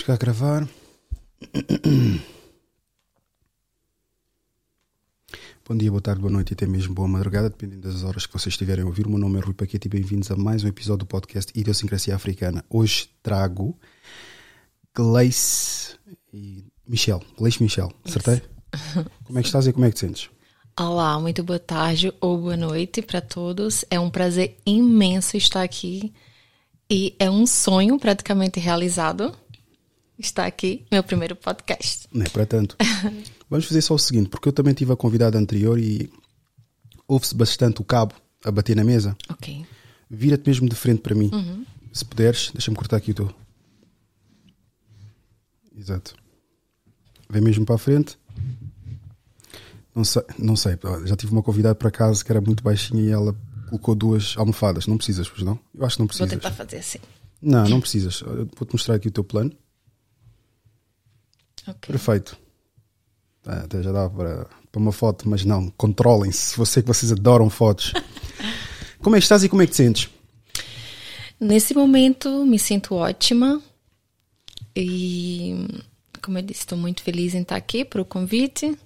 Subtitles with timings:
[0.00, 0.66] Vamos cá gravar.
[5.68, 8.32] Bom dia, boa tarde, boa noite e até mesmo boa madrugada, dependendo das horas que
[8.32, 9.06] vocês estiverem a ouvir.
[9.06, 12.14] O meu nome é Rui Paquete e bem-vindos a mais um episódio do podcast Idiosincrasia
[12.14, 12.64] Africana.
[12.70, 13.78] Hoje trago
[14.94, 15.96] Gleice
[16.32, 17.22] e Michel.
[17.36, 18.40] Gleice Michel, acertei?
[19.24, 20.30] Como é que estás e como é que te sentes?
[20.78, 23.84] Olá, muito boa tarde ou boa noite para todos.
[23.90, 26.14] É um prazer imenso estar aqui
[26.88, 29.36] e é um sonho praticamente realizado
[30.26, 32.06] estar aqui, meu primeiro podcast.
[32.12, 32.76] Não é para tanto.
[33.50, 36.10] Vamos fazer só o seguinte, porque eu também tive a convidada anterior e
[37.08, 39.16] ouve-se bastante o cabo a bater na mesa.
[39.28, 39.64] Ok.
[40.08, 41.30] Vira-te mesmo de frente para mim.
[41.92, 43.34] Se puderes, deixa-me cortar aqui o teu.
[45.76, 46.14] Exato.
[47.28, 48.18] Vem mesmo para a frente.
[49.94, 53.10] Não sei, não sei, já tive uma convidada para casa que era muito baixinha e
[53.10, 53.34] ela
[53.68, 54.86] colocou duas almofadas.
[54.86, 55.58] Não precisas, pois não?
[55.74, 56.30] Eu acho que não Vou precisas.
[56.30, 56.98] tentar fazer assim.
[57.42, 58.20] Não, não precisas.
[58.20, 59.52] Vou-te mostrar aqui o teu plano.
[61.66, 61.88] Ok.
[61.88, 62.36] Perfeito.
[63.46, 66.64] Ah, até já dá para, para uma foto, mas não, controlem-se.
[66.66, 67.92] Sei que vocês adoram fotos.
[69.00, 70.08] como é que estás e como é que te sentes?
[71.38, 73.62] Nesse momento, me sinto ótima
[74.76, 75.66] e,
[76.22, 78.76] como eu disse, estou muito feliz em estar aqui para o convite.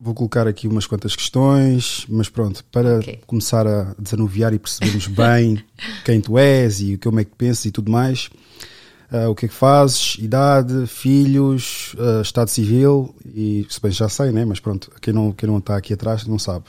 [0.00, 3.20] Vou colocar aqui umas quantas questões, mas pronto, para Ok.
[3.26, 5.62] começar a desanuviar e percebermos bem
[6.04, 8.28] quem tu és e como é que pensas e tudo mais.
[9.12, 14.08] Ah, o que é que fazes, idade, filhos, ah, estado civil e se bem já
[14.08, 14.42] sei, né?
[14.46, 16.64] Mas pronto, quem não, quem não está aqui atrás não sabe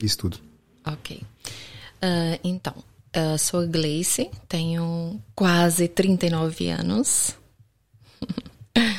[0.00, 0.38] isso tudo.
[0.86, 1.20] Ok.
[2.00, 2.72] Ah, então,
[3.36, 7.34] sou a Gleice, tenho quase 39 anos.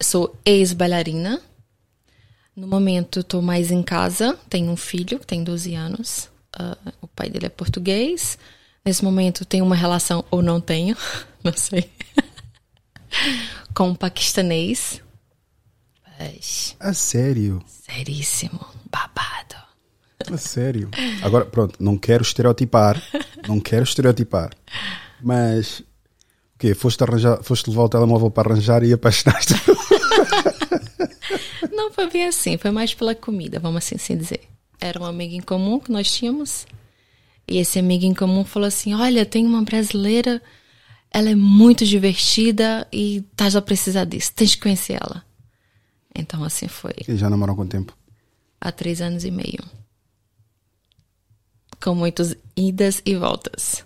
[0.00, 1.40] Sou ex-bailarina.
[2.56, 4.36] No momento, estou mais em casa.
[4.48, 6.28] Tenho um filho que tem 12 anos.
[7.02, 8.38] O pai dele é português.
[8.88, 10.96] Nesse momento, tenho uma relação ou não tenho,
[11.44, 11.90] não sei,
[13.74, 15.02] com um paquistanês.
[16.18, 18.58] Mas, A sério, seríssimo,
[18.90, 19.62] babado.
[20.32, 20.88] a sério.
[21.20, 22.98] Agora, pronto, não quero estereotipar,
[23.46, 24.52] não quero estereotipar,
[25.20, 25.84] mas o
[26.58, 26.74] quê?
[26.74, 29.52] Foste, arranjar, foste levar o telemóvel para arranjar e apaixonaste.
[31.70, 34.40] Não foi bem assim, foi mais pela comida, vamos assim, assim dizer.
[34.80, 36.66] Era um amigo em comum que nós tínhamos.
[37.48, 40.42] E esse amigo em comum falou assim: Olha, tem uma brasileira,
[41.10, 45.24] ela é muito divertida e estás a precisar disso, tens que conhecer ela.
[46.14, 47.96] Então assim foi, E já namoram há quanto tempo?
[48.60, 49.62] há três anos e meio.
[51.82, 53.84] Com muitas idas e voltas.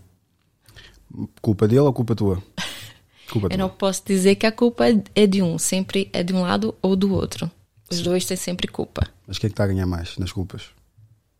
[1.42, 2.42] Culpa dele ou culpa tua?
[3.30, 3.58] Culpa Eu tua.
[3.58, 4.84] não posso dizer que a culpa
[5.14, 7.50] é de um, sempre é de um lado ou do outro.
[7.90, 9.06] Os dois têm sempre culpa.
[9.26, 10.64] Mas quem é que está a ganhar mais nas culpas?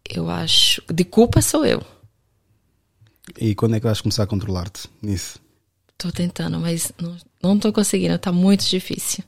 [0.09, 0.83] Eu acho.
[0.93, 1.83] De culpa sou eu.
[3.39, 5.41] E quando é que vais começar a controlar-te nisso?
[5.97, 6.93] Tô tentando, mas
[7.43, 9.23] não, tô conseguindo, tá muito difícil.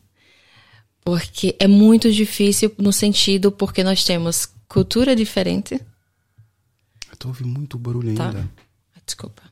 [1.04, 5.80] Porque é muito difícil no sentido porque nós temos cultura diferente.
[7.12, 8.26] Estou ouvir muito barulho Tá.
[8.28, 8.50] ainda.
[8.96, 9.42] Ah, Desculpa.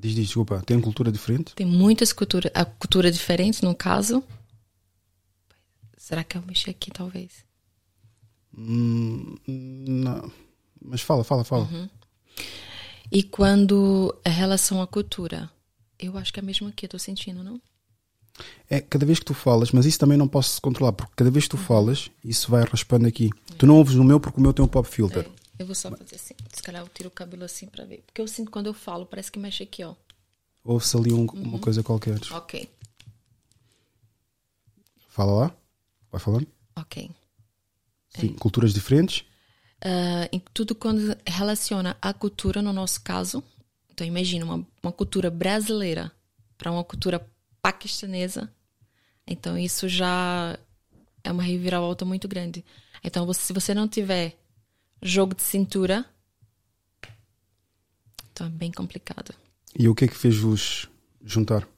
[0.00, 0.62] Diz, diz, desculpa.
[0.64, 1.54] Tem cultura diferente?
[1.54, 4.22] Tem muitas culturas, a cultura diferente no caso.
[5.98, 7.44] Será que eu mexi aqui talvez?
[8.56, 10.30] Hum, não.
[10.82, 11.64] Mas fala, fala, fala.
[11.64, 11.88] Uhum.
[13.10, 15.50] E quando é relação à cultura,
[15.98, 17.60] eu acho que é mesmo aqui, eu tô sentindo, não?
[18.68, 21.44] É cada vez que tu falas, mas isso também não posso controlar, porque cada vez
[21.44, 23.30] que tu falas, isso vai raspando aqui.
[23.56, 25.24] Tu não ouves no meu porque o meu tem um pop filter.
[25.24, 25.30] É,
[25.62, 26.34] eu vou só fazer assim.
[26.52, 28.02] Se calhar eu tiro o cabelo assim pra ver.
[28.06, 29.94] Porque eu sinto quando eu falo, parece que mexe aqui, ó.
[30.64, 31.42] Ouve-se ali um- Uhum.
[31.42, 32.18] uma coisa qualquer.
[32.32, 32.68] Ok,
[35.08, 35.56] Fala lá.
[36.10, 36.46] Vai falando.
[36.74, 37.08] ok.
[38.08, 39.24] Sim, culturas diferentes.
[39.84, 43.44] Ah, em tudo quando relaciona a cultura, no nosso caso.
[43.90, 46.10] Então, imagina uma, uma cultura brasileira
[46.56, 47.24] para uma cultura
[47.60, 48.50] paquistanesa.
[49.26, 50.58] Então, isso já
[51.22, 52.64] é uma reviravolta muito grande.
[53.02, 54.36] Então, você- se você não tiver
[55.02, 56.04] jogo de cintura,
[58.32, 59.34] então é bem complicado.
[59.78, 60.88] E o que é que fez-vos
[61.22, 61.68] juntar?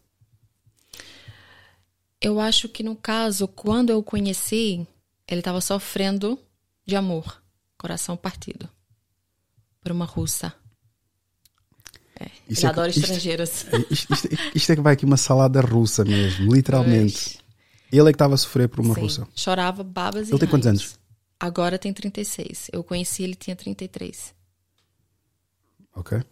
[2.21, 4.87] Eu acho que no caso, quando eu o conheci,
[5.29, 6.39] ele estava sofrendo
[6.87, 7.43] de amor,
[7.79, 8.69] coração partido,
[9.81, 10.53] por uma russa.
[12.19, 13.67] É, Isso ele é adora que- estrangeiras.
[13.91, 17.39] Isto, isto- isto é que vai aqui uma salada russa mesmo, literalmente.
[17.93, 19.29] Ele é que estava a sofrer por uma Sim, russa.
[19.37, 20.99] Chorava babas e Ele tem quantos anos?
[21.39, 22.69] Agora tem 36.
[22.73, 24.35] Eu conheci ele tinha 33.
[25.95, 26.23] Ok?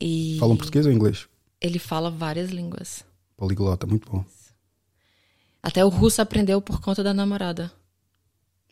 [0.00, 1.26] E Falam português ou inglês?
[1.60, 3.04] ele fala várias línguas.
[3.36, 4.24] Poliglota, muito bom.
[5.62, 7.70] Até o russo aprendeu por conta da namorada.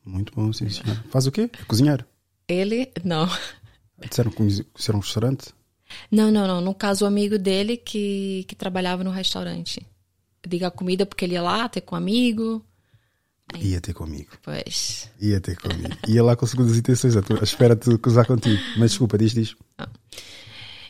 [0.09, 0.97] Muito bom, sim, senhor.
[1.11, 1.51] Faz o quê?
[1.53, 2.07] É cozinhar.
[2.49, 3.29] Ele, não.
[4.09, 5.49] Disseram que conheceram um restaurante?
[6.11, 6.61] Não, não, não.
[6.63, 9.87] No caso, o amigo dele que, que trabalhava no restaurante.
[10.47, 12.65] Diga a comida porque ele ia lá ter com um amigo.
[13.61, 14.31] Ia ter comigo.
[14.43, 15.11] Pois.
[15.21, 15.95] Ia ter comigo.
[16.09, 18.63] Ia lá com segundas intenções, a espera de cruzar contigo.
[18.79, 19.57] Mas desculpa, diz, diz.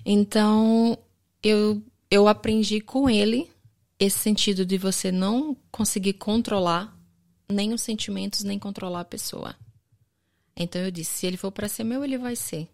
[0.05, 0.97] Então,
[1.43, 3.51] eu, eu aprendi com ele
[3.99, 6.98] esse sentido de você não conseguir controlar
[7.49, 9.55] nem os sentimentos, nem controlar a pessoa.
[10.57, 12.69] Então eu disse, se ele for para ser meu, ele vai ser.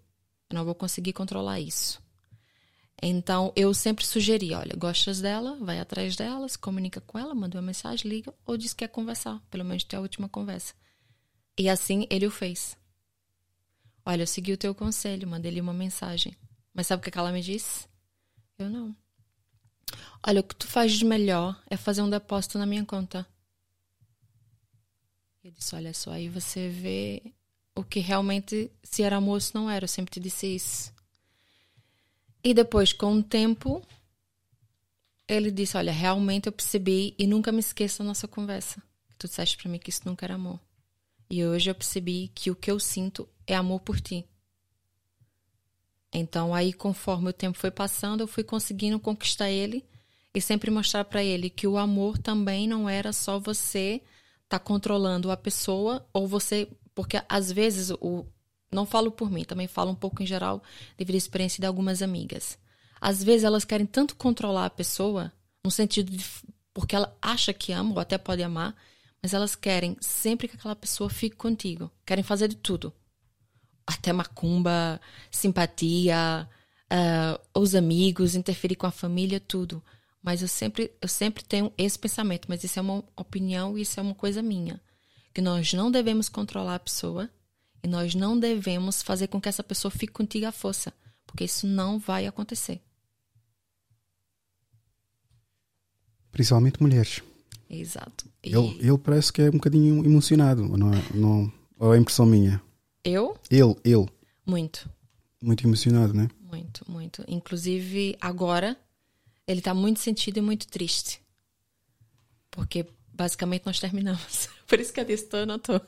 [0.50, 2.02] Eu não vou conseguir controlar isso.
[3.02, 7.58] Então eu sempre sugeri, olha, gostas dela, vai atrás dela, se comunica com ela, manda
[7.58, 10.74] uma mensagem, liga ou diz que quer conversar, pelo menos ter a última conversa.
[11.58, 12.76] E assim ele o fez.
[14.06, 16.36] Olha, eu segui o teu conselho, mandei-lhe uma mensagem.
[16.72, 17.86] Mas sabe o que ela me disse?
[18.58, 18.94] Eu não.
[20.26, 23.26] Olha, o que tu faz de melhor é fazer um depósito na minha conta.
[25.44, 27.22] Eu disse, olha só, aí você vê
[27.74, 29.84] o que realmente, se era amor, se não era.
[29.84, 30.90] Eu sempre te disse isso.
[32.42, 33.86] E depois, com o tempo,
[35.28, 38.82] ele disse, olha, realmente eu percebi e nunca me esqueça da nossa conversa.
[39.18, 40.58] Tu disseste pra mim que isso nunca era amor.
[41.28, 44.24] E hoje eu percebi que o que eu sinto é amor por ti.
[46.10, 49.84] Então, aí, conforme o tempo foi passando, eu fui conseguindo conquistar ele
[50.32, 54.00] e sempre mostrar para ele que o amor também não era só você
[54.58, 58.24] tá controlando a pessoa ou você, porque às vezes o
[58.72, 60.62] não falo por mim, também falo um pouco em geral
[60.98, 62.58] devido à experiência de algumas amigas.
[63.00, 65.32] Às vezes elas querem tanto controlar a pessoa,
[65.64, 66.24] no sentido de
[66.72, 68.74] porque ela acha que ama ou até pode amar,
[69.22, 71.88] mas elas querem sempre que aquela pessoa fique contigo.
[72.04, 72.92] Querem fazer de tudo
[73.86, 76.48] até macumba, simpatia,
[76.90, 79.82] ah, os amigos, interferir com a família, tudo.
[80.24, 84.00] Mas eu sempre, eu sempre tenho esse pensamento, mas isso é uma opinião e isso
[84.00, 84.80] é uma coisa minha.
[85.34, 87.28] Que nós não devemos controlar a pessoa
[87.82, 90.94] e nós não devemos fazer com que essa pessoa fique contigo à força,
[91.26, 92.80] porque isso não vai acontecer.
[96.32, 97.22] Principalmente mulheres.
[97.68, 98.24] Exato.
[98.42, 101.02] E Ele, ele parece que é um bocadinho emocionado, não é?
[101.14, 102.62] Não, ou é impressão minha?
[103.04, 104.08] eu, Ele, ele,
[104.46, 104.88] muito.
[105.42, 106.30] muito emocionado, né?
[106.40, 107.22] Muito, muito.
[107.28, 108.74] Inclusive, agora,
[109.46, 111.20] ele tá muito sentido e muito triste.
[112.50, 114.48] Porque, basicamente, nós terminamos.
[114.66, 115.80] Por isso que eu disse, tô, eu não tô.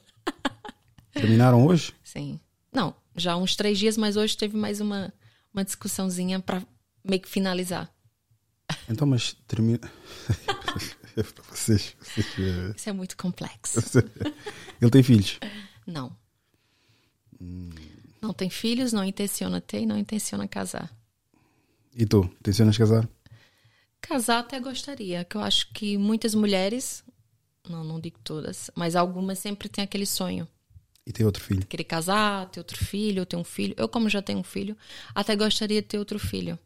[1.12, 1.94] Terminaram hoje?
[2.04, 2.38] Sim.
[2.72, 5.12] Não, já há uns três dias, mas hoje teve mais uma,
[5.52, 6.62] uma discussãozinha pra
[7.02, 7.90] meio que finalizar.
[8.88, 9.90] Então, mas termina.
[11.16, 11.96] É para vocês.
[11.98, 13.80] vocês, eh, Isso é muito complexo.
[14.82, 15.40] Ele tem filhos.
[15.86, 16.14] Não.
[18.20, 20.94] Não tem filhos, não intenciona ter e não intenciona casar.
[21.94, 22.28] E tu?
[22.42, 23.08] Tencionas casar?
[24.08, 27.04] Casar até gostaria, que eu acho que muitas mulheres,
[27.68, 30.46] não, não digo todas, mas algumas sempre têm aquele sonho.
[31.06, 31.64] E tem outro filho?
[31.66, 33.74] querer casar, ter outro filho, ter um filho.
[33.76, 34.76] Eu, como já tenho um filho,
[35.14, 36.58] até gostaria de ter outro filho.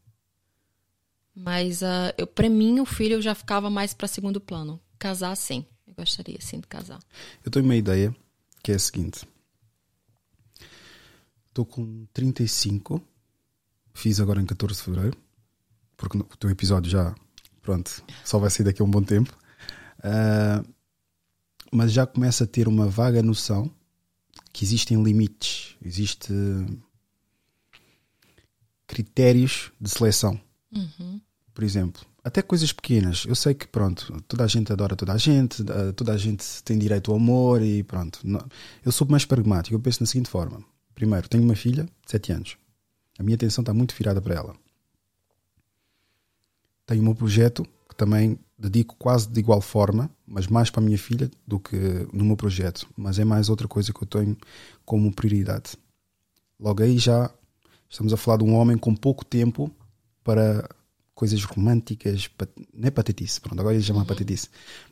[1.35, 4.81] Mas uh, eu, para mim, o filho já ficava mais para segundo plano.
[4.99, 5.65] Casar, sim.
[5.87, 6.99] Eu gostaria, sim, de casar.
[7.45, 8.15] Eu tenho uma ideia
[8.63, 9.27] que é a seguinte:
[11.49, 13.03] estou com 35,
[13.93, 15.19] fiz agora em 14 de fevereiro,
[15.97, 17.15] porque o teu episódio já,
[17.63, 19.37] pronto, só vai sair daqui a um bom tempo.
[20.03, 20.63] Ah,
[21.73, 23.71] mas já começo a ter uma vaga noção
[24.53, 26.33] que existem limites, existe
[28.87, 30.41] critérios de seleção.
[31.55, 33.25] Por exemplo, até coisas pequenas.
[33.27, 36.45] Eu sei que, pronto, toda a gente adora toda a gente, eh, toda a gente
[36.65, 38.21] tem direito ao amor e pronto.
[38.85, 39.75] Eu sou mais pragmático.
[39.75, 40.63] Eu penso na seguinte forma:
[40.95, 42.57] primeiro, tenho uma filha de 7 anos.
[43.19, 44.57] A minha atenção está muito virada para ela.
[46.91, 50.85] Tenho o meu projeto que também dedico quase de igual forma, mas mais para a
[50.85, 51.77] minha filha do que
[52.13, 52.85] no meu projeto.
[52.97, 54.37] Mas é mais outra coisa que eu tenho
[54.85, 55.77] como prioridade.
[56.59, 57.31] Logo aí já
[57.89, 59.71] estamos a falar de um homem com pouco tempo
[60.25, 60.69] para
[61.15, 64.49] coisas românticas, pat- não é patetice, pronto, agora ele chama patetice.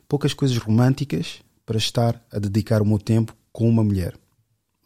[0.07, 4.17] Poucas coisas românticas para estar a dedicar o meu tempo com uma mulher.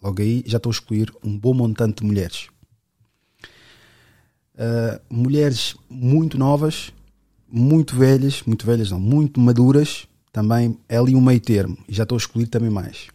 [0.01, 2.48] Logo aí já estou a excluir um bom montante de mulheres.
[4.55, 6.91] Uh, mulheres muito novas,
[7.56, 11.78] muito velhas, muito velhas não, muito maduras, também é ali um meio termo.
[11.88, 13.08] E já estou a excluir também mais.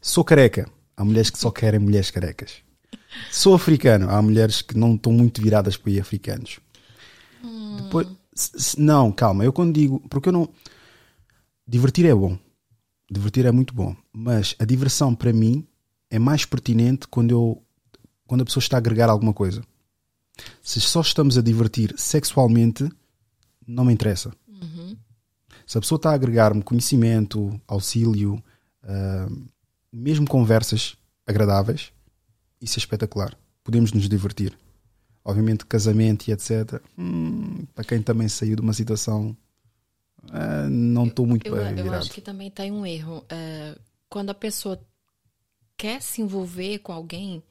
[0.00, 2.54] Sou careca, há mulheres que só querem mulheres carecas.
[3.30, 6.60] Sou africano, há mulheres que não estão muito viradas para aí africanos.
[7.76, 10.48] Depois, se- se- não, calma, eu quando digo, porque eu não.
[11.66, 12.38] Divertir é bom,
[13.10, 15.66] divertir é muito bom, mas a diversão para mim
[16.10, 17.62] é mais pertinente quando eu
[18.26, 19.62] quando a pessoa está a agregar alguma coisa.
[20.62, 22.88] Se só estamos a divertir sexualmente,
[23.68, 24.32] não me interessa.
[25.66, 28.42] Se a pessoa está a agregar-me conhecimento, auxílio,
[28.82, 29.28] ah,
[29.92, 30.96] mesmo conversas
[31.26, 31.92] agradáveis,
[32.60, 33.36] isso é espetacular.
[33.62, 34.58] Podemos nos divertir.
[35.24, 36.80] Obviamente, casamento e etc.
[36.96, 39.36] Hum, para quem também saiu de uma situação,
[40.24, 41.96] uh, não estou muito eu, eu virado.
[41.96, 43.18] acho que também tem um erro.
[43.18, 44.80] Uh, quando a pessoa
[45.76, 47.42] quer se envolver com alguém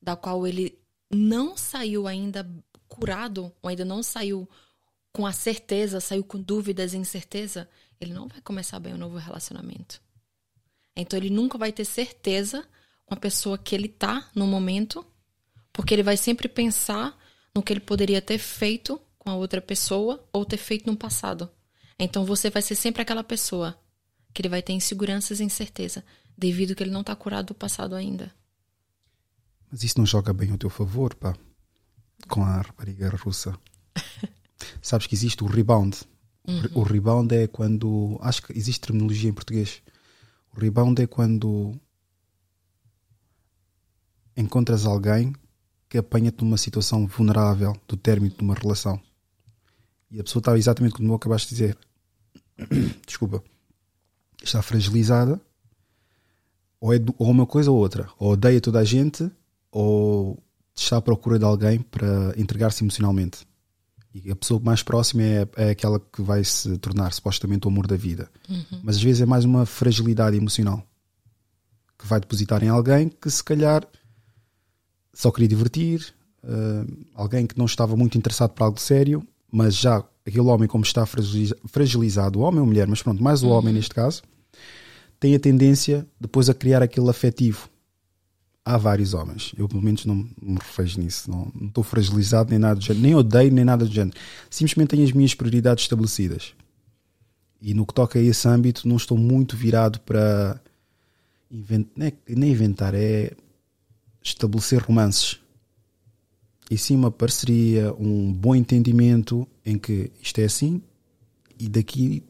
[0.00, 0.78] da qual ele
[1.10, 2.48] não saiu ainda
[2.88, 4.48] curado, ou ainda não saiu
[5.12, 7.68] com a certeza, saiu com dúvidas e incerteza,
[8.00, 10.00] ele não vai começar bem um novo relacionamento.
[10.96, 12.66] Então ele nunca vai ter certeza
[13.06, 15.04] com a pessoa que ele tá no momento,
[15.72, 17.16] porque ele vai sempre pensar
[17.54, 21.50] no que ele poderia ter feito com a outra pessoa ou ter feito no passado.
[21.98, 23.78] Então você vai ser sempre aquela pessoa
[24.32, 26.04] que ele vai ter inseguranças e incerteza,
[26.36, 28.32] devido que ele não está curado do passado ainda.
[29.70, 31.36] Mas isso não joga bem ao teu favor, pá,
[32.28, 33.58] com a rapariga russa.
[34.82, 35.98] Sabes que existe o rebound.
[36.46, 36.68] Uhum.
[36.74, 38.18] O rebound é quando.
[38.20, 39.82] Acho que existe terminologia em português.
[40.56, 41.78] O rebound é quando
[44.36, 45.34] encontras alguém
[45.88, 49.00] que apanha-te numa situação vulnerável do término de uma relação.
[50.10, 51.78] E a pessoa está exatamente como acabaste de dizer.
[53.06, 53.42] Desculpa.
[54.42, 55.40] Está fragilizada.
[56.80, 58.08] Ou é ou uma coisa ou outra.
[58.18, 59.30] Ou odeia toda a gente,
[59.72, 60.38] ou
[60.74, 63.47] está à procura de alguém para entregar-se emocionalmente.
[64.14, 67.86] E a pessoa mais próxima é, é aquela que vai se tornar supostamente o amor
[67.86, 68.30] da vida.
[68.48, 68.80] Uhum.
[68.82, 70.82] Mas às vezes é mais uma fragilidade emocional
[71.98, 73.86] que vai depositar em alguém que se calhar
[75.12, 80.04] só queria divertir, uh, alguém que não estava muito interessado para algo sério, mas já
[80.24, 83.52] aquele homem, como está fragilizado, o homem ou mulher, mas pronto, mais o uhum.
[83.54, 84.22] homem neste caso,
[85.18, 87.68] tem a tendência depois a criar aquele afetivo
[88.68, 89.54] há vários homens.
[89.56, 91.30] Eu, pelo menos, não me revejo nisso.
[91.30, 93.02] Não, não estou fragilizado nem nada do género.
[93.02, 94.14] Nem odeio nem nada do género.
[94.50, 96.52] Simplesmente tenho as minhas prioridades estabelecidas.
[97.62, 100.60] E no que toca a esse âmbito, não estou muito virado para.
[101.50, 101.88] Invent...
[101.96, 103.32] Nem, nem inventar, é
[104.22, 105.40] estabelecer romances.
[106.70, 110.82] E sim uma parceria, um bom entendimento em que isto é assim
[111.58, 112.22] e daqui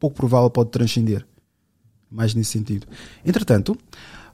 [0.00, 1.24] pouco provável pode transcender.
[2.10, 2.88] Mais nesse sentido.
[3.24, 3.78] Entretanto,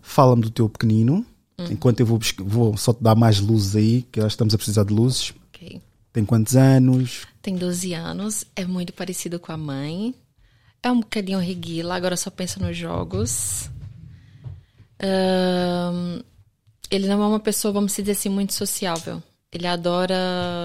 [0.07, 1.25] Fala-me do teu pequenino,
[1.59, 1.65] hum.
[1.71, 4.85] enquanto eu vou, vou só te dar mais luzes aí, que nós estamos a precisar
[4.85, 5.33] de luzes.
[5.49, 5.81] Ok.
[6.13, 7.27] Tem quantos anos?
[7.41, 10.15] Tem 12 anos, é muito parecido com a mãe.
[10.83, 13.71] É um bocadinho reguila, agora só pensa nos jogos.
[15.03, 16.23] Um,
[16.91, 19.23] ele não é uma pessoa, vamos dizer assim, muito sociável.
[19.51, 20.15] Ele adora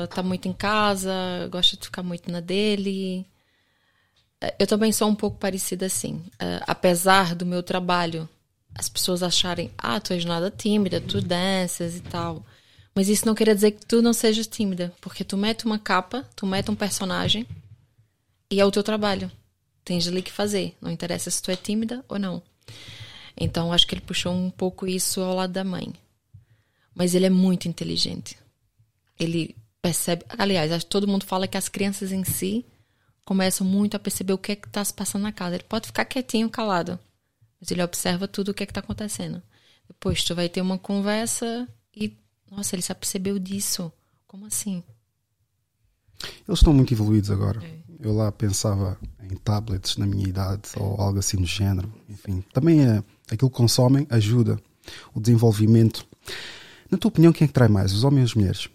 [0.04, 3.26] estar tá muito em casa, gosta de ficar muito na dele.
[4.60, 6.16] Eu também sou um pouco parecida assim.
[6.36, 8.28] Uh, apesar do meu trabalho
[8.74, 12.46] as pessoas acharem, ah, tu és nada tímida, tu danças e tal.
[12.96, 16.28] Mas isso não quer dizer que tu não sejas tímida, porque tu mete uma capa,
[16.36, 17.46] tu mete um personagem
[18.50, 19.32] e é o teu trabalho.
[19.84, 22.42] Tens ali que fazer, não interessa se tu é tímida ou não.
[23.36, 25.94] Então acho que ele puxou um pouco isso ao lado da mãe.
[26.94, 28.38] Mas ele é muito inteligente.
[29.18, 32.66] Ele percebe, aliás, acho que todo mundo fala que as crianças em si
[33.24, 35.56] começam muito a perceber o que é que está se passando na casa.
[35.56, 37.00] Ele pode ficar quietinho, calado
[37.60, 39.42] mas ele observa tudo o que é está acontecendo.
[39.88, 42.16] Depois tu vai ter uma conversa e,
[42.50, 43.92] nossa, ele se apercebeu disso.
[44.28, 44.84] Como assim?
[46.48, 47.64] Eles estão muito evoluídos agora.
[47.66, 47.80] É.
[48.00, 51.92] Eu lá pensava em tablets na minha idade ou algo assim do género.
[52.08, 54.60] Enfim, também é, aquilo que consomem ajuda
[55.14, 56.08] o desenvolvimento.
[56.90, 58.70] Na tua opinião, quem é que trai mais, os homens ou as mulheres?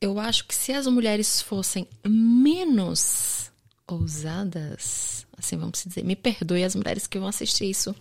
[0.00, 3.50] Eu acho que se as mulheres fossem menos
[3.86, 6.04] ousadas, assim vamos dizer.
[6.04, 7.94] Me perdoe as mulheres que vão assistir isso.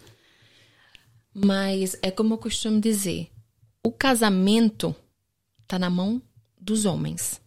[1.33, 3.31] Mas é como eu costumo dizer:
[3.83, 4.95] o casamento
[5.63, 6.21] está na mão
[6.59, 7.41] dos homens.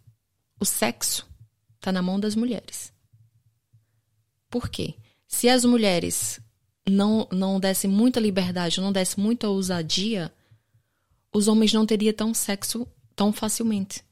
[0.59, 1.27] O sexo
[1.75, 2.93] está na mão das mulheres.
[4.49, 4.95] Por quê?
[5.27, 6.39] Se as mulheres
[6.87, 10.33] não, não dessem muita liberdade, não dessem muita ousadia,
[11.33, 14.03] os homens não teriam tão sexo tão facilmente.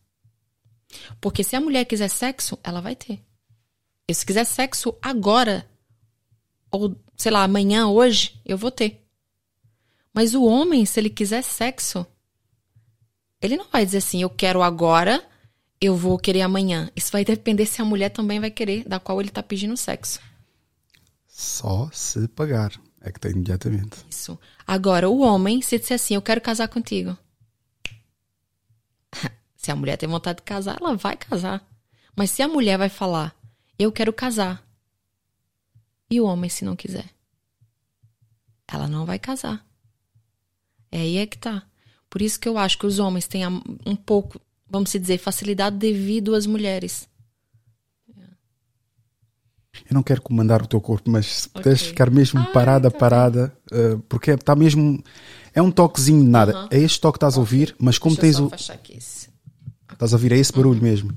[1.21, 3.21] Porque se a mulher quiser sexo, ela vai ter.
[4.07, 5.69] E se quiser sexo agora,
[6.71, 9.03] ou sei lá, amanhã, hoje, eu vou ter.
[10.13, 12.05] Mas o homem, se ele quiser sexo,
[13.41, 15.23] ele não vai dizer assim, eu quero agora,
[15.79, 16.89] eu vou querer amanhã.
[16.95, 20.19] Isso vai depender se a mulher também vai querer, da qual ele tá pedindo sexo.
[21.27, 22.71] Só se pagar.
[23.01, 23.97] É que tem imediatamente.
[24.09, 24.39] Isso.
[24.65, 27.15] Agora, o homem, se disser assim, eu quero casar contigo.
[29.55, 31.65] se a mulher tem vontade de casar, ela vai casar.
[32.15, 33.35] Mas se a mulher vai falar,
[33.77, 34.63] eu quero casar.
[36.09, 37.09] E o homem, se não quiser?
[38.67, 39.65] Ela não vai casar.
[40.91, 41.63] É aí é que tá.
[42.09, 43.45] Por isso que eu acho que os homens têm
[43.85, 47.07] um pouco, vamos dizer, facilidade devido às mulheres.
[49.89, 51.61] Eu não quero comandar o teu corpo, mas se Ok.
[51.61, 55.01] puderes ficar mesmo Ah, parada, tá parada, uh, porque está mesmo.
[55.53, 56.67] É um toquezinho de nada.
[56.71, 58.51] É este toque que estás a ouvir, mas como Deixa tens o.
[59.91, 61.15] Estás a ouvir, é esse barulho mesmo.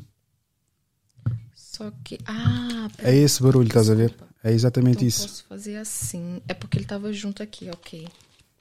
[1.81, 2.19] Só que.
[2.27, 4.15] Ah, É esse barulho, estás a ver?
[4.45, 5.23] É exatamente então isso.
[5.27, 6.43] posso fazer assim.
[6.47, 8.07] É porque ele tava junto aqui, ok.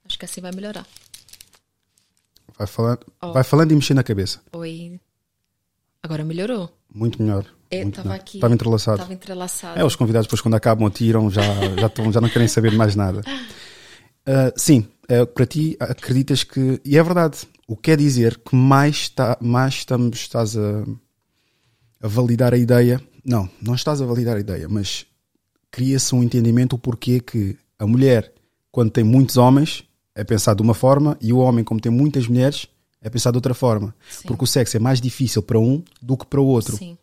[0.08, 0.88] Acho que assim vai melhorar.
[2.58, 3.34] Vai falando, Ó.
[3.34, 4.40] vai falando e mexendo na cabeça.
[4.54, 4.98] Oi.
[6.02, 6.72] Agora melhorou.
[6.94, 7.46] Muito melhor.
[7.70, 8.22] É, muito tava melhor.
[8.22, 8.38] aqui.
[8.38, 8.98] Estava entrelaçado.
[9.00, 9.80] Tava entrelaçado.
[9.80, 11.42] É, os convidados depois quando acabam tiram, já,
[11.78, 13.22] já, estão, já não querem saber mais nada.
[14.32, 16.80] Ah, sim, eh, para ti acreditas que.
[16.86, 17.38] E é verdade.
[17.68, 20.84] O que quer dizer que mais, está, mais estamos, estás a,
[22.02, 23.02] a validar a ideia.
[23.24, 25.06] Não, não estás a validar a ideia, mas
[25.72, 28.34] cria-se um entendimento o porquê que a mulher,
[28.72, 29.84] quando tem muitos homens,
[30.16, 32.68] é pensar de uma forma e o homem, como tem muitas mulheres,
[33.02, 33.96] é pensar de outra forma.
[34.10, 34.28] Sim.
[34.28, 36.76] Porque o sexo é mais difícil para um do que para o outro.
[36.76, 36.98] Sim.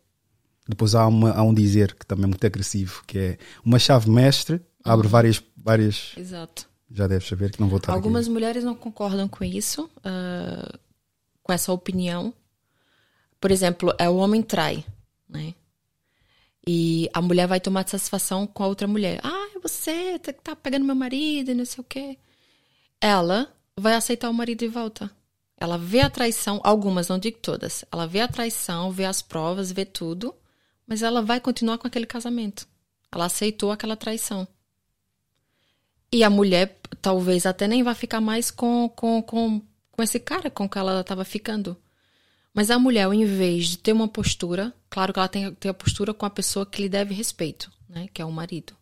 [0.68, 4.10] Depois há, uma, há um dizer que também é muito agressivo, que é uma chave
[4.10, 6.12] mestre abre várias, várias.
[6.16, 6.68] Exato.
[6.90, 8.32] Já deves saber que não vou estar Algumas aqui.
[8.32, 10.78] mulheres não concordam com isso, ah,
[11.42, 12.32] com essa opinião.
[13.40, 14.84] Por exemplo, é o homem trai,
[15.28, 15.54] né?
[16.68, 19.20] E a mulher vai tomar satisfação com a outra mulher.
[19.22, 22.18] Ah, é você tá, tá pegando meu marido e não sei o quê.
[23.00, 25.10] Ela vai aceitar o marido de volta.
[25.56, 27.84] Ela vê a traição, algumas, não digo todas.
[27.90, 30.34] Ela vê a traição, vê as provas, vê tudo,
[30.86, 32.66] mas ela vai continuar com aquele casamento.
[33.12, 34.46] Ela aceitou aquela traição.
[36.12, 40.50] E a mulher talvez até nem vai ficar mais com, com, com, com esse cara
[40.50, 41.76] com que ela estava ficando.
[42.56, 45.68] Mas a mulher, ao invés de ter uma postura, claro que ela tem que ter
[45.68, 48.08] a postura com a pessoa que lhe deve respeito, né?
[48.14, 48.74] Que é o marido.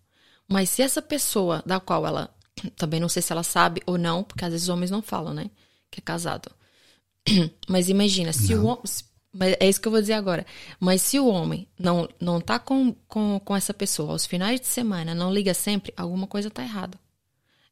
[0.46, 2.32] Mas se essa pessoa da qual ela.
[2.78, 5.34] Também não sei se ela sabe ou não, porque às vezes os homens não falam,
[5.34, 5.50] né?
[5.90, 6.52] Que é casado.
[7.68, 8.84] Mas imagina, se o homem.
[9.32, 10.46] Mas é isso que eu vou dizer agora.
[10.78, 14.68] Mas se o homem não, não tá com, com, com essa pessoa aos finais de
[14.68, 16.96] semana, não liga sempre, alguma coisa tá errada.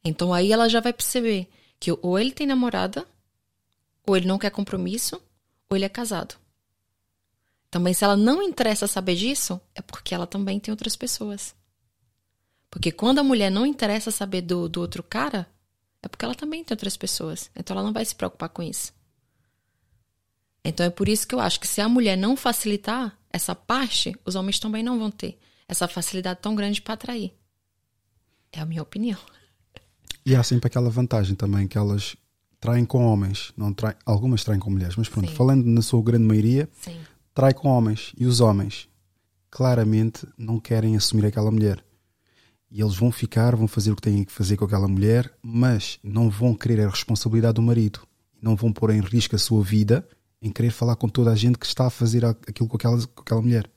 [0.04, 3.06] Então aí ela já vai perceber que ou ele tem namorada,
[4.04, 5.22] ou ele não quer compromisso,
[5.72, 6.34] ou ele é casado.
[7.70, 11.54] Também, se ela não interessa saber disso, é porque ela também tem outras pessoas.
[12.70, 15.48] Porque quando a mulher não interessa saber do, do outro cara,
[16.02, 17.50] é porque ela também tem outras pessoas.
[17.56, 18.92] Então ela não vai se preocupar com isso.
[20.62, 24.14] Então é por isso que eu acho que se a mulher não facilitar essa parte,
[24.26, 27.32] os homens também não vão ter essa facilidade tão grande para atrair.
[28.52, 29.18] É a minha opinião.
[30.24, 32.14] E há sempre aquela vantagem também que elas
[32.62, 35.34] traem com homens, não traem, algumas traem com mulheres, mas pronto, Sim.
[35.34, 36.96] falando na sua grande maioria, Sim.
[37.34, 38.12] trai com homens.
[38.16, 38.88] E os homens
[39.50, 41.84] claramente não querem assumir aquela mulher.
[42.70, 45.98] E eles vão ficar, vão fazer o que têm que fazer com aquela mulher, mas
[46.04, 47.98] não vão querer a responsabilidade do marido.
[48.40, 50.08] Não vão pôr em risco a sua vida
[50.40, 53.22] em querer falar com toda a gente que está a fazer aquilo com aquela, com
[53.22, 53.68] aquela mulher.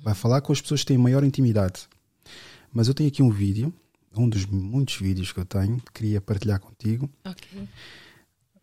[0.00, 1.88] Vai falar com as pessoas que têm maior intimidade.
[2.72, 3.74] Mas eu tenho aqui um vídeo,
[4.16, 7.10] um dos muitos vídeos que eu tenho, que queria partilhar contigo.
[7.24, 7.68] Ok.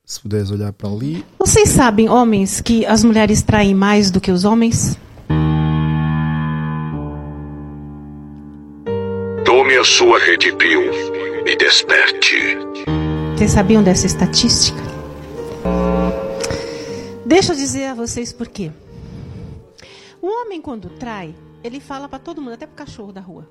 [0.05, 1.25] Se puderes olhar para ali.
[1.39, 4.99] Vocês sabem, homens, que as mulheres traem mais do que os homens?
[9.43, 10.91] Tome a sua Red Pill
[11.47, 12.37] e desperte.
[13.35, 14.79] Vocês sabiam dessa estatística?
[17.25, 18.71] Deixa eu dizer a vocês por quê.
[20.21, 23.49] O homem, quando trai, ele fala para todo mundo, até pro cachorro da rua.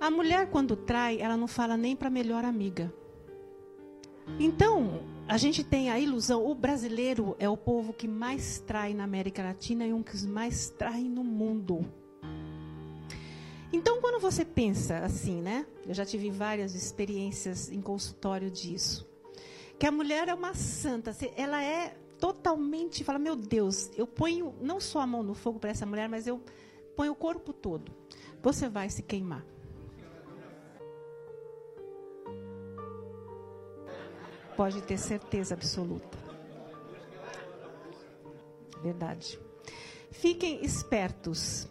[0.00, 2.90] A mulher, quando trai, ela não fala nem para melhor amiga.
[4.38, 9.04] Então, a gente tem a ilusão, o brasileiro é o povo que mais trai na
[9.04, 11.84] América Latina e um que mais trai no mundo.
[13.72, 15.66] Então, quando você pensa assim, né?
[15.86, 19.08] Eu já tive várias experiências em consultório disso.
[19.78, 24.80] Que a mulher é uma santa, ela é totalmente, fala, meu Deus, eu ponho não
[24.80, 26.40] só a mão no fogo para essa mulher, mas eu
[26.96, 27.92] ponho o corpo todo.
[28.42, 29.44] Você vai se queimar.
[34.56, 36.18] Pode ter certeza absoluta.
[38.82, 39.38] Verdade.
[40.10, 41.68] Fiquem espertos.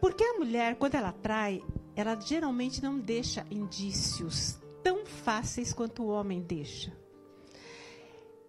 [0.00, 1.62] Porque a mulher, quando ela trai,
[1.96, 6.96] ela geralmente não deixa indícios tão fáceis quanto o homem deixa.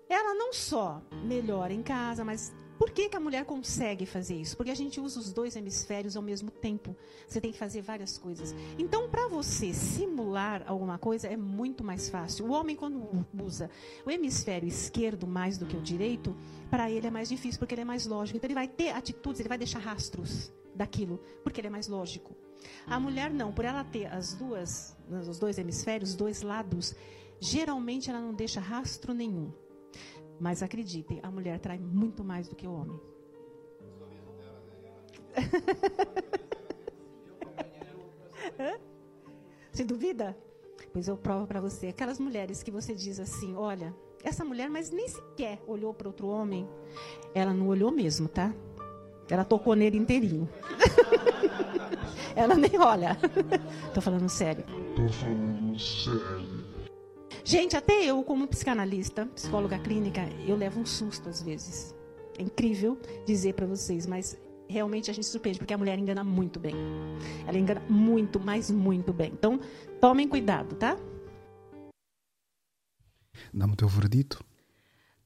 [0.07, 4.55] Ela não só melhora em casa, mas por que, que a mulher consegue fazer isso?
[4.55, 6.95] Porque a gente usa os dois hemisférios ao mesmo tempo.
[7.27, 8.55] Você tem que fazer várias coisas.
[8.77, 12.45] Então, para você simular alguma coisa, é muito mais fácil.
[12.45, 13.69] O homem, quando usa
[14.05, 16.33] o hemisfério esquerdo mais do que o direito,
[16.69, 18.37] para ele é mais difícil, porque ele é mais lógico.
[18.37, 22.33] Então, ele vai ter atitudes, ele vai deixar rastros daquilo, porque ele é mais lógico.
[22.87, 24.95] A mulher não, por ela ter as duas,
[25.27, 26.95] os dois hemisférios, os dois lados,
[27.41, 29.51] geralmente ela não deixa rastro nenhum.
[30.39, 32.99] Mas acreditem, a mulher trai muito mais do que o homem.
[39.71, 40.35] Você duvida?
[40.91, 41.87] Pois eu provo para você.
[41.87, 46.27] Aquelas mulheres que você diz assim: olha, essa mulher, mas nem sequer olhou para outro
[46.27, 46.67] homem.
[47.33, 48.53] Ela não olhou mesmo, tá?
[49.29, 50.49] Ela tocou nele inteirinho.
[52.35, 53.17] Ela nem olha.
[53.93, 54.63] Tô falando sério.
[54.95, 56.58] Tô falando sério.
[57.49, 61.95] Gente, até eu, como psicanalista, psicóloga clínica, eu levo um susto às vezes.
[62.37, 66.59] É incrível dizer para vocês, mas realmente a gente surpreende, porque a mulher engana muito
[66.59, 66.75] bem.
[67.47, 69.31] Ela engana muito, mas muito bem.
[69.33, 69.59] Então,
[69.99, 70.95] tomem cuidado, tá?
[73.51, 74.45] Dá-me o teu verdito.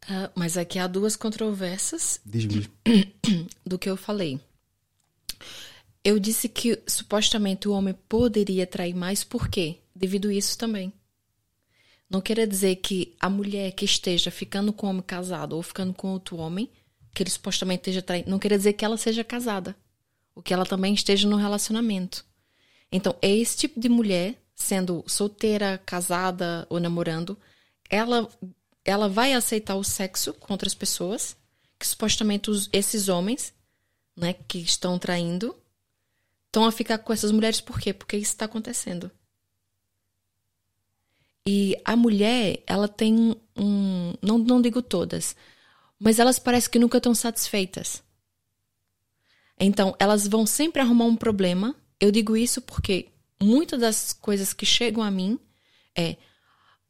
[0.08, 2.70] Ah, mas aqui há duas controvérsias Diz-me.
[3.68, 4.40] do que eu falei.
[6.02, 9.82] Eu disse que supostamente o homem poderia trair mais, por quê?
[9.94, 10.94] Devido a isso também.
[12.13, 15.91] Não quer dizer que a mulher que esteja ficando com um homem casado ou ficando
[15.95, 16.69] com outro homem,
[17.12, 19.76] que ele supostamente esteja traindo, não quer dizer que ela seja casada.
[20.36, 22.23] Ou que ela também esteja no relacionamento.
[22.91, 27.36] Então, é esse tipo de mulher, sendo solteira, casada ou namorando,
[27.89, 28.30] ela,
[28.86, 31.36] ela vai aceitar o sexo com outras pessoas,
[31.80, 33.52] que supostamente os- esses homens,
[34.15, 35.56] né, que estão traindo,
[36.45, 37.91] estão a ficar com essas mulheres por quê?
[37.91, 39.10] Porque isso está acontecendo.
[41.45, 44.13] E a mulher, ela tem um.
[44.21, 45.36] Não, não digo todas,
[45.99, 48.01] mas elas parecem que nunca estão satisfeitas.
[49.60, 51.75] Então, elas vão sempre arrumar um problema.
[51.99, 53.10] Eu digo isso porque
[53.41, 55.38] muitas das coisas que chegam a mim
[55.97, 56.15] é: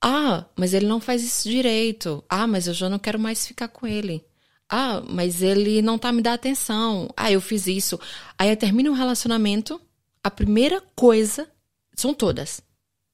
[0.02, 2.24] ah, mas ele não faz isso direito.
[2.30, 4.24] Ah, mas eu já não quero mais ficar com ele.
[4.70, 7.10] Ah, mas ele não tá me dando atenção.
[7.16, 8.00] Ah, eu fiz isso.
[8.38, 9.80] Aí eu termino um relacionamento,
[10.24, 11.50] a primeira coisa
[11.96, 12.62] são todas.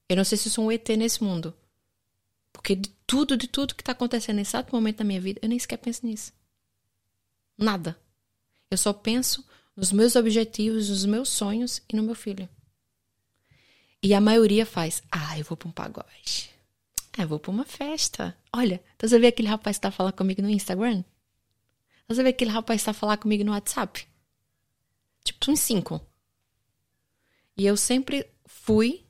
[0.10, 1.56] Eu não sei se eu sou um ET nesse mundo.
[2.52, 5.48] Porque de tudo, de tudo que tá acontecendo nesse exato momento da minha vida, eu
[5.48, 6.34] nem sequer penso nisso.
[7.56, 7.98] Nada.
[8.72, 12.50] Eu só penso nos meus objetivos, nos meus sonhos e no meu filho.
[14.02, 16.50] E a maioria faz, ah, eu vou pra um pagode.
[17.18, 18.36] Ah, eu vou pra uma festa.
[18.52, 21.04] Olha, tá você vê aquele rapaz que tá falando comigo no Instagram?
[22.08, 24.08] Tá você vê aquele rapaz que tá falando comigo no WhatsApp?
[25.24, 26.02] Tipo, uns cinco.
[27.58, 29.06] E eu sempre fui,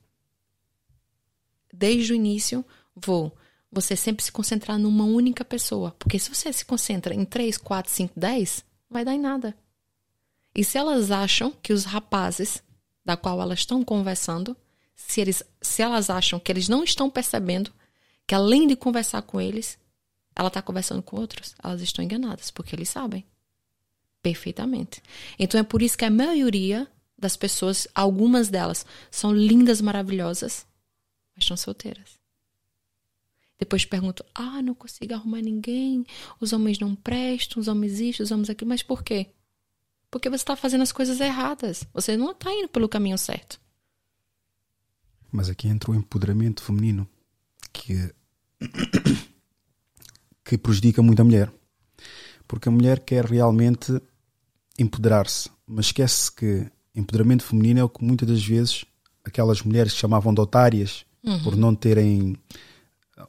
[1.72, 3.36] desde o início, vou.
[3.72, 5.94] Você sempre se concentrar numa única pessoa.
[5.98, 9.56] Porque se você se concentra em três, quatro, cinco, dez, vai dar em nada.
[10.54, 12.62] E se elas acham que os rapazes
[13.04, 14.56] da qual elas estão conversando,
[14.94, 17.72] se, eles, se elas acham que eles não estão percebendo
[18.26, 19.78] que além de conversar com eles,
[20.36, 23.24] ela está conversando com outros, elas estão enganadas, porque eles sabem
[24.22, 25.02] perfeitamente.
[25.38, 26.86] Então é por isso que a maioria
[27.18, 30.66] das pessoas, algumas delas, são lindas, maravilhosas,
[31.40, 32.18] mas estão solteiras.
[33.58, 36.04] Depois pergunto: ah, não consigo arrumar ninguém,
[36.38, 39.28] os homens não prestam, os homens isso, os homens aquilo, mas por quê?
[40.10, 41.84] Porque você está fazendo as coisas erradas.
[41.92, 43.60] Você não está indo pelo caminho certo.
[45.30, 47.08] Mas aqui entra o empoderamento feminino
[47.72, 48.12] que,
[50.44, 51.52] que prejudica muito a mulher.
[52.48, 54.02] Porque a mulher quer realmente
[54.76, 58.84] empoderar-se, mas esquece que empoderamento feminino é o que muitas das vezes
[59.24, 61.04] aquelas mulheres que chamavam de otárias
[61.42, 62.36] por não terem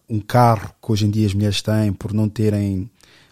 [0.10, 2.90] um carro que hoje em dia as mulheres têm, por não terem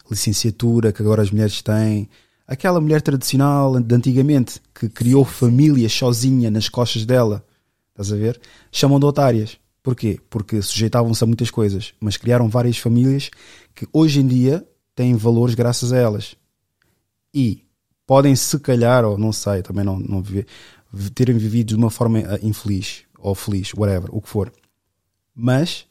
[0.09, 2.09] licenciatura que agora as mulheres têm.
[2.47, 7.45] Aquela mulher tradicional de antigamente que criou famílias sozinha nas costas dela,
[7.91, 8.39] estás a ver?
[8.71, 9.57] Chamam de otárias.
[9.81, 10.19] Porquê?
[10.29, 13.29] Porque sujeitavam-se a muitas coisas, mas criaram várias famílias
[13.73, 16.35] que hoje em dia têm valores graças a elas.
[17.33, 17.63] E
[18.05, 20.47] podem, se calhar, ou não sei, também não, não viver,
[21.13, 24.51] terem vivido de uma forma eh, infeliz ou feliz, whatever, o que for.
[25.33, 25.87] Mas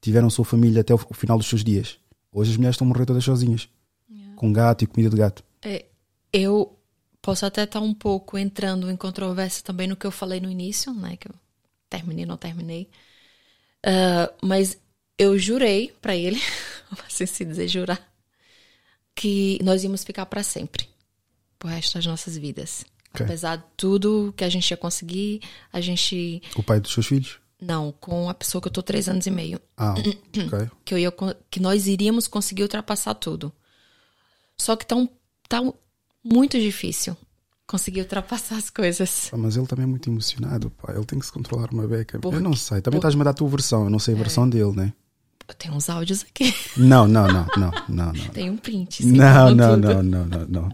[0.00, 1.98] tiveram sua família até o final dos seus dias.
[2.32, 3.68] Hoje as mulheres estão a morrer todas sozinhas,
[4.36, 5.44] com gato e comida de gato.
[5.62, 5.84] É,
[6.32, 6.78] eu
[7.20, 10.92] posso até estar um pouco entrando em controvérsia também no que eu falei no início,
[10.94, 11.16] né?
[11.16, 11.34] Que eu
[11.88, 12.88] terminei, não terminei.
[13.84, 14.78] Ah, mas
[15.18, 16.40] eu jurei pra ele,
[17.06, 18.12] assim se dizer jurar,
[19.14, 20.88] que nós íamos ficar pra sempre,
[21.58, 22.84] pro resto das nossas vidas.
[23.14, 23.26] Ok.
[23.26, 25.40] Apesar de tudo que a gente ia conseguir,
[25.72, 26.42] a gente.
[26.56, 27.38] O pai dos seus filhos?
[27.60, 29.60] Não, com a pessoa que eu tô três anos e meio.
[29.76, 29.94] Ah,
[30.34, 30.70] ok.
[30.84, 31.12] que, eu ia,
[31.48, 33.52] que nós iríamos conseguir ultrapassar tudo.
[34.56, 35.08] Só que tá, um,
[35.48, 35.62] tá
[36.24, 37.16] muito difícil
[37.66, 39.28] conseguir ultrapassar as coisas.
[39.30, 40.92] Pá, Mas ele também é muito emocionado, pá.
[40.92, 42.18] Ele tem que se controlar uma beca.
[42.18, 42.80] Por Eu não sei.
[42.80, 43.84] Também estás-me a dar a tua versão.
[43.84, 44.92] Eu não sei a versão dele, né?
[45.52, 46.54] Eu tenho uns áudios aqui.
[46.78, 48.28] Não, não, não, não, não, não.
[48.32, 49.04] Tem um print.
[49.04, 50.72] Não, não, não, não, não, não.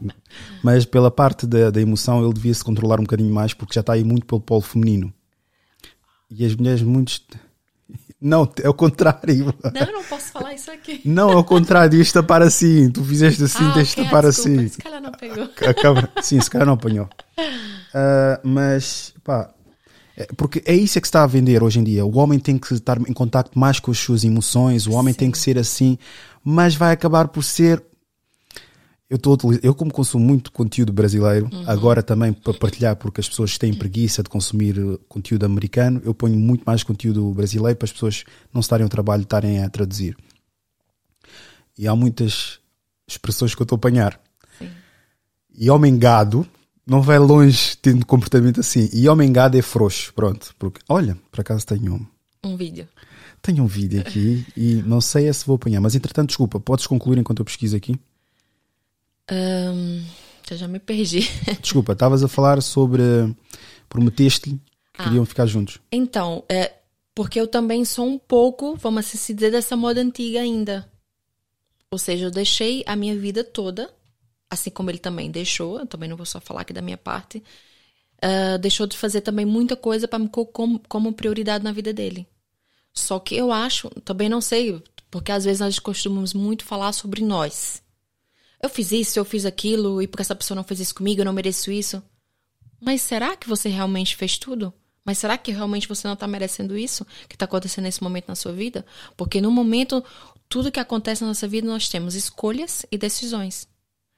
[0.62, 3.80] Mas pela parte da, da emoção, ele devia se controlar um bocadinho mais porque já
[3.80, 5.12] está aí muito pelo polo feminino.
[6.30, 7.20] E as mulheres, muitos.
[8.20, 9.52] Não, é o contrário.
[9.74, 11.00] Não, eu não posso falar isso aqui.
[11.04, 11.90] Não, é o contrário.
[11.90, 12.88] Devias tapar assim.
[12.88, 14.68] Tu fizeste assim, ah, tens de ok, tapar desculpa, assim.
[14.68, 15.50] Se calhar não pegou.
[15.66, 17.08] A câmara, sim, se calhar não apanhou.
[17.92, 19.50] Ah, mas, pá,
[20.36, 22.04] Porque é isso é que se está a vender hoje em dia.
[22.04, 25.30] O homem tem que estar em contacto mais com as suas emoções, o homem tem
[25.30, 25.96] que ser assim,
[26.42, 27.82] mas vai acabar por ser.
[29.10, 33.56] Eu, utilizar- eu como consumo muito conteúdo brasileiro, agora também para partilhar, porque as pessoas
[33.56, 37.92] têm preguiça de consumir eh, conteúdo americano, eu ponho muito mais conteúdo brasileiro para as
[37.92, 40.14] pessoas não estarem ao trabalho de estarem a traduzir.
[41.78, 42.58] E há muitas
[43.06, 44.20] expressões que eu estou a apanhar.
[45.56, 46.46] E homem gado
[46.88, 48.88] não vai longe tendo comportamento assim.
[48.92, 50.54] E homem gado é frouxo, pronto.
[50.58, 52.08] Porque, olha, por acaso tenho,
[52.42, 52.88] Um vídeo.
[53.42, 55.80] tenho um vídeo aqui e não sei se vou apanhar.
[55.80, 57.94] Mas entretanto, desculpa, podes concluir enquanto eu pesquiso aqui?
[60.50, 61.28] Eu já me perdi.
[61.60, 63.02] Desculpa, estavas a falar sobre.
[63.86, 64.58] Prometeste-lhe
[64.94, 65.78] que queriam ficar juntos.
[65.92, 66.72] Então, é
[67.14, 70.90] porque eu também sou um pouco, vamos assim dizer, dessa moda antiga ainda.
[71.90, 73.90] Ou seja, eu deixei a minha vida toda,
[74.50, 77.42] assim como ele também deixou, eu também não vou só falar aqui da minha parte,
[78.22, 81.92] ah, deixou de fazer também muita coisa para me co- como, como prioridade na vida
[81.92, 82.26] dele.
[82.94, 87.22] Só que eu acho, também não sei, porque às vezes nós costumamos muito falar sobre
[87.22, 87.82] nós.
[88.62, 91.24] Eu fiz isso, eu fiz aquilo, e porque essa pessoa não fez isso comigo, eu
[91.24, 92.02] não mereço isso.
[92.80, 94.72] Mas será que você realmente fez tudo?
[95.04, 98.34] Mas será que realmente você não está merecendo isso que está acontecendo nesse momento na
[98.34, 98.84] sua vida?
[99.16, 100.04] Porque no momento,
[100.48, 103.66] tudo que acontece na nossa vida, nós temos escolhas e decisões.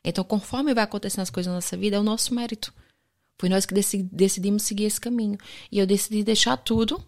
[0.04, 2.72] Então, conforme vai acontecendo as coisas na nossa vida, é o nosso mérito.
[3.38, 5.38] Foi nós que deci- decidimos seguir esse caminho.
[5.70, 7.02] E eu decidi deixar tudo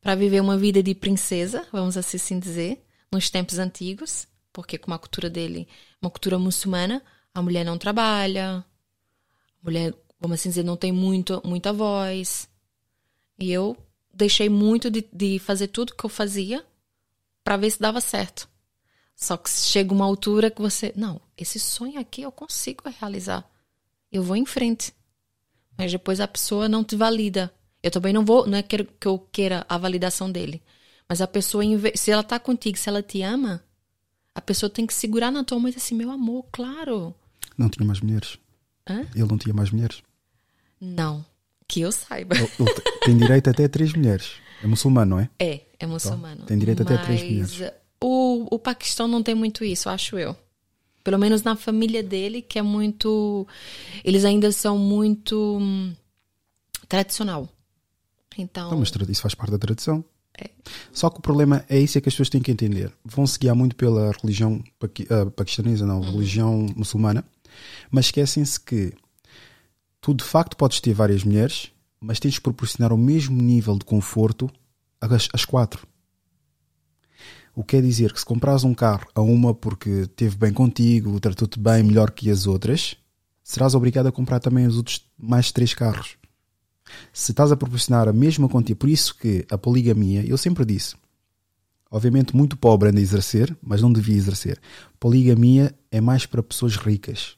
[0.00, 4.98] para viver uma vida de princesa, vamos assim dizer, nos tempos antigos, porque com a
[4.98, 5.66] cultura dele,
[6.00, 8.64] uma cultura muçulmana, a mulher não trabalha, a
[9.64, 12.48] mulher, vamos assim dizer, não tem muito, muita voz.
[13.38, 13.76] E eu
[14.12, 16.64] deixei muito de, de fazer tudo que eu fazia
[17.42, 18.48] para ver se dava certo.
[19.16, 23.48] Só que chega uma altura que você, não, esse sonho aqui eu consigo realizar.
[24.10, 24.92] Eu vou em frente.
[25.76, 27.52] Mas depois a pessoa não te valida.
[27.82, 30.62] Eu também não vou, não é que eu queira a validação dele.
[31.08, 31.62] Mas a pessoa,
[31.94, 33.62] se ela tá contigo, se ela te ama,
[34.34, 37.14] a pessoa tem que segurar na tua mão e dizer assim, meu amor, claro.
[37.56, 38.38] Não tinha mais mulheres.
[38.88, 39.06] Hã?
[39.14, 40.02] Ele não tinha mais mulheres.
[40.80, 41.24] Não,
[41.68, 42.36] que eu saiba.
[42.36, 44.32] Ele, ele tem direito até a três mulheres.
[44.62, 45.30] É muçulmano, não é?
[45.38, 46.46] É, é muçulmano.
[46.46, 47.72] tem direito até a três mulheres.
[48.02, 50.36] O, o Paquistão não tem muito isso, acho eu.
[51.02, 53.46] Pelo menos na família dele, que é muito.
[54.02, 55.58] Eles ainda são muito.
[55.60, 55.94] hum,
[56.88, 57.48] tradicional.
[58.36, 58.70] Então.
[58.70, 60.04] Não, mas isso faz parte da tradição.
[60.92, 62.92] Só que o problema é isso é que as pessoas têm que entender.
[63.04, 67.24] Vão se guiar muito pela religião paqui- ah, paquistanesa, não, religião muçulmana,
[67.90, 68.92] mas esquecem-se que
[70.00, 73.84] tu de facto podes ter várias mulheres, mas tens de proporcionar o mesmo nível de
[73.84, 74.50] conforto
[75.00, 75.86] às, às quatro.
[77.54, 81.20] O que quer dizer que se compras um carro a uma porque teve bem contigo,
[81.20, 82.96] tratou-te bem melhor que as outras,
[83.42, 86.16] serás obrigado a comprar também os outros mais três carros
[87.12, 90.94] se estás a proporcionar a mesma quantia, por isso que a poligamia, eu sempre disse,
[91.90, 94.60] obviamente muito pobre anda a exercer, mas não devia exercer.
[94.98, 97.36] Poligamia é mais para pessoas ricas,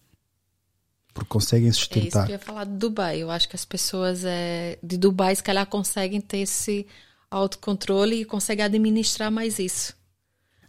[1.15, 2.27] porque conseguem É isso sustentar.
[2.27, 3.19] que eu ia falar de Dubai.
[3.23, 6.87] Eu acho que as pessoas é, de Dubai, se calhar, conseguem ter esse
[7.31, 9.95] autocontrole e conseguem administrar mais isso.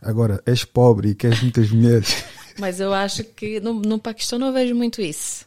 [0.01, 2.23] Agora, és pobre e queres muitas mulheres.
[2.59, 5.45] Mas eu acho que no, no Paquistão não vejo muito isso.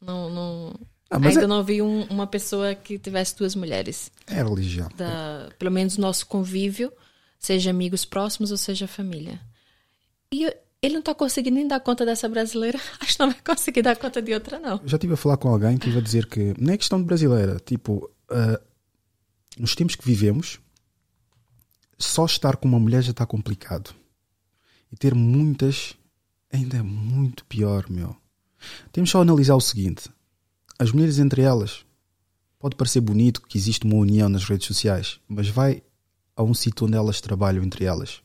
[0.00, 0.74] Não, não,
[1.10, 4.10] Ah, mas ainda é- não vi um- uma pessoa que tivesse duas mulheres.
[4.28, 4.88] É religião.
[4.96, 6.92] Da, pelo menos nosso convívio,
[7.38, 9.40] seja amigos próximos ou seja família.
[10.32, 12.78] E eu- ele não está conseguindo nem dar conta dessa brasileira.
[13.00, 14.80] Acho que não vai conseguir dar conta de outra, não.
[14.84, 17.58] Já estive a falar com alguém que iba dizer que não é questão de brasileira,
[17.64, 18.60] tipo, ah,
[19.58, 20.60] nos tempos que vivemos,
[21.98, 23.94] só estar com uma mulher já está complicado.
[24.90, 25.94] E ter muitas
[26.52, 28.16] ainda é muito pior, meu.
[28.92, 30.08] Temos só a analisar o seguinte:
[30.78, 31.84] as mulheres entre elas
[32.58, 35.82] pode parecer bonito que existe uma união nas redes sociais, mas vai
[36.34, 38.22] a um sítio onde elas trabalham entre elas.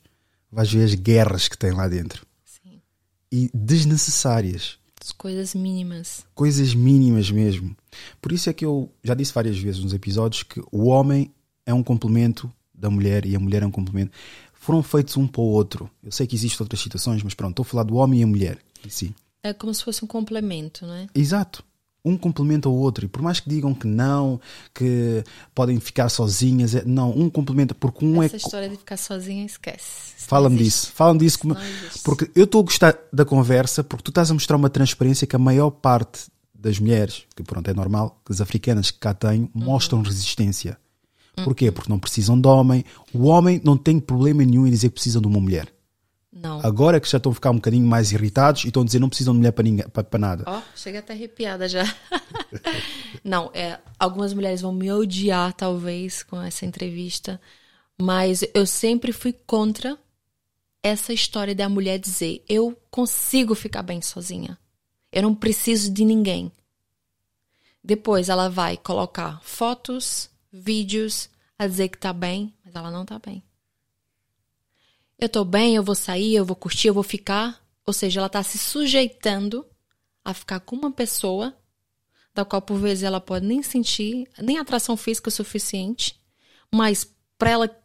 [0.50, 2.26] Vais ver as guerras que têm lá dentro.
[2.44, 2.80] Sim.
[3.30, 6.26] E desnecessárias As coisas mínimas.
[6.34, 7.74] coisas mínimas mesmo.
[8.20, 11.32] Por isso é que eu já disse várias vezes nos episódios que o homem
[11.64, 14.12] é um complemento da mulher e a mulher é um complemento.
[14.52, 15.88] Foram feitos um para o outro.
[16.04, 18.26] Eu sei que existem outras situações, mas pronto, estou a falar do homem e a
[18.26, 18.58] mulher.
[18.84, 19.14] em si.
[19.44, 21.06] É como se fosse um complemento, não é?
[21.14, 21.64] Exato.
[22.04, 23.04] Um complementa o outro.
[23.04, 24.40] E por mais que digam que não,
[24.74, 25.22] que
[25.54, 28.38] podem ficar sozinhas, é- não, um complementa, porque um Essa é.
[28.38, 30.14] história de ficar sozinha, esquece.
[30.26, 31.38] Fala-me disso, fala-me disso.
[31.38, 31.56] como-.
[32.04, 35.36] Porque eu estou a gostar da conversa porque tu estás a mostrar uma transparência que
[35.36, 39.48] a maior parte das mulheres, que pronto, é normal, que as africanas que cá tenho,
[39.54, 39.64] Uhum.
[39.64, 40.76] mostram resistência.
[41.36, 41.70] Porquê?
[41.70, 42.84] Porque não precisam de homem.
[43.12, 45.72] O homem não tem problema nenhum em dizer que precisa de uma mulher.
[46.32, 46.60] Não.
[46.64, 48.98] Agora é que já estão a ficar um bocadinho mais irritados e estão a dizer
[48.98, 50.44] não precisam de mulher para, ninguém, para, para nada.
[50.46, 51.84] Ó, chega até arrepiada já.
[53.22, 57.40] Não, é, algumas mulheres vão me odiar, talvez, com essa entrevista,
[58.00, 59.96] mas eu sempre fui contra
[60.82, 64.58] essa história da mulher dizer: eu consigo ficar bem sozinha.
[65.12, 66.50] Eu não preciso de ninguém.
[67.84, 73.18] Depois ela vai colocar fotos, vídeos, a dizer que tá bem, mas ela não tá
[73.18, 73.42] bem.
[75.18, 77.62] Eu tô bem, eu vou sair, eu vou curtir, eu vou ficar.
[77.86, 79.64] Ou seja, ela tá se sujeitando
[80.24, 81.56] a ficar com uma pessoa
[82.34, 86.20] da qual por vezes ela pode nem sentir nem atração física suficiente,
[86.72, 87.82] mas para ela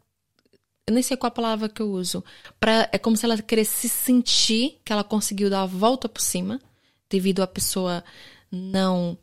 [0.87, 2.23] eu nem sei qual a palavra que eu uso,
[2.59, 6.21] para é como se ela queresse se sentir que ela conseguiu dar a volta por
[6.21, 6.61] cima
[7.09, 8.03] devido a pessoa
[8.49, 9.17] não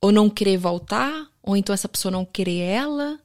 [0.00, 3.18] ou não querer voltar, ou então essa pessoa não querer ela,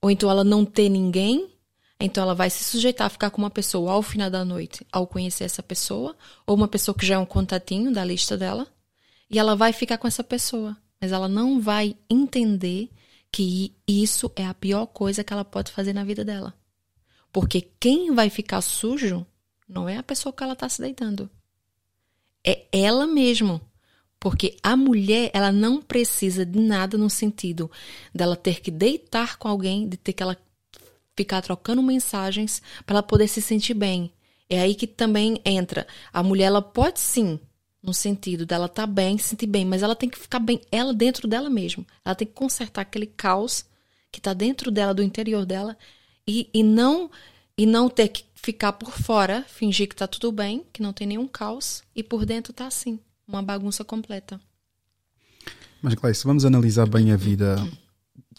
[0.00, 1.52] ou então ela não ter ninguém.
[1.98, 5.08] Então ela vai se sujeitar a ficar com uma pessoa ao final da noite, ao
[5.08, 6.16] conhecer essa pessoa,
[6.46, 8.64] ou uma pessoa que já é um contatinho da lista dela,
[9.28, 12.90] e ela vai ficar com essa pessoa, mas ela não vai entender
[13.32, 16.54] que isso é a pior coisa que ela pode fazer na vida dela.
[17.32, 19.26] Porque quem vai ficar sujo
[19.68, 21.28] não é a pessoa que ela está se deitando.
[22.46, 23.60] É ela mesmo.
[24.20, 27.70] Porque a mulher, ela não precisa de nada no sentido
[28.12, 30.36] dela ter que deitar com alguém, de ter que ela
[31.16, 34.12] ficar trocando mensagens para ela poder se sentir bem.
[34.50, 35.86] É aí que também entra.
[36.12, 37.38] A mulher, ela pode sim,
[37.82, 40.60] no sentido dela estar tá bem, se sentir bem, mas ela tem que ficar bem,
[40.70, 41.86] ela dentro dela mesma.
[42.04, 43.64] Ela tem que consertar aquele caos
[44.10, 45.76] que está dentro dela, do interior dela,
[46.26, 47.10] e, e não
[47.56, 51.08] e não ter que ficar por fora, fingir que está tudo bem, que não tem
[51.08, 54.40] nenhum caos, e por dentro tá assim uma bagunça completa.
[55.82, 57.56] Mas, Gleice, vamos analisar bem a vida,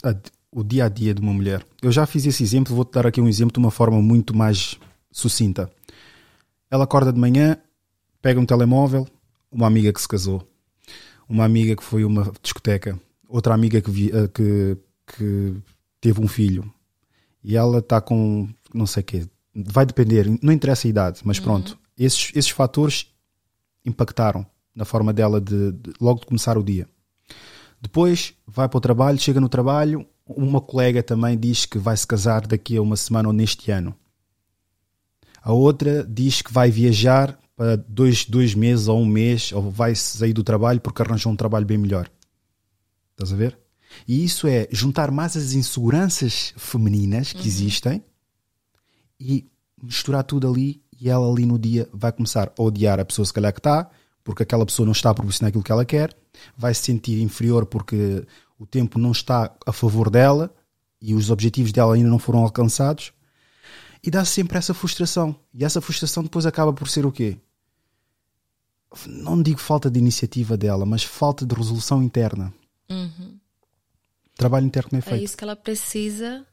[0.04, 0.16] a,
[0.52, 1.66] o dia a dia de uma mulher.
[1.82, 4.78] Eu já fiz esse exemplo, vou-te dar aqui um exemplo de uma forma muito mais
[5.12, 5.72] sucinta.
[6.70, 7.58] Ela acorda de manhã,
[8.22, 9.08] pega um telemóvel,
[9.52, 10.46] uma amiga que se casou,
[11.28, 15.56] uma amiga que foi uma discoteca, outra amiga que, vi, eh, que, que
[16.02, 16.72] teve um filho
[17.44, 21.38] e ela está com não sei o quê, vai depender, não interessa a idade, mas
[21.38, 21.44] uhum.
[21.44, 23.08] pronto, esses, esses fatores
[23.86, 24.46] impactaram
[24.80, 26.88] na forma dela de, de, logo de começar o dia.
[27.82, 32.08] Depois vai para o trabalho, chega no trabalho, uma colega também diz que vai se
[32.08, 33.94] casar daqui a uma semana ou neste ano.
[35.42, 39.94] A outra diz que vai viajar para dois, dois meses ou um mês, ou vai
[39.96, 42.10] sair do trabalho porque arranjou um trabalho bem melhor.
[43.12, 43.60] Estás a ver?
[44.08, 47.48] E isso é juntar mais as inseguranças femininas que uhum.
[47.48, 48.04] existem
[49.20, 49.46] e
[49.84, 53.34] misturar tudo ali e ela ali no dia vai começar a odiar a pessoa se
[53.34, 53.90] calhar que está,
[54.30, 56.16] porque aquela pessoa não está a proporcionar aquilo que ela quer,
[56.56, 58.24] vai se sentir inferior porque
[58.60, 60.54] o tempo não está a favor dela
[61.02, 63.12] e os objetivos dela ainda não foram alcançados.
[64.04, 65.36] E dá sempre essa frustração.
[65.52, 67.40] E essa frustração depois acaba por ser o quê?
[69.08, 72.54] Não digo falta de iniciativa dela, mas falta de resolução interna.
[72.88, 73.36] Uhum.
[74.38, 75.22] Trabalho interno é feito.
[75.22, 76.46] É isso que ela precisa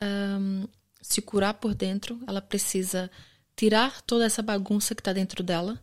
[0.00, 0.64] um,
[1.02, 2.20] se curar por dentro.
[2.24, 3.10] Ela precisa
[3.56, 5.76] tirar toda essa bagunça que está dentro dela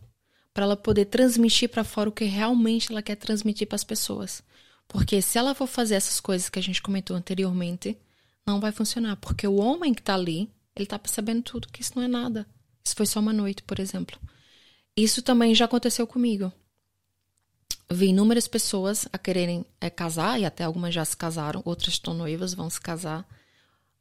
[0.52, 4.42] para ela poder transmitir para fora o que realmente ela quer transmitir para as pessoas.
[4.88, 7.96] Porque se ela for fazer essas coisas que a gente comentou anteriormente,
[8.46, 9.16] não vai funcionar.
[9.16, 12.46] Porque o homem que está ali, ele está percebendo tudo, que isso não é nada.
[12.82, 14.18] Isso foi só uma noite, por exemplo.
[14.96, 16.50] Isso também já aconteceu comigo.
[17.90, 22.14] Vi inúmeras pessoas a quererem é, casar, e até algumas já se casaram, outras estão
[22.14, 23.26] noivas, vão se casar.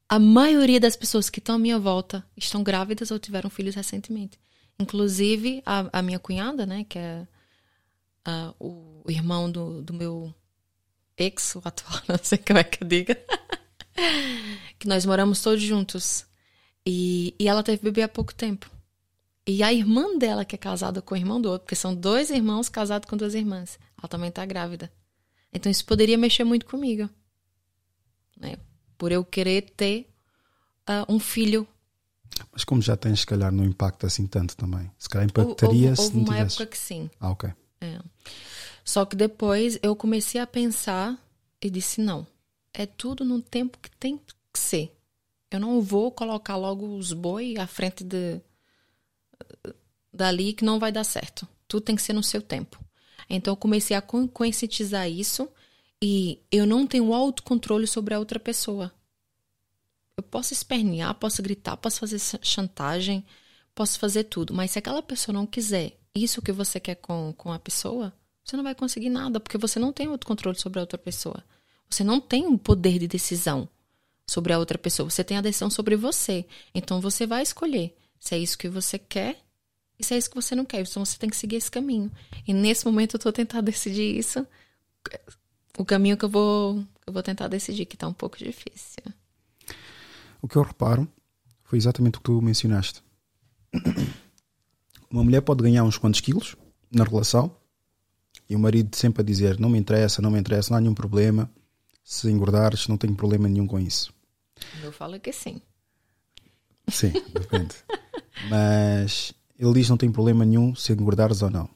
[0.09, 4.39] A maioria das pessoas que estão à minha volta estão grávidas ou tiveram filhos recentemente.
[4.79, 7.27] Inclusive, a, a minha cunhada, né, que é
[8.59, 10.33] o, o, irmão do, do meu
[11.17, 13.17] ex, o atual, não sei como é que eu diga,
[14.77, 16.25] que nós moramos todos juntos.
[16.85, 18.69] E, e ela teve bebê há pouco tempo.
[19.45, 22.29] E a irmã dela, que é casada com o irmão do outro, porque são dois
[22.29, 24.91] irmãos casados com duas irmãs, ela também está grávida.
[25.53, 27.09] Então isso poderia mexer muito comigo.
[28.37, 28.57] Né?
[28.97, 30.09] Por eu querer ter
[30.87, 31.67] uh, um filho
[32.51, 34.91] mas como já tens, se calhar não impacta assim tanto também.
[34.97, 36.55] Se calhar impactaria houve, houve se não uma tivesse.
[36.55, 37.09] época que sim.
[37.19, 37.53] Ah, ok.
[37.81, 37.99] É.
[38.83, 41.17] Só que depois eu comecei a pensar
[41.61, 42.25] e disse: não,
[42.73, 44.95] é tudo no tempo que tem que ser.
[45.49, 48.41] Eu não vou colocar logo os boi à frente de
[50.11, 51.47] dali que não vai dar certo.
[51.67, 52.83] Tudo tem que ser no seu tempo.
[53.29, 55.47] Então eu comecei a conscientizar isso
[56.01, 58.91] e eu não tenho autocontrole sobre a outra pessoa.
[60.17, 63.23] Eu posso espernear, posso gritar, posso fazer chantagem,
[63.75, 64.51] posso fazer tudo.
[64.51, 68.11] Mas se aquela pessoa não quiser isso que você quer com, com a pessoa,
[68.43, 71.43] você não vai conseguir nada, porque você não tem controle sobre a outra pessoa.
[71.87, 73.69] Você não tem um poder de decisão
[74.25, 75.09] sobre a outra pessoa.
[75.09, 76.45] Você tem a decisão sobre você.
[76.73, 79.39] Então você vai escolher se é isso que você quer
[79.99, 80.81] e se é isso que você não quer.
[80.81, 82.11] Então você tem que seguir esse caminho.
[82.47, 84.45] E nesse momento eu tô tentando decidir isso.
[85.77, 89.03] O caminho que eu vou, eu vou tentar decidir, que tá um pouco difícil.
[90.41, 91.07] O que eu reparo
[91.63, 93.03] foi exatamente o que tu mencionaste.
[95.09, 96.55] Uma mulher pode ganhar uns quantos quilos
[96.91, 97.55] na relação
[98.49, 100.93] e o marido sempre a dizer: Não me interessa, não me interessa, não há nenhum
[100.93, 101.49] problema.
[102.03, 104.13] Se engordares, não tenho problema nenhum com isso.
[104.81, 105.61] Eu falo que sim.
[106.87, 107.75] Sim, depende.
[108.49, 111.69] Mas ele diz: Não tem problema nenhum se engordares ou não.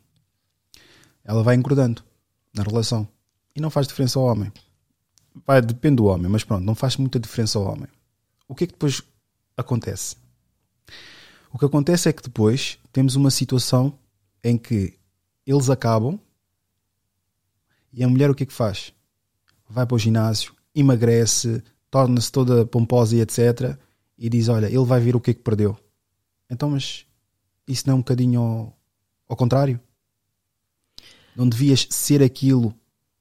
[1.24, 2.04] Ela vai engordando
[2.54, 3.08] na relação
[3.56, 4.52] e não faz diferença ao homem.
[5.46, 7.88] Vai, depende do homem, mas pronto, não faz muita diferença ao homem.
[8.52, 9.02] O que é que depois
[9.56, 10.18] acontece?
[11.54, 13.98] O que acontece é que depois temos uma situação
[14.44, 15.00] em que
[15.48, 16.20] eles acabam
[17.94, 18.92] e a mulher o que é que faz?
[19.70, 23.78] Vai para o ginásio, emagrece, torna-se toda pomposa e etc.
[24.18, 25.78] E diz: Olha, ele vai ver o que é que perdeu.
[26.50, 27.06] Então, mas
[27.66, 28.78] isso não é um bocadinho ao,
[29.30, 29.80] ao contrário?
[31.38, 32.76] Não devias ser aquilo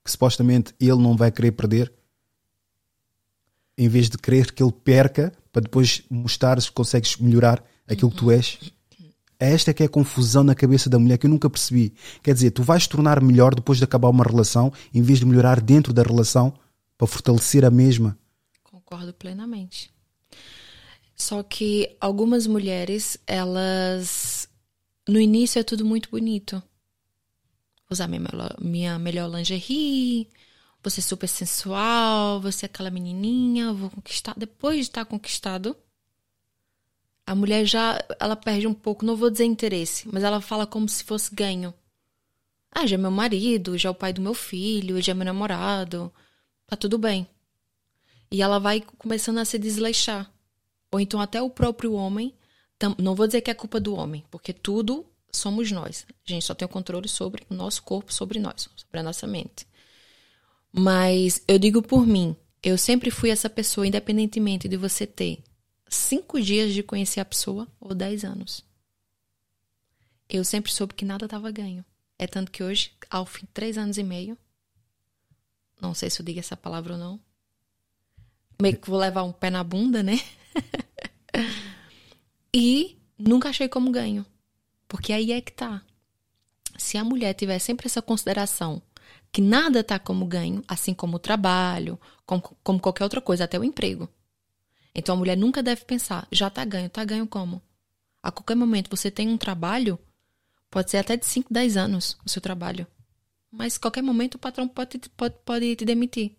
[0.05, 2.00] que supostamente ele não vai querer perder?
[3.81, 8.17] Em vez de querer que ele perca para depois mostrares que consegues melhorar aquilo que
[8.19, 8.59] tu és?
[9.39, 11.95] Esta é que é a confusão na cabeça da mulher que eu nunca percebi.
[12.23, 15.63] Quer dizer, tu vais tornar melhor depois de acabar uma relação, em vez de melhorar
[15.63, 16.53] dentro da relação
[16.99, 18.19] para fortalecer a mesma.
[18.63, 19.91] Concordo plenamente.
[21.17, 24.47] Só que algumas mulheres, elas.
[25.09, 26.63] No início é tudo muito bonito.
[27.91, 30.29] Usar minha melhor, minha melhor lingerie,
[30.83, 34.35] você super sensual, você é aquela menininha, vou conquistar.
[34.37, 35.77] Depois de estar conquistado,
[37.27, 40.89] a mulher já ela perde um pouco, não vou dizer interesse, mas ela fala como
[40.89, 41.73] se fosse ganho.
[42.73, 45.25] Ah, já é meu marido, já é o pai do meu filho, já é meu
[45.25, 46.13] namorado,
[46.67, 47.27] tá tudo bem.
[48.31, 50.31] E ela vai começando a se desleixar.
[50.91, 52.35] Ou então até o próprio homem,
[52.99, 56.07] não vou dizer que é culpa do homem, porque tudo somos nós.
[56.27, 59.27] A gente só tem o controle sobre o nosso corpo, sobre nós, sobre a nossa
[59.27, 59.67] mente.
[60.73, 65.43] Mas eu digo por mim, eu sempre fui essa pessoa, independentemente de você ter
[65.89, 68.65] cinco dias de conhecer a pessoa ou dez anos.
[70.29, 71.85] Eu sempre soube que nada estava ganho.
[72.17, 74.39] É tanto que hoje, ao fim de três anos e meio,
[75.81, 77.21] não sei se eu digo essa palavra ou não,
[78.61, 80.21] meio que vou levar um pé na bunda, né?
[82.55, 84.25] e nunca achei como ganho.
[84.87, 85.83] Porque aí é que tá.
[86.77, 88.83] Se a mulher tiver sempre essa consideração
[89.33, 93.59] que nada tá como ganho, assim como o trabalho, como, como qualquer outra coisa, até
[93.59, 94.09] o emprego.
[94.95, 97.63] Então a mulher nunca deve pensar, já tá ganho, tá ganho como?
[98.23, 99.99] A qualquer momento você tem um trabalho,
[100.71, 102.87] pode ser até de 5, 10 anos o seu trabalho.
[103.51, 106.37] Mas a qualquer momento o patrão pode, pode, pode te demitir.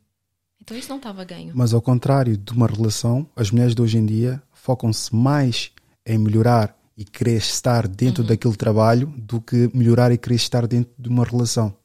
[0.61, 1.53] Então isso não estava ganho.
[1.55, 5.71] Mas ao contrário de uma relação, as mulheres de hoje em dia focam-se mais
[6.05, 8.29] em melhorar e querer estar dentro uhum.
[8.29, 11.75] daquele trabalho do que melhorar e querer estar dentro de uma relação.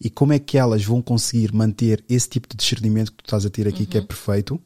[0.00, 3.46] E como é que elas vão conseguir manter esse tipo de discernimento que tu estás
[3.46, 3.86] a ter aqui, uhum.
[3.86, 4.06] que é uhum.
[4.06, 4.60] perfeito,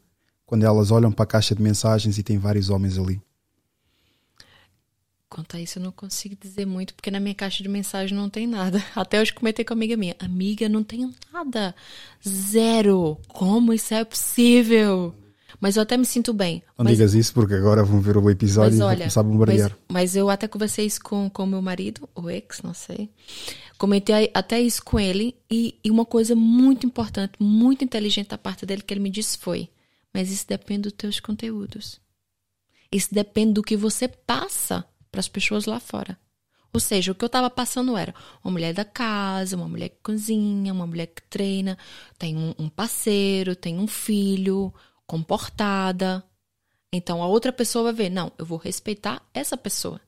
[0.45, 3.21] quando elas olham para a caixa de mensagens e tem vários homens ali?
[5.29, 8.29] Quanto a isso, eu não consigo dizer muito, porque na minha caixa de mensagem não
[8.29, 8.81] tem nada.
[8.95, 11.75] Até hoje comentei com uma amiga minha: Amiga, não tenho nada.
[12.25, 13.17] Zero.
[13.27, 15.13] Como isso é possível?
[15.59, 16.61] Mas eu até me sinto bem.
[16.77, 16.93] Não mas...
[16.93, 19.69] digas isso, porque agora vão ver o episódio mas, e olha, começar a bombardear.
[19.69, 23.09] Mas, mas, eu até conversei isso com o meu marido, o ex, não sei.
[23.77, 25.35] Comentei até isso com ele.
[25.49, 29.37] E, e uma coisa muito importante, muito inteligente da parte dele que ele me disse
[29.37, 29.69] foi:
[30.13, 31.99] Mas isso depende dos teus conteúdos.
[32.91, 36.17] Isso depende do que você passa para as pessoas lá fora.
[36.73, 38.13] Ou seja, o que eu estava passando era
[38.43, 41.77] uma mulher da casa, uma mulher que cozinha, uma mulher que treina,
[42.17, 44.73] tem um, um parceiro, tem um filho,
[45.05, 46.23] comportada.
[46.91, 49.99] Então a outra pessoa vai ver, não, eu vou respeitar essa pessoa.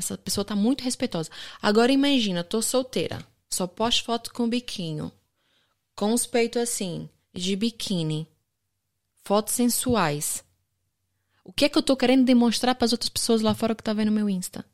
[0.00, 1.30] Porque essa pessoa está muito respeitosa.
[1.60, 5.12] Agora imagina, tô solteira, só posto foto com biquinho,
[5.94, 8.26] com os peitos assim, de biquíni,
[9.22, 10.42] fotos sensuais.
[11.44, 13.82] O que é que eu tô querendo demonstrar para as outras pessoas lá fora que
[13.82, 14.64] tá vendo meu Insta?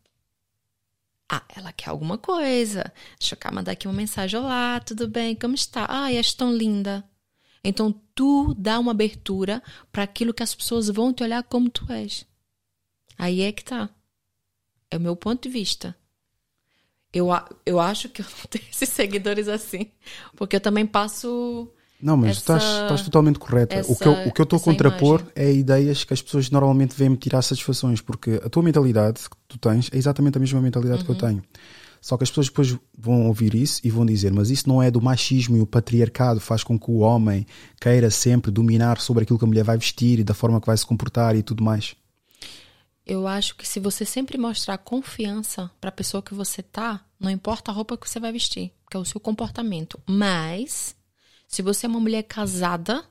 [1.29, 2.93] Ah, ela quer alguma coisa.
[3.19, 4.39] Deixa eu cá mandar aqui uma mensagem.
[4.39, 5.35] Olá, tudo bem?
[5.35, 5.87] Como está?
[5.89, 7.05] Ai, és tão linda.
[7.65, 9.61] Então, tu dá uma abertura
[9.91, 12.25] para aquilo que as pessoas vão te olhar como tu és.
[13.19, 13.91] Aí é que tá.
[14.91, 15.97] É o meu ponto de vista.
[17.13, 17.29] Eu,
[17.65, 19.91] eu acho que eu não tenho esses seguidores assim.
[20.37, 23.75] Porque eu também passo não, mas essa, estás, estás totalmente correta.
[23.75, 25.33] Essa, o que eu, o que eu estou a contrapor imagem.
[25.35, 29.59] é ideias que as pessoas normalmente vêm-me tirar satisfações, porque a tua mentalidade que tu
[29.59, 31.07] tens é exatamente a mesma mentalidade uhum.
[31.07, 31.35] que eu uhum.
[31.37, 31.45] tenho.
[32.01, 34.91] Só que as pessoas depois vão ouvir isso e vão dizer: Mas isso não é
[34.91, 37.47] do machismo e o patriarcado faz com que o homem
[37.81, 40.77] queira sempre dominar sobre aquilo que a mulher vai vestir e da forma que vai
[40.77, 41.97] se comportar e tudo mais.
[43.07, 47.31] Eu acho que se você sempre mostrar confiança para a pessoa que você tá, não
[47.31, 50.01] importa a roupa que você vai vestir, que é o seu comportamento.
[50.05, 50.97] Mas,
[51.47, 53.05] se você é uma mulher casada,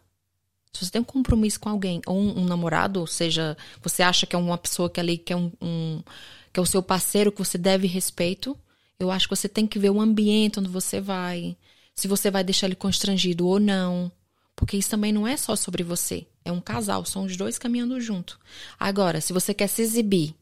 [0.74, 4.26] se você tem um compromisso com alguém, ou um, um namorado, ou seja, você acha
[4.26, 6.04] que é uma pessoa que é ali que é um, um
[6.52, 8.58] que é o seu parceiro que você deve respeito,
[9.00, 11.56] eu acho que você tem que ver o ambiente onde você vai,
[11.94, 14.12] se você vai deixar ele constrangido ou não.
[14.56, 16.26] Porque isso também não é só sobre você.
[16.44, 18.40] É um casal, são os dois caminhando junto.
[18.80, 20.36] Agora, se você quer se exibir,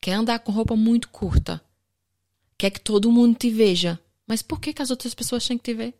[0.00, 1.64] quer andar com roupa muito curta,
[2.58, 5.64] quer que todo mundo te veja, mas por que, que as outras pessoas têm que
[5.64, 5.94] te ver?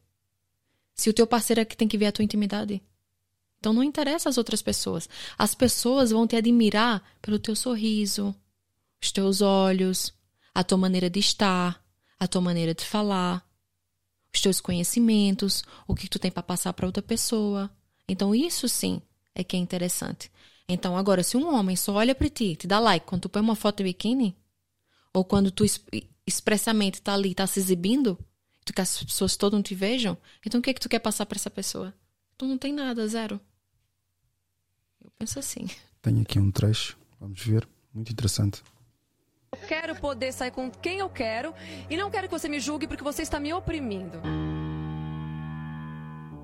[0.95, 2.83] Se o teu parceiro é que tem que ver a tua intimidade.
[3.59, 5.09] Então não interessa as outras pessoas.
[5.39, 8.35] As pessoas vão te admirar pelo teu sorriso,
[9.01, 10.13] os teus olhos,
[10.55, 11.83] a tua maneira de estar,
[12.19, 13.44] a tua maneira de falar
[14.35, 17.71] os teus conhecimentos, o que tu tem para passar para outra pessoa.
[18.09, 19.01] Então isso sim
[19.35, 20.31] é que é interessante.
[20.69, 23.43] Então agora se um homem só olha para ti, te dá like quando tu põe
[23.43, 24.37] uma foto de biquíni,
[25.13, 25.65] ou quando tu
[26.27, 28.19] expressamente tá ali, tá se exibindo,
[28.65, 31.27] tu que as pessoas todas te vejam, então o que é que tu quer passar
[31.27, 31.95] para essa pessoa?
[32.37, 33.41] Tu não tem nada, zero.
[35.03, 35.69] Eu penso assim.
[36.03, 38.63] Tenho aqui um trecho, vamos ver, muito interessante.
[39.55, 41.55] Eu quero poder sair com quem eu quero
[41.89, 44.21] e não quero que você me julgue porque você está me oprimindo.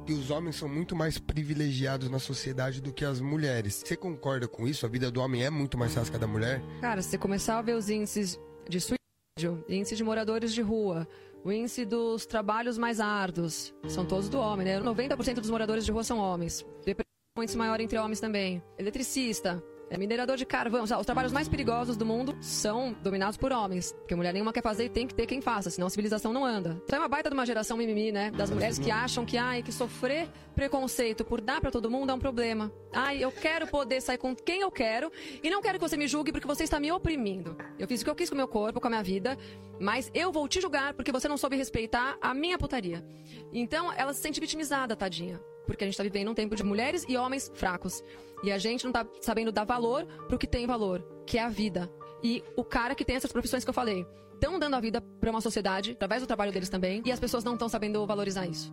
[0.07, 3.83] E os homens são muito mais privilegiados na sociedade do que as mulheres.
[3.85, 4.87] Você concorda com isso?
[4.87, 6.63] A vida do homem é muito mais fácil que a da mulher?
[6.81, 8.39] Cara, se você começar a ver os índices
[8.69, 11.07] de suicídio, índice de moradores de rua,
[11.45, 14.81] o índice dos trabalhos mais árduos, são todos do homem, né?
[14.81, 16.65] 90% dos moradores de rua são homens.
[16.85, 18.63] Depressão é índice maior entre homens também.
[18.79, 19.61] Eletricista,
[19.99, 20.85] minerador de carvão.
[20.85, 23.93] Os trabalhos mais perigosos do mundo são dominados por homens.
[23.93, 26.45] Porque mulher nenhuma quer fazer e tem que ter quem faça, senão a civilização não
[26.45, 26.81] anda.
[26.85, 28.31] Então é uma baita de uma geração mimimi, né?
[28.31, 32.15] Das mulheres que acham que, ai, que sofrer preconceito por dar para todo mundo é
[32.15, 32.73] um problema.
[32.93, 35.11] Ai, eu quero poder sair com quem eu quero
[35.43, 37.57] e não quero que você me julgue porque você está me oprimindo.
[37.79, 39.37] Eu fiz o que eu quis com o meu corpo, com a minha vida,
[39.81, 43.05] mas eu vou te julgar porque você não soube respeitar a minha putaria.
[43.53, 47.05] Então ela se sente vitimizada, tadinha porque a gente está vivendo um tempo de mulheres
[47.09, 48.03] e homens fracos.
[48.43, 51.43] E a gente não está sabendo dar valor para o que tem valor, que é
[51.43, 51.91] a vida.
[52.23, 55.31] E o cara que tem essas profissões que eu falei, estão dando a vida para
[55.31, 58.73] uma sociedade, através do trabalho deles também, e as pessoas não estão sabendo valorizar isso.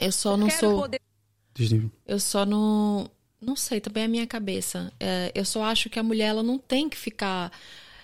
[0.00, 0.82] Eu só não sou.
[0.82, 1.00] Poder...
[2.06, 3.10] Eu só não.
[3.40, 4.92] Não sei, também é a minha cabeça.
[4.98, 7.52] É, eu só acho que a mulher ela não tem que ficar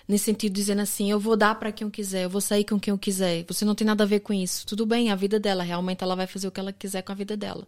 [0.07, 2.79] nesse sentido dizendo assim, eu vou dar para quem eu quiser, eu vou sair com
[2.79, 3.45] quem eu quiser.
[3.47, 4.65] Você não tem nada a ver com isso.
[4.65, 7.15] Tudo bem, a vida dela, realmente ela vai fazer o que ela quiser com a
[7.15, 7.67] vida dela.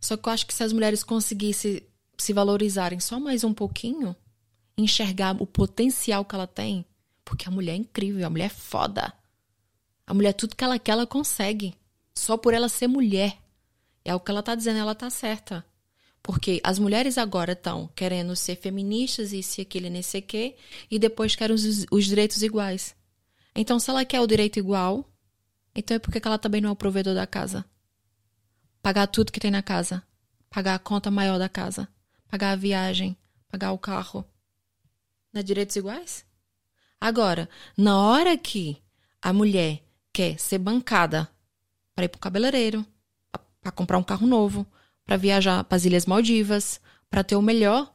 [0.00, 1.82] Só que eu acho que se as mulheres conseguissem
[2.18, 4.14] se valorizarem só mais um pouquinho,
[4.76, 6.84] enxergar o potencial que ela tem,
[7.24, 9.12] porque a mulher é incrível, a mulher é foda.
[10.06, 11.74] A mulher tudo que ela quer, ela consegue.
[12.14, 13.38] Só por ela ser mulher.
[14.04, 15.64] É o que ela tá dizendo, ela tá certa.
[16.22, 20.56] Porque as mulheres agora estão querendo ser feministas e se aquele nem sei quê,
[20.90, 22.94] e depois querem os, os, direitos iguais.
[23.54, 25.10] Então, se ela quer o direito igual,
[25.74, 27.64] então é porque ela também não é o provedor da casa.
[28.80, 30.02] Pagar tudo que tem na casa.
[30.48, 31.88] Pagar a conta maior da casa.
[32.28, 33.16] Pagar a viagem.
[33.48, 34.24] Pagar o carro.
[35.32, 36.24] Não é direitos iguais?
[37.00, 38.80] Agora, na hora que
[39.20, 41.28] a mulher quer ser bancada
[41.94, 42.86] para ir pro cabeleireiro,
[43.60, 44.66] para comprar um carro novo,
[45.04, 46.80] para viajar para as Ilhas Maldivas,
[47.10, 47.92] para ter o melhor,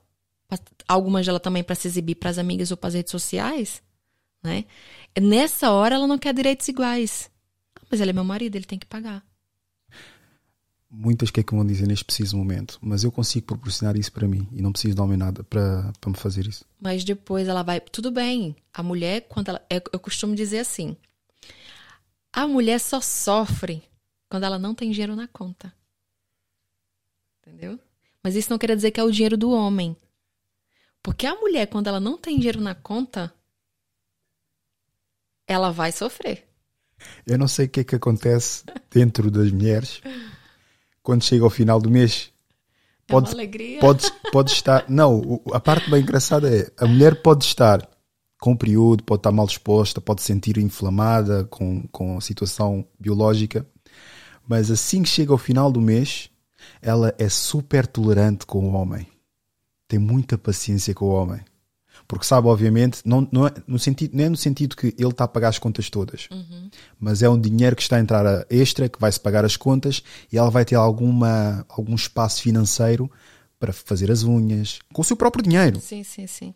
[0.88, 3.82] algumas dela também para se exibir para as amigas ou para as redes sociais,
[4.44, 4.66] né?
[5.20, 7.30] Nessa hora ela não quer direitos iguais.
[7.76, 9.26] Ah, mas ele é meu marido, ele tem que pagar.
[10.90, 14.28] Muitas que é que vão dizer neste preciso momento, mas eu consigo proporcionar isso para
[14.28, 16.64] mim e não preciso de homem nada para, para me fazer isso.
[16.80, 17.82] Mas depois ela vai.
[17.82, 19.62] Tudo bem, a mulher, quando ela.
[19.70, 20.96] Eu costumo dizer assim:
[22.32, 23.84] a mulher só sofre
[24.30, 25.74] quando ela não tem dinheiro na conta.
[27.48, 27.80] Entendeu?
[28.22, 29.96] Mas isso não quer dizer que é o dinheiro do homem.
[31.02, 33.34] Porque a mulher, quando ela não tem dinheiro na conta,
[35.48, 36.46] ela vai sofrer.
[37.26, 40.02] Eu não sei o que é que acontece dentro das mulheres
[41.02, 42.34] quando chega ao final do mês.
[43.08, 43.80] Pode, é uma alegria.
[43.80, 44.84] Pode, pode estar.
[44.90, 47.88] Não, a parte bem engraçada é a mulher pode estar
[48.42, 52.86] com o período, pode estar mal disposta, pode se sentir inflamada com, com a situação
[53.00, 53.66] biológica,
[54.46, 56.30] mas assim que chega ao final do mês,
[56.82, 59.08] ela é super tolerante com o homem.
[59.88, 61.42] Tem muita paciência com o homem.
[62.08, 65.26] Porque sabe, obviamente, não, não, é, no sentido, não é no sentido que ele está
[65.26, 66.70] a pagar as contas todas, uhum.
[66.98, 70.02] mas é um dinheiro que está a entrar extra, que vai-se pagar as contas
[70.32, 73.12] e ela vai ter alguma, algum espaço financeiro
[73.60, 75.82] para fazer as unhas, com o seu próprio dinheiro.
[75.82, 76.54] Sim, sim, sim.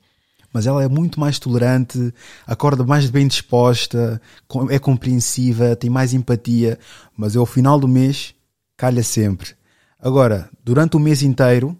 [0.54, 2.14] Mas ela é muito mais tolerante,
[2.46, 4.22] acorda mais bem disposta,
[4.70, 6.78] é compreensiva, tem mais empatia,
[7.16, 8.36] mas ao final do mês
[8.78, 9.56] calha sempre
[10.02, 11.78] Agora, durante o mês inteiro,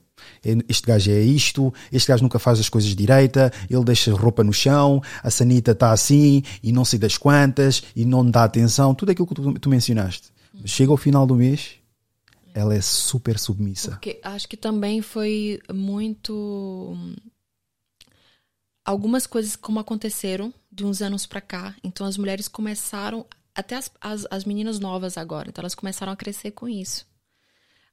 [0.70, 4.54] este gajo é isto, este gajo nunca faz as coisas direita, ele deixa roupa no
[4.54, 9.12] chão, a sanita está assim e não sei das quantas e não dá atenção, tudo
[9.12, 10.32] aquilo que tu, tu mencionaste.
[10.66, 11.76] Chega ao final do mês,
[12.54, 13.92] ela é super submissa.
[13.92, 16.96] Porque acho que também foi muito.
[18.84, 21.76] Algumas coisas como aconteceram de uns anos para cá.
[21.84, 26.16] Então as mulheres começaram, até as, as, as meninas novas agora, então elas começaram a
[26.16, 27.06] crescer com isso.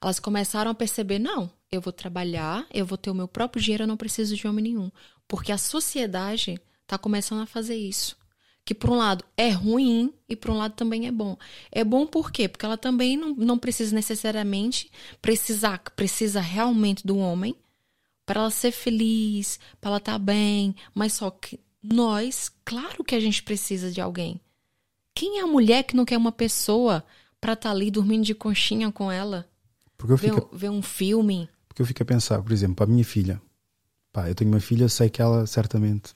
[0.01, 3.84] Elas começaram a perceber: não, eu vou trabalhar, eu vou ter o meu próprio dinheiro,
[3.84, 4.90] eu não preciso de homem nenhum.
[5.26, 8.16] Porque a sociedade está começando a fazer isso.
[8.64, 11.36] Que por um lado é ruim e por um lado também é bom.
[11.72, 12.49] É bom por quê?
[12.49, 14.90] Porque ela também não, não precisa necessariamente
[15.22, 17.57] precisar, precisa realmente do homem
[18.26, 23.14] para ela ser feliz, para ela estar tá bem, mas só que nós, claro que
[23.14, 24.38] a gente precisa de alguém.
[25.14, 27.03] Quem é a mulher que não quer uma pessoa
[27.40, 29.49] para estar tá ali dormindo de conchinha com ela?
[29.99, 31.51] Porque eu fico, ver um filme?
[31.68, 33.42] Porque eu fico a pensar, por exemplo, para a minha filha.
[34.12, 36.14] Pá, eu tenho uma filha, sei que ela certamente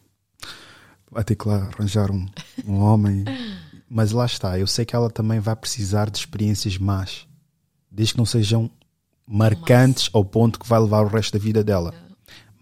[1.11, 2.27] vai ter que lá arranjar um,
[2.65, 3.25] um homem.
[3.91, 7.27] Mas lá está, eu sei que ela também vai precisar de experiências más.
[7.91, 8.71] Desde que não sejam
[9.27, 11.95] marcantes ao ponto que vai levar o resto da vida dela.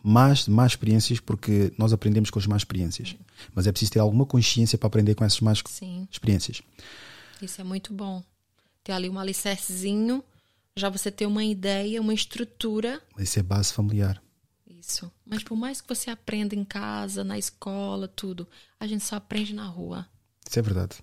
[0.02, 3.14] Mais, mais experiências, porque nós aprendemos com as más experiências.
[3.54, 6.08] Mas é preciso ter alguma consciência para aprender com essas más Sim.
[6.10, 6.62] experiências.
[7.40, 8.22] Isso é muito bom.
[8.82, 10.24] Ter ali um alicercezinho,
[10.80, 13.00] já você ter uma ideia, uma estrutura.
[13.18, 14.22] Isso é base familiar.
[14.66, 15.12] Isso.
[15.26, 19.54] Mas por mais que você aprenda em casa, na escola, tudo, a gente só aprende
[19.54, 20.08] na rua.
[20.48, 20.96] Isso é verdade.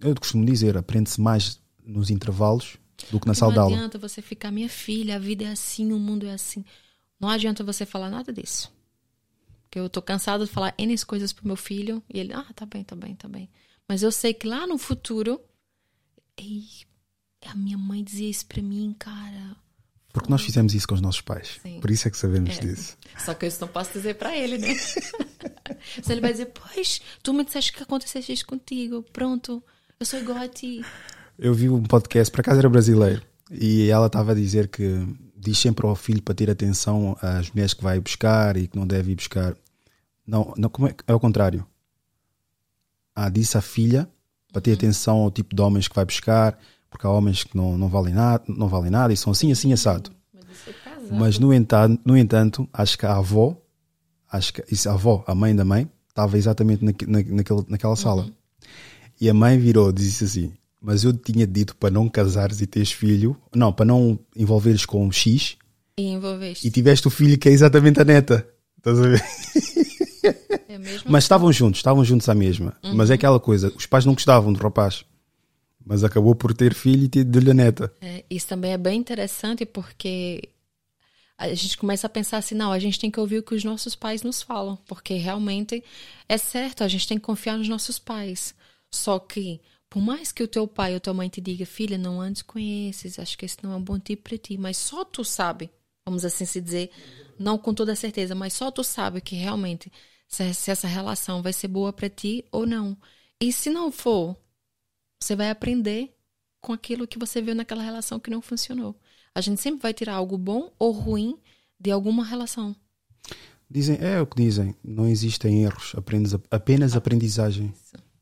[0.00, 2.76] Eu costumo dizer, aprende-se mais nos intervalos
[3.10, 3.76] do que na Porque sala de não aula.
[3.76, 6.64] adianta você ficar, minha filha, a vida é assim, o mundo é assim.
[7.18, 8.72] Não adianta você falar nada disso.
[9.62, 12.66] Porque eu tô cansada de falar N coisas pro meu filho e ele, ah, tá
[12.66, 13.48] bem, tá bem, tá bem.
[13.88, 15.40] Mas eu sei que lá no futuro,
[16.36, 16.64] ei,
[17.48, 19.56] a minha mãe dizia isso pra mim, cara.
[20.12, 21.58] Porque nós fizemos isso com os nossos pais.
[21.62, 21.80] Sim.
[21.80, 22.60] Por isso é que sabemos É.
[22.60, 22.96] disso.
[23.18, 24.74] Só que eu isso não posso dizer pra ele, né?
[26.02, 29.62] Se ele vai dizer, pois, tu me disseste que aconteceu isso contigo, pronto,
[29.98, 30.84] eu sou igual a ti.
[31.38, 35.04] Eu vi um podcast, por acaso era brasileiro, e ela estava a dizer que
[35.36, 38.86] diz sempre ao filho para ter atenção às mulheres que vai buscar e que não
[38.86, 39.56] deve ir buscar.
[40.26, 41.66] Não, não como é, é o contrário.
[43.14, 44.08] Ah, disse à filha
[44.52, 46.58] para ter atenção ao tipo de homens que vai buscar,
[46.94, 49.72] porque há homens que não, não, valem, nada, não valem nada e são assim, assim,
[49.72, 50.10] assado.
[50.32, 51.14] Mas é.
[51.14, 53.56] Mas no entanto, no entanto, acho que a avó,
[54.30, 57.96] acho que isso, a avó, a mãe da mãe, estava exatamente naque- na, naquele, naquela
[57.96, 58.28] sala.
[59.20, 62.66] E a mãe virou e disse assim: Mas eu tinha dito para não casares e
[62.66, 65.56] teres filho, não, para não envolveres com X,
[65.98, 66.64] E envolveste.
[66.66, 68.46] e tiveste o filho que é exatamente a neta.
[68.78, 69.22] Estás a ver?
[70.68, 71.10] É mesmo?
[71.10, 72.74] Mas estavam juntos, estavam juntos à mesma.
[72.94, 75.04] Mas é aquela coisa: os pais não gostavam do rapaz,
[75.84, 77.92] mas acabou por ter filho e ter de-lhe a neta.
[78.00, 80.48] É, isso também é bem interessante porque
[81.36, 83.64] a gente começa a pensar assim, não, a gente tem que ouvir o que os
[83.64, 85.82] nossos pais nos falam, porque realmente
[86.28, 88.54] é certo, a gente tem que confiar nos nossos pais.
[88.90, 89.60] Só que,
[89.90, 93.18] por mais que o teu pai ou tua mãe te diga, filha, não antes conheces,
[93.18, 95.70] acho que esse não é um bom tipo para ti, mas só tu sabe,
[96.06, 96.90] vamos assim se dizer,
[97.38, 99.90] não com toda certeza, mas só tu sabe que realmente
[100.28, 102.96] se essa relação vai ser boa para ti ou não.
[103.40, 104.36] E se não for,
[105.24, 106.14] você vai aprender
[106.60, 108.94] com aquilo que você viu naquela relação que não funcionou.
[109.34, 111.38] A gente sempre vai tirar algo bom ou ruim
[111.80, 112.76] de alguma relação.
[113.68, 115.94] Dizem, é o que dizem, não existem erros,
[116.50, 117.72] apenas aprendizagem.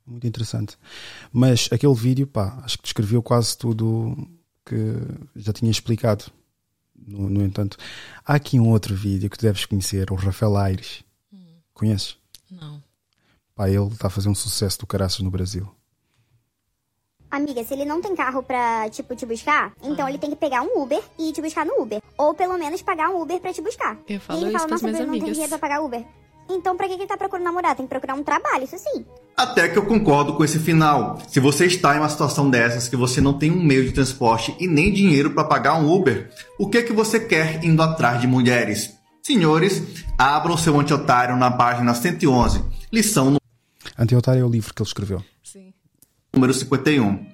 [0.06, 0.78] Muito interessante.
[1.32, 4.16] Mas aquele vídeo, pá, acho que descreveu quase tudo
[4.64, 4.76] que
[5.36, 6.24] já tinha explicado.
[6.94, 7.76] No, no entanto,
[8.24, 11.04] há aqui um outro vídeo que tu deves conhecer, o Rafael Aires.
[11.74, 12.16] Conheces?
[12.50, 12.82] Não.
[13.54, 15.68] Pá, ele está a fazer um sucesso do caraças no Brasil.
[17.32, 20.60] Amiga, se ele não tem carro pra, tipo, te buscar, então ele tem que pegar
[20.60, 22.02] um Uber e te buscar no Uber.
[22.18, 23.96] Ou pelo menos pagar um Uber pra te buscar.
[24.06, 25.30] Eu falo e ele isso fala, nossa, eu não amigas.
[25.30, 26.04] dinheiro pra pagar Uber.
[26.50, 27.74] Então pra que ele tá procurando namorar?
[27.74, 29.06] Tem que procurar um trabalho, isso sim.
[29.34, 31.18] Até que eu concordo com esse final.
[31.26, 34.54] Se você está em uma situação dessas que você não tem um meio de transporte
[34.60, 38.20] e nem dinheiro para pagar um Uber, o que é que você quer indo atrás
[38.20, 38.90] de mulheres?
[39.22, 39.82] Senhores,
[40.18, 42.62] abram seu antiotário na página 111,
[42.92, 43.36] lição
[43.98, 45.22] Antiotário é o livro que ele escreveu.
[46.34, 47.26] Número 51.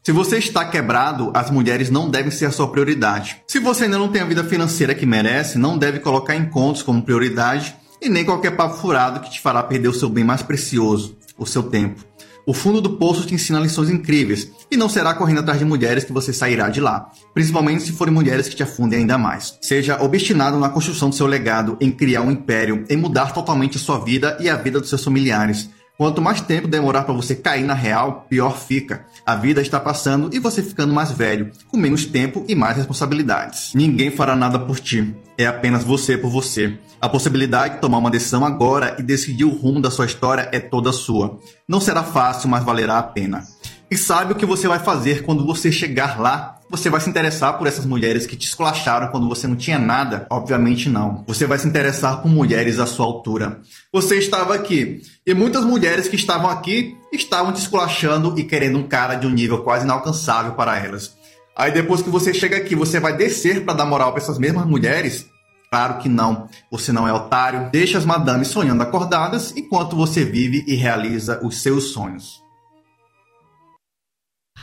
[0.00, 3.42] Se você está quebrado, as mulheres não devem ser a sua prioridade.
[3.48, 7.02] Se você ainda não tem a vida financeira que merece, não deve colocar encontros como
[7.02, 11.16] prioridade e nem qualquer papo furado que te fará perder o seu bem mais precioso,
[11.36, 12.04] o seu tempo.
[12.46, 16.04] O fundo do poço te ensina lições incríveis e não será correndo atrás de mulheres
[16.04, 19.58] que você sairá de lá, principalmente se forem mulheres que te afundem ainda mais.
[19.62, 23.80] Seja obstinado na construção do seu legado, em criar um império, em mudar totalmente a
[23.80, 25.70] sua vida e a vida dos seus familiares.
[25.96, 29.06] Quanto mais tempo demorar para você cair na real, pior fica.
[29.24, 33.72] A vida está passando e você ficando mais velho, com menos tempo e mais responsabilidades.
[33.74, 35.14] Ninguém fará nada por ti.
[35.38, 36.76] É apenas você por você.
[37.00, 40.58] A possibilidade de tomar uma decisão agora e decidir o rumo da sua história é
[40.58, 41.38] toda sua.
[41.68, 43.44] Não será fácil, mas valerá a pena.
[43.88, 46.53] E sabe o que você vai fazer quando você chegar lá?
[46.70, 50.26] Você vai se interessar por essas mulheres que te esculacharam quando você não tinha nada?
[50.30, 51.22] Obviamente não.
[51.26, 53.60] Você vai se interessar por mulheres à sua altura.
[53.92, 58.88] Você estava aqui e muitas mulheres que estavam aqui estavam te esculachando e querendo um
[58.88, 61.14] cara de um nível quase inalcançável para elas.
[61.56, 64.66] Aí depois que você chega aqui, você vai descer para dar moral para essas mesmas
[64.66, 65.26] mulheres?
[65.70, 66.48] Claro que não.
[66.70, 67.68] Você não é otário.
[67.70, 72.43] Deixa as madames sonhando acordadas enquanto você vive e realiza os seus sonhos.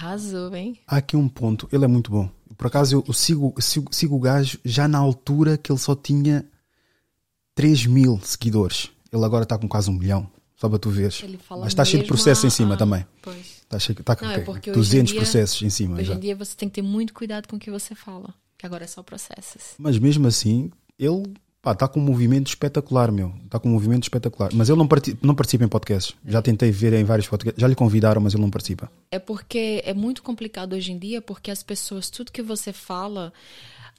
[0.06, 0.80] Arrasou, hein?
[0.88, 2.30] Há aqui um ponto, ele é muito bom.
[2.58, 5.96] Por acaso eu, eu sigo, sigo, sigo o gajo já na altura que ele só
[5.96, 6.44] tinha
[7.56, 8.90] 3 mil seguidores.
[9.12, 11.24] Ele agora está com quase um milhão, só para tu veres.
[11.50, 13.06] Mas está cheio de processos a- em cima ah, também.
[13.22, 13.62] Pois.
[13.62, 15.96] Está cheio, está com Não, é hoje em 200 dia- processos em cima.
[15.96, 16.14] Hoje já.
[16.16, 18.34] em dia você tem que ter muito cuidado com o que você fala.
[18.58, 19.74] Que agora é só processos.
[19.78, 21.34] Mas mesmo assim, ele
[21.66, 23.34] está com um movimento espetacular, meu.
[23.46, 24.50] Está com um movimento espetacular.
[24.54, 26.16] Mas ele não, parti- não participa em podcasts.
[26.26, 27.60] Já tentei ver em vários podcasts.
[27.62, 28.92] Já lhe convidaram, mas ele não participa.
[29.12, 33.32] É porque é muito complicado hoje em dia, porque as pessoas, tudo que você fala,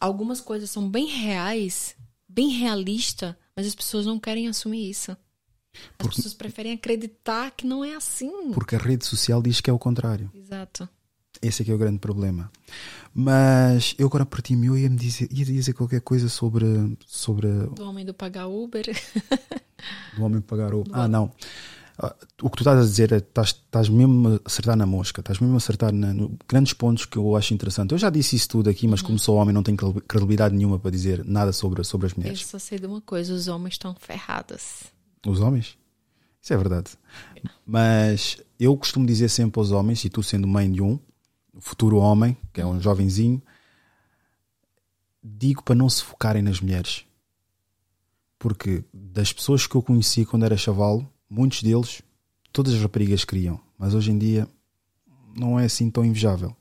[0.00, 1.94] algumas coisas são bem reais,
[2.28, 5.16] bem realista, mas as pessoas não querem assumir isso.
[5.98, 8.52] As pessoas preferem acreditar que não é assim.
[8.52, 10.30] Porque a rede social diz que é o contrário.
[10.34, 10.88] Exato.
[11.40, 12.50] Esse é que é o grande problema.
[13.14, 17.84] Mas eu agora parti meu ia me dizer, ia dizer qualquer coisa sobre, sobre Do
[17.84, 18.86] homem do pagar Uber.
[20.18, 20.84] o homem pagar o.
[20.92, 21.30] Ah, não.
[21.98, 25.20] Ah, O que tu estás a dizer é estás, estás mesmo a acertar na mosca,
[25.20, 27.92] estás mesmo a acertar na, no grandes pontos que eu acho interessante.
[27.92, 30.90] Eu já disse isso tudo aqui, mas como sou homem, não tenho credibilidade nenhuma para
[30.90, 32.46] dizer nada sobre, sobre as Eu mulheres.
[32.46, 34.84] só sei de uma coisa: os homens estão ferrados.
[35.26, 35.76] Os homens?
[36.40, 36.92] Isso é verdade.
[37.66, 40.98] Mas eu costumo dizer sempre aos homens, e tu sendo mãe de um,
[41.62, 43.40] futuro homem, que é um jovenzinho,
[45.22, 47.04] digo para não se focarem nas mulheres.
[48.38, 52.02] Porque das pessoas que eu conheci quando era chavalo, muitos deles,
[52.52, 53.60] todas as raparigas queriam.
[53.78, 54.48] Mas hoje em dia
[55.36, 56.54] não é assim tão invejável.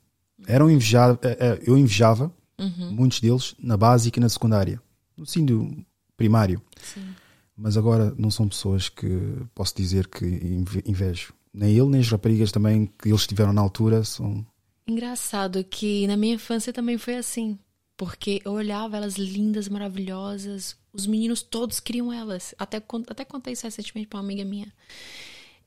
[0.47, 1.20] Eram invejável,
[1.66, 2.32] eu invejava
[2.91, 4.80] muitos deles na básica e na secundária.
[5.18, 5.84] No ensino
[6.16, 6.62] primário.
[7.58, 9.08] Mas agora não são pessoas que
[9.54, 11.34] posso dizer que inve- invejo.
[11.54, 14.45] Nem ele, nem as raparigas também que eles tiveram na altura são.
[14.88, 17.58] Engraçado que na minha infância também foi assim.
[17.98, 20.78] Porque eu olhava elas lindas, maravilhosas.
[20.92, 22.56] Os meninos todos queriam elas.
[22.58, 22.78] Até,
[23.08, 24.74] até contei isso recentemente pra uma amiga minha.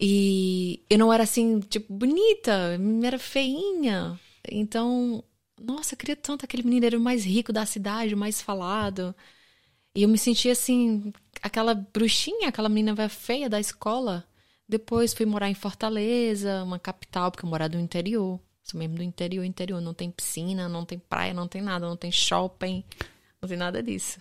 [0.01, 4.19] E eu não era assim, tipo, bonita, era feinha.
[4.51, 5.23] Então,
[5.61, 9.15] nossa, eu queria tanto aquele menino, era o mais rico da cidade, o mais falado.
[9.95, 11.13] E eu me sentia assim,
[11.43, 14.27] aquela bruxinha, aquela menina feia da escola.
[14.69, 18.41] Depois fui morar em Fortaleza, uma capital, porque eu morava no interior.
[18.65, 19.81] Sou mesmo do interior, interior.
[19.81, 22.83] Não tem piscina, não tem praia, não tem nada, não tem shopping,
[23.41, 24.19] não tem nada disso.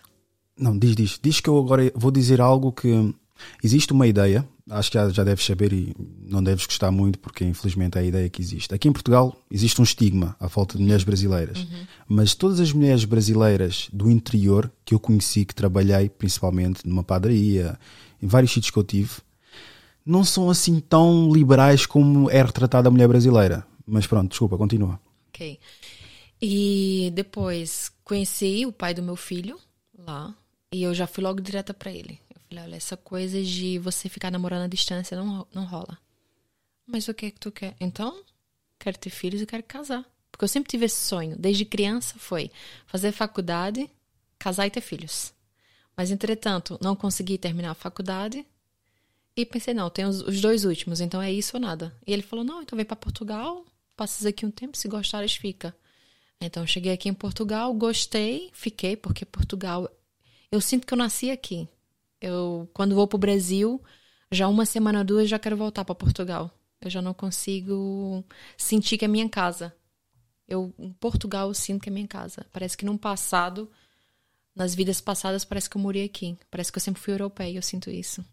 [0.56, 1.18] Não, diz, diz.
[1.20, 3.14] Diz que eu agora vou dizer algo que.
[3.64, 5.92] Existe uma ideia, acho que já, já deves saber e
[6.22, 8.72] não deves gostar muito, porque infelizmente é a ideia que existe.
[8.72, 11.66] Aqui em Portugal existe um estigma à falta de mulheres brasileiras.
[12.06, 17.76] Mas todas as mulheres brasileiras do interior que eu conheci, que trabalhei principalmente numa padaria,
[18.22, 19.14] em vários sítios que eu tive,
[20.06, 23.66] não são assim tão liberais como é retratada a mulher brasileira.
[23.86, 25.00] Mas pronto, desculpa, continua.
[25.28, 25.58] Ok.
[26.40, 29.58] E depois conheci o pai do meu filho
[29.96, 30.34] lá.
[30.72, 32.20] E eu já fui logo direta pra ele.
[32.34, 35.98] Eu falei, olha, essa coisa de você ficar namorando à distância não, não rola.
[36.86, 37.74] Mas o que é que tu quer?
[37.80, 38.22] Então,
[38.78, 40.04] quero ter filhos e quero casar.
[40.30, 41.36] Porque eu sempre tive esse sonho.
[41.38, 42.50] Desde criança foi
[42.86, 43.88] fazer faculdade,
[44.38, 45.32] casar e ter filhos.
[45.96, 48.44] Mas, entretanto, não consegui terminar a faculdade.
[49.36, 51.94] E pensei, não, tem os, os dois últimos, então é isso ou nada.
[52.06, 53.64] E ele falou, não, então vem para Portugal,
[53.96, 55.74] passas aqui um tempo, se gostares, fica.
[56.40, 59.88] Então cheguei aqui em Portugal, gostei, fiquei, porque Portugal,
[60.50, 61.68] eu sinto que eu nasci aqui.
[62.20, 63.82] Eu, quando vou pro Brasil,
[64.30, 66.50] já uma semana, duas, já quero voltar para Portugal.
[66.80, 68.24] Eu já não consigo
[68.56, 69.74] sentir que é minha casa.
[70.46, 72.46] Eu, em Portugal, eu sinto que é minha casa.
[72.52, 73.70] Parece que no passado,
[74.54, 76.36] nas vidas passadas, parece que eu morei aqui.
[76.50, 78.24] Parece que eu sempre fui europeia, eu sinto isso.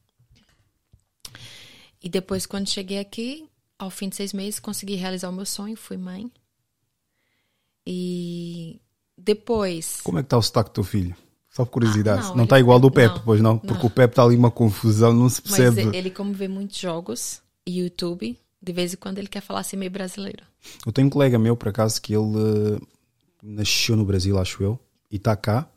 [2.03, 3.47] E depois, quando cheguei aqui,
[3.83, 6.31] ao fim de seis meses, consegui realizar o meu sonho, fui mãe.
[7.85, 8.79] E
[9.17, 10.01] depois.
[10.03, 11.15] Como é que está o sotaque do teu filho?
[11.49, 12.19] Só por curiosidade.
[12.19, 13.57] Ah, não, não ele- está igual do Pepe, não, pois não?
[13.57, 13.85] Porque não.
[13.85, 15.97] o Pepe está ali uma confusão, não se Mas percebe.
[15.97, 19.75] ele, como vê muitos jogos e YouTube, de vez em quando ele quer falar assim
[19.75, 20.43] meio brasileiro.
[20.85, 22.37] Eu tenho um colega meu, por acaso, que ele
[22.77, 22.79] eh,
[23.43, 24.79] nasceu no Brasil, acho eu,
[25.11, 25.67] e está cá.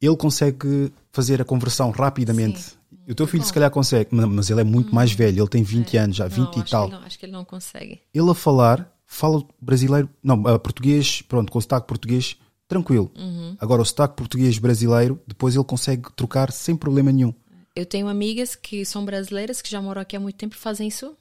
[0.00, 2.60] Ele consegue fazer a conversão rapidamente.
[2.60, 2.76] Sim,
[3.06, 5.48] E o teu filho se calhar consegue, ma- mas ele é muito mais velho, ele
[5.48, 6.88] tem 20 anos, já 20 Não, e tal.
[6.88, 8.00] Não, acho que ele não consegue.
[8.12, 12.36] Ele a falar, fala brasileiro, não, português, pronto, com sotaque português,
[12.66, 13.10] tranquilo.
[13.16, 13.56] Uhum.
[13.60, 17.34] Agora o sotaque português brasileiro, depois ele consegue trocar sem problema nenhum.
[17.76, 20.88] Eu tenho amigas que são brasileiras, que já moram aqui há muito tempo e fazem
[20.88, 21.16] isso.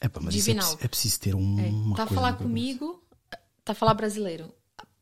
[0.00, 0.62] É pá, mas é, Divinal.
[0.66, 3.02] preciso- é preciso ter um, É, tá a falar comigo,
[3.64, 4.52] tá a falar brasileiro.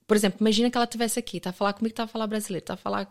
[0.06, 2.64] Por exemplo, imagina que ela estivesse aqui, tá a falar comigo, tá a falar brasileiro,
[2.64, 3.10] tá a falar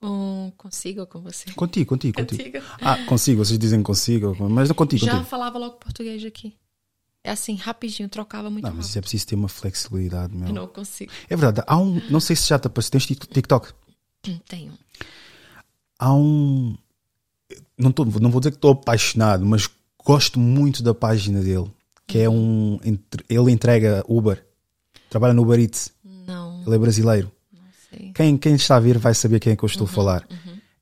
[0.00, 1.50] com, consigo ou com você.
[1.52, 2.42] Contigo, contigo, contigo.
[2.42, 2.64] Contigo.
[2.80, 5.28] Ah, consigo, vocês dizem consigo, mas não contigo, Já contigo.
[5.28, 6.54] falava logo português aqui.
[7.24, 8.88] É assim, rapidinho, trocava muito Não, mas rápido.
[8.88, 10.48] isso é preciso ter uma flexibilidade, meu.
[10.48, 11.10] Eu não consigo.
[11.28, 13.72] É verdade, há um, não sei se já te apareceu, tens Tik- TikTok?
[14.48, 14.72] Tenho.
[15.98, 16.76] Há um,
[17.76, 19.68] não, tô, não vou dizer que estou apaixonado, mas
[20.04, 21.68] gosto muito da página dele,
[22.06, 24.46] que é um, entre- ele entrega Uber,
[25.10, 27.32] trabalha no Uber Eats, Não, ele é brasileiro.
[28.14, 30.28] Quem, quem está a ver vai saber quem é que eu Uhum, estou a falar.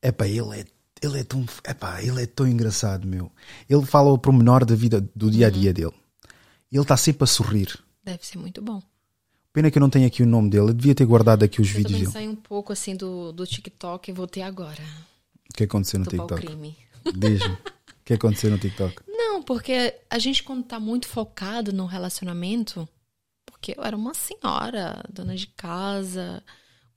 [0.02, 0.64] Epá, ele é,
[1.02, 3.30] ele é tão, epá, ele é tão engraçado, meu.
[3.68, 5.74] Ele fala o pormenor da vida, do dia a dia Uhum.
[5.74, 5.92] dele.
[6.72, 7.78] Ele está sempre a sorrir.
[8.02, 8.82] Deve ser muito bom.
[9.52, 10.70] Pena que eu não tenho aqui o nome dele.
[10.70, 12.10] Eu devia ter guardado aqui os Eu vídeos dele.
[12.10, 14.82] saí um pouco assim do, do TikTok e voltei agora.
[15.48, 16.44] O que aconteceu no pau TikTok?
[16.46, 16.76] crime.
[17.16, 17.52] Diz-me.
[17.54, 17.58] O
[18.04, 18.96] que aconteceu no TikTok?
[19.06, 22.88] Não, porque a gente quando tá muito focado no relacionamento,
[23.46, 26.42] porque eu era uma senhora, dona de casa,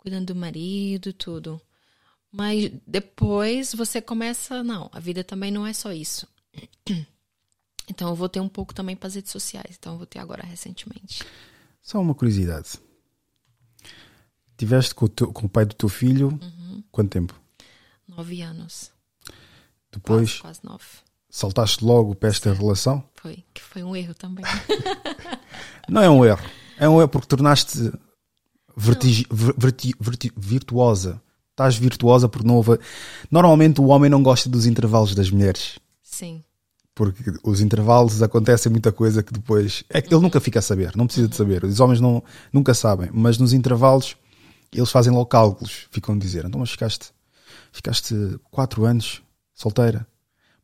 [0.07, 1.61] cuidando do marido, tudo.
[2.31, 6.27] Mas depois você começa, não, a vida também não é só isso.
[7.89, 9.77] Então eu voltei um pouco também para as redes sociais.
[9.79, 11.23] Então eu voltei agora recentemente.
[11.81, 12.71] Só uma curiosidade.
[14.57, 16.83] Tiveste com com o pai do teu filho Uhum.
[16.91, 17.33] quanto tempo?
[18.05, 18.91] Nove anos.
[19.89, 20.83] Depois Quase, quase nove.
[21.29, 23.01] saltaste logo para esta relação?
[23.15, 24.43] Foi, que foi um erro também.
[25.87, 26.43] Não é um erro.
[26.77, 27.89] É um erro porque tornaste
[28.77, 29.25] vertig...
[29.31, 31.21] ver- verti- verti- virtuosa.
[31.51, 32.79] Estás virtuosa porque não houve.
[33.31, 35.79] Normalmente o homem não gosta dos intervalos das mulheres.
[36.03, 36.43] Sim.
[36.93, 39.83] Porque os intervalos acontecem muita coisa que depois.
[39.89, 41.63] É que ele nunca fica a saber, não precisa de saber.
[41.63, 42.23] Os homens não,
[42.53, 43.09] nunca sabem.
[43.11, 44.15] Mas nos intervalos
[44.71, 45.87] eles fazem logo cálculos.
[45.91, 47.11] Ficam a dizer: então, mas ficaste,
[47.71, 48.15] ficaste
[48.51, 49.21] quatro anos
[49.53, 50.05] solteira.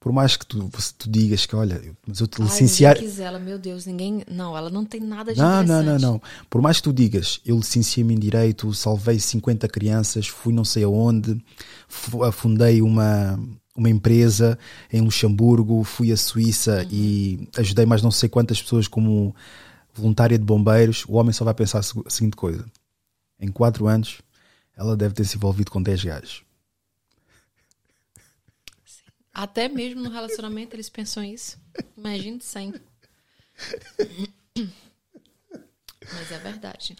[0.03, 2.97] Por mais que tu, tu digas que, olha, mas eu te Ai, licenciar.
[3.21, 4.21] ela, meu Deus, ninguém.
[4.29, 6.21] Não, ela não tem nada de Não, não, não, não.
[6.49, 10.83] Por mais que tu digas, eu licenciei-me em Direito, salvei 50 crianças, fui não sei
[10.83, 11.41] aonde,
[11.87, 13.39] fu- fundei uma,
[13.73, 14.59] uma empresa
[14.91, 19.33] em Luxemburgo, fui à Suíça e ajudei mais não sei quantas pessoas como
[19.93, 22.65] voluntária de bombeiros, o homem só vai pensar a seguinte coisa.
[23.39, 24.17] Em 4 anos,
[24.75, 26.43] ela deve ter se envolvido com 10 gajos.
[29.33, 31.57] Até mesmo no relacionamento eles pensam isso.
[31.97, 32.73] Imagine sem.
[34.55, 36.95] Mas é verdade.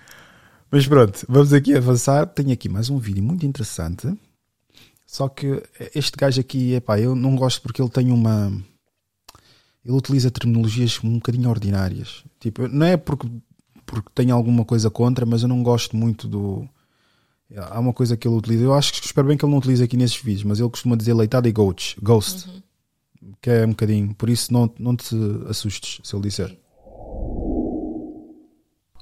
[0.71, 2.25] Mas pronto, vamos aqui avançar.
[2.25, 4.11] Tenho aqui mais um vídeo muito interessante.
[5.05, 5.61] Só que
[5.93, 8.51] este gajo aqui, epá, eu não gosto porque ele tem uma.
[9.86, 12.23] Ele utiliza terminologias um bocadinho ordinárias.
[12.39, 13.29] Tipo, não é porque,
[13.86, 16.67] porque tenho alguma coisa contra, mas eu não gosto muito do.
[17.55, 18.63] Há uma coisa que ele utiliza.
[18.63, 20.95] Eu acho que espero bem que ele não utilize aqui nesses vídeos, mas ele costuma
[20.95, 21.97] dizer leitada e ghost.
[22.01, 22.49] Ghost.
[23.41, 24.13] Que é um bocadinho.
[24.15, 25.15] Por isso não, não te
[25.47, 26.57] assustes se ele disser.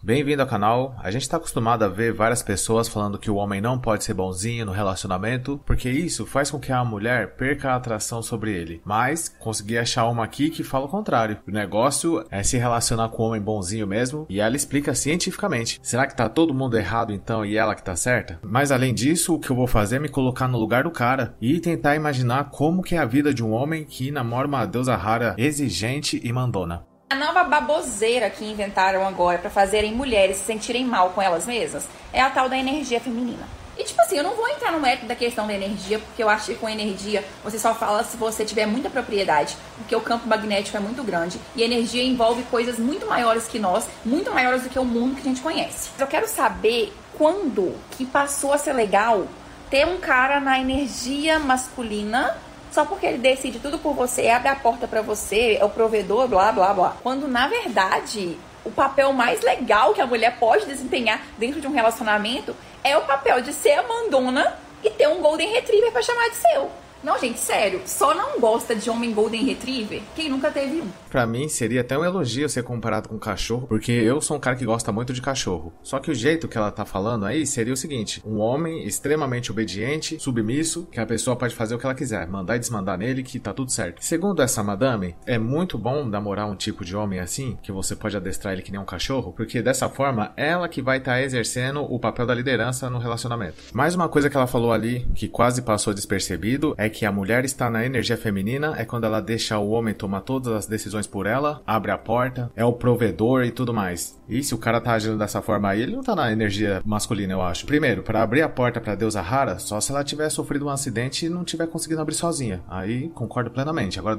[0.03, 0.95] Bem-vindo ao canal.
[0.97, 4.15] A gente está acostumado a ver várias pessoas falando que o homem não pode ser
[4.15, 8.81] bonzinho no relacionamento, porque isso faz com que a mulher perca a atração sobre ele.
[8.83, 11.37] Mas consegui achar uma aqui que fala o contrário.
[11.47, 15.79] O negócio é se relacionar com o homem bonzinho mesmo, e ela explica cientificamente.
[15.83, 18.39] Será que tá todo mundo errado então e ela que tá certa?
[18.41, 21.35] Mas além disso, o que eu vou fazer é me colocar no lugar do cara
[21.39, 24.95] e tentar imaginar como que é a vida de um homem que namora uma deusa
[24.95, 26.89] rara exigente e mandona.
[27.12, 31.84] A nova baboseira que inventaram agora pra fazerem mulheres se sentirem mal com elas mesmas
[32.14, 33.45] é a tal da energia feminina.
[33.78, 36.30] E tipo assim, eu não vou entrar no mérito da questão da energia, porque eu
[36.30, 40.26] acho que com energia você só fala se você tiver muita propriedade, porque o campo
[40.26, 44.70] magnético é muito grande e energia envolve coisas muito maiores que nós, muito maiores do
[44.70, 45.89] que o mundo que a gente conhece.
[45.99, 49.28] Eu quero saber quando que passou a ser legal
[49.70, 52.38] ter um cara na energia masculina
[52.72, 56.28] só porque ele decide tudo por você, abre a porta pra você, é o provedor,
[56.28, 56.97] blá blá blá.
[57.03, 61.74] Quando na verdade o papel mais legal que a mulher pode desempenhar dentro de um
[61.74, 66.30] relacionamento é o papel de ser a mandona e ter um Golden Retriever pra chamar
[66.30, 66.72] de seu.
[67.03, 70.89] Não, gente, sério, só não gosta de homem Golden Retriever quem nunca teve um.
[71.12, 74.55] Pra mim, seria até um elogio ser comparado com cachorro, porque eu sou um cara
[74.55, 75.74] que gosta muito de cachorro.
[75.84, 79.51] Só que o jeito que ela tá falando aí seria o seguinte: um homem extremamente
[79.51, 83.24] obediente, submisso, que a pessoa pode fazer o que ela quiser, mandar e desmandar nele,
[83.24, 84.01] que tá tudo certo.
[84.01, 88.16] Segundo essa madame, é muito bom namorar um tipo de homem assim, que você pode
[88.16, 91.99] adestrar ele que nem um cachorro, porque dessa forma, ela que vai estar exercendo o
[91.99, 93.55] papel da liderança no relacionamento.
[93.74, 97.43] Mais uma coisa que ela falou ali, que quase passou despercebido, é que a mulher
[97.43, 101.25] está na energia feminina, é quando ela deixa o homem tomar todas as decisões por
[101.25, 104.19] ela, abre a porta, é o provedor e tudo mais.
[104.27, 107.33] E se o cara tá agindo dessa forma aí, ele não tá na energia masculina,
[107.33, 107.65] eu acho.
[107.65, 111.25] Primeiro, para abrir a porta pra deusa rara, só se ela tiver sofrido um acidente
[111.25, 112.63] e não tiver conseguindo abrir sozinha.
[112.67, 113.99] Aí concordo plenamente.
[113.99, 114.17] Agora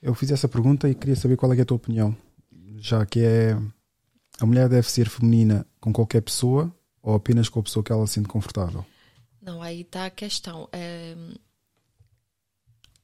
[0.00, 2.16] Eu fiz essa pergunta e queria saber qual é, é a tua opinião.
[2.76, 3.56] Já que é.
[4.40, 6.72] A mulher deve ser feminina com qualquer pessoa
[7.02, 8.84] ou apenas com a pessoa que ela se sente confortável?
[9.42, 10.68] Não, aí tá a questão.
[10.72, 11.16] É,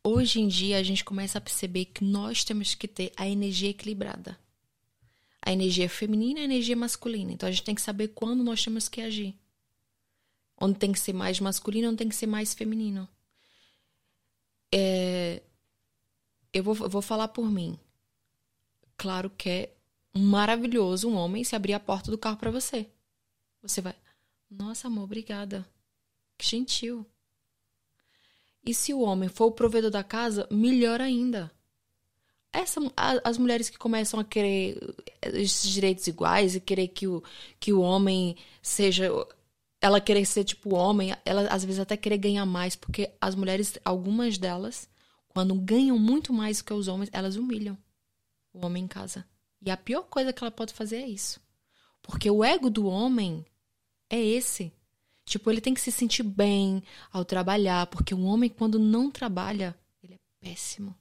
[0.07, 3.71] Hoje em dia a gente começa a perceber que nós temos que ter a energia
[3.71, 4.39] equilibrada.
[5.41, 7.33] A energia feminina e a energia masculina.
[7.33, 9.35] Então a gente tem que saber quando nós temos que agir.
[10.61, 13.09] Onde tem que ser mais masculino, onde tem que ser mais feminino.
[14.73, 15.43] É,
[16.53, 17.79] eu, vou, vou falar por mim.
[18.99, 19.75] Claro que é
[20.15, 22.91] maravilhoso um homem se abrir a porta do carro para você.
[23.63, 23.95] Você vai,
[24.51, 25.67] nossa amor, obrigada.
[26.37, 27.07] Que gentil.
[28.65, 31.51] E se o homem for o provedor da casa, melhor ainda.
[32.53, 34.79] Essa, as mulheres que começam a querer
[35.21, 37.23] esses direitos iguais e querer que o,
[37.59, 39.11] que o homem seja.
[39.81, 43.77] Ela querer ser tipo homem, ela às vezes até querer ganhar mais, porque as mulheres,
[43.85, 44.89] algumas delas,
[45.29, 47.77] quando ganham muito mais que os homens, elas humilham
[48.55, 49.27] o homem em casa.
[49.61, 51.41] E a pior coisa que ela pode fazer é isso.
[52.01, 53.45] Porque o ego do homem
[54.09, 54.73] é esse.
[55.25, 59.77] Tipo, ele tem que se sentir bem ao trabalhar, porque o homem, quando não trabalha,
[60.03, 60.95] ele é péssimo.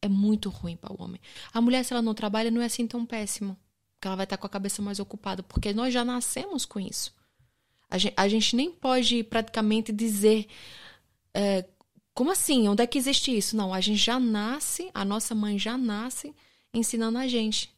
[0.00, 1.20] É muito ruim para o homem.
[1.52, 3.56] A mulher, se ela não trabalha, não é assim tão péssimo.
[3.94, 7.14] Porque ela vai estar com a cabeça mais ocupada, porque nós já nascemos com isso.
[7.90, 10.46] A gente, a gente nem pode praticamente dizer.
[11.32, 11.64] é,
[12.14, 12.68] como assim?
[12.68, 13.56] Onde é que existe isso?
[13.56, 16.34] Não, a gente já nasce, a nossa mãe já nasce
[16.72, 17.74] ensinando a gente.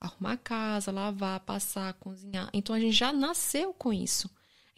[0.00, 2.48] Arrumar a casa, lavar, passar, cozinhar.
[2.52, 4.30] Então a gente já nasceu com isso.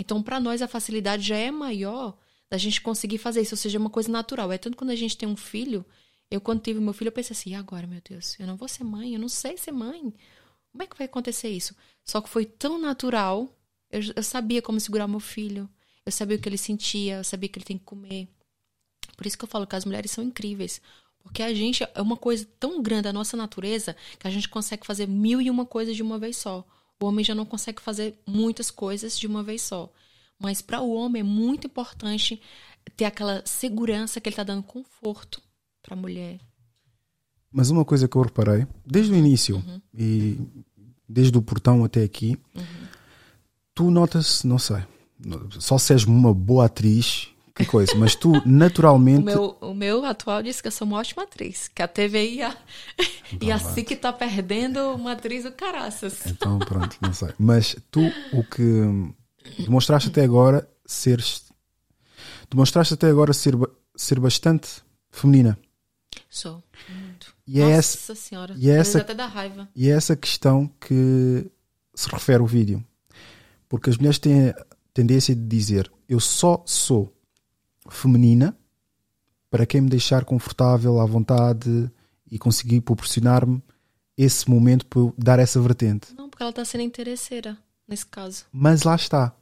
[0.02, 2.18] Então, para nós, a facilidade já é maior
[2.50, 4.50] da gente conseguir fazer isso, ou seja, é uma coisa natural.
[4.50, 5.86] É tanto quando a gente tem um filho.
[6.28, 8.66] Eu, quando tive meu filho, eu pensei assim: e agora, meu Deus, eu não vou
[8.66, 10.12] ser mãe, eu não sei ser mãe.
[10.72, 11.76] Como é que vai acontecer isso?
[12.04, 13.56] Só que foi tão natural.
[13.88, 15.70] Eu, eu sabia como segurar meu filho.
[16.04, 18.28] Eu sabia o que ele sentia, eu sabia que ele tem que comer.
[19.16, 20.82] Por isso que eu falo que as mulheres são incríveis.
[21.22, 24.84] Porque a gente é uma coisa tão grande da nossa natureza que a gente consegue
[24.84, 26.66] fazer mil e uma coisas de uma vez só.
[27.02, 29.92] O homem já não consegue fazer muitas coisas de uma vez só.
[30.38, 32.40] Mas para o homem é muito importante
[32.96, 35.42] ter aquela segurança que ele está dando conforto
[35.82, 36.38] para a mulher.
[37.50, 40.38] Mas uma coisa que eu reparei, desde o início e
[41.08, 42.38] desde o portão até aqui,
[43.74, 44.82] tu notas, não sei,
[45.58, 49.24] só se és uma boa atriz, que coisa, mas tu O naturalmente.
[49.24, 51.68] meu, o meu atual disse que eu sou uma ótima atriz.
[51.68, 52.56] Que a TV e a,
[53.40, 56.26] e a SIC tá perdendo uma atriz do caraças.
[56.26, 57.28] Então, pronto, não sei.
[57.38, 58.00] Mas tu,
[58.32, 59.12] o que
[59.62, 61.44] demonstraste até agora seres.
[62.50, 63.54] Demonstraste até agora ser,
[63.96, 64.68] ser bastante
[65.10, 65.58] feminina.
[66.28, 66.62] Sou.
[66.88, 67.34] Muito.
[67.46, 68.54] E é Nossa essa- senhora.
[68.58, 69.68] e é essa- até dá raiva.
[69.74, 71.50] E é essa questão que
[71.94, 72.82] se refere o vídeo.
[73.68, 74.54] Porque as mulheres têm a
[74.92, 77.14] tendência de dizer: Eu só sou
[77.92, 78.56] feminina
[79.50, 81.90] para quem me deixar confortável, à vontade
[82.30, 83.62] e conseguir proporcionar-me
[84.16, 86.14] esse momento para eu dar essa vertente.
[86.16, 88.44] Não, porque ela tá sendo interesseira, nesse caso.
[88.52, 89.34] Mas lá está.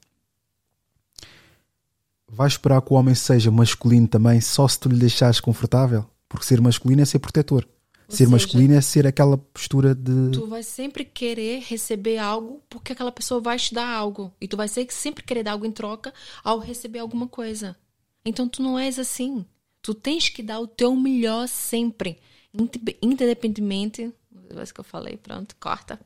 [2.28, 6.06] Vai esperar que o homem seja masculino também só se tu lhe deixares confortável?
[6.28, 7.66] Porque ser masculino é ser protetor.
[8.06, 10.30] Ou ser seja, masculino é ser aquela postura de.
[10.32, 14.32] Tu vai sempre querer receber algo porque aquela pessoa vai te dar algo.
[14.40, 16.12] E tu vai ser- sempre querer dar algo em troca
[16.44, 17.76] ao receber alguma coisa.
[18.24, 19.44] Então tu não és assim.
[19.82, 22.18] Tu tens que dar o teu melhor sempre.
[22.52, 24.12] Inde- Independentemente.
[24.48, 25.98] Depois que eu falei, pronto, corta.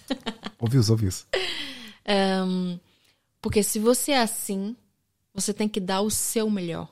[0.58, 1.24] Ouviu-se, ouviu-se.
[2.06, 2.78] Ahn,
[3.40, 4.74] porque se você é assim,
[5.34, 6.90] você tem que dar o seu melhor.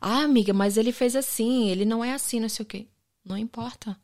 [0.00, 2.86] Ah, amiga, mas ele fez assim, ele não é assim, não sei o quê.
[3.24, 3.98] Não importa.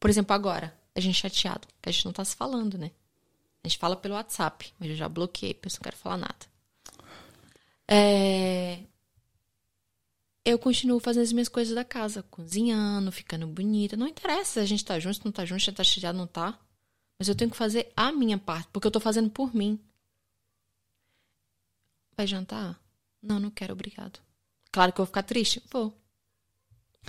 [0.00, 2.90] Por exemplo, agora, a gente chateado, que a gente não tá se falando, né?
[3.62, 6.46] A gente fala pelo WhatsApp, mas eu já bloqueei, porque eu não quero falar nada.
[7.88, 8.80] É...
[10.44, 13.96] Eu continuo fazendo as minhas coisas da casa, cozinhando, ficando bonita.
[13.96, 16.26] Não interessa se a gente tá junto, se não tá junto, se tá chateado, não
[16.26, 16.58] tá.
[17.18, 19.80] Mas eu tenho que fazer a minha parte, porque eu tô fazendo por mim.
[22.16, 22.80] Vai jantar?
[23.22, 24.20] Não, não quero, obrigado.
[24.70, 25.62] Claro que eu vou ficar triste?
[25.70, 25.92] Vou.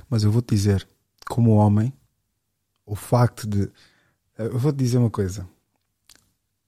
[0.10, 0.88] Mas eu vou-te dizer,
[1.28, 1.94] como homem,
[2.86, 3.70] o facto de.
[4.38, 5.48] Eu vou-te dizer uma coisa.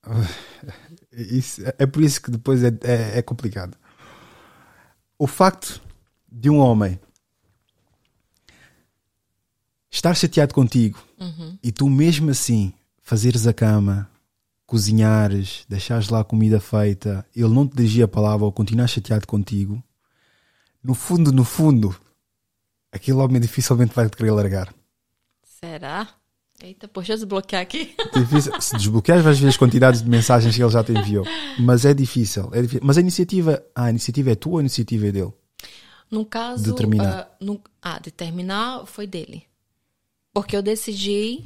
[1.11, 3.77] Isso- é por isso que depois é, é, é complicado.
[5.19, 5.81] O facto
[6.31, 6.97] de um homem
[9.91, 11.57] estar chateado contigo Uhum.
[11.61, 14.09] e tu mesmo assim fazeres a cama,
[14.65, 19.27] cozinhares, deixares lá a comida feita, ele não te dirigir a palavra ou continuar chateado
[19.27, 19.83] contigo,
[20.81, 21.93] no fundo, no fundo,
[22.91, 24.73] aquele homem dificilmente vai te querer largar.
[25.43, 26.07] Será?
[26.61, 27.95] Eita, poxa, desbloquear aqui.
[28.13, 28.59] Difícil.
[28.61, 31.25] Se desbloqueares, vais ver as quantidades de mensagens que ele já te enviou.
[31.59, 32.49] Mas é difícil.
[32.53, 32.81] É difícil.
[32.83, 35.33] Mas a iniciativa, ah, a iniciativa é tua ou a iniciativa é dele?
[36.11, 36.63] No caso.
[36.63, 37.19] Determinar.
[37.31, 39.45] ah, no- ah, determinar foi dele.
[40.33, 41.43] Porque eu decidi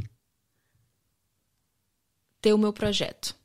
[2.42, 3.36] ter o meu projeto.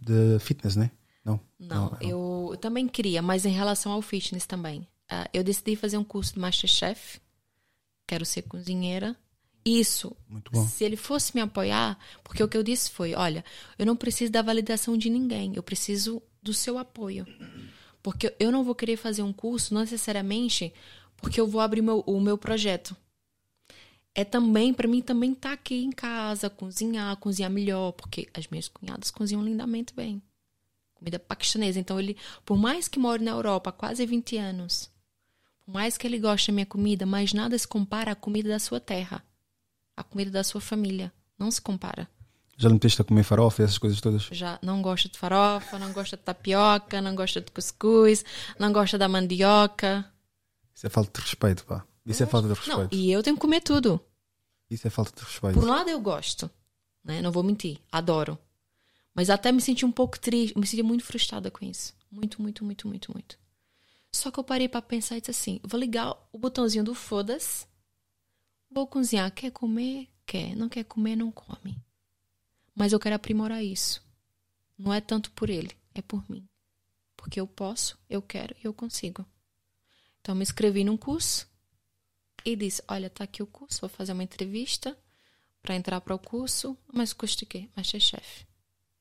[0.00, 0.90] De fitness, né?
[1.24, 1.38] Não.
[1.58, 4.86] Não, eu, eu também queria, mas em relação ao fitness também.
[5.08, 7.20] Ah, eu decidi fazer um curso de Masterchef.
[8.06, 9.14] Quero ser cozinheira.
[9.64, 10.16] Isso,
[10.66, 13.44] se ele fosse me apoiar, porque o que eu disse foi: olha,
[13.78, 17.26] eu não preciso da validação de ninguém, eu preciso do seu apoio.
[18.02, 20.72] Porque eu não vou querer fazer um curso, não necessariamente
[21.18, 22.96] porque eu vou abrir meu- o meu projeto.
[24.14, 28.66] É também, para mim, também estar aqui em casa, cozinhar, cozinhar melhor, porque as minhas
[28.68, 30.20] cunhadas cozinham lindamente bem
[30.94, 31.78] comida paquistanesa.
[31.78, 34.90] Então ele, por mais que more na Europa há quase 20 anos,
[35.64, 38.58] por mais que ele goste da minha comida, mas nada se compara à comida da
[38.58, 39.24] sua terra,
[39.96, 41.12] à comida da sua família.
[41.38, 42.08] Não se compara.
[42.56, 44.22] Já não meteste a comer farofa e essas coisas todas?
[44.30, 48.22] Já não gosta de farofa, não gosta de tapioca, não gosta de cuscuz,
[48.58, 50.04] não gosta da mandioca.
[50.74, 51.84] Isso é falta de respeito, pá.
[52.04, 52.94] Isso é falta de Não, respeito.
[52.94, 53.98] e eu tenho que comer tudo.
[54.70, 55.54] Isso é falta de respeito.
[55.58, 56.50] Por um lado eu gosto,
[57.02, 57.22] né?
[57.22, 58.38] Não vou mentir, adoro.
[59.14, 61.94] Mas até me senti um pouco triste, me senti muito frustrada com isso.
[62.10, 63.38] Muito, muito, muito, muito, muito.
[64.12, 67.64] Só que eu parei pra pensar e disse assim: vou ligar o botãozinho do foda-se,
[68.70, 69.30] vou cozinhar.
[69.32, 70.08] Quer comer?
[70.24, 70.54] Quer.
[70.54, 71.16] Não quer comer?
[71.16, 71.82] Não come.
[72.74, 74.02] Mas eu quero aprimorar isso.
[74.78, 76.48] Não é tanto por ele, é por mim.
[77.16, 79.26] Porque eu posso, eu quero e eu consigo.
[80.20, 81.46] Então me inscrevi num curso
[82.44, 84.96] e disse: Olha, tá aqui o curso, vou fazer uma entrevista
[85.60, 87.68] para entrar para o curso, mas custa o quê?
[87.76, 88.46] Masterchef.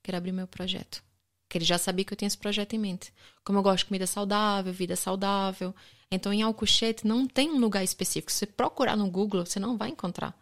[0.03, 1.03] Quero abrir meu projeto.
[1.47, 3.13] Que ele já sabia que eu tinha esse projeto em mente.
[3.43, 5.73] Como eu gosto de comida saudável, vida saudável.
[6.11, 8.31] Então, em Alcochete não tem um lugar específico.
[8.31, 10.35] Se você procurar no Google, você não vai encontrar.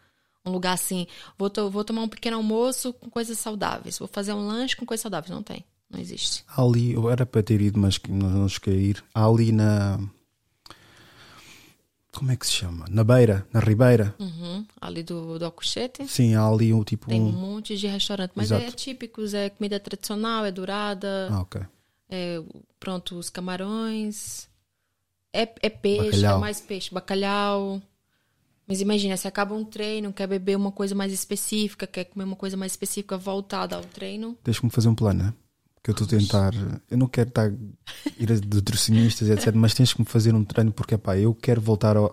[0.44, 1.06] Um lugar assim,
[1.36, 3.98] vou, to- vou tomar um pequeno almoço com coisas saudáveis.
[3.98, 5.30] Vou fazer um lanche com coisas saudáveis.
[5.30, 5.62] Não tem.
[5.90, 6.42] Não existe.
[6.56, 9.04] Ali, eu era para ter ido, mas não, cheguei ir.
[9.14, 9.98] Ali na.
[12.12, 12.86] Como é que se chama?
[12.90, 14.14] Na beira, na Ribeira.
[14.18, 14.66] Uhum.
[14.80, 16.06] Ali do, do Alcochete.
[16.08, 17.06] Sim, há ali um tipo.
[17.08, 17.32] Tem um Um...
[17.32, 18.64] monte de restaurante, mas Exato.
[18.64, 21.60] é típicos, é comida tradicional, é dourada, Ah, ok.
[22.08, 22.42] é,
[22.80, 24.47] pronto, os camarões,
[25.32, 26.36] é, é peixe, Bacalhau.
[26.36, 27.82] é mais peixe, bacalhau.
[28.66, 32.36] Mas imagina, você acaba um treino, quer beber uma coisa mais específica, quer comer uma
[32.36, 34.36] coisa mais específica voltada ao treino.
[34.44, 35.34] Tens que me fazer um plano, né?
[35.82, 36.52] Que eu estou a tentar.
[36.90, 37.50] Eu não quero estar
[38.18, 39.54] ir a nutricionistas, etc.
[39.54, 42.10] Mas tens que me fazer um treino porque, pá, eu quero voltar a,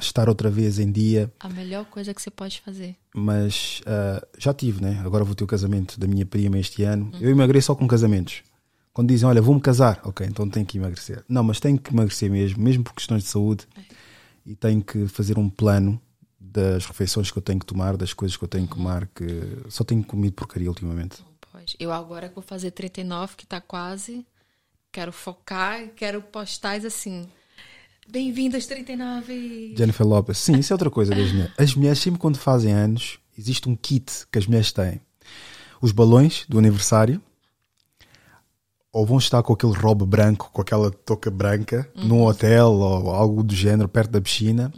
[0.00, 1.30] estar outra vez em dia.
[1.40, 2.96] A melhor coisa que você pode fazer.
[3.14, 5.02] Mas ah, já tive, né?
[5.04, 7.12] Agora vou ter o casamento da minha prima este ano.
[7.20, 8.42] Eu emagreço só com casamentos.
[8.94, 11.24] Quando dizem, olha, vou-me casar, ok, então tenho que emagrecer.
[11.28, 13.66] Não, mas tenho que emagrecer mesmo, mesmo por questões de saúde.
[14.46, 16.00] E tenho que fazer um plano
[16.38, 19.24] das refeições que eu tenho que tomar, das coisas que eu tenho que tomar, que
[19.68, 21.24] só tenho comido porcaria ultimamente.
[21.50, 21.74] Pode.
[21.80, 24.24] Eu agora que vou fazer 39, que tá quase,
[24.92, 27.26] quero focar, quero postais assim.
[28.08, 29.74] Bem-vindo aos 39.
[29.76, 30.38] Jennifer Lopez.
[30.38, 31.52] Sim, isso é outra coisa das mulheres.
[31.58, 35.00] As mulheres, sempre quando fazem anos, existe um kit que as mulheres têm.
[35.82, 37.20] Os balões do aniversário,
[38.94, 43.42] ou vão estar com aquele robe branco, com aquela touca branca, num hotel ou algo
[43.42, 44.72] do género, perto da piscina.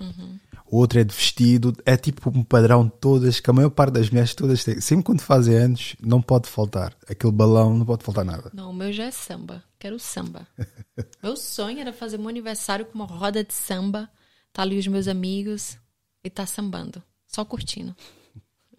[0.69, 1.75] O outro é de vestido.
[1.85, 4.81] É tipo um padrão todas, que a maior parte das mulheres todas têm.
[4.81, 6.97] Sempre quando fazem anos, não pode faltar.
[7.07, 8.51] Aquele balão, não pode faltar nada.
[8.55, 9.63] Não, o meu já é samba.
[9.79, 10.49] Quero samba.
[11.23, 14.09] meu sonho era fazer meu aniversário com uma roda de samba.
[14.51, 15.77] Tá ali os meus amigos
[16.25, 17.03] e tá sambando.
[17.27, 17.95] Só curtindo.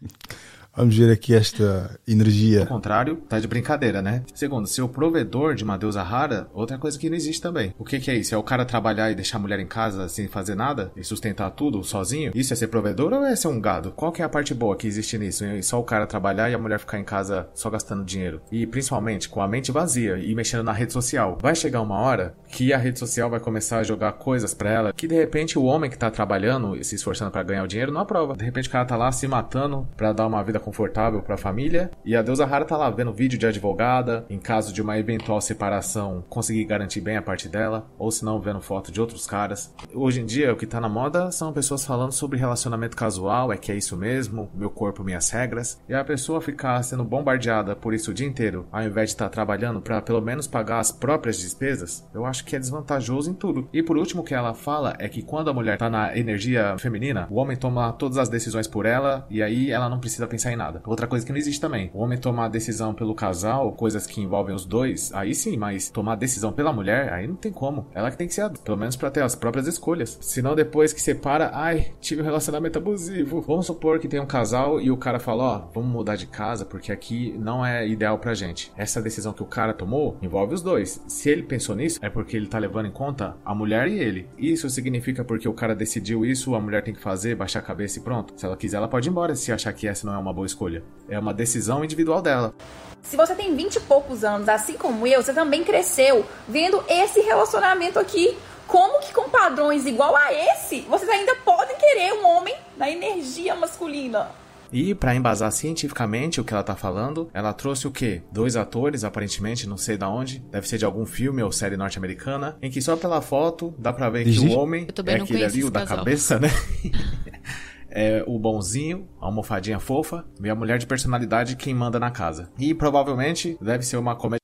[0.77, 2.61] Vamos ver aqui esta energia.
[2.61, 4.21] Ao contrário, tá de brincadeira, né?
[4.35, 7.73] Segundo, ser o provedor de uma deusa rara, outra coisa que não existe também.
[7.79, 8.35] O que, que é isso?
[8.35, 10.91] É o cara trabalhar e deixar a mulher em casa sem fazer nada?
[10.95, 12.31] E sustentar tudo sozinho?
[12.35, 13.91] Isso é ser provedor ou é ser um gado?
[13.91, 15.43] Qual que é a parte boa que existe nisso?
[15.45, 18.39] É só o cara trabalhar e a mulher ficar em casa só gastando dinheiro.
[18.51, 21.39] E principalmente com a mente vazia e mexendo na rede social.
[21.41, 24.93] Vai chegar uma hora que a rede social vai começar a jogar coisas pra ela
[24.93, 27.91] que de repente o homem que tá trabalhando e se esforçando pra ganhar o dinheiro
[27.91, 28.35] não aprova.
[28.35, 31.89] De repente o cara tá lá se matando pra dar uma vida confortável pra família
[32.03, 35.39] e a deusa rara tá lá vendo vídeo de advogada, em caso de uma eventual
[35.39, 39.73] separação, conseguir garantir bem a parte dela, ou se não vendo foto de outros caras.
[39.93, 43.55] Hoje em dia o que tá na moda são pessoas falando sobre relacionamento casual, é
[43.55, 47.93] que é isso mesmo, meu corpo, minhas regras, e a pessoa ficar sendo bombardeada por
[47.93, 51.39] isso o dia inteiro, ao invés de estar trabalhando pra pelo menos pagar as próprias
[51.39, 53.69] despesas, eu acho que é desvantajoso em tudo.
[53.71, 56.75] E por último o que ela fala é que quando a mulher tá na energia
[56.77, 60.51] feminina, o homem toma todas as decisões por ela e aí ela não precisa pensar
[60.51, 60.81] em nada.
[60.85, 61.89] Outra coisa que não existe também.
[61.93, 66.15] O homem tomar decisão pelo casal, coisas que envolvem os dois, aí sim, mas tomar
[66.15, 67.87] decisão pela mulher, aí não tem como.
[67.93, 70.17] Ela que tem que ser, pelo menos pra ter as próprias escolhas.
[70.21, 73.41] Senão depois que separa, ai, tive um relacionamento abusivo.
[73.41, 76.65] Vamos supor que tem um casal e o cara fala, ó, vamos mudar de casa
[76.65, 78.71] porque aqui não é ideal pra gente.
[78.75, 81.01] Essa decisão que o cara tomou envolve os dois.
[81.07, 84.27] Se ele pensou nisso, é porque ele tá levando em conta a mulher e ele.
[84.37, 87.99] Isso significa porque o cara decidiu isso, a mulher tem que fazer, baixar a cabeça
[87.99, 88.33] e pronto.
[88.35, 90.45] Se ela quiser, ela pode ir embora se achar que essa não é uma boa
[90.45, 90.83] escolha.
[91.09, 92.53] É uma decisão individual dela.
[93.01, 97.21] Se você tem 20 e poucos anos, assim como eu, você também cresceu vendo esse
[97.21, 98.37] relacionamento aqui.
[98.67, 103.55] Como que com padrões igual a esse, vocês ainda podem querer um homem na energia
[103.55, 104.29] masculina?
[104.73, 108.21] E para embasar cientificamente o que ela tá falando, ela trouxe o quê?
[108.29, 112.57] Dois atores, aparentemente, não sei da onde, deve ser de algum filme ou série norte-americana,
[112.61, 115.71] em que só pela foto dá pra ver que o homem é aquele ali, o
[115.71, 115.97] da casal.
[115.99, 116.49] cabeça, né?
[117.99, 122.47] é o bonzinho, a almofadinha fofa, e a mulher de personalidade quem manda na casa.
[122.59, 124.43] E provavelmente deve ser uma comédia.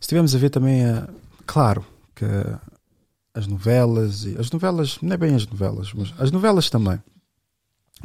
[0.00, 1.12] Estivemos a ver também, uh,
[1.44, 1.84] claro,
[2.14, 2.24] que
[3.34, 7.02] as novelas, as novelas, não é bem as novelas, mas as novelas também.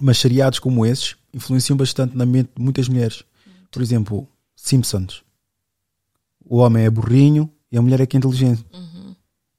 [0.02, 3.24] Mas seriados como esses influenciam bastante na mente de muitas mulheres.
[3.70, 5.24] Por exemplo, Simpsons.
[6.44, 8.66] O homem é burrinho e a mulher é que é inteligente.
[8.74, 8.89] Uhum.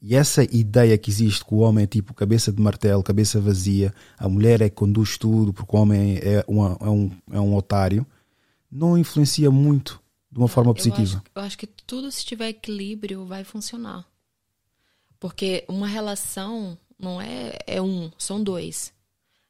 [0.03, 3.95] E essa ideia que existe que o homem é tipo cabeça de martelo, cabeça vazia,
[4.19, 7.55] a mulher é que conduz tudo porque o homem é, uma, é, um, é um
[7.55, 8.07] otário,
[8.71, 10.01] não influencia muito
[10.33, 11.17] de uma forma positiva.
[11.17, 14.07] Eu acho, eu acho que tudo, se tiver equilíbrio, vai funcionar.
[15.19, 18.95] Porque uma relação não é, é um, são dois.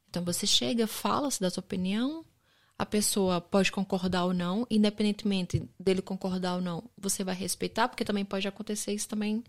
[0.09, 2.25] Então você chega, fala-se da sua opinião,
[2.77, 8.03] a pessoa pode concordar ou não, independentemente dele concordar ou não, você vai respeitar, porque
[8.03, 9.41] também pode acontecer isso também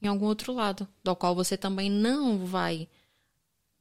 [0.00, 2.88] em algum outro lado, do qual você também não vai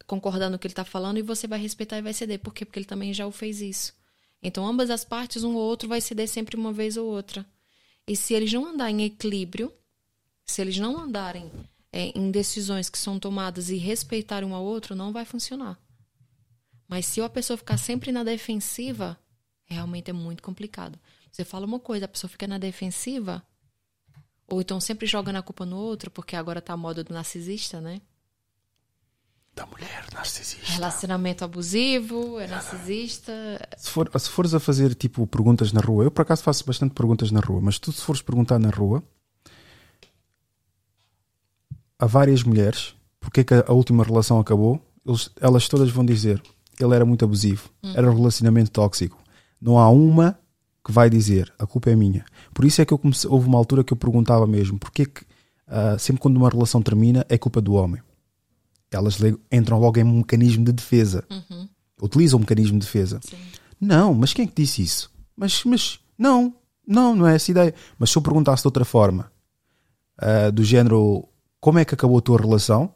[0.07, 2.39] concordar no que ele está falando e você vai respeitar e vai ceder.
[2.39, 2.65] Por quê?
[2.65, 3.93] Porque ele também já o fez isso.
[4.41, 7.45] Então, ambas as partes, um ou outro, vai ceder sempre uma vez ou outra.
[8.07, 9.73] E se eles não andarem em equilíbrio,
[10.45, 11.51] se eles não andarem
[11.91, 15.79] é, em decisões que são tomadas e respeitarem um ao outro, não vai funcionar.
[16.87, 19.17] Mas se a pessoa ficar sempre na defensiva,
[19.63, 20.99] realmente é muito complicado.
[21.31, 23.43] Você fala uma coisa, a pessoa fica na defensiva,
[24.47, 27.81] ou então sempre jogando a culpa no outro, porque agora tá a moda do narcisista,
[27.81, 28.01] né?
[29.55, 30.73] Da mulher narcisista.
[30.73, 33.31] Relacionamento abusivo, é narcisista.
[33.77, 36.93] Se, for, se fores a fazer tipo perguntas na rua, eu por acaso faço bastante
[36.93, 39.01] perguntas na rua, mas tu se fores perguntar na rua,
[41.97, 46.41] há várias mulheres, porque é que a última relação acabou, eles, elas todas vão dizer
[46.79, 47.93] ele era muito abusivo, uhum.
[47.95, 49.17] era um relacionamento tóxico.
[49.61, 50.37] Não há uma
[50.85, 52.23] que vai dizer a culpa é minha.
[52.53, 55.21] Por isso é que eu comecei, houve uma altura que eu perguntava mesmo porque que
[55.67, 58.01] uh, sempre quando uma relação termina é culpa do homem.
[58.91, 59.17] Elas
[59.51, 61.25] entram logo em um mecanismo de defesa.
[61.29, 61.67] Uhum.
[62.01, 63.19] Utilizam um mecanismo de defesa.
[63.23, 63.35] Sim.
[63.81, 65.11] Não, mas quem é que disse isso?
[65.35, 66.53] Mas, mas não,
[66.87, 67.73] não, não é essa ideia.
[67.97, 69.31] Mas se eu perguntasse de outra forma,
[70.21, 71.27] uh, do género
[71.59, 72.93] como é que acabou a tua relação,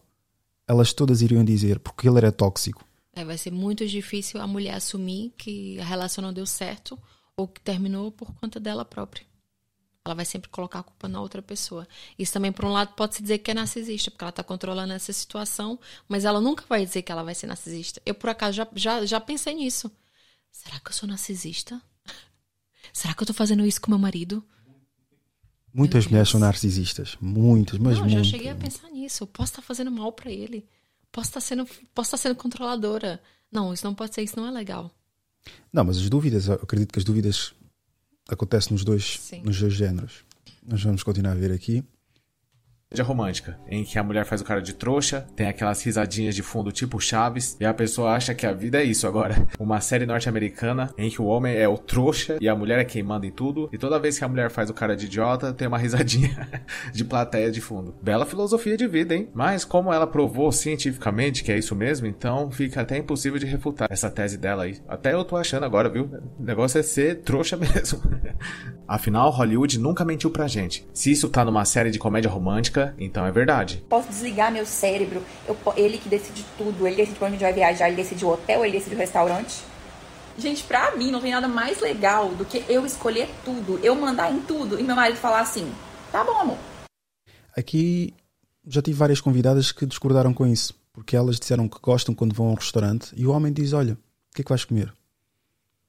[0.67, 2.85] elas todas iriam dizer porque ele era tóxico.
[3.13, 6.97] É, vai ser muito difícil a mulher assumir que a relação não deu certo
[7.39, 9.25] ou que terminou por conta dela própria.
[10.03, 11.87] Ela vai sempre colocar a culpa na outra pessoa.
[12.17, 14.93] Isso também, por um lado, pode se dizer que é narcisista, porque ela está controlando
[14.93, 18.01] essa situação, mas ela nunca vai dizer que ela vai ser narcisista.
[18.05, 19.91] Eu, por acaso, já, já, já pensei nisso.
[20.51, 21.81] Será que eu sou narcisista?
[22.91, 24.43] Será que eu estou fazendo isso com meu marido?
[25.73, 27.15] Muitas mulheres são narcisistas.
[27.21, 28.17] Muitas, mas Não, muito.
[28.17, 29.23] já cheguei a pensar nisso.
[29.23, 30.67] Eu posso estar fazendo mal para ele
[31.11, 33.21] posso estar sendo, posso estar sendo controladora.
[33.51, 34.91] Não, isso não pode ser, isso não é legal.
[35.71, 37.53] Não, mas as dúvidas, eu acredito que as dúvidas
[38.27, 40.23] acontecem nos dois, nos dois géneros.
[40.65, 41.83] Nós vamos continuar a ver aqui
[42.91, 46.41] comédia romântica, em que a mulher faz o cara de trouxa, tem aquelas risadinhas de
[46.41, 49.47] fundo tipo Chaves, e a pessoa acha que a vida é isso agora.
[49.59, 53.03] Uma série norte-americana em que o homem é o trouxa e a mulher é quem
[53.03, 55.67] manda em tudo, e toda vez que a mulher faz o cara de idiota, tem
[55.67, 56.49] uma risadinha
[56.91, 57.93] de plateia de fundo.
[58.01, 59.29] Bela filosofia de vida, hein?
[59.35, 63.87] Mas como ela provou cientificamente que é isso mesmo, então fica até impossível de refutar
[63.91, 64.79] essa tese dela aí.
[64.87, 66.09] Até eu tô achando agora, viu?
[66.39, 68.01] O negócio é ser trouxa mesmo.
[68.87, 70.87] Afinal, Hollywood nunca mentiu pra gente.
[70.91, 73.83] Se isso tá numa série de comédia romântica, então é verdade.
[73.89, 77.45] Posso desligar meu cérebro, eu, ele que decide tudo, ele decide pra onde a gente
[77.45, 79.63] vai viajar, ele decide o hotel, ele decide o restaurante.
[80.37, 84.31] Gente, pra mim não tem nada mais legal do que eu escolher tudo, eu mandar
[84.31, 85.69] em tudo e meu marido falar assim:
[86.11, 86.57] tá bom, amor.
[87.57, 88.13] Aqui
[88.65, 92.47] já tive várias convidadas que discordaram com isso, porque elas disseram que gostam quando vão
[92.47, 94.93] a um restaurante e o homem diz: Olha, o que é que vais comer?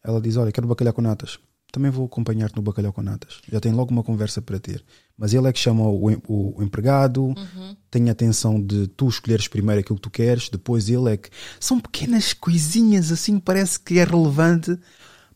[0.03, 1.39] Ela diz: Olha, quero bacalhau com natas
[1.73, 3.41] também vou acompanhar-te no bacalhau com natas.
[3.51, 4.85] Já tem logo uma conversa para ter.
[5.17, 7.77] Mas ele é que chama o, o, o empregado, uhum.
[7.91, 11.31] tem a atenção de tu escolheres primeiro aquilo que tu queres, depois ele é que.
[11.59, 14.79] São pequenas coisinhas assim, parece que é relevante,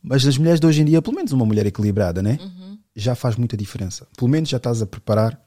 [0.02, 2.38] Mas as mulheres de hoje em dia, pelo menos uma mulher equilibrada, né?
[2.94, 4.06] Já faz muita diferença.
[4.16, 5.40] Pelo menos já estás a preparar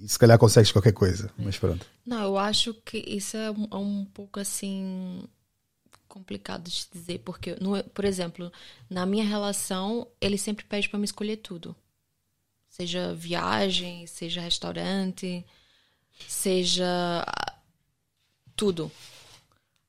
[0.00, 1.30] e se calhar consegues qualquer coisa.
[1.36, 1.84] Mas pronto.
[2.06, 5.24] Não, eu acho que isso é um, é um pouco assim
[6.18, 8.52] complicado de dizer, porque, no, por exemplo,
[8.90, 11.74] na minha relação, ele sempre pede para me escolher tudo.
[12.68, 15.44] Seja viagem, seja restaurante,
[16.26, 17.54] seja ah,
[18.56, 18.90] tudo.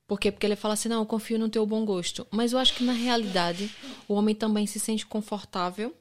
[0.06, 0.32] Por quê?
[0.32, 2.26] Porque ele fala assim, não, eu confio no teu bom gosto.
[2.30, 3.70] Mas eu acho que na realidade
[4.08, 5.94] o homem também se sente confortável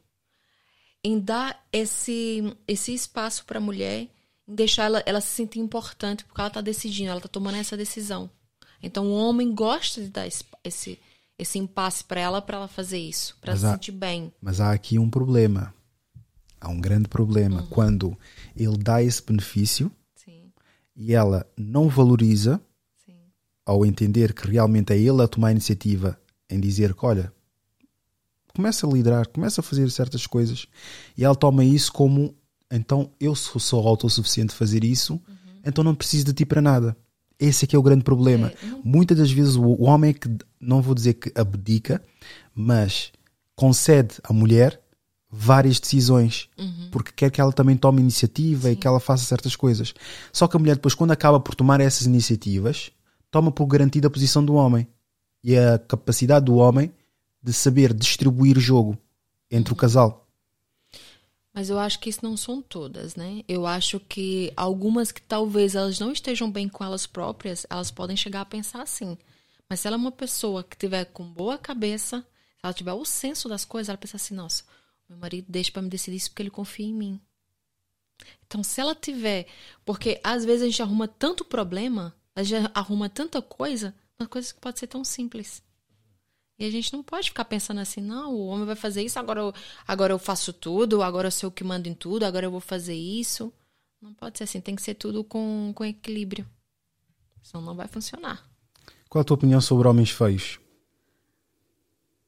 [1.03, 4.07] em dar esse, esse espaço para a mulher,
[4.47, 7.77] em deixar ela, ela se sentir importante, porque ela está decidindo, ela está tomando essa
[7.77, 8.29] decisão.
[8.81, 10.99] Então o homem gosta de dar esse, esse,
[11.37, 14.31] esse impasse para ela, para ela fazer isso, para se há- sentir bem.
[14.41, 15.73] Mas há aqui um problema.
[16.61, 17.63] Há um grande problema.
[17.69, 18.17] Quando
[18.55, 20.51] ele dá esse benefício Sim,
[20.95, 22.61] e ela não valoriza
[23.05, 23.17] sim.
[23.65, 26.19] ao entender que realmente é ele a tomar a iniciativa
[26.49, 27.31] em dizer que, olha,
[28.53, 30.67] começa a liderar, começa a fazer certas coisas
[31.17, 32.35] e ela toma isso como
[32.71, 35.19] então eu sou sou autossuficiente fazer isso,
[35.65, 36.95] então não preciso de ti para nada.
[37.39, 38.51] Esse é que é o grande problema.
[38.83, 40.29] Muitas das vezes o, o homem é que,
[40.59, 42.03] não vou dizer que abdica,
[42.53, 43.11] mas
[43.55, 44.81] concede à mulher
[45.31, 46.49] várias decisões
[46.91, 49.93] porque quer que ela também tome iniciativa e que ela faça certas coisas.
[50.33, 52.91] Só que a mulher depois quando acaba por tomar essas iniciativas,
[53.31, 54.87] toma por garantida a posição do homem
[55.43, 56.91] e a capacidade do homem
[57.41, 58.97] de saber distribuir o jogo
[59.49, 60.18] entre o casal.
[61.59, 63.43] Mas eu acho que isso não são todas, né?
[63.45, 68.15] Eu acho que algumas que talvez elas não estejam bem com elas próprias, elas podem
[68.15, 69.17] chegar a pensar assim.
[69.69, 73.03] Mas se ela é uma pessoa que tiver com boa cabeça, se ela tiver o
[73.03, 74.63] senso das coisas, ela pensa assim, nossa,
[75.09, 77.19] meu marido deixa pra me decidir isso porque ele confia em mim.
[78.47, 79.45] Então, se ela tiver,
[79.83, 84.53] porque às vezes a gente arruma tanto problema, a gente arruma tanta coisa, uma coisa
[84.53, 85.61] que pode ser tão simples.
[86.59, 89.39] E a gente não pode ficar pensando assim, não, o homem vai fazer isso, agora
[89.39, 89.53] eu,
[89.87, 92.59] agora eu faço tudo, agora eu sou o que mando em tudo, agora eu vou
[92.59, 93.53] fazer isso.
[94.01, 96.45] Não pode ser assim, tem que ser tudo com, com equilíbrio.
[97.41, 98.45] Senão não vai funcionar.
[99.07, 100.59] Qual a tua opinião sobre homens feios?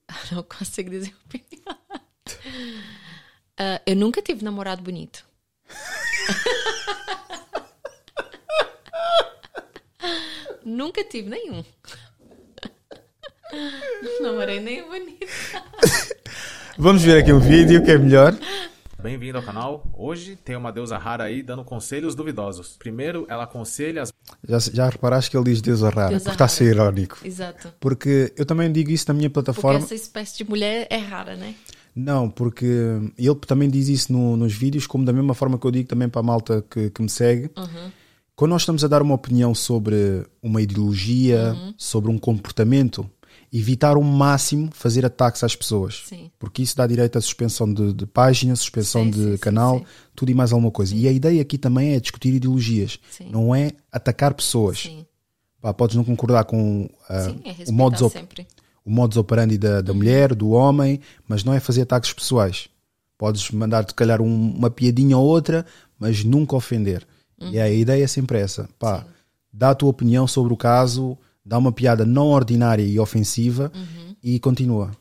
[0.32, 1.62] Não consigo dizer opinião.
[3.64, 5.24] Ah, eu nunca tive namorado bonito.
[10.66, 11.64] nunca tive nenhum.
[13.52, 15.28] Não namorei nem bonito.
[16.78, 18.36] Vamos ver aqui um vídeo que é melhor.
[19.02, 19.84] Bem-vindo ao canal.
[19.98, 22.76] Hoje tem uma deusa rara aí dando conselhos duvidosos.
[22.78, 24.14] Primeiro, ela aconselha as
[24.48, 27.18] Já, já reparaste que ele diz Deus rara, Deus porque está a ser irónico.
[27.24, 27.74] Exato.
[27.80, 29.80] Porque eu também digo isso na minha Porque plataforma.
[29.80, 31.56] essa espécie de mulher é rara, né?
[31.96, 32.66] Não, porque
[33.18, 36.08] ele também diz isso no- nos vídeos, como da mesma forma que eu digo também
[36.08, 37.50] para a malta que, que me segue.
[37.58, 37.92] Uhum.
[38.36, 41.74] Quando nós estamos a dar uma opinião sobre uma ideologia, Uhum.
[41.78, 43.10] sobre um comportamento,
[43.54, 46.04] evitar ao máximo fazer ataques às pessoas.
[46.08, 46.32] Sim.
[46.40, 49.84] Porque isso dá direito à suspensão de, de página, suspensão Sim, de sim, canal,
[50.16, 50.96] tudo e mais alguma coisa.
[50.96, 53.30] E a ideia aqui também é discutir ideologias, Sim.
[53.30, 54.80] não é atacar pessoas.
[54.80, 55.06] Sim.
[55.62, 58.18] Pá, podes não concordar com ah, Sim, é o modus op-
[58.84, 62.68] o modus operandi da, da mulher, do homem, mas não é fazer ataques pessoais.
[63.18, 65.66] Podes mandar, se calhar, um- uma piadinha ou outra,
[66.00, 67.06] mas nunca ofender.
[67.40, 68.68] E a ideia é sempre essa.
[68.80, 69.06] Pá,
[69.52, 73.72] dá a tua opinião sobre o caso, dá uma piada não ordinária e ofensiva
[74.24, 74.92] e continua.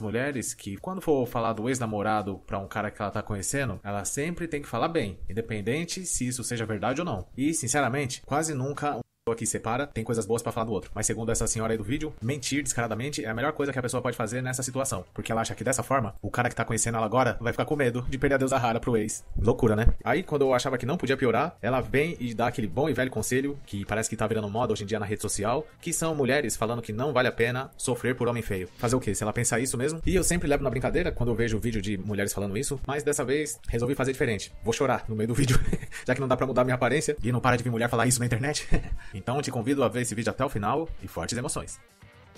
[0.00, 4.04] mulheres que, quando for falar do ex-namorado pra um cara que ela tá conhecendo, ela
[4.04, 7.26] sempre tem que falar bem, independente se isso seja verdade ou não.
[7.36, 8.98] E, sinceramente, quase nunca.
[9.26, 10.88] Pessoa que separa tem coisas boas pra falar do outro.
[10.94, 13.82] Mas segundo essa senhora aí do vídeo, mentir descaradamente é a melhor coisa que a
[13.82, 15.04] pessoa pode fazer nessa situação.
[15.12, 17.64] Porque ela acha que dessa forma, o cara que tá conhecendo ela agora vai ficar
[17.64, 19.24] com medo de perder a deusa rara pro ex.
[19.36, 19.88] Loucura, né?
[20.04, 22.92] Aí, quando eu achava que não podia piorar, ela vem e dá aquele bom e
[22.92, 25.92] velho conselho, que parece que tá virando moda hoje em dia na rede social, que
[25.92, 28.68] são mulheres falando que não vale a pena sofrer por homem feio.
[28.78, 29.12] Fazer o quê?
[29.12, 30.00] Se ela pensar isso mesmo?
[30.06, 33.02] E eu sempre levo na brincadeira quando eu vejo vídeo de mulheres falando isso, mas
[33.02, 34.52] dessa vez resolvi fazer diferente.
[34.62, 35.58] Vou chorar no meio do vídeo,
[36.06, 38.06] já que não dá pra mudar minha aparência e não para de vir mulher falar
[38.06, 38.68] isso na internet.
[39.16, 41.78] então te convido a ver esse vídeo até o final e fortes emoções.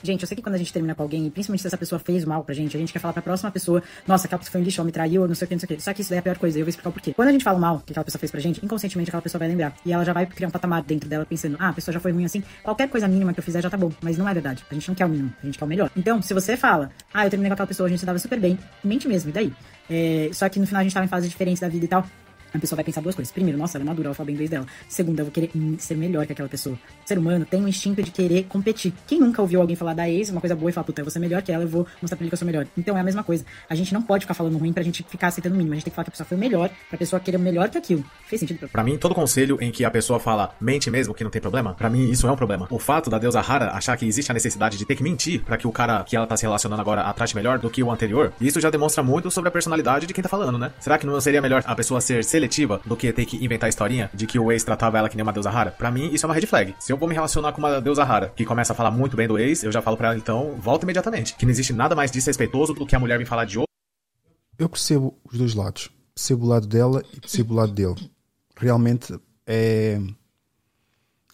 [0.03, 1.99] Gente, eu sei que quando a gente termina com alguém, e principalmente se essa pessoa
[1.99, 4.61] fez mal pra gente, a gente quer falar pra próxima pessoa, nossa, aquela pessoa foi
[4.61, 5.83] um lixo, me traiu, não sei o que, não sei o que.
[5.83, 7.13] Só que isso daí é a pior coisa, eu vou explicar o porquê.
[7.13, 9.49] Quando a gente fala mal que aquela pessoa fez pra gente, inconscientemente aquela pessoa vai
[9.49, 9.75] lembrar.
[9.85, 12.13] E ela já vai criar um patamar dentro dela pensando, ah, a pessoa já foi
[12.13, 13.91] ruim assim, qualquer coisa mínima que eu fizer já tá bom.
[14.01, 14.65] Mas não é verdade.
[14.71, 15.91] A gente não quer o mínimo, a gente quer o melhor.
[15.97, 18.39] Então, se você fala, ah, eu terminei com aquela pessoa, a gente se dava super
[18.39, 19.53] bem, mente mesmo, e daí?
[19.91, 22.07] É, só que no final a gente tava em fases diferentes da vida e tal.
[22.53, 23.33] A pessoa vai pensar duas coisas.
[23.33, 24.67] Primeiro, nossa, ela é madura, ela fala bem inglês dela.
[24.89, 26.75] Segundo, eu vou querer hum, ser melhor que aquela pessoa.
[26.75, 28.93] O ser humano tem um instinto de querer competir.
[29.07, 31.13] Quem nunca ouviu alguém falar da ex, uma coisa boa, e falar, puta, eu vou
[31.13, 32.67] ser melhor que ela, eu vou mostrar pra ele que eu sou melhor.
[32.77, 33.45] Então é a mesma coisa.
[33.69, 35.75] A gente não pode ficar falando ruim pra gente ficar aceitando o mínimo.
[35.75, 37.41] A gente tem que falar que a pessoa foi o melhor, pra pessoa querer o
[37.41, 38.05] melhor que aquilo.
[38.27, 41.25] Fez sentido pra Pra mim, todo conselho em que a pessoa fala mente mesmo que
[41.25, 42.69] não tem problema, pra mim isso é um problema.
[42.71, 45.57] O fato da deusa rara achar que existe a necessidade de ter que mentir pra
[45.57, 47.91] que o cara que ela tá se relacionando agora a trate melhor do que o
[47.91, 50.71] anterior, isso já demonstra muito sobre a personalidade de quem tá falando, né?
[50.79, 54.11] Será que não seria melhor a pessoa ser seletiva do que ter que inventar historinha
[54.15, 55.73] de que o ex tratava ela que nem uma deusa rara?
[55.73, 56.75] Pra mim, isso é uma red flag.
[56.79, 59.27] Se eu vou me relacionar com uma deusa rara que começa a falar muito bem
[59.27, 61.35] do ex, eu já falo pra ela, então, volta imediatamente.
[61.35, 63.69] Que não existe nada mais desrespeitoso do que a mulher me falar de outro.
[64.59, 65.91] Eu percebo os dois lados.
[66.15, 68.11] Percebo o lado dela e percebo o lado dele.
[68.57, 70.01] Realmente é.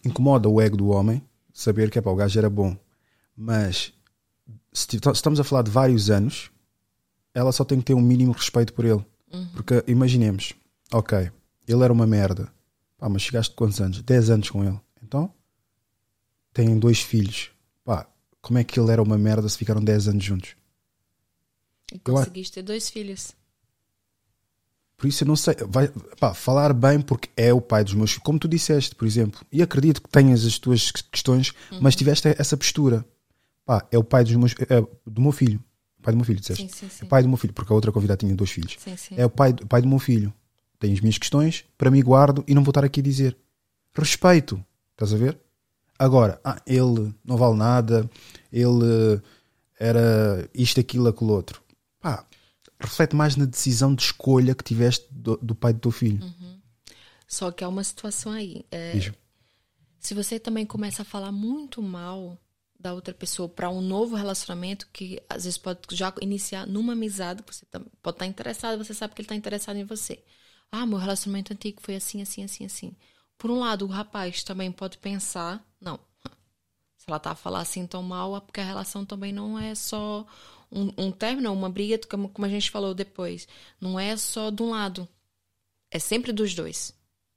[0.03, 1.23] incomoda o ego do homem
[1.53, 2.75] saber que é, pá, o gajo era bom.
[3.35, 3.93] Mas
[4.71, 6.51] se estamos a falar de vários anos,
[7.33, 9.03] ela só tem que ter um mínimo respeito por ele.
[9.53, 10.53] Porque imaginemos,
[10.91, 11.31] ok,
[11.67, 12.51] ele era uma merda.
[12.97, 14.01] Pá, mas chegaste quantos anos?
[14.01, 14.79] 10 anos com ele.
[15.03, 15.31] Então,
[16.53, 17.51] têm dois filhos.
[17.83, 18.07] Pá,
[18.41, 20.55] como é que ele era uma merda se ficaram 10 anos juntos?
[21.91, 23.33] E Eu conseguiste ter dois filhos.
[24.97, 25.55] Por isso eu não sei.
[25.67, 25.89] Vai,
[26.19, 29.45] pá, falar bem porque é o pai dos meus filhos, como tu disseste, por exemplo.
[29.51, 31.79] E acredito que tenhas as tuas que- questões, Uhum.
[31.81, 33.05] mas tiveste essa postura.
[33.65, 35.61] Pá, é o pai dos meus, é, do meu filho.
[36.01, 36.63] Pai do meu filho, disseste.
[36.63, 37.05] Sim, sim, sim.
[37.05, 38.77] É pai do meu filho, porque a outra convidada tinha dois filhos.
[39.17, 40.33] É o pai, pai do meu filho.
[40.85, 43.35] Tenho as minhas questões, para mim guardo e não vou estar aqui a dizer.
[43.91, 44.63] Respeito.
[44.91, 45.39] Estás a ver?
[45.97, 48.07] Agora, ah, ele não vale nada,
[48.53, 49.19] ele
[49.79, 51.59] era isto, aquilo, aquilo outro.
[51.99, 52.23] Pá,
[52.79, 56.23] reflete mais na decisão de escolha que tiveste do, do pai do teu filho.
[57.27, 58.63] Só que há uma situação aí.
[58.71, 59.11] é,
[59.99, 62.37] se você também começa a falar muito mal
[62.79, 67.43] da outra pessoa para um novo relacionamento que às vezes pode já iniciar numa amizade,
[67.47, 67.65] você
[68.03, 70.23] pode estar interessado, você sabe que ele está interessado em você.
[70.71, 72.95] Ah, meu relacionamento antigo foi assim, assim, assim, assim.
[73.37, 75.99] Por um lado, o rapaz também pode pensar, não,
[76.97, 79.75] se ela tá a falar assim tão mal, é porque a relação também não é
[79.75, 80.25] só
[80.71, 83.47] um, um término, uma briga, como, como a gente falou depois.
[83.79, 85.07] Não é só de um lado.
[85.91, 86.93] É sempre dos dois.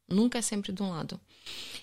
[0.09, 1.21] Nunca é sempre de um lado.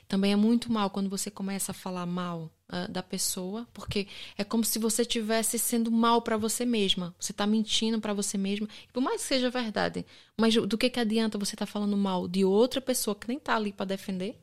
[0.07, 4.07] Também é muito mal quando você começa a falar mal ah, da pessoa, porque
[4.37, 7.15] é como se você estivesse sendo mal para você mesma.
[7.19, 8.67] Você tá mentindo para você mesma.
[8.93, 10.05] Por mais que seja verdade,
[10.39, 13.55] mas do que que adianta você tá falando mal de outra pessoa que nem tá
[13.55, 14.39] ali para defender?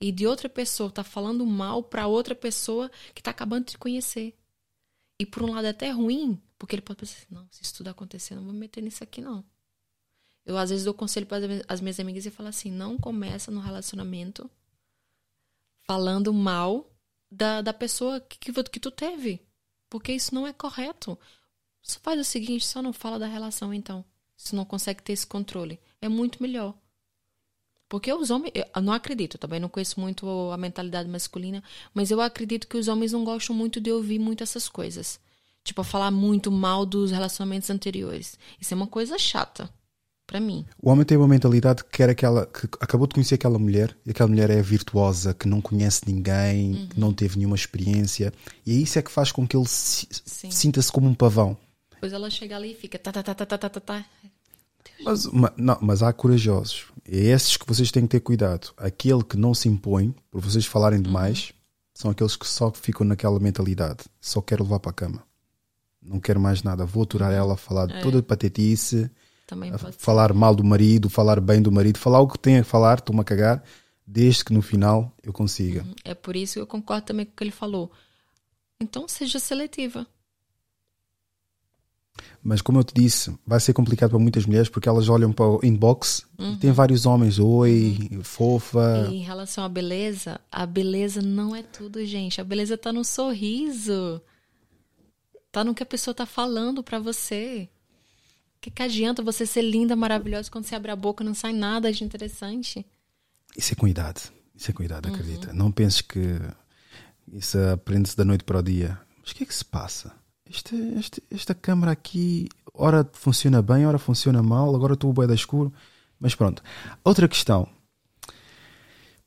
[0.00, 3.78] E de outra pessoa tá falando mal para outra pessoa que tá acabando de te
[3.78, 4.36] conhecer.
[5.18, 7.74] E por um lado é até ruim, porque ele pode pensar assim, não, se isso
[7.74, 9.44] tudo acontecer, não vou me meter nisso aqui não.
[10.44, 11.38] Eu às vezes dou conselho para
[11.68, 14.50] as minhas amigas e falo assim, não começa no relacionamento
[15.84, 16.90] falando mal
[17.30, 19.40] da, da pessoa que, que, tu teve.
[19.88, 21.18] Porque isso não é correto.
[21.82, 24.04] Só faz o seguinte, só não fala da relação então.
[24.36, 25.78] Se não consegue ter esse controle.
[26.00, 26.74] É muito melhor.
[27.88, 31.62] Porque os homens, eu não acredito, também não conheço muito a mentalidade masculina,
[31.92, 35.20] mas eu acredito que os homens não gostam muito de ouvir muito essas coisas.
[35.62, 38.38] Tipo, falar muito mal dos relacionamentos anteriores.
[38.60, 39.72] Isso é uma coisa chata.
[40.26, 40.64] Pra mim.
[40.82, 44.10] O homem tem uma mentalidade que quer aquela que acabou de conhecer aquela mulher e
[44.10, 48.32] aquela mulher é virtuosa, que não conhece ninguém, que não teve nenhuma experiência,
[48.64, 51.56] e isso é que faz com que ele se- sinta-se como um pavão.
[51.92, 54.04] Depois ela chega ali e fica tá, tá, tá, tá, tá, tá, tá, tá.
[55.04, 56.86] Mas, ma- não, mas há corajosos.
[57.06, 58.72] É esses que vocês têm que ter cuidado.
[58.78, 61.52] Aquele que não se impõe, por vocês falarem demais,
[61.92, 64.04] são aqueles que só ficam naquela mentalidade.
[64.20, 65.22] Só quero levar para a cama.
[66.02, 66.84] Não quero mais nada.
[66.86, 68.00] Vou aturar ela, falar É.
[68.00, 69.10] toda patetice,
[69.46, 70.00] Também pode ser.
[70.00, 73.20] falar mal do marido, falar bem do marido, falar o que tem a falar, estou-me
[73.20, 73.62] a cagar,
[74.06, 75.84] desde que no final eu consiga.
[76.04, 77.90] É por isso que eu concordo também com o que ele falou.
[78.80, 80.06] Então seja seletiva.
[82.42, 85.46] Mas como eu te disse, vai ser complicado para muitas mulheres porque elas olham para
[85.46, 89.08] o inbox e tem vários homens, oi, fofa.
[89.10, 92.40] E em relação à beleza, a beleza não é tudo, gente.
[92.40, 94.20] A beleza tá no sorriso.
[95.50, 97.68] Tá no que a pessoa tá falando pra você.
[98.64, 101.34] O que, que adianta você ser linda, maravilhosa, quando você abre a boca e não
[101.34, 102.86] sai nada de interessante?
[103.54, 104.22] Isso é com idade.
[104.56, 105.52] Isso é com idade, acredita.
[105.52, 106.40] Não penses que
[107.30, 108.98] isso aprende-se da noite para o dia.
[109.20, 110.14] Mas o que é que se passa?
[110.48, 115.34] Este, este- esta câmara aqui, ora funciona bem, ora funciona mal, agora estou bué da
[115.34, 115.70] escuro.
[116.18, 116.62] Mas pronto.
[117.04, 117.68] Outra questão.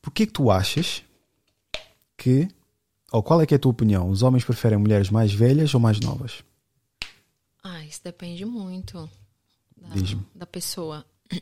[0.02, 1.04] Porquê que tu achas
[2.16, 2.48] que,
[3.12, 4.10] ou qual é que é a tua opinião?
[4.10, 6.42] Os homens preferem mulheres mais velhas ou mais novas?
[7.62, 9.08] Ah, isso depende muito
[9.88, 11.04] da, da pessoa.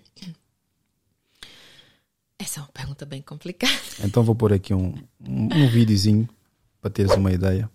[2.39, 3.73] Essa é uma pergunta bem complicada.
[4.05, 6.28] Então vou pôr aqui um, um, um videozinho
[6.81, 7.70] para teres uma ideia.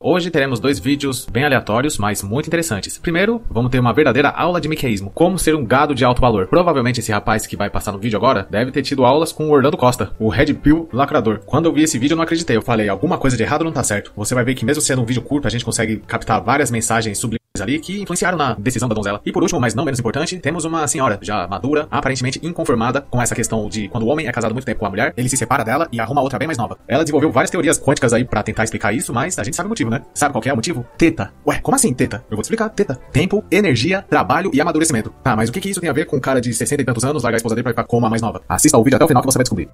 [0.00, 2.96] Hoje teremos dois vídeos bem aleatórios, mas muito interessantes.
[2.98, 6.46] Primeiro, vamos ter uma verdadeira aula de miqueísmo, como ser um gado de alto valor.
[6.46, 9.50] Provavelmente esse rapaz que vai passar no vídeo agora deve ter tido aulas com o
[9.50, 11.40] Orlando Costa, o Red Pill lacrador.
[11.44, 13.72] Quando eu vi esse vídeo eu não acreditei, eu falei, alguma coisa de errado não
[13.72, 14.12] tá certo.
[14.14, 17.18] Você vai ver que mesmo sendo um vídeo curto, a gente consegue captar várias mensagens
[17.18, 19.20] subliminares ali que influenciaram na decisão da donzela.
[19.24, 23.20] E por último, mas não menos importante, temos uma senhora já madura, aparentemente inconformada com
[23.20, 25.36] essa questão de quando o homem é casado muito tempo com a mulher, ele se
[25.36, 26.78] separa dela e arruma outra bem mais nova.
[26.86, 29.70] Ela desenvolveu várias teorias quânticas aí para tentar explicar isso, mas a gente sabe o
[29.70, 30.02] motivo, né?
[30.14, 30.86] Sabe qual é o motivo?
[30.96, 31.32] Teta.
[31.46, 32.24] Ué, como assim teta?
[32.30, 32.68] Eu vou te explicar.
[32.70, 32.98] Teta.
[33.12, 35.10] Tempo, energia, trabalho e amadurecimento.
[35.22, 36.84] Tá, mas o que que isso tem a ver com um cara de 60 e
[36.84, 38.42] tantos anos largar a esposa dele pra ficar com uma mais nova?
[38.48, 39.68] Assista o vídeo até o final que você vai descobrir.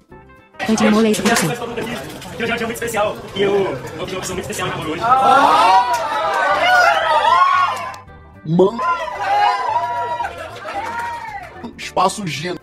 [0.57, 2.25] Pra você.
[2.37, 3.15] Que hoje é um dia muito especial.
[3.35, 6.24] E eu vou ter uma pessoa muito especial no namoro hoje.
[8.45, 8.79] Mano.
[11.77, 12.55] Espaço G.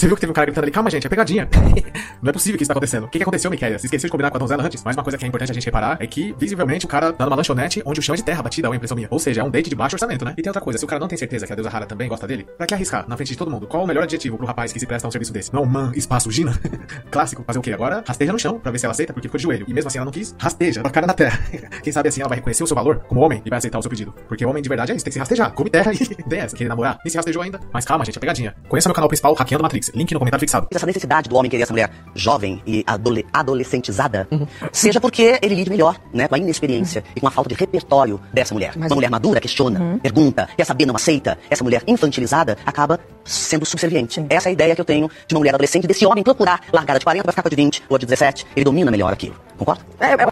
[0.00, 1.46] Você viu que teve um cara gritando ali, calma gente, é pegadinha.
[2.22, 3.04] não é possível que isso tá acontecendo.
[3.04, 3.78] O que, que aconteceu, Miquel?
[3.78, 4.82] Você esqueceu de combinar com a donzela antes?
[4.82, 7.26] Mas uma coisa que é importante a gente reparar é que, visivelmente, o cara tá
[7.26, 9.08] numa lanchonete onde o chão é de terra batida, uma impressão minha.
[9.10, 10.32] Ou seja, é um date de baixo orçamento, né?
[10.38, 12.08] E tem outra coisa, se o cara não tem certeza que a deusa Rara também
[12.08, 13.66] gosta dele, pra que arriscar na frente de todo mundo?
[13.66, 15.52] Qual o melhor adjetivo pro rapaz que se presta a um serviço desse?
[15.52, 16.58] Não, man, espaço, Gina?
[17.12, 17.44] Clássico.
[17.46, 17.74] Fazer o quê?
[17.74, 19.66] Agora, rasteja no chão pra ver se ela aceita, porque ficou de joelho.
[19.68, 21.38] E mesmo assim ela não quis, rasteja, a cara na terra.
[21.84, 23.82] Quem sabe assim ela vai reconhecer o seu valor como homem e vai aceitar o
[23.82, 24.14] seu pedido.
[24.26, 25.52] Porque homem de verdade é isso, tem que se rastejar.
[25.52, 26.98] Come terra e essa, querer namorar.
[27.04, 27.60] Nem se rastejou ainda.
[27.70, 28.54] Mas calma, gente, é pegadinha.
[28.66, 29.89] Conheça meu canal principal, Hackeando Matrix.
[29.94, 30.66] Link no comentário fixado.
[30.72, 34.28] essa necessidade do homem querer essa mulher jovem e adole adolescentizada,
[34.72, 38.20] seja porque ele lide melhor, né, com a inexperiência e com a falta de repertório
[38.32, 38.74] dessa mulher.
[38.76, 41.38] Uma mulher madura questiona, pergunta, quer saber, não aceita.
[41.48, 44.24] Essa mulher infantilizada acaba sendo subserviente.
[44.28, 46.96] Essa é a ideia que eu tenho de uma mulher adolescente, desse homem procurar largar
[46.96, 48.46] a de 40 pra ficar com a de 20 ou a de 17.
[48.54, 49.36] Ele domina melhor aquilo.
[49.56, 49.84] Concorda?
[49.98, 50.28] É, é...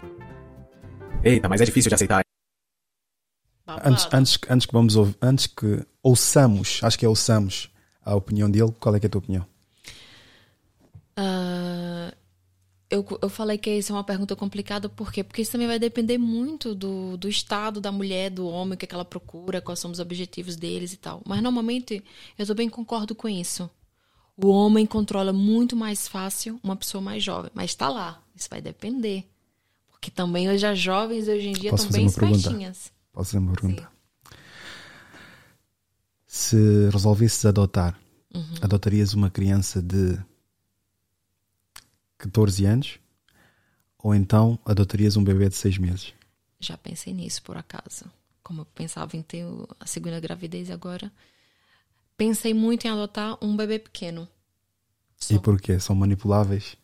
[1.23, 2.21] Eita, mas é difícil de aceitar.
[3.83, 7.69] Antes, antes, antes que vamos ouvir, antes que ouçamos, acho que é ouçamos
[8.11, 9.45] a opinião dele, qual é que é a tua opinião?
[11.15, 12.13] Ah,
[12.89, 15.23] eu, eu falei que isso é uma pergunta complicada, por quê?
[15.23, 18.85] Porque isso também vai depender muito do, do estado da mulher, do homem, o que,
[18.85, 21.21] é que ela procura, quais são os objetivos deles e tal.
[21.25, 22.03] Mas normalmente
[22.37, 23.69] eu também concordo com isso.
[24.35, 28.23] O homem controla muito mais fácil uma pessoa mais jovem, mas está lá.
[28.35, 29.25] Isso vai depender.
[29.91, 32.91] Porque também hoje as jovens hoje em dia Posso estão bem espertinhas.
[33.11, 33.98] Posso fazer uma pergunta?
[36.31, 37.99] Se resolvesses adotar,
[38.31, 38.53] Uhum.
[38.61, 40.15] adotarias uma criança de
[42.19, 42.99] 14 anos
[43.97, 46.13] ou então adotarias um bebê de 6 meses?
[46.59, 48.05] Já pensei nisso, por acaso.
[48.43, 49.43] Como eu pensava em ter
[49.79, 51.11] a segunda gravidez agora.
[52.15, 54.29] Pensei muito em adotar um bebê pequeno.
[55.31, 55.79] E porquê?
[55.79, 56.77] São manipuláveis?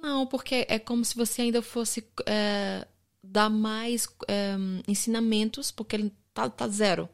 [0.00, 2.88] Não, porque é como se você ainda fosse é,
[3.22, 4.56] dar mais é,
[4.88, 7.10] ensinamentos, porque ele tá, tá zero.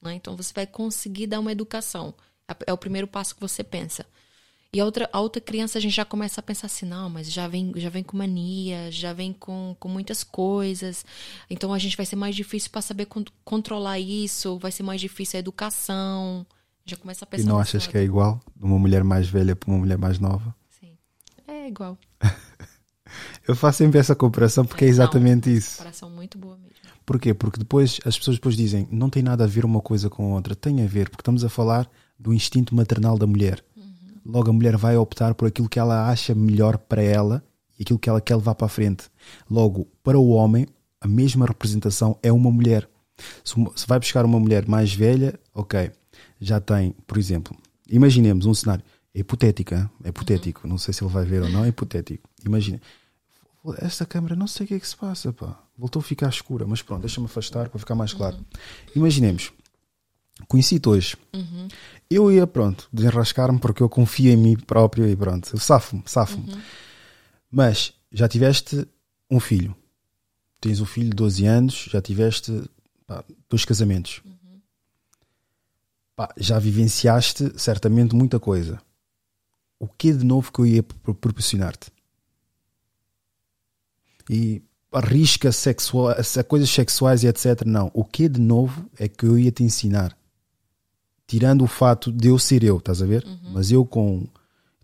[0.00, 0.14] Né?
[0.14, 2.14] Então você vai conseguir dar uma educação.
[2.48, 4.06] É, é o primeiro passo que você pensa.
[4.72, 7.30] E a outra, a outra criança a gente já começa a pensar assim, não, mas
[7.32, 11.04] já vem, já vem com mania, já vem com, com muitas coisas.
[11.48, 15.00] Então a gente vai ser mais difícil para saber con- controlar isso, vai ser mais
[15.00, 16.46] difícil a educação.
[16.84, 17.92] Já começa a E pensar não nesse achas lado.
[17.92, 20.54] que é igual uma mulher mais velha para uma mulher mais nova?
[21.48, 21.96] É igual.
[23.46, 25.72] Eu faço sempre essa comparação porque é exatamente isso.
[25.78, 26.65] Comparação muito boa mesmo.
[27.06, 27.32] Porquê?
[27.32, 30.34] Porque depois as pessoas depois dizem não tem nada a ver uma coisa com a
[30.36, 30.54] outra.
[30.56, 31.88] Tem a ver, porque estamos a falar
[32.18, 33.64] do instinto maternal da mulher.
[34.24, 37.44] Logo a mulher vai optar por aquilo que ela acha melhor para ela
[37.78, 39.04] e aquilo que ela quer levar para a frente.
[39.48, 40.66] Logo, para o homem,
[41.00, 42.88] a mesma representação é uma mulher.
[43.44, 45.92] Se uma- se vai buscar uma mulher mais velha, ok,
[46.40, 47.56] já tem, por exemplo,
[47.88, 48.82] imaginemos um cenário,
[49.14, 52.28] é hipotético, é hipotético, não sei se ele vai ver ou não, é hipotético.
[52.44, 52.80] Imagina,
[53.78, 55.58] esta câmera não sei o que é que se passa, pá.
[55.76, 58.36] Voltou a ficar escura, mas pronto, deixa-me afastar para ficar mais claro.
[58.94, 59.52] Imaginemos,
[60.48, 61.16] conheci-te hoje.
[61.34, 61.68] Uhum.
[62.10, 66.56] Eu ia, pronto, desenrascar-me porque eu confio em mim próprio e pronto, safo-me, safo-me.
[67.50, 68.86] Mas já tiveste
[69.30, 69.74] um filho,
[70.60, 72.62] tens um filho de 12 anos, já tiveste
[73.06, 74.22] pá, dois casamentos.
[76.14, 78.80] Pá, já vivenciaste certamente muita coisa.
[79.78, 81.90] O que de novo que eu ia pro- proporcionar-te?
[84.28, 84.62] E
[84.92, 86.14] arrisca sexual,
[86.48, 87.62] coisas sexuais e etc.
[87.64, 87.90] Não.
[87.94, 90.16] O que de novo é que eu ia te ensinar?
[91.26, 93.26] Tirando o fato de eu ser eu, estás a ver?
[93.52, 94.26] Mas eu com.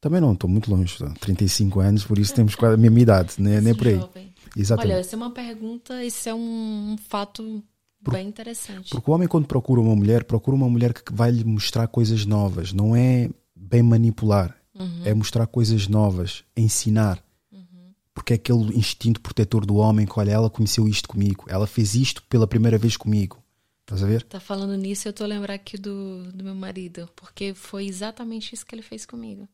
[0.01, 3.35] Também não estou muito longe, tô 35 anos, por isso temos quase a mesma idade,
[3.39, 3.95] nem, nem por aí.
[3.95, 4.33] Jovem.
[4.57, 4.93] Exatamente.
[4.93, 7.63] Olha, essa é uma pergunta, isso é um fato
[8.11, 8.91] bem interessante.
[8.91, 12.27] Porque o homem, quando procura uma mulher, procura uma mulher que vai lhe mostrar coisas
[12.27, 12.73] novas.
[12.73, 14.57] Não é bem manipular.
[14.75, 15.03] Uhum.
[15.05, 17.23] É mostrar coisas novas, ensinar.
[18.15, 21.45] Porque é aquele instinto protetor do homem que, olha, ela conheceu isto comigo.
[21.49, 23.43] Ela fez isto pela primeira vez comigo.
[23.81, 24.23] Estás a ver?
[24.23, 28.55] Tá falando nisso, eu tô a lembrar aqui do, do meu marido, porque foi exatamente
[28.55, 29.49] isso que ele fez comigo.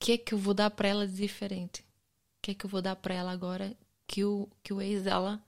[0.00, 1.80] que é que eu vou dar para ela de diferente?
[1.80, 3.76] O que é que eu vou dar para ela agora
[4.06, 5.40] que o, que o ex dela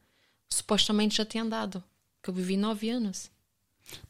[0.48, 1.82] supostamente já tinha dado?
[2.22, 3.31] Que eu vivi nove anos.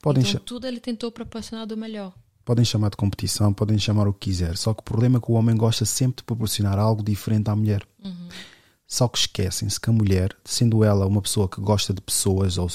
[0.00, 2.14] Podem, então tudo ele tentou proporcionar do melhor.
[2.44, 4.56] Podem chamar de competição, podem chamar o que quiser.
[4.56, 7.56] Só que o problema é que o homem gosta sempre de proporcionar algo diferente à
[7.56, 7.86] mulher.
[8.04, 8.28] Uhum.
[8.86, 12.68] Só que esquecem-se que a mulher, sendo ela uma pessoa que gosta de pessoas ou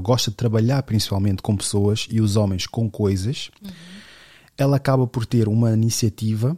[0.00, 3.50] gosta de trabalhar principalmente com pessoas e os homens com coisas,
[4.56, 6.56] ela acaba por ter uma iniciativa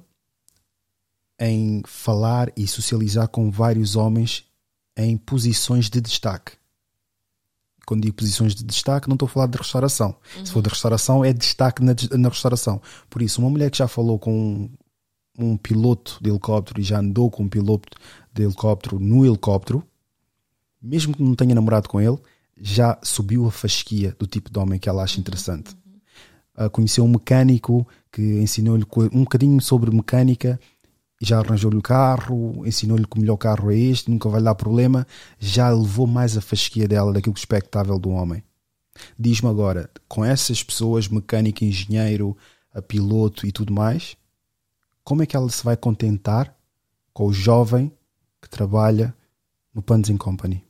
[1.40, 4.44] em falar e socializar com vários homens
[4.96, 6.52] em posições de destaque.
[7.84, 10.16] Quando digo posições de destaque, não estou a falar de restauração.
[10.44, 12.80] Se for de restauração, é destaque na, na restauração.
[13.08, 14.70] Por isso, uma mulher que já falou com um,
[15.38, 17.88] um piloto de helicóptero e já andou com um piloto
[18.32, 19.84] de helicóptero no helicóptero,
[20.82, 22.18] mesmo que não tenha namorado com ele,
[22.56, 25.76] já subiu a fasquia do tipo de homem que ela acha interessante.
[26.56, 30.60] Ah, conheceu um mecânico que ensinou-lhe um bocadinho sobre mecânica
[31.24, 35.06] já arranjou-lhe o carro, ensinou-lhe que o melhor carro é este, nunca vai dar problema,
[35.38, 38.42] já levou mais a fasquia dela daquilo expectável do homem.
[39.18, 42.36] Diz-me agora, com essas pessoas, mecânico, engenheiro,
[42.72, 44.16] a piloto e tudo mais,
[45.02, 46.54] como é que ela se vai contentar
[47.12, 47.90] com o jovem
[48.40, 49.14] que trabalha
[49.74, 50.64] no Panzer Company?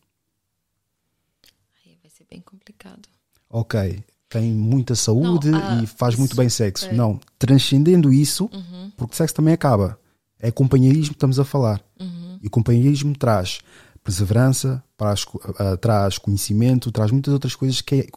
[1.85, 3.09] Aí vai ser bem complicado.
[3.51, 6.86] Ok, tem muita saúde Não, ah, e faz muito bem sexo.
[6.86, 6.93] é.
[6.93, 8.90] Não, transcendendo isso, Uhum.
[8.97, 9.98] porque sexo também acaba.
[10.39, 11.81] É companheirismo que estamos a falar.
[11.98, 12.39] Uhum.
[12.43, 13.61] E o companheirismo traz
[14.02, 15.24] perseverança, traz,
[15.59, 18.09] ah, traz conhecimento, traz muitas outras coisas que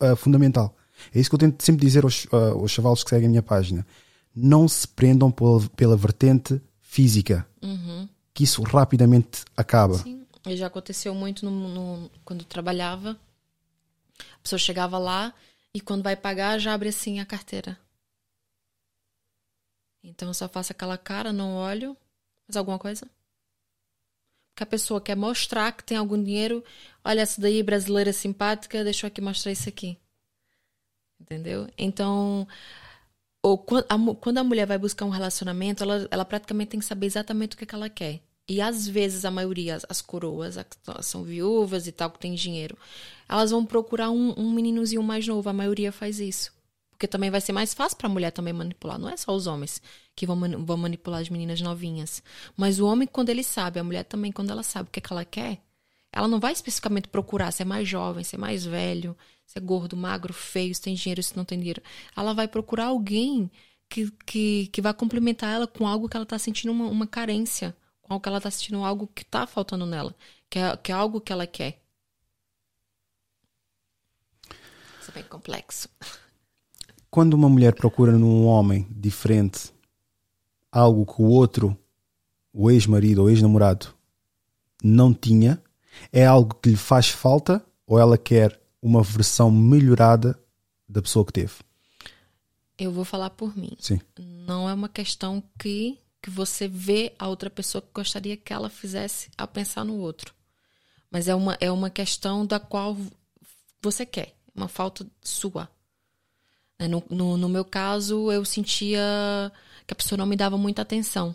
[0.00, 0.74] é, é fundamental.
[1.14, 3.42] É isso que eu tento sempre dizer aos, ah, aos chavalos que seguem a minha
[3.42, 3.86] página.
[4.34, 8.08] Não se prendam pela, pela vertente física, Uhum.
[8.34, 9.98] que isso rapidamente acaba.
[9.98, 13.10] Sim, e já aconteceu muito no, no- quando trabalhava.
[14.18, 15.32] A pessoa chegava lá
[15.74, 17.78] e quando vai pagar já abre assim a carteira.
[20.06, 21.96] Então eu só faço aquela cara, não olho.
[22.48, 23.06] Mais alguma coisa?
[24.50, 26.64] Porque a pessoa quer mostrar que tem algum dinheiro.
[27.04, 29.98] Olha, essa daí brasileira simpática, deixa eu aqui mostrar isso aqui.
[31.20, 31.68] Entendeu?
[31.76, 32.46] Então,
[33.42, 37.54] ou quando a mulher vai buscar um relacionamento, ela, ela praticamente tem que saber exatamente
[37.54, 38.20] o que, que ela quer.
[38.48, 40.66] E às vezes, a maioria, as, as coroas, as
[41.06, 42.78] são viúvas e tal, que tem dinheiro,
[43.28, 45.48] elas vão procurar um, um meninozinho mais novo.
[45.48, 46.55] A maioria faz isso.
[46.96, 48.98] Porque também vai ser mais fácil para a mulher também manipular.
[48.98, 49.82] Não é só os homens
[50.14, 52.22] que vão, vão manipular as meninas novinhas.
[52.56, 55.12] Mas o homem, quando ele sabe, a mulher também, quando ela sabe o que, que
[55.12, 55.60] ela quer,
[56.10, 59.14] ela não vai especificamente procurar se é mais jovem, se é mais velho,
[59.44, 61.82] se é gordo, magro, feio, se tem dinheiro, se não tem dinheiro.
[62.16, 63.50] Ela vai procurar alguém
[63.90, 67.76] que, que, que vai complementar ela com algo que ela está sentindo uma, uma carência,
[68.00, 70.16] com algo que ela está sentindo algo que está faltando nela,
[70.48, 71.78] que é, que é algo que ela quer.
[74.98, 75.90] Isso é bem complexo.
[77.16, 79.72] Quando uma mulher procura num homem diferente
[80.70, 81.74] algo que o outro,
[82.52, 83.86] o ex-marido ou ex-namorado,
[84.84, 85.58] não tinha,
[86.12, 90.38] é algo que lhe faz falta ou ela quer uma versão melhorada
[90.86, 91.54] da pessoa que teve?
[92.76, 93.74] Eu vou falar por mim.
[93.78, 93.98] Sim.
[94.18, 98.68] Não é uma questão que, que você vê a outra pessoa que gostaria que ela
[98.68, 100.34] fizesse a pensar no outro.
[101.10, 102.94] Mas é uma, é uma questão da qual
[103.80, 104.36] você quer.
[104.54, 105.66] Uma falta sua.
[106.78, 109.00] Né, No, no, no meu caso, eu sentia
[109.86, 111.34] que a pessoa não me dava muita atenção.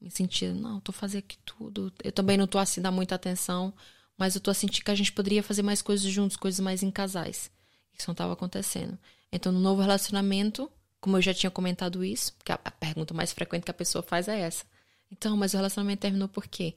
[0.00, 1.92] Me sentia, não, tô fazendo aqui tudo.
[2.02, 3.72] Eu também não tô assim dar muita atenção,
[4.18, 6.82] mas eu tô a sentir que a gente poderia fazer mais coisas juntos, coisas mais
[6.82, 7.50] em casais.
[7.96, 8.98] Isso não estava acontecendo.
[9.32, 10.70] Então, no novo relacionamento,
[11.00, 14.02] como eu já tinha comentado isso, porque a, a pergunta mais frequente que a pessoa
[14.02, 14.64] faz é essa.
[15.10, 16.76] Então, mas o relacionamento terminou por quê?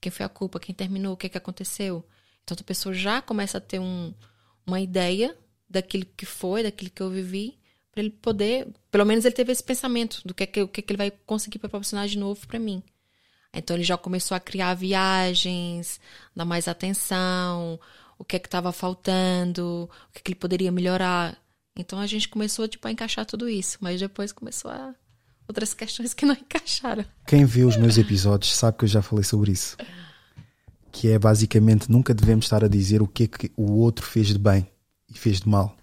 [0.00, 0.60] Quem foi a culpa?
[0.60, 1.14] Quem terminou?
[1.14, 2.04] O que, que aconteceu?
[2.42, 4.14] Então, a pessoa já começa a ter um,
[4.66, 5.36] uma ideia
[5.68, 7.58] daquilo que foi, daquilo que eu vivi,
[7.94, 10.80] para ele poder, pelo menos ele teve esse pensamento do que, é que, o que,
[10.80, 12.82] é que ele vai conseguir proporcionar de novo para mim.
[13.52, 16.00] Então ele já começou a criar viagens,
[16.34, 17.78] dar mais atenção,
[18.18, 21.38] o que é que estava faltando, o que, é que ele poderia melhorar.
[21.76, 24.92] Então a gente começou tipo a encaixar tudo isso, mas depois começou a
[25.46, 27.04] outras questões que não encaixaram.
[27.26, 29.76] Quem vê os meus episódios sabe que eu já falei sobre isso.
[30.90, 34.28] Que é basicamente nunca devemos estar a dizer o que é que o outro fez
[34.28, 34.68] de bem
[35.14, 35.76] e fez de mal.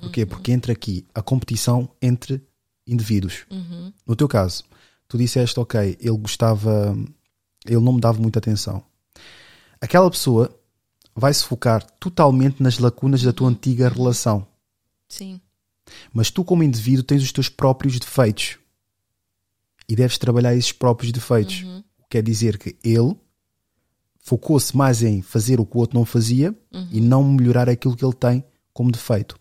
[0.00, 0.26] Porquê?
[0.26, 2.42] Porque entra aqui a competição entre
[2.86, 3.44] indivíduos.
[3.50, 3.92] Uhum.
[4.06, 4.64] No teu caso,
[5.08, 6.96] tu disseste, ok, ele gostava,
[7.64, 8.82] ele não me dava muita atenção.
[9.80, 10.54] Aquela pessoa
[11.14, 14.46] vai se focar totalmente nas lacunas da tua antiga relação.
[15.08, 15.40] Sim.
[16.12, 18.58] Mas tu, como indivíduo, tens os teus próprios defeitos.
[19.88, 21.62] E deves trabalhar esses próprios defeitos.
[21.62, 21.82] Uhum.
[22.10, 23.16] Quer dizer que ele
[24.26, 26.88] focou-se mais em fazer o que o outro não fazia Uhum.
[26.90, 29.38] e não melhorar aquilo que ele tem como defeito.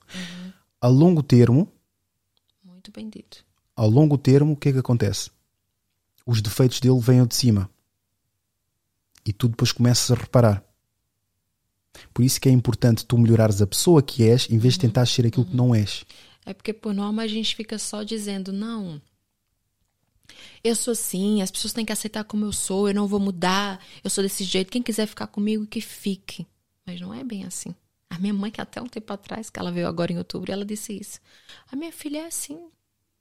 [0.80, 1.68] A longo termo,
[2.64, 3.44] Muito bem dito.
[3.76, 5.32] ao longo termo, o que é que acontece?
[6.24, 7.68] Os defeitos dele vêm de cima.
[9.26, 10.64] E tu depois começas a reparar.
[12.14, 15.08] Por isso que é importante tu melhorares a pessoa que és em vez de tentar
[15.08, 16.06] ser aquilo que não és.
[16.46, 19.02] É porque, por norma, a gente fica só dizendo, não,
[20.64, 23.84] eu sou assim, as pessoas têm que aceitar como eu sou, eu não vou mudar,
[24.04, 26.46] eu sou desse jeito, quem quiser ficar comigo, que fique.
[26.86, 27.74] Mas não é bem assim.
[28.10, 30.64] A minha mãe, que até um tempo atrás, que ela veio agora em outubro, ela
[30.64, 31.20] disse isso.
[31.72, 32.70] A minha filha é assim.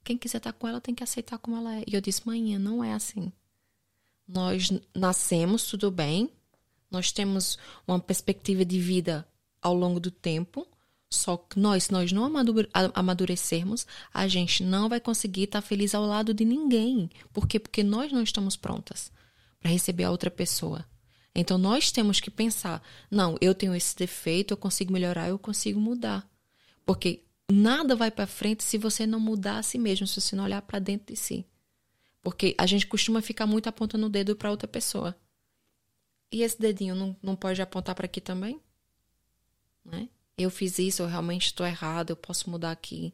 [0.03, 1.83] Quem quiser estar com ela tem que aceitar como ela é.
[1.87, 3.31] E eu disse, mãe, não é assim.
[4.27, 6.29] Nós nascemos, tudo bem.
[6.89, 7.57] Nós temos
[7.87, 9.27] uma perspectiva de vida
[9.61, 10.67] ao longo do tempo.
[11.15, 12.31] Só que nós, se nós não
[12.93, 17.09] amadurecermos, a gente não vai conseguir estar feliz ao lado de ninguém.
[17.33, 17.59] Por quê?
[17.59, 19.11] Porque nós não estamos prontas
[19.59, 20.85] para receber a outra pessoa.
[21.33, 25.79] Então nós temos que pensar: não, eu tenho esse defeito, eu consigo melhorar, eu consigo
[25.79, 26.27] mudar.
[26.85, 30.43] Porque nada vai para frente se você não mudar a si mesmo, se você não
[30.45, 31.45] olhar para dentro de si.
[32.21, 35.15] Porque a gente costuma ficar muito apontando o dedo para outra pessoa.
[36.31, 38.59] E esse dedinho não, não pode apontar para aqui também?
[39.83, 40.09] Né?
[40.37, 43.13] Eu fiz isso, eu realmente estou errado, eu posso mudar aqui.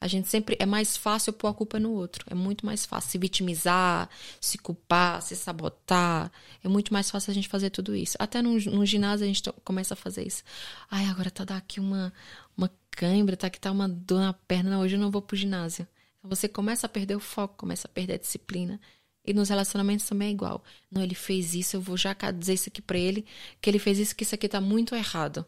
[0.00, 2.24] A gente sempre é mais fácil pôr a culpa no outro.
[2.28, 4.10] É muito mais fácil se vitimizar,
[4.40, 6.30] se culpar, se sabotar.
[6.62, 8.16] É muito mais fácil a gente fazer tudo isso.
[8.18, 10.42] Até no, ginásio a gente começa a fazer isso.
[10.90, 12.12] Ai, agora tá daqui uma,
[12.56, 14.70] uma cãibra, tá aqui tá uma dor na perna.
[14.70, 15.86] Não, hoje eu não vou pro ginásio.
[16.18, 18.78] Então você começa a perder o foco, começa a perder a disciplina.
[19.24, 20.62] E nos relacionamentos também é igual.
[20.90, 23.24] Não, ele fez isso, eu vou já dizer isso aqui para ele,
[23.60, 25.44] que ele fez isso, que isso aqui tá muito errado.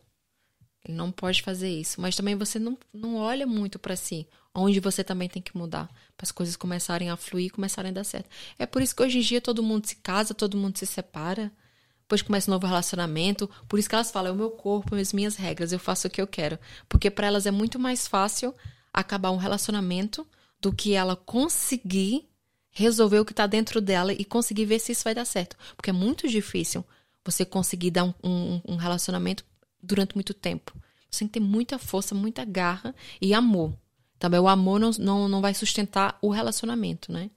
[0.89, 2.01] Não pode fazer isso.
[2.01, 5.89] Mas também você não, não olha muito para si, onde você também tem que mudar,
[6.17, 8.29] para as coisas começarem a fluir começarem a dar certo.
[8.59, 11.53] É por isso que hoje em dia todo mundo se casa, todo mundo se separa,
[12.03, 13.49] depois começa um novo relacionamento.
[13.69, 16.11] Por isso que elas falam: é o meu corpo, as minhas regras, eu faço o
[16.11, 16.59] que eu quero.
[16.89, 18.55] Porque para elas é muito mais fácil
[18.93, 20.27] acabar um relacionamento
[20.59, 22.27] do que ela conseguir
[22.71, 25.57] resolver o que está dentro dela e conseguir ver se isso vai dar certo.
[25.77, 26.85] Porque é muito difícil
[27.25, 29.45] você conseguir dar um, um, um relacionamento
[29.83, 30.75] durante muito tempo.
[31.11, 33.75] Você tem que ter muita força, muita garra e amor.
[34.19, 37.31] Também o amor não, não, não vai sustentar o relacionamento, né?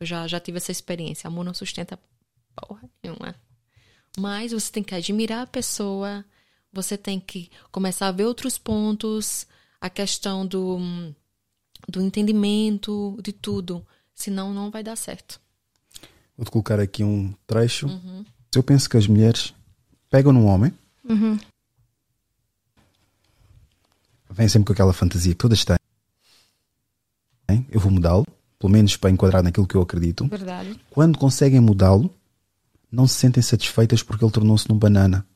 [0.00, 1.28] Eu já, já tive essa experiência.
[1.28, 1.98] Amor não sustenta
[2.54, 3.34] porra nenhuma.
[4.18, 6.24] Mas você tem que admirar a pessoa,
[6.72, 9.46] você tem que começar a ver outros pontos,
[9.80, 10.78] a questão do,
[11.88, 13.86] do entendimento, de tudo.
[14.14, 15.40] Senão não vai dar certo.
[16.36, 17.86] Vou-te colocar aqui um trecho.
[17.86, 18.24] Uhum.
[18.54, 19.54] Eu penso que as mulheres
[20.10, 20.72] pegam num homem,
[21.08, 21.38] uhum
[24.34, 25.76] vem sempre com aquela fantasia que todas têm.
[27.70, 28.26] Eu vou mudá-lo,
[28.58, 30.26] pelo menos para enquadrar naquilo que eu acredito.
[30.26, 30.78] Verdade.
[30.90, 32.12] Quando conseguem mudá-lo,
[32.90, 35.26] não se sentem satisfeitas porque ele tornou-se num banana.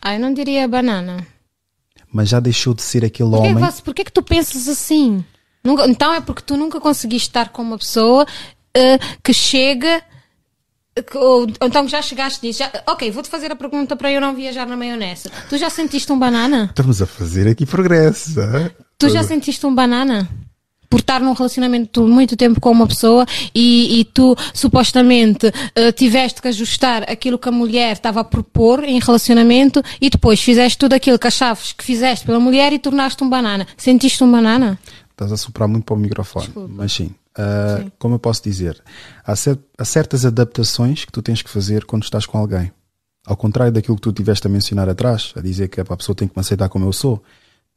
[0.00, 1.26] Ah, eu não diria banana.
[2.12, 3.64] Mas já deixou de ser aquele por que homem.
[3.64, 5.24] Você, por que, que tu pensas assim?
[5.62, 10.02] Nunca, então é porque tu nunca conseguiste estar com uma pessoa uh, que chega
[11.14, 12.60] ou, então já chegaste nisso.
[12.60, 15.28] Já, ok, vou-te fazer a pergunta para eu não viajar na maionese.
[15.48, 16.66] Tu já sentiste um banana?
[16.70, 18.34] Estamos a fazer aqui progresso.
[18.98, 20.28] Tu já sentiste um banana?
[20.88, 26.40] Por estar num relacionamento muito tempo com uma pessoa e, e tu supostamente uh, tiveste
[26.40, 30.92] que ajustar aquilo que a mulher estava a propor em relacionamento e depois fizeste tudo
[30.92, 33.66] aquilo que achavas que fizeste pela mulher e tornaste um banana.
[33.76, 34.78] Sentiste um banana?
[35.14, 36.74] Estás a soprar muito para o microfone, Desculpa.
[36.74, 37.14] mas sim.
[37.38, 38.82] Uh, como eu posso dizer,
[39.24, 42.72] há, cer há, certas adaptações que tu tens que fazer quando estás com alguém.
[43.24, 46.28] Ao contrário daquilo que tu tiveste a mencionar atrás, a dizer que a pessoa tem
[46.28, 47.22] que me aceitar como eu sou,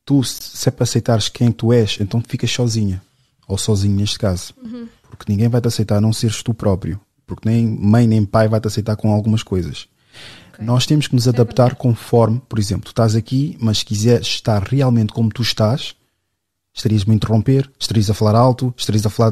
[0.04, 3.02] tu, se é para aceitares quem tu és, então ficas sozinha.
[3.48, 4.54] Ou sozinho neste caso.
[4.62, 4.88] Uhum.
[5.10, 7.00] Porque ninguém vai te aceitar a não seres tu próprio.
[7.26, 9.88] Porque nem mãe nem pai vai te aceitar com algumas coisas.
[10.54, 10.66] Okay.
[10.66, 14.64] Nós temos que nos adaptar conforme, por exemplo, tu estás aqui, mas se quiseres estar
[14.64, 15.96] realmente como tu estás,
[16.78, 19.32] estarias-me a interromper, estarias a falar alto, estarias a falar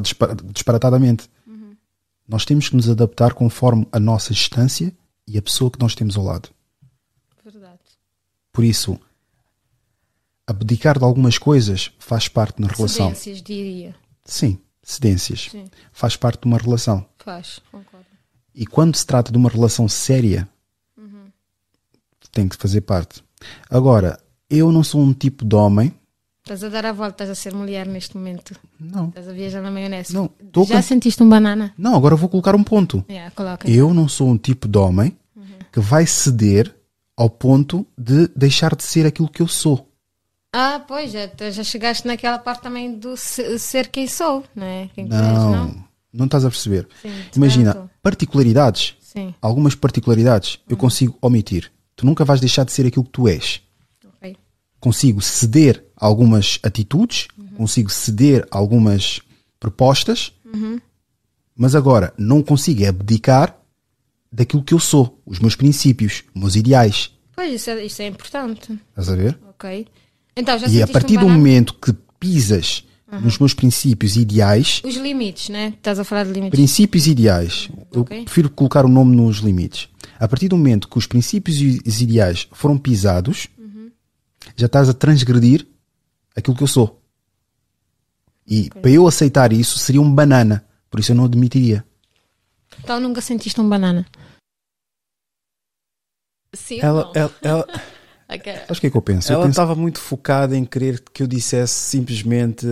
[0.52, 1.30] disparatadamente.
[1.46, 1.76] Uhum.
[2.28, 4.92] Nós temos que nos adaptar conforme a nossa distância
[5.26, 6.48] e a pessoa que nós temos ao lado.
[7.44, 7.78] Verdade.
[8.52, 8.98] Por isso,
[10.44, 13.14] abdicar de algumas coisas faz parte na relação.
[13.14, 13.94] Cedências, diria.
[14.24, 15.48] Sim, cedências.
[15.52, 15.66] Sim.
[15.92, 17.06] Faz parte de uma relação.
[17.18, 18.06] Faz, concordo.
[18.52, 20.48] E quando se trata de uma relação séria,
[20.96, 21.30] uhum.
[22.32, 23.22] tem que fazer parte.
[23.70, 24.18] Agora,
[24.50, 25.94] eu não sou um tipo de homem
[26.46, 28.54] Estás a dar a volta, estás a ser mulher neste momento.
[28.78, 29.08] Não.
[29.08, 30.14] Estás a viajar na maionese.
[30.14, 30.30] Não.
[30.64, 31.74] Já sentiste um banana?
[31.76, 33.04] Não, agora vou colocar um ponto.
[33.10, 33.68] Yeah, coloca.
[33.68, 35.44] Eu não sou um tipo de homem uhum.
[35.72, 36.72] que vai ceder
[37.16, 39.90] ao ponto de deixar de ser aquilo que eu sou.
[40.54, 44.88] Ah, pois, já, já chegaste naquela parte também do ser quem sou, não é?
[44.94, 46.86] Quem não, és, não, não estás a perceber.
[47.02, 49.34] Sim, Imagina, particularidades, Sim.
[49.42, 50.62] algumas particularidades uhum.
[50.68, 51.72] eu consigo omitir.
[51.96, 53.65] Tu nunca vais deixar de ser aquilo que tu és.
[54.86, 57.46] Consigo ceder algumas atitudes, uhum.
[57.56, 59.20] consigo ceder algumas
[59.58, 60.78] propostas, Uhum.
[61.56, 63.58] mas agora não consigo abdicar
[64.30, 67.10] daquilo que eu sou, os meus princípios, os meus ideais.
[67.34, 68.78] Pois, isso é, isso é importante.
[68.90, 69.36] Estás a ver?
[69.48, 69.88] Ok.
[70.36, 73.20] Então, já e a partir um do momento que pisas Uhum.
[73.22, 75.74] nos meus princípios ideais, Os limites, né?
[75.76, 76.56] Estás a falar de limites.
[76.56, 78.22] princípios ideais, eu Ok.
[78.24, 79.88] prefiro colocar o nome nos limites.
[80.18, 83.48] A partir do momento que os princípios e os ideais foram pisados.
[84.56, 85.66] Já estás a transgredir
[86.34, 87.00] aquilo que eu sou.
[88.46, 91.84] E para eu aceitar isso seria um banana, por isso eu não admitiria.
[92.80, 94.06] Então nunca sentiste um banana.
[96.54, 97.66] Sim Ela, ela, ela,
[98.28, 98.52] Ok.
[98.52, 99.32] Sabes o que é que eu penso?
[99.32, 102.66] Ela eu estava muito focada em querer que eu dissesse simplesmente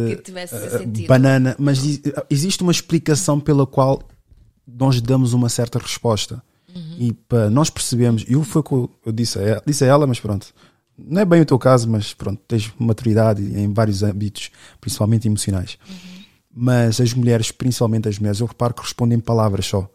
[0.48, 1.06] sentido.
[1.06, 1.78] banana, mas
[2.28, 4.02] existe uma explicação pela qual
[4.66, 6.42] nós damos uma certa resposta.
[6.74, 6.96] Uhum.
[6.98, 9.86] E para nós percebemos, e foi o que eu- eu disse a, ela, disse a
[9.86, 10.52] ela, mas pronto,
[10.96, 14.50] não é bem o teu caso, mas pronto, tens maturidade em vários âmbitos,
[14.80, 15.78] principalmente emocionais.
[15.88, 16.24] Uhum.
[16.56, 19.88] Mas as mulheres, principalmente as mulheres, eu reparo que respondem palavras só.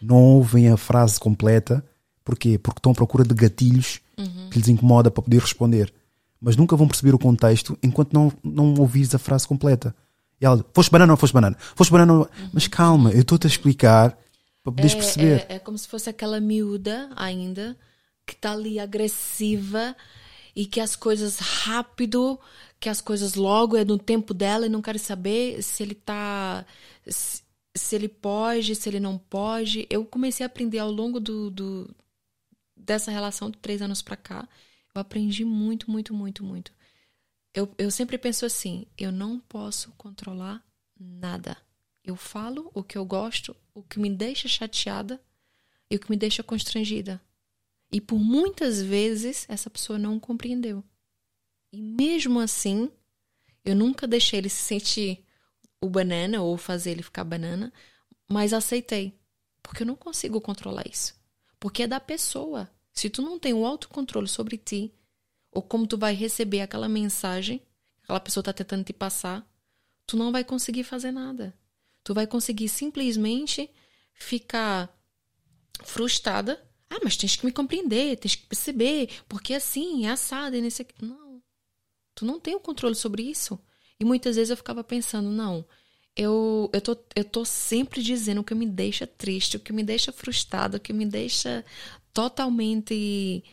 [0.00, 1.84] Não ouvem a frase completa.
[2.24, 2.58] Porquê?
[2.58, 4.48] Porque estão à procura de gatilhos Uhum.
[4.50, 5.92] que lhes incomoda para poder responder.
[6.40, 9.94] Mas nunca vão perceber o contexto enquanto não, não ouvires a frase completa.
[10.40, 11.56] E ela, foste banana ou foste banana?
[11.76, 12.28] Foste banana ou...
[12.52, 14.10] Mas calma, eu estou-te a explicar
[14.64, 14.98] para poderes Uhum.
[14.98, 15.46] é, perceber.
[15.48, 17.76] É, é como se fosse aquela miúda ainda
[18.26, 19.94] que está ali agressiva
[20.58, 22.36] e que as coisas rápido,
[22.80, 26.66] que as coisas logo é no tempo dela e não quer saber se ele tá.
[27.06, 29.86] Se, ele pode, se ele não pode.
[29.88, 31.94] Eu comecei a aprender ao longo do, do
[32.76, 34.48] dessa relação de três anos pra cá.
[34.92, 36.72] Eu aprendi muito, muito, muito, muito.
[37.54, 40.60] Eu, eu sempre penso assim: eu não posso controlar
[40.98, 41.56] nada.
[42.02, 45.20] Eu falo o que eu gosto, o que me deixa chateada
[45.88, 47.20] e o que me deixa constrangida.
[47.90, 50.84] E por muitas vezes essa pessoa não compreendeu.
[51.72, 52.90] E mesmo assim,
[53.64, 55.24] eu nunca deixei ele se sentir
[55.80, 57.72] o banana ou fazer ele ficar banana,
[58.28, 59.18] mas aceitei.
[59.62, 61.14] Porque eu não consigo controlar isso.
[61.58, 62.70] Porque é da pessoa.
[62.92, 64.92] Se tu não tem o autocontrole sobre ti,
[65.50, 69.46] ou como tu vai receber aquela mensagem que aquela pessoa está tentando te passar,
[70.06, 71.56] tu não vai conseguir fazer nada.
[72.02, 73.70] Tu vai conseguir simplesmente
[74.14, 74.92] ficar
[75.84, 76.62] frustrada.
[76.90, 80.82] Ah, mas tens que me compreender, tens que perceber, porque assim, é assado e nesse
[80.82, 80.94] aqui.
[81.04, 81.42] Não.
[82.14, 83.58] Tu não tem o controle sobre isso.
[84.00, 85.64] E muitas vezes eu ficava pensando, não,
[86.16, 89.84] eu, eu, tô, eu tô sempre dizendo o que me deixa triste, o que me
[89.84, 91.64] deixa frustrada, o que me deixa
[92.12, 93.44] totalmente.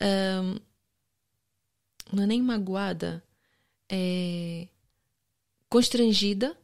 [0.00, 0.58] ahn,
[2.12, 3.22] não é nem magoada,
[3.88, 4.66] é
[5.68, 6.56] constrangida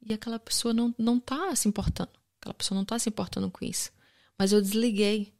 [0.00, 2.12] e aquela pessoa não, não tá se importando.
[2.40, 3.90] Aquela pessoa não tá se importando com isso.
[4.38, 5.33] Mas eu desliguei.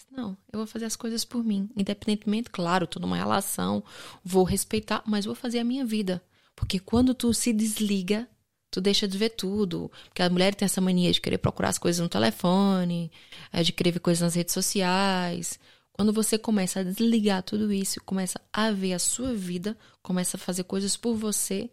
[0.00, 1.68] Disse, não, eu vou fazer as coisas por mim.
[1.76, 3.84] Independentemente, claro, tô numa relação,
[4.24, 6.22] vou respeitar, mas vou fazer a minha vida.
[6.56, 8.26] Porque quando tu se desliga,
[8.70, 9.90] tu deixa de ver tudo.
[10.04, 13.12] Porque a mulher tem essa mania de querer procurar as coisas no telefone,
[13.52, 15.58] eh, de querer ver coisas nas redes sociais.
[15.92, 20.40] Quando você começa a desligar tudo isso, começa a ver a sua vida, começa a
[20.40, 21.68] fazer coisas por você,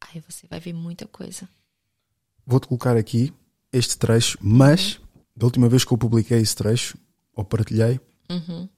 [0.00, 1.46] aí você vai ver muita coisa.
[2.46, 3.34] Vou-te colocar aqui
[3.70, 4.98] este trecho, mas
[5.36, 6.96] da última vez que eu publiquei esse trecho,
[7.36, 8.00] ou partilhei,
[8.30, 8.68] Uhum.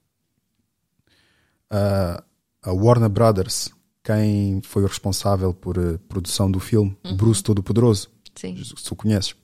[1.69, 2.23] a,
[2.63, 3.69] a Warner Brothers,
[4.03, 7.15] quem foi o responsável por a produção do filme, o Uhum.
[7.17, 9.35] Bruce Todo-Poderoso, se tu conheces,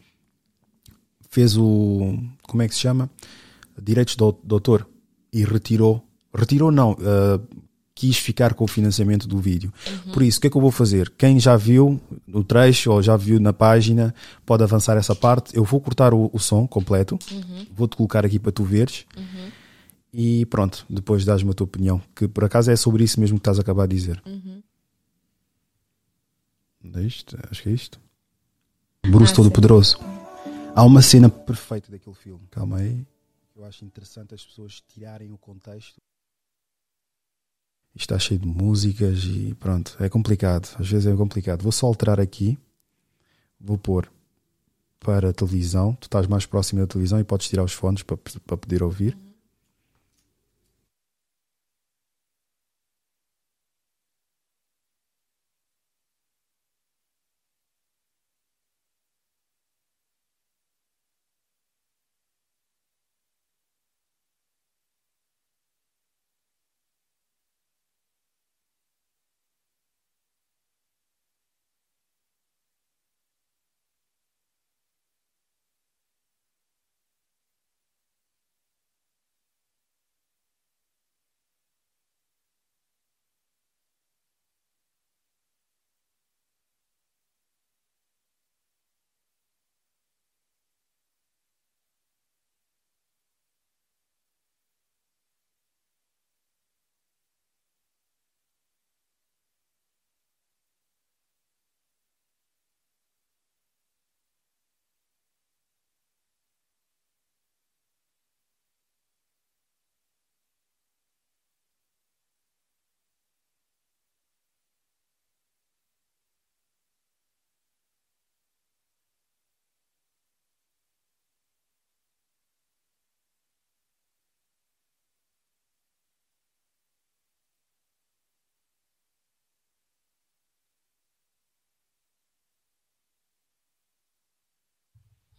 [1.29, 2.17] fez o.
[2.43, 3.09] Como é que se chama?
[3.81, 4.87] Direitos do, do autor
[5.31, 6.07] e retirou.
[6.33, 6.95] Retirou, não.
[7.01, 7.39] ah,
[7.95, 9.71] quis ficar com o financiamento do vídeo.
[10.05, 10.13] Uhum.
[10.13, 11.09] Por isso, o que é que eu vou fazer?
[11.11, 14.13] Quem já viu no trecho ou já viu na página
[14.45, 15.55] pode avançar essa parte.
[15.55, 17.67] Eu vou cortar o, o som completo, Uhum.
[17.71, 19.05] vou-te colocar aqui para tu veres.
[19.15, 19.51] Uhum.
[20.11, 22.01] E pronto, depois dás-me a tua opinião.
[22.15, 24.21] Que por acaso é sobre isso mesmo que estás a acabar de dizer.
[24.25, 24.61] Uhum.
[26.95, 27.37] É isto?
[27.49, 27.99] Acho que é isto.
[29.05, 29.51] Bruce Ah, Todo sim.
[29.51, 29.97] Poderoso.
[30.75, 32.41] Há uma cena perfeita daquele filme.
[32.51, 33.05] Calma aí.
[33.55, 36.01] Eu acho interessante as pessoas tirarem o contexto.
[37.95, 39.95] Está cheio de músicas e pronto.
[39.99, 40.75] É complicado.
[40.79, 41.61] Às vezes é complicado.
[41.61, 42.57] Vou só alterar aqui.
[43.59, 44.11] Vou pôr
[44.99, 45.93] para a televisão.
[45.99, 49.17] Tu estás mais próximo da televisão e podes tirar os fones para, para poder ouvir.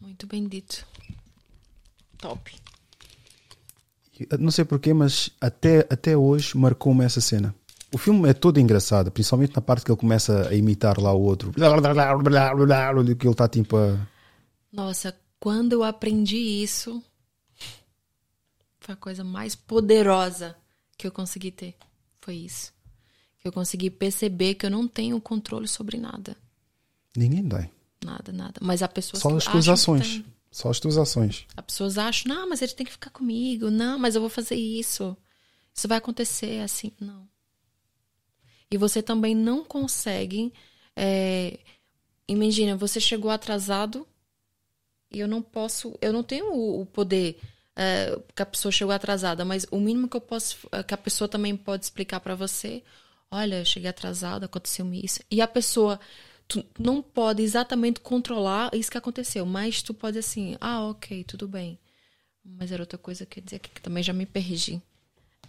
[0.04, 0.86] Muito bem dito.
[2.18, 2.54] Top.
[4.20, 7.54] E, Não sei porquê, mas até, até hoje marcou-me essa cena.
[7.90, 11.22] O filme é todo engraçado, principalmente na parte que ele começa a imitar lá o
[11.22, 11.52] outro.
[11.56, 13.98] Que ele está tipo a.
[14.70, 17.02] Nossa, quando eu aprendi isso,
[18.80, 20.56] foi a coisa mais poderosa
[20.98, 21.76] que eu consegui ter.
[22.20, 22.74] Foi isso.
[23.38, 26.36] Que eu consegui perceber que eu não tenho controle sobre nada.
[27.16, 27.70] Ninguém tem.
[28.04, 28.54] Nada, nada.
[28.60, 30.22] Mas há pessoas Só que as tuas ações.
[30.50, 31.46] Só as tuas ações.
[31.56, 33.70] As pessoas acham, não, mas ele tem que ficar comigo.
[33.70, 35.16] Não, mas eu vou fazer isso.
[35.74, 36.92] Isso vai acontecer assim.
[37.00, 37.28] Não.
[38.70, 40.52] E você também não consegue.
[40.94, 41.58] é,
[42.26, 44.06] Imagina, você chegou atrasado
[45.10, 45.96] e eu não posso.
[46.00, 47.38] Eu não tenho o, poder
[47.76, 50.68] é, que a pessoa chegou atrasada, mas o mínimo que eu posso.
[50.86, 52.82] que a pessoa também pode explicar pra você:
[53.30, 55.20] olha, eu cheguei atrasado, aconteceu-me isso.
[55.30, 56.00] E a pessoa.
[56.46, 61.48] Tu não pode exatamente controlar isso que aconteceu, mas tu pode assim, ah, ok, tudo
[61.48, 61.78] bem.
[62.44, 64.82] Mas era outra coisa que eu dizer aqui, que também já me perdi.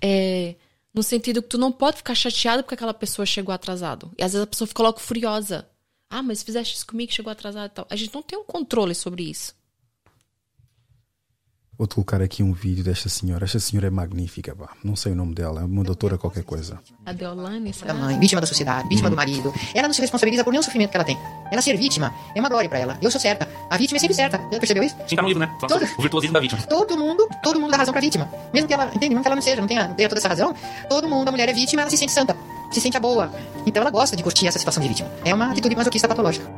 [0.01, 0.55] É,
[0.93, 4.11] no sentido que tu não pode ficar chateado porque aquela pessoa chegou atrasado.
[4.17, 5.67] E às vezes a pessoa fica logo furiosa.
[6.09, 7.88] Ah, mas fizeste isso comigo, chegou atrasado e tal.
[7.89, 9.53] A gente não tem um controle sobre isso.
[11.77, 13.43] Vou-te colocar aqui um vídeo desta senhora.
[13.43, 14.69] Esta senhora é magnífica, pá.
[14.81, 16.80] Não sei o nome dela, é uma doutora qualquer coisa.
[17.06, 17.93] A Deolane, da será?
[17.93, 19.53] mãe, vítima da sociedade, vítima do marido.
[19.73, 21.18] Ela não se responsabiliza por nenhum sofrimento que ela tem.
[21.52, 22.97] Ela ser vítima é uma glória pra ela.
[23.02, 23.45] Eu sou certa.
[23.69, 24.38] A vítima é sempre certa.
[24.38, 24.95] Já percebeu isso?
[25.06, 25.53] Sim, tá no livro, né?
[25.68, 26.61] Todo- O virtuosismo da vítima.
[26.64, 28.30] Todo mundo, todo mundo dá razão pra vítima.
[28.53, 29.10] Mesmo que ela, entende?
[29.10, 30.56] Mesmo que ela não seja, não tenha, tenha toda essa razão,
[30.88, 32.38] todo mundo, a mulher é vítima, ela se sente santa,
[32.72, 33.30] se sente a boa.
[33.65, 35.11] Então ela gosta de curtir essa situação de vítima.
[35.26, 36.49] É uma atitude masoquista patológica.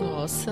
[0.00, 0.50] Nossa,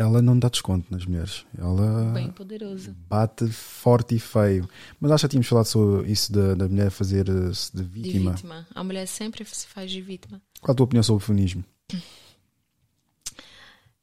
[0.00, 1.44] Ela não dá desconto nas mulheres.
[1.58, 2.96] Ela bem poderoso.
[3.06, 4.66] bate forte e feio.
[4.98, 8.30] Mas acho que tínhamos falado sobre isso da, da mulher fazer-se de De vítima.
[8.32, 8.66] vítima.
[8.74, 10.40] A mulher sempre se faz de vítima.
[10.60, 11.62] Qual a tua opinião sobre o feminismo?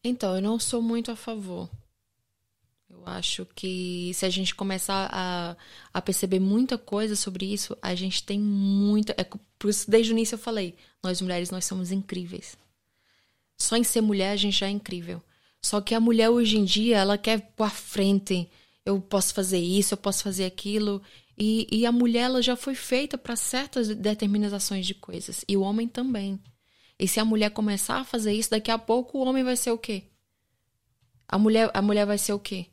[0.04, 1.68] Então, eu não sou muito a favor.
[2.90, 5.56] Eu acho que se a gente começar a,
[5.94, 9.14] a perceber muita coisa sobre isso, a gente tem muita.
[9.18, 9.24] É
[9.58, 12.56] por isso, desde o início eu falei: nós mulheres, nós somos incríveis.
[13.58, 15.22] Só em ser mulher a gente já é incrível.
[15.68, 18.50] Só que a mulher hoje em dia, ela quer pôr à frente.
[18.86, 21.02] Eu posso fazer isso, eu posso fazer aquilo.
[21.38, 25.44] E, e a mulher, ela já foi feita para certas determinações de coisas.
[25.46, 26.40] E o homem também.
[26.98, 29.72] E se a mulher começar a fazer isso, daqui a pouco o homem vai ser
[29.72, 30.04] o quê?
[31.28, 32.68] A mulher, a mulher vai ser o quê?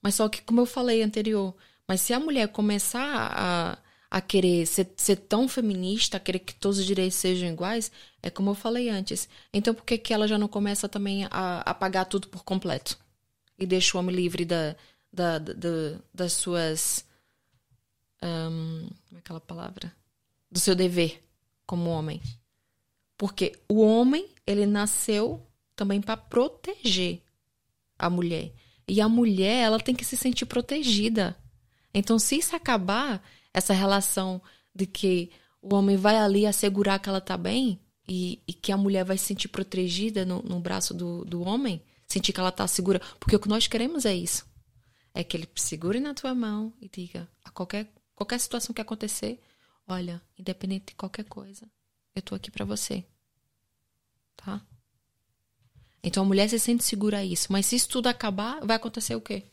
[0.00, 1.52] Mas só que, como eu falei anterior,
[1.88, 3.78] mas se a mulher começar a,
[4.10, 7.90] a querer ser, ser tão feminista, a querer que todos os direitos sejam iguais,
[8.22, 9.28] é como eu falei antes.
[9.52, 12.98] Então por que, que ela já não começa também a apagar tudo por completo?
[13.58, 14.76] E deixa o homem livre da,
[15.12, 17.04] da, da- da- das suas.
[18.22, 19.92] ahn, como é aquela palavra?
[20.50, 21.22] Do seu dever
[21.66, 22.20] como homem.
[23.16, 27.22] Porque o homem, ele nasceu também para proteger
[27.98, 28.52] a mulher.
[28.86, 31.36] E a mulher, ela tem que se sentir protegida.
[31.92, 33.22] Então, se isso acabar,
[33.56, 34.42] essa relação
[34.74, 35.30] de que
[35.62, 39.16] o homem vai ali assegurar que ela tá bem e, e que a mulher vai
[39.16, 43.00] se sentir protegida no, no braço do, do homem, sentir que ela tá segura.
[43.18, 44.46] Porque o que nós queremos é isso.
[45.14, 49.40] É que ele segure na tua mão e diga a qualquer, qualquer situação que acontecer,
[49.88, 51.66] olha, independente de qualquer coisa,
[52.14, 53.06] eu tô aqui para você.
[54.36, 54.60] Tá?
[56.02, 57.50] Então a mulher se sente segura a isso.
[57.50, 59.44] Mas se isso tudo acabar, vai acontecer o quê?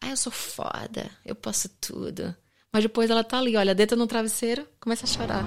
[0.00, 2.34] Ah, eu sou foda, eu posso tudo.
[2.76, 5.42] Mas depois ela tá ali, olha, deita no travesseiro, começa a chorar.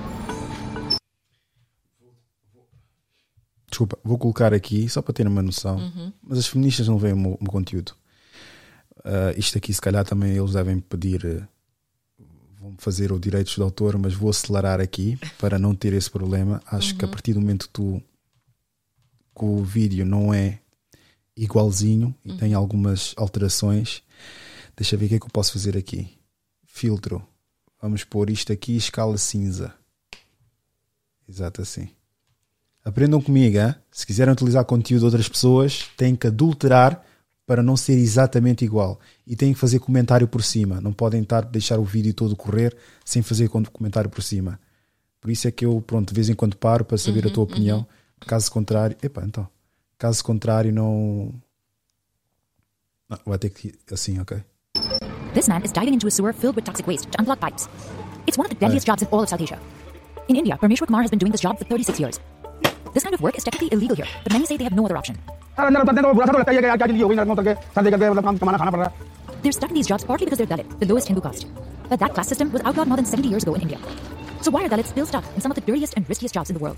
[3.70, 5.78] Desculpa, vou colocar aqui só para ter uma noção.
[5.78, 6.12] Uhum.
[6.24, 7.94] Mas as feministas não veem o meu, o meu conteúdo.
[9.06, 11.24] Ah, isto aqui, se calhar, também eles devem pedir.
[11.24, 11.44] eh,
[12.60, 16.60] vão fazer o direitos de autor, mas vou acelerar aqui para não ter esse problema.
[16.66, 17.12] Acho que a Uhum.
[17.12, 18.02] partir do momento que tu.
[19.38, 20.60] que o vídeo não é
[21.38, 22.38] igualzinho e Uhum.
[22.38, 24.02] tem algumas alterações,
[24.76, 26.18] deixa eu ver o que é que eu posso fazer aqui.
[26.80, 27.22] Filtro.
[27.82, 29.74] Vamos pôr isto aqui, escala cinza.
[31.28, 31.90] Exato assim.
[32.86, 33.76] Aprendam comigo, hein?
[33.92, 37.04] se quiserem utilizar conteúdo de outras pessoas, têm que adulterar
[37.46, 38.98] para não ser exatamente igual.
[39.28, 40.80] E têm que fazer comentário por cima.
[40.80, 42.74] Não podem estar deixar o vídeo todo correr
[43.04, 44.58] sem fazer comentário por cima.
[45.20, 47.44] Por isso é que eu, pronto, de vez em quando paro para saber a tua
[47.44, 47.88] Uhum, opinião.
[48.22, 49.46] Caso contrário, epá, então.
[49.98, 51.34] Caso contrário, não.
[53.10, 54.42] não vai ter que assim, ok?
[55.34, 57.70] This man is diving into a sewer filled with toxic waste to unplug pipes.
[58.26, 59.60] It's one of the deadliest jobs in all of South Asia.
[60.28, 62.20] In India, Parmeshwar Kumar has been doing this job for 36 years.
[62.94, 64.98] This kind of work is technically illegal here, but many say they have no other
[64.98, 65.18] option.
[69.44, 71.46] They're stuck in these jobs partly because they're Dalit, the lowest Hindu caste.
[71.88, 73.80] But that class system was outlawed more than 70 years ago in India.
[74.42, 76.56] So why are Dalits still stuck in some of the dirtiest and riskiest jobs in
[76.56, 76.78] the world?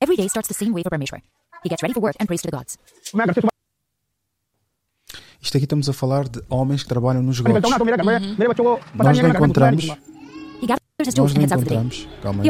[0.00, 1.20] Every day starts the same way for Parmeshwar.
[1.62, 2.78] He gets ready for work and prays to the gods.
[5.40, 7.52] Isto aqui estamos a falar de homens que trabalham nos Uhum.
[7.52, 7.70] gotos.
[7.70, 9.86] Nós não encontramos.
[11.06, 12.08] Nós não encontramos.
[12.22, 12.46] Calma aí.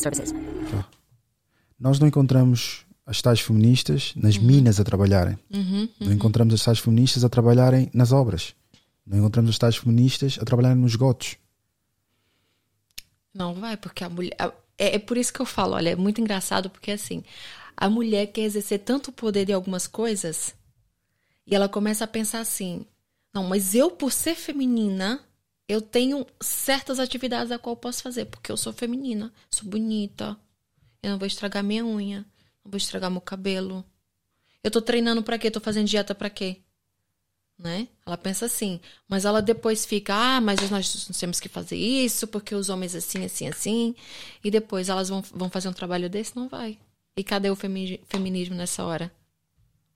[0.00, 0.34] services.
[1.78, 5.38] Nós não encontramos as tais feministas nas minas a trabalharem.
[5.52, 6.12] Uhum, Não uhum.
[6.14, 8.54] encontramos as tais feministas a trabalharem nas obras.
[9.06, 11.36] Não encontramos as tais feministas a trabalharem nos gotos.
[13.32, 14.34] Não vai, porque a mulher.
[14.78, 17.22] É, é por isso que eu falo, olha, é muito engraçado, porque assim,
[17.76, 20.54] a mulher quer exercer tanto poder de algumas coisas
[21.46, 22.84] e ela começa a pensar assim:
[23.34, 25.24] não, mas eu, por ser feminina,
[25.68, 30.36] eu tenho certas atividades a qual eu posso fazer, porque eu sou feminina, sou bonita,
[31.02, 32.24] eu não vou estragar minha unha,
[32.64, 33.84] não vou estragar meu cabelo.
[34.62, 35.50] Eu tô treinando pra quê?
[35.50, 36.60] Tô fazendo dieta pra quê?
[37.58, 37.88] né?
[38.04, 42.54] Ela pensa assim, mas ela depois fica, ah, mas nós temos que fazer isso porque
[42.54, 43.94] os homens assim, assim, assim,
[44.44, 46.78] e depois elas vão, vão fazer um trabalho desse, não vai.
[47.16, 49.10] E cadê o femi- feminismo nessa hora?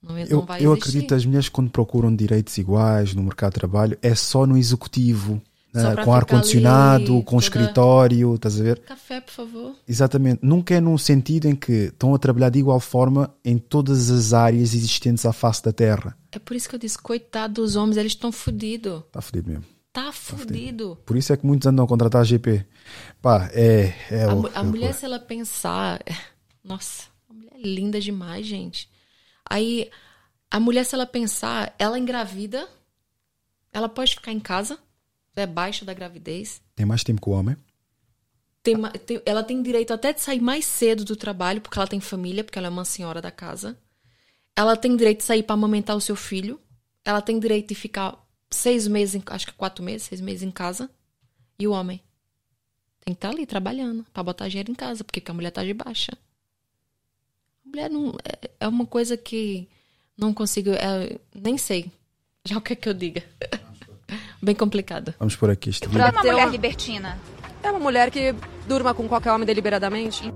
[0.03, 3.53] Não, não Eu, vai eu acredito que as mulheres, quando procuram direitos iguais no mercado
[3.53, 5.41] de trabalho, é só no executivo,
[5.75, 6.05] Só né?
[6.05, 8.79] com ar-condicionado, com toda- escritório, estás a ver?
[8.81, 9.75] Café, por favor.
[9.87, 10.41] Exatamente.
[10.43, 14.33] Nunca é num sentido em que estão a trabalhar de igual forma em todas as
[14.33, 16.17] áreas existentes à face da Terra.
[16.33, 19.03] É por isso que eu disse, coitado dos homens, eles estão fodidos.
[19.07, 19.65] Está fodido mesmo.
[19.93, 20.97] Tá fudido.
[21.05, 22.65] Por isso é que muitos andam a contratar a GP.
[23.21, 23.93] Pá, é.
[24.11, 26.01] é A, o- a é mulher, se ela pensar.
[26.65, 28.89] Nossa, a mulher é linda demais, gente.
[29.51, 29.91] Aí,
[30.49, 32.69] a mulher, se ela pensar, ela engravida,
[33.73, 34.79] ela pode ficar em casa,
[35.35, 36.63] é baixa da gravidez.
[36.77, 37.57] Tem mais tempo que o homem.
[38.63, 42.01] Tem tem- ela tem direito até de sair mais cedo do trabalho, porque ela tem
[42.01, 43.77] família, porque ela é uma senhora da casa.
[44.55, 46.61] Ela tem direito de sair para amamentar o seu filho.
[47.05, 50.91] Ela tem direito de ficar seis meses, acho que quatro meses, seis meses em casa.
[51.59, 52.03] E o homem
[53.03, 55.73] tem que estar ali trabalhando para botar dinheiro em casa, porque a mulher tá de
[55.73, 56.13] baixa.
[57.71, 59.69] Mulher não é, é uma coisa que
[60.19, 61.91] não consigo, é, nem sei
[62.45, 63.23] já o que é que eu diga.
[64.43, 65.15] Bem complicado.
[65.19, 66.09] Vamos por aqui este O que vídeo.
[66.09, 67.19] é uma mulher libertina?
[67.63, 68.35] É uma mulher que
[68.67, 70.33] durma com qualquer homem deliberadamente.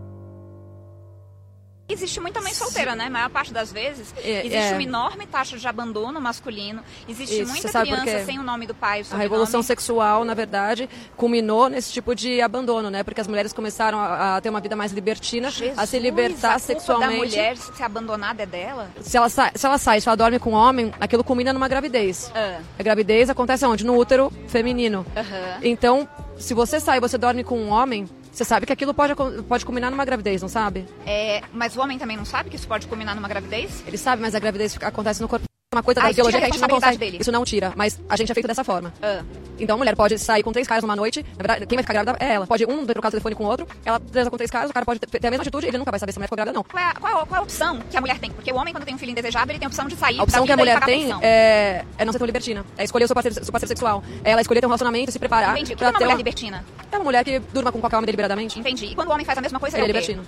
[1.87, 3.07] Existe muita mãe solteira, né?
[3.07, 4.15] A maior parte das vezes.
[4.17, 4.73] É, existe é.
[4.73, 6.83] uma enorme taxa de abandono masculino.
[7.07, 9.03] Existe Isso, muita criança sem o nome do pai.
[9.03, 13.03] o A revolução sexual, na verdade, culminou nesse tipo de abandono, né?
[13.03, 16.55] Porque as mulheres começaram a, a ter uma vida mais libertina, a se Jesus, libertar
[16.55, 17.13] a sexualmente.
[17.13, 18.91] da mulher ser abandonada é dela?
[19.03, 21.69] Se ela, sai, se ela sai, se ela dorme com um homem, aquilo culmina numa
[21.69, 22.33] gravidez.
[22.35, 22.61] Ah.
[22.79, 23.85] A gravidez acontece onde?
[23.85, 25.05] No útero feminino.
[25.15, 25.59] Aham.
[25.63, 26.09] Então,
[26.39, 29.15] se você sai e você dorme com um homem, você sabe que aquilo pode,
[29.49, 30.87] pode culminar numa gravidez, não sabe?
[31.07, 33.85] É, mas o homem também não sabe que isso pode culminar numa gravidez?
[33.87, 35.54] Ele sabe, mas a gravidez acontece no corpo.
[35.75, 36.97] Uma coisa da biologia que a gente não consegue.
[36.99, 37.19] dele.
[37.21, 38.93] Isso não tira, mas a gente é feito dessa forma.
[39.03, 39.23] Ah.
[39.59, 41.25] Então a mulher pode sair com três caras numa noite.
[41.37, 42.47] Na verdade, quem vai ficar grávida é ela.
[42.47, 44.85] Pode um trocar o telefone com o outro, ela transa com três caras, o cara
[44.85, 46.63] pode ter a mesma atitude, ele nunca vai saber se a mulher ficou grávida ou
[46.63, 46.65] não.
[46.65, 48.31] Qual é, a, qual, é qual é a opção que a mulher tem?
[48.31, 50.23] Porque o homem, quando tem um filho indesejado, ele tem a opção de sair A
[50.23, 52.65] opção que a mulher tem é, é não ser tão libertina.
[52.77, 54.03] É escolher o seu parceiro, seu parceiro sexual.
[54.25, 55.53] É ela escolher ter um relacionamento e se preparar.
[55.53, 55.75] Entendi.
[55.75, 56.65] O que é uma mulher uma- libertina?
[56.91, 58.59] É uma mulher que durma com qualquer homem deliberadamente.
[58.59, 58.87] Entendi.
[58.87, 60.27] E quando o homem faz a mesma coisa, Ele é ele é libertino.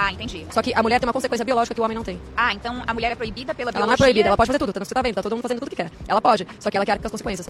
[0.00, 0.46] Ah, entendi.
[0.52, 2.20] Só que a mulher tem uma consequência biológica que o homem não tem.
[2.36, 4.04] Ah, então a mulher é proibida pela Ela não é biologia?
[4.04, 4.72] proibida, ela pode fazer tudo.
[4.72, 5.90] Que você tá vendo, tá todo mundo fazendo tudo que quer.
[6.06, 7.48] Ela pode, só que ela quer com as consequências.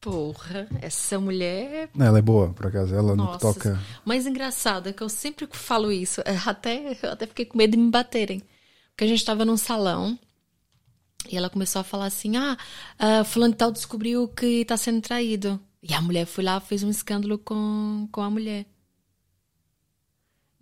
[0.00, 2.92] Porra, essa mulher Não, ela é boa, por acaso.
[2.92, 3.80] Ela Nossa, toca.
[4.04, 6.20] Mas engraçado é que eu sempre falo isso.
[6.24, 8.42] é, Até, eu até fiquei com medo de me baterem.
[8.90, 10.18] Porque a gente tava num salão
[11.30, 12.56] e ela começou a falar assim: Ah,
[12.98, 15.60] ah, fulano de tal descobriu que tá sendo traído.
[15.80, 18.66] E a mulher foi lá fez um escândalo com, com a mulher.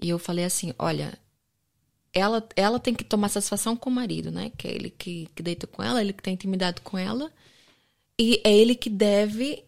[0.00, 1.18] E eu falei assim: Olha,
[2.12, 4.50] ela, ela tem que tomar satisfação com o marido, né?
[4.56, 7.32] Que é ele que, que deita com ela, ele que tem intimidade com ela.
[8.18, 9.64] E é ele que deve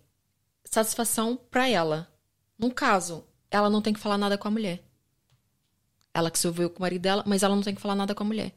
[0.65, 2.13] satisfação pra ela.
[2.59, 4.83] No caso, ela não tem que falar nada com a mulher.
[6.15, 8.15] Ela que se envolveu com o marido dela, mas ela não tem que falar nada
[8.15, 8.55] com a mulher.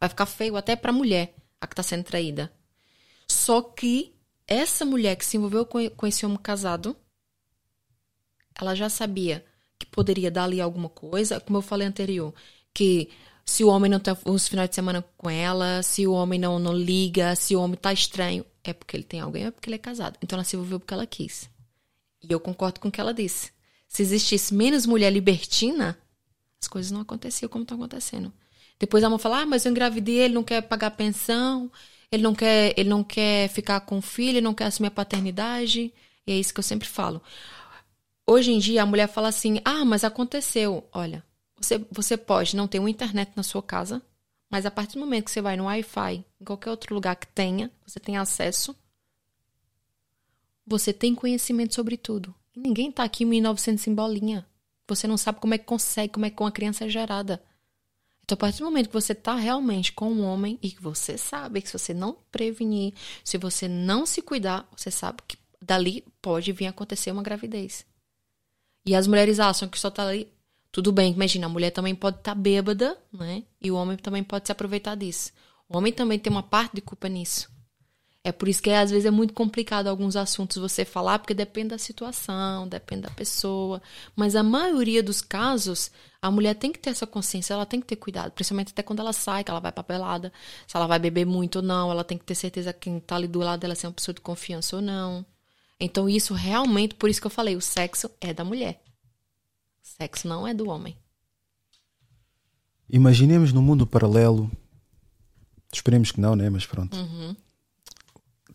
[0.00, 2.52] Vai ficar feio até pra mulher, a que tá sendo traída.
[3.28, 4.14] Só que
[4.46, 6.96] essa mulher que se envolveu com, com esse homem casado,
[8.54, 9.44] ela já sabia
[9.78, 12.34] que poderia dar ali alguma coisa, como eu falei anterior,
[12.72, 13.10] que
[13.44, 16.58] se o homem não tá os finais de semana com ela, se o homem não,
[16.58, 19.76] não liga, se o homem tá estranho, é porque ele tem alguém, é porque ele
[19.76, 20.18] é casado.
[20.22, 21.50] Então ela se envolveu porque ela quis.
[22.22, 23.52] E eu concordo com o que ela disse.
[23.86, 25.98] Se existisse menos mulher libertina,
[26.60, 28.32] as coisas não aconteciam como estão acontecendo.
[28.78, 31.70] Depois a mãe fala, ah, mas eu engravidei, ele não quer pagar pensão,
[32.10, 34.90] ele não quer, ele não quer ficar com o filho, ele não quer assumir a
[34.90, 35.92] paternidade.
[36.26, 37.22] E é isso que eu sempre falo.
[38.26, 40.88] Hoje em dia a mulher fala assim, ah, mas aconteceu.
[40.92, 41.24] Olha,
[41.56, 44.02] você, você pode não ter uma internet na sua casa,
[44.50, 47.26] mas a partir do momento que você vai no Wi-Fi, em qualquer outro lugar que
[47.26, 48.74] tenha, você tem acesso,
[50.66, 52.34] você tem conhecimento sobre tudo.
[52.54, 54.46] E ninguém tá aqui em 1900 em bolinha.
[54.88, 57.42] Você não sabe como é que consegue, como é que uma criança é gerada.
[58.22, 61.18] Então a partir do momento que você tá realmente com um homem e que você
[61.18, 66.02] sabe que se você não prevenir, se você não se cuidar, você sabe que dali
[66.22, 67.84] pode vir acontecer uma gravidez.
[68.86, 70.28] E as mulheres acham que só tá ali.
[70.70, 73.44] Tudo bem, imagina, a mulher também pode estar bêbada, né?
[73.62, 75.32] E o homem também pode se aproveitar disso.
[75.68, 77.48] O homem também tem uma parte de culpa nisso.
[78.26, 81.68] É por isso que às vezes é muito complicado alguns assuntos você falar, porque depende
[81.68, 83.82] da situação, depende da pessoa.
[84.16, 85.90] Mas a maioria dos casos,
[86.22, 89.00] a mulher tem que ter essa consciência, ela tem que ter cuidado, principalmente até quando
[89.00, 90.32] ela sai, que ela vai pra pelada,
[90.66, 93.16] se ela vai beber muito ou não, ela tem que ter certeza que quem tá
[93.16, 95.24] ali do lado dela é uma pessoa de confiança ou não.
[95.84, 98.82] Então, isso realmente, por isso que eu falei, o sexo é da mulher.
[99.82, 100.96] O sexo não é do homem.
[102.88, 104.50] Imaginemos num mundo paralelo.
[105.70, 106.48] Esperemos que não, né?
[106.48, 106.96] Mas pronto.
[106.96, 107.36] Uhum.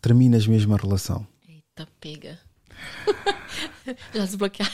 [0.00, 1.24] Terminas mesmo a relação.
[1.48, 2.40] Eita, pega.
[4.12, 4.72] Já desbloquearam.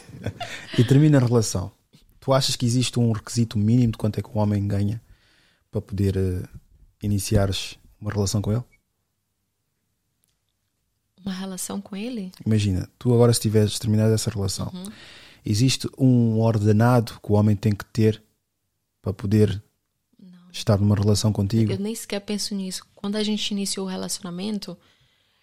[0.78, 1.70] e termina a relação.
[2.18, 5.02] Tu achas que existe um requisito mínimo de quanto é que o homem ganha
[5.70, 6.48] para poder uh,
[7.02, 8.64] iniciares uma relação com ele?
[11.24, 12.30] Uma relação com ele?
[12.44, 14.92] Imagina, tu agora se tiveres terminado essa relação, Uhum.
[15.44, 18.22] existe um ordenado que o homem tem que ter
[19.00, 19.62] para poder
[20.52, 21.72] estar numa relação contigo?
[21.72, 22.84] Eu nem sequer penso nisso.
[22.94, 24.76] Quando a gente iniciou o relacionamento,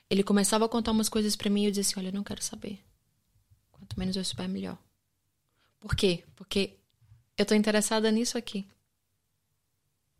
[0.09, 2.23] ele começava a contar umas coisas pra mim e eu dizia assim: Olha, eu não
[2.23, 2.79] quero saber.
[3.71, 4.77] Quanto menos eu souber, melhor.
[5.79, 6.23] Por quê?
[6.35, 6.75] Porque
[7.37, 8.67] eu tô interessada nisso aqui.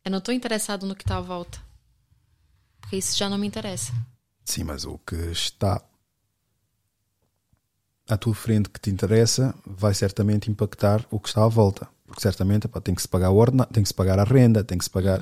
[0.04, 1.62] Eu não tô interessado no que tá à volta.
[2.80, 3.94] Porque isso já não me interessa.
[4.52, 5.82] Sim, mas o que está
[8.06, 11.88] à tua frente que te interessa vai certamente impactar o que está à volta.
[12.06, 14.78] Porque certamente tem que se pagar o ordenado, tem que se pagar a renda, tem
[14.78, 15.22] que se pagar.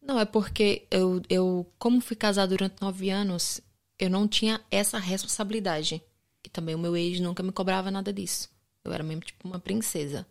[0.00, 3.60] Não, é porque eu, eu, como fui casada durante nove anos,
[3.98, 6.02] eu não tinha essa responsabilidade.
[6.42, 8.48] E também o meu ex nunca me cobrava nada disso.
[8.82, 10.26] Eu era mesmo tipo uma princesa.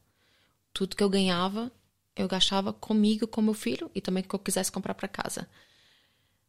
[0.73, 1.71] Tudo que eu ganhava,
[2.15, 5.47] eu gastava comigo, com meu filho e também o que eu quisesse comprar para casa.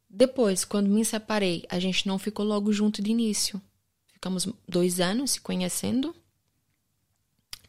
[0.08, 3.60] Depois, quando me separei, a gente não ficou logo junto de início.
[4.06, 6.14] Ficamos dois anos se conhecendo.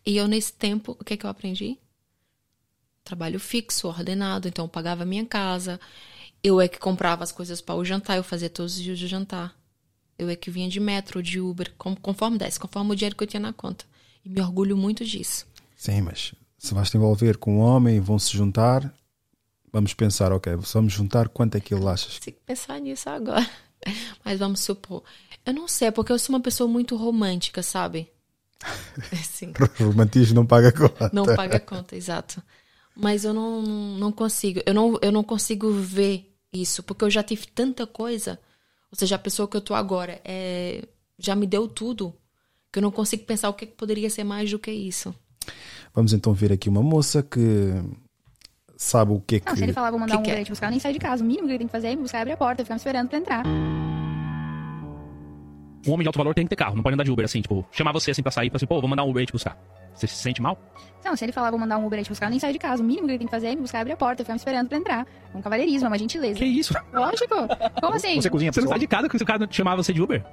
[0.06, 1.78] E eu, nesse tempo, o que, é que eu aprendi?
[3.04, 4.48] Trabalho fixo, ordenado.
[4.48, 5.80] Então, eu pagava a minha casa.
[6.44, 8.18] Eu é que comprava as coisas para o jantar.
[8.18, 9.56] Eu fazia todos os dias de jantar.
[10.18, 13.28] Eu é que vinha de metro, de Uber, conforme desse, conforme o dinheiro que eu
[13.28, 13.86] tinha na conta.
[14.24, 15.46] E me orgulho muito disso.
[15.76, 18.92] Sim, mas se vais te envolver com um homem, vão se juntar,
[19.72, 22.20] vamos pensar, ok, vamos juntar quanto é que ele achas?
[22.20, 23.48] Tem que pensar nisso agora.
[24.24, 25.04] Mas vamos supor.
[25.46, 28.10] Eu não sei, é porque eu sou uma pessoa muito romântica, sabe?
[29.12, 29.54] Assim.
[29.80, 31.10] Romantismo não paga conta.
[31.14, 32.42] Não paga conta, exato.
[32.96, 34.62] Mas eu não, não consigo.
[34.66, 38.40] Eu não, eu não consigo ver isso, porque eu já tive tanta coisa.
[38.92, 40.88] Ou seja, a pessoa que eu tô agora é,
[41.20, 42.16] já me deu tudo,
[42.72, 45.14] que eu não consigo pensar o que que poderia ser mais do que isso.
[45.94, 47.74] Vamos então ver aqui uma moça que
[48.78, 49.48] sabe o que é que.
[49.48, 50.34] Não, se ele falar, vou mandar Que um que é?
[50.34, 51.24] Uber aí te buscar, eu nem saio de casa.
[51.24, 52.78] O mínimo que ele tem que fazer é me buscar, abrir a porta, ficar me
[52.78, 53.44] esperando pra entrar.
[55.88, 57.42] Um homem de alto valor tem que ter carro, não pode andar de Uber assim,
[57.42, 59.58] tipo, chamar você assim pra sair, pra assim, pô, vou mandar um Uber te buscar.
[59.94, 60.60] Você se sente mal?
[61.04, 62.84] Não, se ele falar, vou mandar um Uber te buscar, eu nem saio de casa.
[62.84, 64.38] O mínimo que ele tem que fazer é me buscar, abrir a porta, ficar me
[64.38, 65.08] esperando pra entrar.
[65.34, 66.38] É um cavalheirismo, é uma gentileza.
[66.38, 66.74] Que isso?
[66.94, 67.36] Lógico.
[67.82, 68.22] Como assim?
[68.22, 70.24] Você cozinha Você não sai de casa se o cara chamar você de Uber?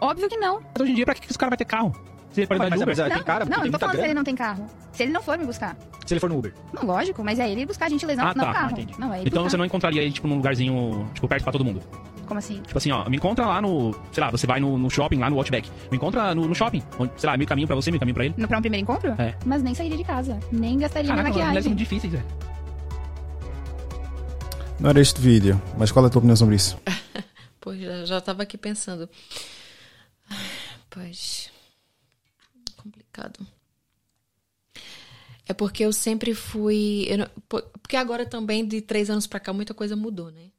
[0.00, 0.60] Óbvio que não.
[0.60, 1.92] Mas hoje em dia, pra que que os caras vai ter carro?
[2.30, 2.96] Se ele pode andar de Uber?
[2.96, 4.66] não, não, eu não tô falando se ele não tem carro.
[4.92, 5.76] Se ele não for me buscar.
[6.04, 6.52] Se ele for no Uber.
[6.72, 8.72] Não, lógico, mas é ele buscar a gentileza, não, ah, não tá, carro.
[8.72, 8.94] entendi.
[8.98, 9.50] Não, é ele então buscar.
[9.50, 11.82] você não encontraria ele, tipo, num lugarzinho, tipo, perto pra todo mundo?
[12.26, 12.60] Como assim?
[12.62, 15.30] Tipo assim, ó, me encontra lá no, sei lá, você vai no, no shopping, lá
[15.30, 15.70] no Outback.
[15.90, 18.24] Me encontra no, no shopping, onde, sei lá, meio caminho pra você, meio caminho pra
[18.24, 18.34] ele.
[18.36, 19.14] No, pra um primeiro encontro?
[19.18, 19.34] É.
[19.44, 20.38] Mas nem sairia de casa.
[20.50, 21.68] Nem gastaria Caraca, minha são maquiagem.
[21.70, 22.24] muito difíceis, velho.
[24.78, 26.78] Não era este vídeo, mas qual é a tua opinião sobre isso?
[27.58, 29.08] Pois, já, já tava aqui pensando.
[30.88, 31.50] Pois.
[35.48, 37.06] É porque eu sempre fui.
[37.08, 40.50] eu não- po- porque agora também, de três anos pra cá, muita coisa mudou, né?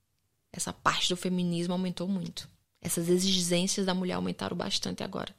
[0.52, 2.48] Essa parte do feminismo aumentou muito.
[2.82, 5.36] Essas exigências da mulher aumentaram bastante agora.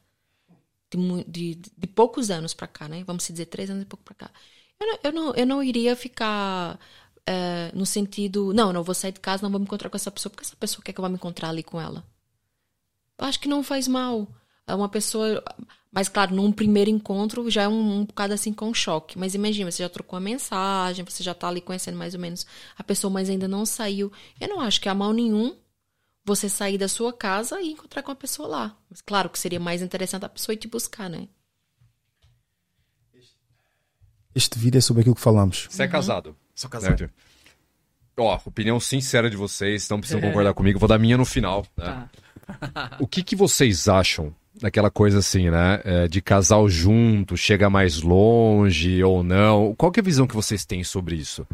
[0.90, 3.04] De, de, de poucos anos pra cá, né?
[3.04, 4.30] Vamos dizer, três anos e pouco pra cá.
[4.80, 6.78] Eu não, eu não, eu não iria ficar
[7.26, 8.52] eh, no sentido.
[8.54, 10.56] Não, não vou sair de casa, não vou me encontrar com essa pessoa, porque essa
[10.56, 12.04] pessoa quer que eu vá me encontrar ali com ela.
[13.18, 14.28] Acho que não faz mal.
[14.68, 15.42] É uma pessoa.
[15.90, 19.18] Mas, claro, num primeiro encontro já é um, um bocado assim com choque.
[19.18, 22.46] Mas imagina, você já trocou a mensagem, você já tá ali conhecendo mais ou menos
[22.76, 24.12] a pessoa, mas ainda não saiu.
[24.38, 25.56] Eu não acho que há mal nenhum
[26.24, 28.76] você sair da sua casa e encontrar com a pessoa lá.
[28.90, 31.26] Mas claro que seria mais interessante a pessoa ir te buscar, né?
[34.34, 35.66] Este vídeo é sobre aquilo que falamos.
[35.70, 36.36] Você é casado.
[36.54, 36.98] Sou casado.
[36.98, 37.12] Certo?
[38.18, 40.26] Ó, opinião sincera de vocês, não precisam É.
[40.26, 41.66] concordar comigo, vou dar a minha no final.
[41.76, 42.08] Né?
[42.74, 42.96] Tá.
[43.00, 45.80] O que, que vocês acham daquela coisa assim, né?
[45.84, 49.74] É, de casal junto, chega mais longe ou não.
[49.76, 51.46] Qual que é a visão que vocês têm sobre isso?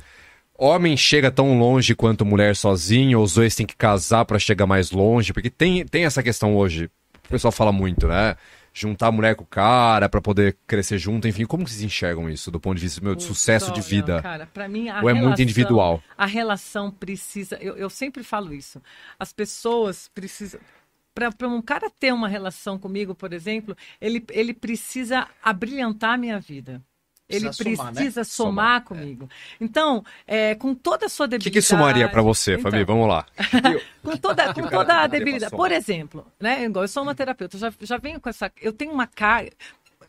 [0.57, 4.67] Homem chega tão longe quanto mulher sozinho, ou os dois têm que casar para chegar
[4.67, 5.33] mais longe?
[5.33, 6.89] Porque tem, tem essa questão hoje.
[7.27, 8.37] O pessoal fala muito, né?
[8.73, 12.51] Juntar a mulher com o cara para poder crescer junto, enfim, como vocês enxergam isso
[12.51, 14.21] do ponto de vista meu, de sucesso de vida?
[14.21, 16.03] Cara, para mim a ou é relação, muito individual?
[16.19, 18.83] A relação precisa, eu, eu sempre falo isso.
[19.19, 20.61] As pessoas precisam
[21.15, 26.41] para um cara ter uma relação comigo, por exemplo, ele, ele precisa abrilhantar a minha
[26.41, 26.83] vida.
[27.27, 27.93] Ele Precisa somar, né?
[27.95, 29.31] precisa somar, comigo.
[29.59, 31.55] Então, é, com toda a sua O que, debilidade.
[31.55, 32.85] que somaria para você, Então, Fabi?
[32.85, 33.25] Vamos lá.
[34.03, 35.51] com toda, com toda a debilidade.
[35.51, 35.69] somar.
[35.71, 36.65] Por exemplo, né?
[36.65, 38.53] Igual eu sou uma terapeuta, eu já, já venho com essa.
[38.61, 39.53] Eu tenho uma carga.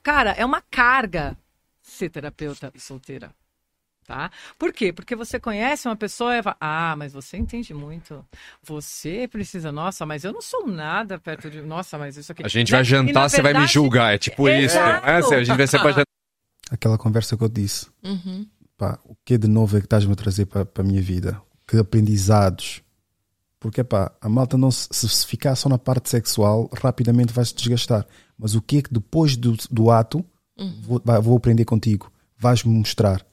[0.03, 1.37] Cara, é uma carga
[1.81, 3.33] ser terapeuta solteira.
[4.07, 4.29] Tá?
[4.59, 4.93] Por quê?
[4.93, 8.23] Porque você conhece uma pessoa e fala, ah, mas você entende muito.
[8.61, 11.61] Você precisa, nossa, mas eu não sou nada perto de.
[11.61, 12.43] Nossa, mas isso aqui.
[12.45, 12.77] A gente Né?
[12.77, 14.13] vai jantar, você vai me verdade, julgar.
[14.13, 14.75] É tipo isso.
[14.77, 15.07] Exato.
[15.09, 16.05] Assim, a gente vai ser pra jantar.
[16.69, 17.87] Aquela conversa que eu disse.
[18.03, 18.45] Uhum.
[18.77, 21.41] Pá, o que de novo é que estás-me a trazer para a minha vida?
[21.67, 22.83] Que aprendizados.
[23.59, 27.55] Porque pá, a malta não se, se ficar só na parte sexual, rapidamente vai se
[27.55, 28.05] desgastar.
[28.37, 30.23] Mas o que é que depois do, do ato
[30.57, 30.79] Uhum.
[30.83, 32.11] vou, vou aprender contigo?
[32.37, 33.25] Vais-me mostrar.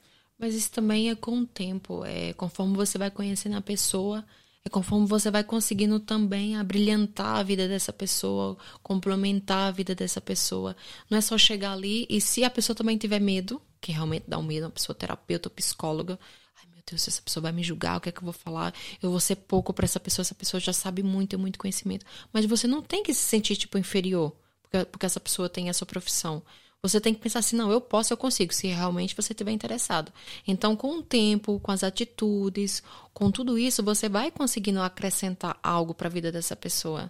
[0.43, 4.27] Mas isso também é com o tempo, é conforme você vai conhecendo a pessoa,
[4.65, 10.21] é conforme você vai conseguindo também abrilhantar a vida dessa pessoa, complementar a vida dessa
[10.21, 10.77] pessoa.
[11.09, 14.37] Não é só chegar ali e se a pessoa também tiver medo, que realmente dá
[14.37, 16.19] um medo, uma pessoa terapeuta psicóloga,
[16.61, 18.75] ai meu Deus, essa pessoa vai me julgar, o que é que eu vou falar?
[19.01, 22.05] Eu vou ser pouco para essa pessoa, essa pessoa já sabe muito, tem muito conhecimento.
[22.33, 25.87] Mas você não tem que se sentir tipo inferior, porque, porque essa pessoa tem essa
[25.87, 26.43] profissão.
[26.85, 30.11] Você tem que pensar assim, não, eu posso, eu consigo, se realmente você estiver interessado.
[30.45, 32.83] Então, com o tempo, com as atitudes,
[33.15, 37.09] com tudo isso, você vai conseguindo acrescentar algo para a vida dessa pessoa.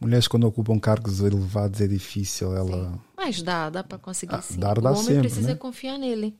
[0.00, 2.52] Mulheres quando ocupam cargos elevados é difícil.
[2.56, 2.98] Ela.
[3.16, 4.58] Mas dá, dá para conseguir Ah, sim.
[4.58, 5.54] dar dá o homem sempre, precisa né?
[5.54, 6.36] confiar nele.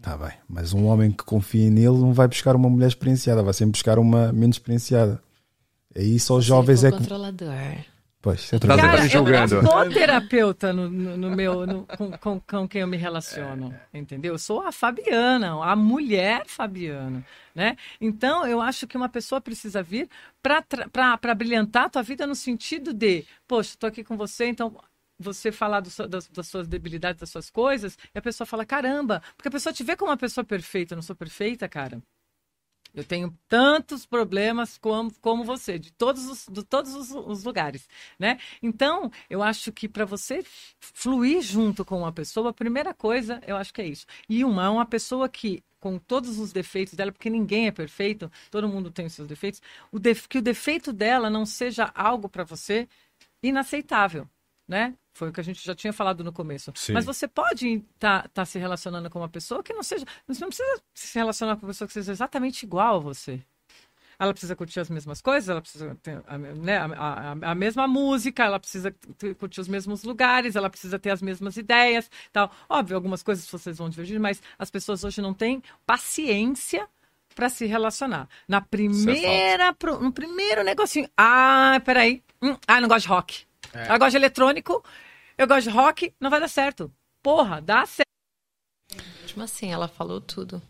[0.00, 0.32] Tá bem.
[0.48, 3.98] Mas um homem que confia nele não vai buscar uma mulher experienciada, vai sempre buscar
[3.98, 5.22] uma menos experienciada.
[5.94, 6.96] Aí só os jovens é que.
[6.96, 7.52] controlador.
[8.22, 9.08] Pois, é Tá coisa.
[9.08, 9.54] julgando.
[9.56, 13.74] Eu sou terapeuta no, no- no meu, no- com, com, com quem eu me relaciono,
[13.94, 14.34] entendeu?
[14.34, 17.24] Eu sou a Fabiana, a mulher Fabiana,
[17.54, 17.76] né?
[17.98, 20.06] Então, eu acho que uma pessoa precisa vir
[20.42, 24.76] para brilhantar a tua vida no sentido de, poxa, estou aqui com você, então
[25.18, 29.22] você falar do das, das suas debilidades, das suas coisas, e a pessoa fala, caramba,
[29.36, 32.02] porque a pessoa te vê como uma pessoa perfeita, eu não sou perfeita, cara.
[32.94, 37.88] Eu tenho tantos problemas como, como você, de todos, os, de todos os, os lugares,
[38.18, 38.38] né?
[38.62, 40.44] Então, eu acho que para você
[40.80, 44.06] fluir junto com uma pessoa, a primeira coisa, eu acho que é isso.
[44.28, 48.68] E uma, uma pessoa que, com todos os defeitos dela, porque ninguém é perfeito, todo
[48.68, 49.62] mundo tem os seus defeitos,
[49.92, 52.88] o def, que o defeito dela não seja algo para você
[53.42, 54.28] inaceitável,
[54.68, 54.94] né?
[55.20, 56.72] Foi o que a gente já tinha falado no começo.
[56.74, 56.94] Sim.
[56.94, 60.06] Mas você pode estar se relacionando com uma pessoa que não seja.
[60.26, 63.38] Você não precisa se relacionar com uma pessoa que seja exatamente igual a você.
[64.18, 67.86] Ela precisa curtir as mesmas coisas, ela precisa ter a, né, a, a- a mesma
[67.86, 72.50] música, ela precisa ter- curtir os mesmos lugares, ela precisa ter as mesmas ideias, tal.
[72.66, 76.88] Óbvio, algumas coisas vocês vão divergir, mas as pessoas hoje não têm paciência
[77.34, 78.26] para se relacionar.
[78.48, 83.44] Na primeira, pro- no primeiro negocinho, ah, peraí, hum, ah, não gosto de rock.
[83.72, 83.96] É.
[83.98, 84.84] Gosto de eletrônico,
[85.40, 86.92] eu gosto de rock, não vai dar certo.
[87.22, 88.04] Porra, dá certo.
[89.22, 90.60] Mesmo assim, ela falou tudo.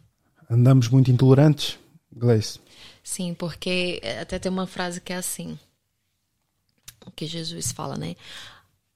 [0.49, 1.77] Andamos muito intolerantes,
[2.13, 2.61] Gleice.
[3.03, 5.59] Sim, porque eh, até tem uma frase que é assim,
[7.17, 8.15] que Jesus fala, né?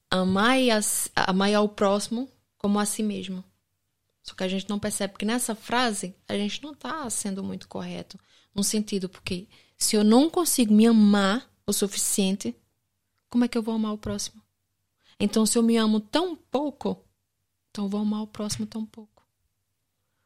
[0.08, 3.42] Amai, as, amai ao próximo como a si mesmo.
[4.22, 7.66] Só que a gente não percebe que nessa frase a gente não está sendo muito
[7.66, 8.16] correto.
[8.54, 12.54] No sentido, porque se eu não consigo me amar o suficiente,
[13.28, 14.43] como é que eu vou amar o próximo?
[15.18, 17.02] Então, se eu me amo tão pouco,
[17.70, 19.14] então vou amar o próximo tão pouco.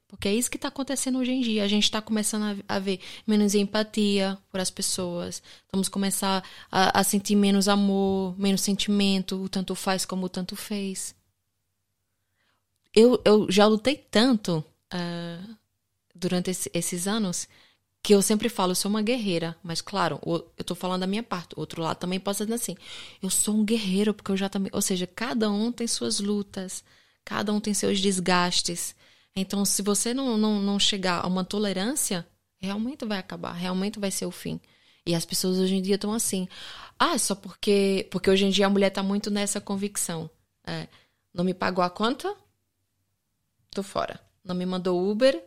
[0.09, 1.63] Porque é isso que está acontecendo hoje em dia.
[1.65, 5.43] A gente está começando a, ver menos empatia por as pessoas.
[5.71, 10.57] Vamos começar a, a sentir menos amor, menos sentimento, o tanto faz como o tanto
[10.57, 11.15] fez.
[12.95, 15.45] Eu, eu já lutei tanto ah,
[16.15, 17.47] durante esse- esses anos
[18.03, 19.57] que eu sempre falo, eu sou uma guerreira.
[19.63, 21.55] Mas, claro, eu tô falando da minha parte.
[21.57, 22.77] O outro lado também pode ser assim.
[23.23, 24.71] Eu sou um guerreiro, porque eu já também.
[24.73, 26.85] Ou seja, cada um tem suas lutas,
[27.25, 28.95] cada um tem seus desgastes.
[29.35, 32.27] Então, se você não, não, não chegar a uma tolerância,
[32.61, 34.61] realmente vai acabar, realmente vai ser o fim.
[35.07, 36.49] E as pessoas hoje em dia estão assim.
[36.99, 38.07] Ah, só porque.
[38.11, 40.31] Porque hoje em dia a mulher tá muito nessa convicção.
[40.67, 40.89] É,
[41.33, 42.35] não me pagou a conta?
[43.71, 44.21] Tô fora.
[44.45, 45.43] Não me mandou Uber?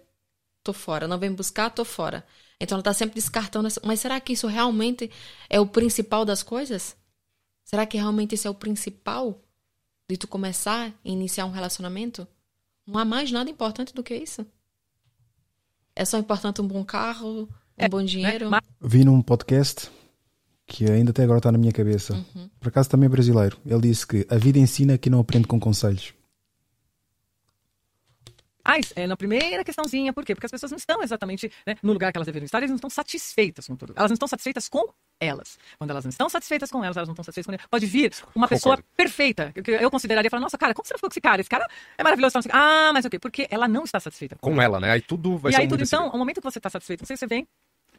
[0.64, 1.08] Tô fora.
[1.08, 1.70] Não vem buscar?
[1.70, 2.26] Tô fora.
[2.60, 3.68] Então ela tá sempre descartando.
[3.68, 5.10] essa- Mas será que isso realmente
[5.50, 6.96] é o principal das coisas?
[7.66, 9.42] Será que realmente esse é o principal
[10.10, 12.28] de tu começar a iniciar um relacionamento?
[12.86, 14.46] Não há mais nada importante do que isso.
[15.96, 18.50] É só importante um bom carro, um bom dinheiro.
[18.80, 19.90] Vi num podcast
[20.66, 22.14] que ainda até agora está na minha cabeça.
[22.14, 22.50] Uhum.
[22.60, 23.58] Por acaso também é brasileiro.
[23.66, 26.14] Ele disse que a vida ensina que não aprende com conselhos.
[28.64, 30.36] Ah, é na primeira questãozinha, por quê?
[30.36, 32.76] Porque as pessoas não estão exatamente né, no lugar que elas deveriam estar, elas não
[32.76, 33.94] estão satisfeitas com tudo.
[33.96, 34.88] Elas não estão satisfeitas com
[35.20, 35.58] elas.
[35.78, 37.66] Quando elas não estão satisfeitas com elas, elas não estão satisfeitas com elas.
[37.70, 41.10] Pode vir uma pessoa perfeita, que eu consideraria falar, nossa, cara, como você não ficou
[41.10, 41.42] com esse cara?
[41.42, 41.68] Esse cara
[41.98, 42.38] é maravilhoso.
[42.38, 43.20] Assim, Ah, mas o quê?
[43.20, 44.38] Porque ela não está satisfeita.
[44.42, 44.92] Com ela, né?
[44.92, 47.02] Aí tudo vai e ser aí um tudo, então, ao momento que você está satisfeito,
[47.02, 47.48] não sei se você vem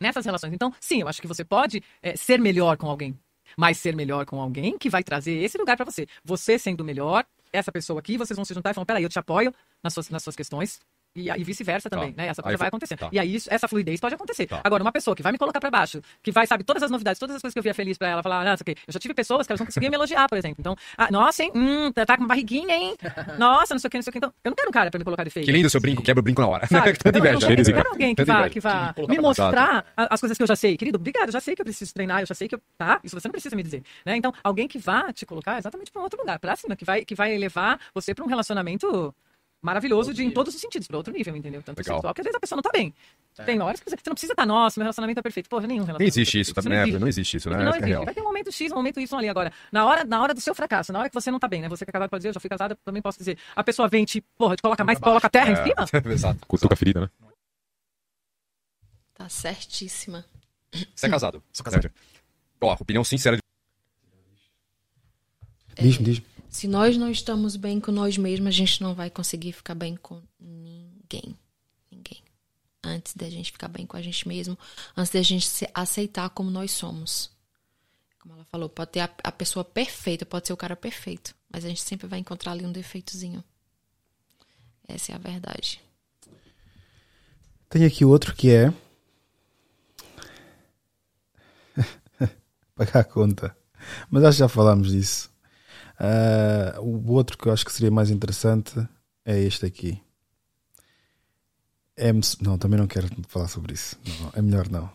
[0.01, 0.52] nessas relações.
[0.52, 3.16] Então, sim, eu acho que você pode é, ser melhor com alguém,
[3.56, 6.06] mas ser melhor com alguém que vai trazer esse lugar para você.
[6.24, 9.19] Você sendo melhor, essa pessoa aqui, vocês vão se juntar e falar, peraí, eu te
[9.19, 10.81] apoio nas suas, nas suas questões.
[11.14, 12.22] E, e vice-versa também, Tá.
[12.22, 12.28] né?
[12.28, 12.97] Essa Aí coisa vai foi- acontecer.
[12.97, 13.09] tá.
[13.12, 14.47] E aí isso- essa fluidez pode acontecer.
[14.47, 14.60] Tá.
[14.64, 17.18] Agora, uma pessoa que vai me colocar pra baixo, que vai, sabe, todas as novidades,
[17.18, 18.74] todas as coisas que eu via feliz pra ela, falar, ah, não sei o quê.
[18.86, 20.56] Eu já tive pessoas que elas não conseguiam me elogiar, por exemplo.
[20.59, 21.52] Então, ah, nossa, hein?
[21.55, 22.97] Hum, tá, tá com barriguinha, hein?
[23.39, 24.18] Nossa, não sei o que, não sei o que.
[24.18, 25.44] Então, eu não quero um cara pra me colocar defeito.
[25.47, 26.66] Que lindo seu brinco, quebra o brinco na hora.
[26.66, 26.93] Sabe?
[26.98, 27.52] Tanta Eu não- inveja.
[27.52, 30.47] Eu não quero alguém que Tanta vá, que vá me mostrar as coisas que eu
[30.47, 30.76] já sei.
[30.78, 32.60] Querido, obrigado, eu já sei que eu preciso treinar, eu já sei que eu.
[32.78, 33.01] Tá?
[33.05, 33.82] Isso você não precisa me dizer.
[34.06, 34.16] Né?
[34.16, 37.05] Então, alguém que vá te colocar exatamente para um outro lugar, pra cima, que vai,
[37.05, 39.14] que vai levar você pra um relacionamento
[39.62, 41.62] maravilhoso de, em todos os sentidos, pra outro nível, entendeu?
[41.62, 41.97] Tanto Legal.
[41.97, 42.93] sexual, que às vezes a pessoa não tá bem.
[43.47, 45.48] Tem horas que você você não precisa estar, nossa, meu relacionamento é perfeito.
[45.48, 46.01] Porra, nenhum relacionamento.
[46.01, 46.86] Nem existe é isso, tá, né?
[46.86, 47.64] Não existe isso, né?
[47.64, 48.05] Não é existe.
[48.05, 49.52] Vai ter um momento X, um momento Y ali agora.
[49.70, 51.68] Na hora, na hora do seu fracasso, na hora que você não tá bem, né?
[51.68, 53.39] Você que é casado pode dizer, eu já fui casada, também posso dizer.
[53.55, 55.86] A pessoa vem te, porra, te coloca mais, coloca terra em cima.
[55.93, 56.47] É, Exato.
[56.47, 57.10] Cutuca a ferida, né?
[59.14, 60.24] Tá certíssima.
[60.94, 61.43] Você é casado.
[61.52, 61.90] Sou casado.
[62.60, 63.43] Ó, opinião sincera de
[65.80, 66.32] Diz-me, diz-me.
[66.53, 69.97] Se nós não estamos bem com nós mesmos, a gente não vai conseguir ficar bem
[69.97, 71.35] com ninguém.
[71.91, 72.23] Ninguém.
[72.85, 74.57] Antes da gente ficar bem com a gente mesmo,
[74.95, 77.31] antes da gente se aceitar como nós somos.
[78.20, 81.65] Como ela falou, pode ter a, a pessoa perfeita, pode ser o cara perfeito, mas
[81.65, 83.43] a gente sempre vai encontrar ali um defeitozinho.
[84.87, 85.81] Essa é a verdade.
[87.70, 88.70] Tem aqui outro que é.
[92.77, 93.57] Pagar a conta.
[94.11, 95.32] Mas acho que já falámos disso.
[96.05, 98.77] Ah, o outro que eu acho que seria mais interessante
[99.24, 100.03] é este aqui.
[101.97, 103.97] É, não, também não quero falar sobre isso.
[104.20, 104.91] Não, é melhor não.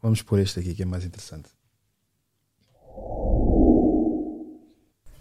[0.00, 1.48] Vamos por este aqui que é mais interessante.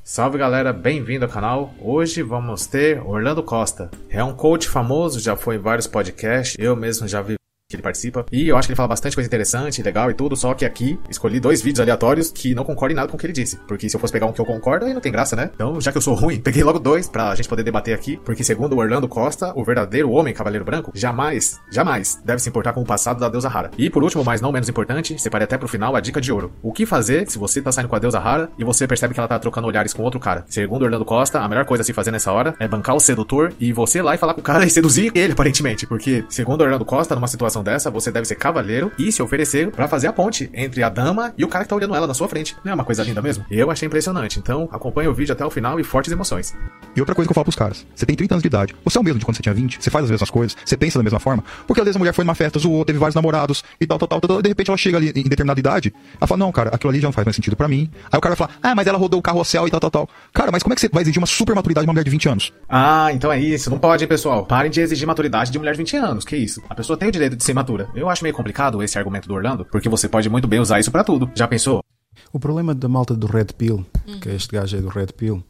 [0.04, 1.74] Salve galera, bem-vindo ao canal.
[1.82, 3.90] Hoje vamos ter Orlando Costa.
[4.08, 7.39] É um coach famoso, já foi em vários podcasts, eu mesmo já vi
[7.70, 8.26] que ele participa.
[8.32, 11.00] E eu acho que ele fala bastante coisa interessante, legal e tudo, só que aqui
[11.08, 13.58] escolhi dois vídeos aleatórios que não concordam em nada com o que ele disse.
[13.68, 15.52] Porque se eu fosse pegar um que eu concordo, aí não tem graça, né?
[15.54, 18.20] Então, já que eu sou ruim, peguei logo dois pra gente poder debater aqui.
[18.26, 22.74] Porque segundo o Orlando Costa, o verdadeiro homem cavaleiro branco jamais, jamais deve se importar
[22.74, 23.70] com o passado da deusa Hara.
[23.78, 26.52] E por último, mas não menos importante, separei até pro final a dica de ouro.
[26.64, 29.20] O que fazer se você tá saindo com a deusa Hara e você percebe que
[29.20, 30.44] ela tá trocando olhares com outro cara?
[30.50, 33.54] Segundo Orlando Costa, a melhor coisa a se fazer nessa hora é bancar o sedutor
[33.60, 35.86] e você ir lá e falar com o cara e seduzir ele, aparentemente.
[35.86, 39.88] Porque, segundo Orlando Costa, numa situação dessa, você deve ser cavaleiro e se oferecer pra
[39.88, 42.28] fazer a ponte entre a dama e o cara que tá olhando ela na sua
[42.28, 42.56] frente.
[42.64, 43.46] Não é uma coisa linda mesmo?
[43.50, 44.40] Eu achei impressionante.
[44.40, 46.56] Então, acompanhe o vídeo até o final e fortes emoções.
[46.96, 48.98] E outra coisa que eu falo pros caras: você tem 30 anos de idade, você
[48.98, 51.00] é o mesmo de quando você tinha 20, você faz as mesmas coisas, você pensa
[51.00, 53.64] da mesma forma, porque às vezes a mulher foi numa festa, zoou, teve vários namorados
[53.80, 56.28] e tal, tal, tal, tal, e de repente ela chega ali em determinada idade, ela
[56.28, 57.90] fala: não, cara, aquilo ali já não faz mais sentido pra mim.
[58.12, 60.10] Aí o cara vai falar: ah, mas ela rodou o carrossel e tal, tal, tal.
[60.34, 62.12] Cara, mas como é que você vai exigir uma super maturidade de uma mulher de
[62.12, 62.54] 20 anos?
[62.68, 63.70] Ah, então é isso.
[63.70, 64.46] Não pode, hein, pessoal.
[64.46, 66.26] Parem de exigir maturidade de mulher de 20 anos.
[66.26, 66.62] Que isso?
[66.70, 67.90] A pessoa tem o direito de ser matura.
[67.96, 70.92] Eu acho meio complicado esse argumento do Orlando, porque você pode muito bem usar isso
[70.92, 71.30] pra tudo.
[71.36, 71.84] Já pensou?
[72.32, 73.86] O problema da malta do Red Pill,
[74.22, 75.44] que este gajo é do Red Pill,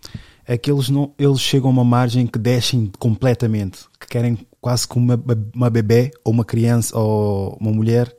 [0.46, 4.88] é que eles, não, eles chegam a uma margem que descem completamente, que querem quase
[4.88, 5.24] como uma,
[5.54, 8.16] uma bebê ou uma criança ou uma mulher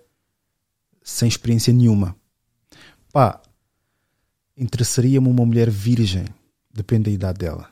[1.02, 2.14] sem experiência nenhuma.
[3.12, 3.40] Pá,
[4.56, 6.26] interessaria-me uma mulher virgem,
[6.72, 7.68] depende da idade dela.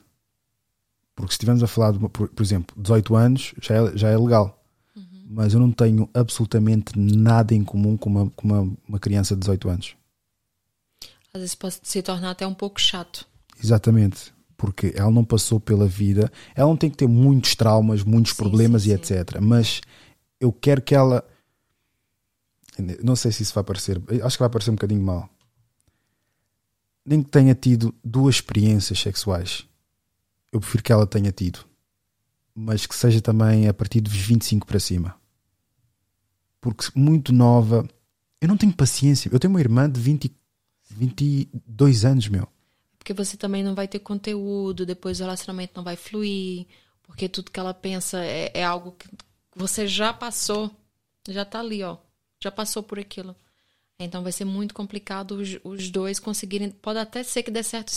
[1.15, 4.09] Porque se estivermos a falar, de uma, por, por exemplo, 18 anos, já é, já
[4.09, 4.58] é legal.
[5.31, 9.41] Mas eu não tenho absolutamente nada em comum com uma, com uma, uma criança de
[9.41, 9.97] 18 anos.
[11.35, 13.29] Às vezes pode se tornar até um pouco chato.
[13.63, 14.33] Exatamente.
[14.57, 16.33] Porque ela não passou pela vida.
[16.55, 19.39] Ela não tem que ter muitos traumas, muitos problemas e etc.
[19.39, 19.83] Mas
[20.41, 21.23] eu quero que ela.
[23.03, 24.01] Não sei se isso vai parecer.
[24.23, 25.29] Acho que vai parecer um bocadinho mal.
[27.05, 29.67] Nem que tenha tido duas experiências sexuais.
[30.51, 31.61] Eu prefiro que ela tenha tido.
[32.55, 35.18] Mas que seja também a partir dos 25 para cima.
[36.74, 37.89] Porque muito nova.
[38.40, 39.28] Eu não tenho paciência.
[39.32, 40.32] Eu tenho uma irmã de 20,
[40.90, 42.49] 22 anos, meu.
[42.99, 46.66] Porque você também não vai ter conteúdo, depois o relacionamento não vai fluir,
[47.03, 49.09] porque tudo que ela pensa é, é algo que
[49.57, 50.70] você já passou,
[51.27, 51.97] já tá ali, ó,
[52.43, 53.35] já passou por aquilo.
[53.99, 56.70] Então vai ser muito complicado os, os dois conseguirem.
[56.70, 57.93] Pode até ser que dê certo,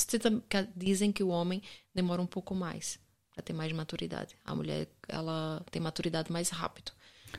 [0.76, 1.62] dizem que o homem
[1.94, 2.98] demora um pouco mais
[3.32, 4.36] para ter mais maturidade.
[4.44, 6.92] A mulher, ela tem maturidade mais rápido.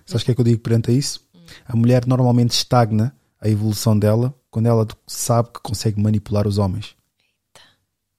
[0.07, 1.21] Sabes o que é que eu digo perante a isso?
[1.67, 6.95] A mulher normalmente estagna a evolução dela quando ela sabe que consegue manipular os homens.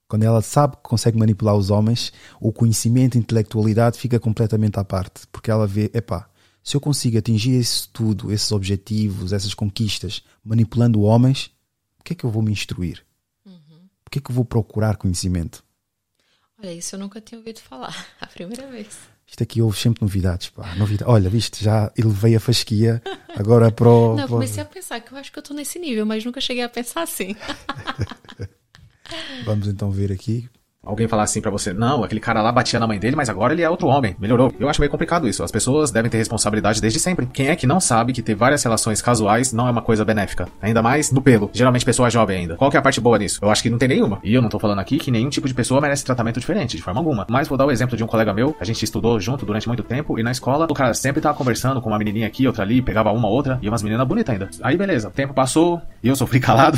[0.07, 4.83] Quando ela sabe que consegue manipular os homens, o conhecimento, a intelectualidade fica completamente à
[4.83, 5.25] parte.
[5.31, 6.29] Porque ela vê, epá,
[6.63, 11.51] se eu consigo atingir isso tudo, esses objetivos, essas conquistas, manipulando homens,
[11.97, 13.05] por que é que eu vou me instruir?
[14.03, 15.63] Por que é que eu vou procurar conhecimento?
[16.59, 18.07] Olha, isso eu nunca tinha ouvido falar.
[18.21, 18.97] A primeira vez.
[19.27, 20.75] Isto aqui houve sempre novidades, pá.
[20.75, 21.09] Novidade.
[21.09, 23.01] Olha, viste, já elevei a fasquia
[23.35, 24.15] agora para o.
[24.15, 26.63] Não, comecei a pensar que eu acho que eu estou nesse nível, mas nunca cheguei
[26.63, 27.35] a pensar assim.
[29.45, 30.49] Vamos então ver aqui.
[30.85, 33.53] Alguém falar assim pra você, não, aquele cara lá batia na mãe dele, mas agora
[33.53, 34.53] ele é outro homem, melhorou.
[34.59, 35.41] Eu acho meio complicado isso.
[35.41, 37.25] As pessoas devem ter responsabilidade desde sempre.
[37.25, 40.49] Quem é que não sabe que ter várias relações casuais não é uma coisa benéfica?
[40.61, 41.49] Ainda mais no pelo.
[41.53, 42.57] Geralmente pessoa jovem ainda.
[42.57, 43.39] Qual que é a parte boa nisso?
[43.41, 44.19] Eu acho que não tem nenhuma.
[44.25, 46.83] E eu não tô falando aqui que nenhum tipo de pessoa merece tratamento diferente, de
[46.83, 47.25] forma alguma.
[47.29, 49.83] Mas vou dar o exemplo de um colega meu, a gente estudou junto durante muito
[49.83, 52.81] tempo, e na escola o cara sempre tava conversando com uma menininha aqui, outra ali,
[52.81, 54.49] pegava uma outra, e umas meninas bonitas ainda.
[54.61, 56.77] Aí beleza, o tempo passou, e eu sofri calado.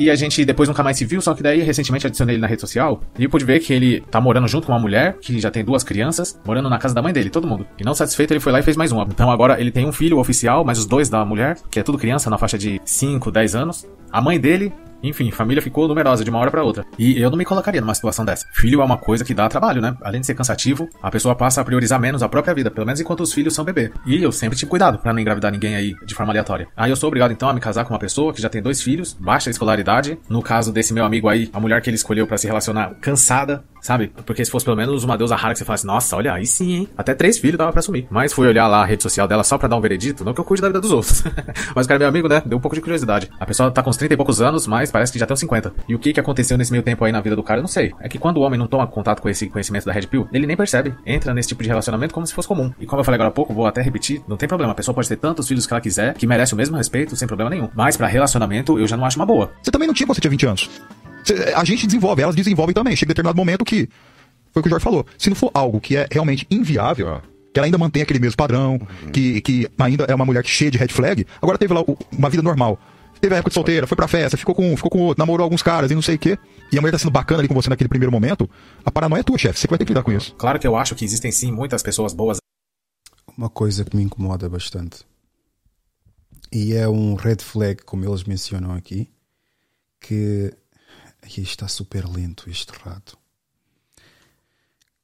[0.00, 2.46] E a gente depois nunca mais se viu, só que daí recentemente adicionei ele na
[2.46, 5.50] rede social e pude ver que ele tá morando junto com uma mulher que já
[5.50, 7.66] tem duas crianças, morando na casa da mãe dele, todo mundo.
[7.78, 9.02] E não satisfeito, ele foi lá e fez mais uma.
[9.02, 11.98] Então agora ele tem um filho oficial, mas os dois da mulher, que é tudo
[11.98, 13.86] criança na faixa de 5, 10 anos.
[14.10, 14.72] A mãe dele
[15.02, 16.84] enfim, família ficou numerosa de uma hora pra outra.
[16.98, 18.46] E eu não me colocaria numa situação dessa.
[18.52, 19.96] Filho é uma coisa que dá trabalho, né?
[20.02, 23.00] Além de ser cansativo, a pessoa passa a priorizar menos a própria vida, pelo menos
[23.00, 23.92] enquanto os filhos são bebê.
[24.06, 26.68] E eu sempre tive cuidado pra não engravidar ninguém aí de forma aleatória.
[26.76, 28.82] Aí eu sou obrigado então a me casar com uma pessoa que já tem dois
[28.82, 30.18] filhos, baixa escolaridade.
[30.28, 33.64] No caso desse meu amigo aí, a mulher que ele escolheu pra se relacionar cansada,
[33.80, 34.12] sabe?
[34.26, 36.72] Porque se fosse pelo menos uma deusa rara que você falasse, nossa, olha, aí sim,
[36.72, 36.88] hein?
[36.96, 38.06] Até três filhos dava pra assumir.
[38.10, 40.40] Mas fui olhar lá a rede social dela só pra dar um veredito, não que
[40.40, 41.22] eu cuide da vida dos outros.
[41.74, 42.42] mas o cara é meu amigo, né?
[42.44, 43.30] Deu um pouco de curiosidade.
[43.38, 45.40] A pessoa tá com uns 30 e poucos anos, mas parece que já tem uns
[45.40, 45.72] 50.
[45.88, 47.68] E o que que aconteceu nesse meio tempo aí na vida do cara, eu não
[47.68, 47.92] sei.
[48.00, 50.46] É que quando o homem não toma contato com esse conhecimento da Red Pill, ele
[50.46, 50.94] nem percebe.
[51.06, 52.72] Entra nesse tipo de relacionamento como se fosse comum.
[52.78, 54.72] E como eu falei agora há pouco, vou até repetir, não tem problema.
[54.72, 57.26] A pessoa pode ter tantos filhos que ela quiser, que merece o mesmo respeito, sem
[57.26, 57.68] problema nenhum.
[57.74, 59.50] Mas pra relacionamento, eu já não acho uma boa.
[59.62, 60.70] Você também não tinha quando você tinha 20 anos.
[61.54, 62.96] A gente desenvolve, elas desenvolvem também.
[62.96, 63.88] Chega em determinado momento que.
[64.52, 65.06] Foi o que o Jorge falou.
[65.16, 67.22] Se não for algo que é realmente inviável,
[67.52, 68.80] que ela ainda mantém aquele mesmo padrão,
[69.12, 71.84] que, que ainda é uma mulher que cheia de red flag, agora teve lá
[72.16, 72.78] uma vida normal.
[73.20, 75.62] Teve a época de solteira, foi pra festa, ficou com, ficou com outro, namorou alguns
[75.62, 76.38] caras e não sei o quê.
[76.72, 78.48] E a mulher tá sendo bacana ali com você naquele primeiro momento.
[78.84, 79.58] A paranoia é tua, chefe.
[79.58, 80.34] Você que vai ter que lidar com isso.
[80.36, 82.38] Claro que eu acho que existem sim muitas pessoas boas
[83.36, 85.04] Uma coisa que me incomoda bastante.
[86.50, 89.08] E é um red flag, como eles mencionam aqui,
[90.00, 90.52] que
[91.36, 93.18] Ai, está super lento este rato.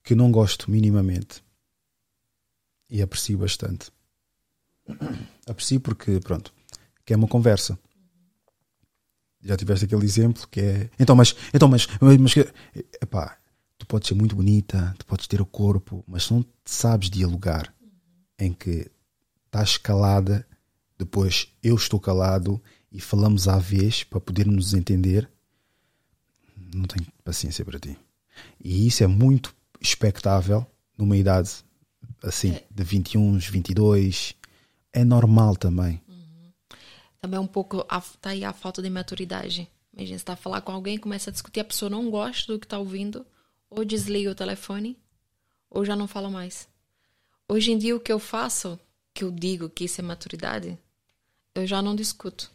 [0.03, 1.43] Que não gosto minimamente.
[2.89, 3.91] E aprecio bastante.
[5.49, 6.53] Aprecio porque, pronto,
[7.05, 7.79] que é uma conversa.
[9.43, 10.91] Já tiveste aquele exemplo que é.
[10.99, 11.35] Então, mas.
[11.53, 11.87] Então, mas.
[12.21, 12.53] mas que-
[13.01, 13.39] epá,
[13.79, 17.75] tu podes ser muito bonita, tu podes ter o corpo, mas se não sabes dialogar
[18.39, 18.91] em que
[19.47, 20.47] estás calada,
[20.99, 25.29] depois eu estou calado e falamos à vez para podermos entender,
[26.77, 27.99] não tenho paciência para ti.
[28.63, 30.67] E isso é muito expectável
[30.97, 31.65] numa idade
[32.23, 34.35] assim, de 21, 22.
[34.93, 36.01] É normal também.
[37.21, 39.69] Também um pouco, a, tá aí a falta de maturidade.
[39.93, 42.59] Imagina, você tá a falar com alguém, começa a discutir, a pessoa não gosta do
[42.59, 43.27] que tá ouvindo,
[43.71, 44.99] ou desliga o telefone,
[45.71, 46.69] ou já não fala mais.
[47.49, 48.79] Hoje em dia, o que eu faço,
[49.15, 50.79] que eu digo que isso é maturidade,
[51.55, 52.51] eu já não discuto.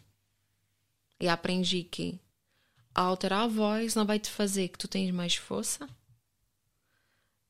[1.20, 2.20] E aprendi que
[2.94, 5.88] alterar a voz não vai te fazer que tu tens mais força.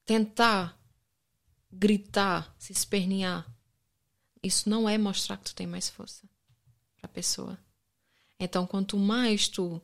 [0.04, 0.78] Tentar
[1.72, 3.46] gritar, se espernear,
[4.42, 6.28] isso não é mostrar que tu tem mais força
[6.96, 7.58] para a pessoa.
[8.38, 9.80] Então, quanto mais tu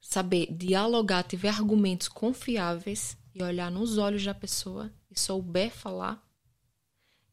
[0.00, 6.22] saber dialogar, tiver argumentos confiáveis e olhar nos olhos da pessoa e souber falar,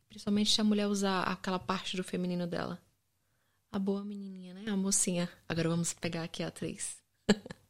[0.07, 2.81] principalmente se a mulher usar aquela parte do feminino dela.
[3.71, 4.69] A boa menininha, né?
[4.69, 5.29] A mocinha.
[5.47, 6.97] Agora vamos pegar aqui a atriz.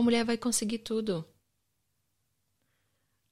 [0.00, 1.24] a mulher vai conseguir tudo.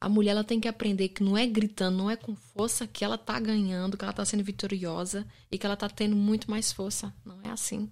[0.01, 3.05] A mulher ela tem que aprender que não é gritando, não é com força que
[3.05, 6.71] ela tá ganhando, que ela tá sendo vitoriosa e que ela tá tendo muito mais
[6.73, 7.15] força.
[7.25, 7.91] Não é assim.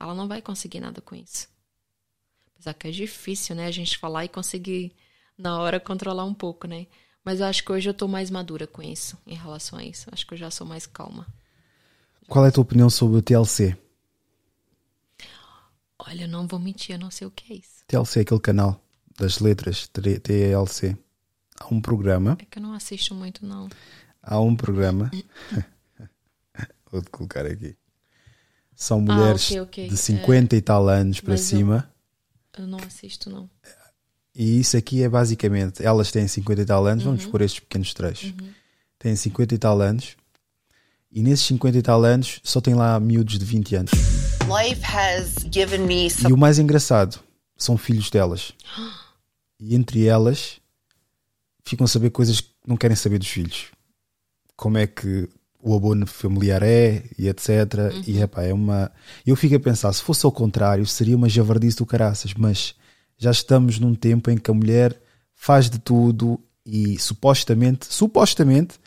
[0.00, 1.48] Ela não vai conseguir nada com isso.
[2.54, 4.94] Apesar que é difícil, né, a gente falar e conseguir
[5.36, 6.86] na hora controlar um pouco, né?
[7.24, 10.08] Mas eu acho que hoje eu tô mais madura com isso, em relação a isso.
[10.12, 11.26] Acho que eu já sou mais calma.
[12.28, 13.76] Qual é a tua opinião sobre o TLC?
[15.98, 17.73] Olha, eu não vou mentir, eu não sei o que é isso.
[17.86, 18.80] TLC é aquele canal
[19.18, 20.96] das letras, TLC.
[21.60, 23.68] Há um programa, É que eu não assisto muito, não.
[24.22, 25.10] há um programa,
[26.90, 27.76] vou-te colocar aqui.
[28.74, 29.88] São mulheres ok, ok.
[29.88, 31.90] de 50 e tal anos para Mas eu- cima.
[32.58, 33.48] Eu não assisto, não.
[34.34, 37.30] E isso aqui é basicamente, elas têm 50 e tal anos, vamos Uhum.
[37.30, 38.34] por estes pequenos trechos.
[38.98, 40.16] Têm 50 e tal anos,
[41.12, 43.92] e nesses 50 e tal anos só tem lá miúdos de 20 anos.
[43.92, 46.32] Life has given me E some.
[46.32, 47.20] o mais engraçado
[47.56, 48.52] são filhos delas.
[49.60, 50.60] E entre elas
[51.64, 53.66] ficam a saber coisas que não querem saber dos filhos.
[54.56, 55.28] Como é que
[55.60, 57.48] o abono familiar é e etc.
[58.06, 58.92] E epá, é uma.
[59.26, 62.74] Eu fico a pensar, se fosse ao contrário, seria uma javardice do caraças, mas
[63.16, 65.00] já estamos num tempo em que a mulher
[65.34, 68.78] faz de tudo e supostamente, supostamente,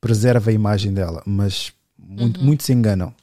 [0.00, 2.46] preserva a imagem dela, mas muito, Uhum.
[2.46, 3.14] muito se enganam.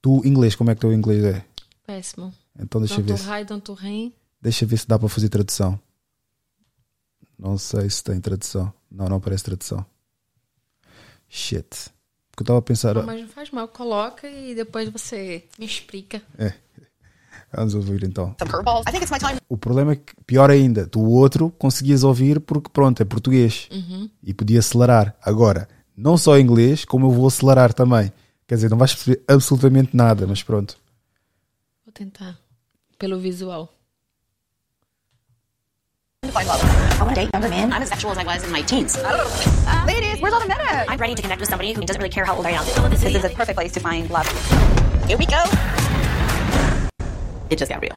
[0.00, 1.44] Tu, inglês, como é que o teu inglês é?
[1.86, 2.32] Péssimo.
[2.58, 3.18] Então deixa eu Tanto ver.
[3.18, 4.12] se- high, tanto rain.
[4.40, 5.78] Deixa ver se dá para fazer tradução.
[7.38, 8.72] Não sei se tem tradução.
[8.90, 9.84] Não, não parece tradução.
[11.28, 11.90] Shit.
[12.30, 12.94] Porque eu estava a pensar.
[12.94, 16.22] Não, mas não faz mal, coloca e depois você me explica.
[16.38, 16.54] É.
[17.52, 18.34] Vamos ouvir então.
[18.38, 18.84] Some curveballs.
[18.88, 19.40] I think it's my time.
[19.48, 23.68] O problema é que, pior ainda, tu o outro conseguias ouvir porque, pronto, é português.
[23.70, 24.08] Uhum.
[24.22, 25.16] E podia acelerar.
[25.22, 28.12] Agora, não só em inglês, como eu vou acelerar também.
[28.46, 30.76] Quer dizer, não vais perceber absolutamente nada, mas pronto.
[31.84, 32.38] Vou tentar.
[32.98, 33.72] Pelo visual.
[36.22, 36.62] To find love.
[36.62, 37.72] I want to date younger men.
[37.72, 38.96] I'm as sexual as I was in my teens.
[39.86, 40.58] Ladies, where's all the men?
[40.88, 42.64] I'm ready to connect with somebody who doesn't really care how old I am.
[42.90, 44.28] This is a perfect place to find love.
[45.06, 45.42] Here we go.
[47.50, 47.94] It just got real.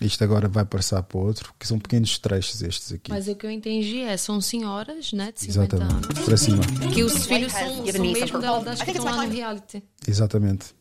[0.00, 3.10] Isto agora vai passar para o outro, que são pequenos trechos estes aqui.
[3.10, 6.06] Mas o que eu entendi é, são senhoras, né, de 50 Exatamente.
[6.06, 6.24] anos.
[6.24, 6.62] Para cima.
[6.90, 8.40] Que os filhos são, são mesmo
[8.82, 9.82] que estão lá no reality.
[10.08, 10.74] Exatamente.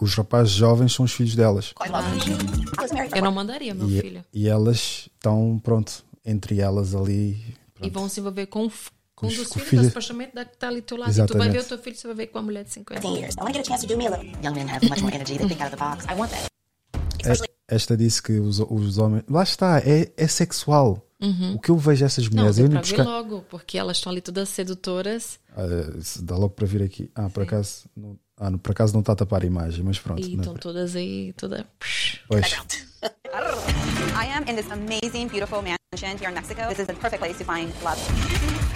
[0.00, 1.72] Os rapazes jovens são os filhos delas.
[3.14, 4.24] Eu não mandaria meu e, filho.
[4.32, 7.54] e elas estão, pronto, entre elas ali.
[7.80, 8.72] E vão se envolver com, com
[9.14, 9.84] Com os- dos com filhos, filhos.
[9.86, 11.10] da, supostamente da que tá ali do teu lado.
[11.10, 11.52] E tu vai Exatamente.
[11.52, 13.52] ver o teu filho, você vai ver com uma mulher de 50 I want to
[13.52, 14.26] get a chance to do me a little.
[14.42, 15.38] Young men have much more energy.
[15.38, 16.04] They think out of the box.
[16.06, 16.46] I want that.
[17.24, 19.24] É- Esta disse que os, os homens.
[19.28, 21.02] Lá está, é, é sexual.
[21.20, 21.54] Uhum.
[21.54, 22.56] O que eu vejo essas Não, mulheres.
[22.56, 23.02] deu eu ver buscar...
[23.04, 25.64] logo, porque elas estão ali todas sedutoras Ah,
[26.20, 27.10] dá logo para vir aqui.
[27.14, 27.86] Ah, por acaso.
[27.96, 30.20] Não, ah, não- por acaso não está a tapar a imagem, mas pronto.
[30.26, 31.66] e não- estão todas aí, toda...
[32.28, 32.52] Pois.
[33.02, 36.68] I am in this amazing, beautiful mansion here in Mexico.
[36.68, 37.98] This is the perfect place to find love.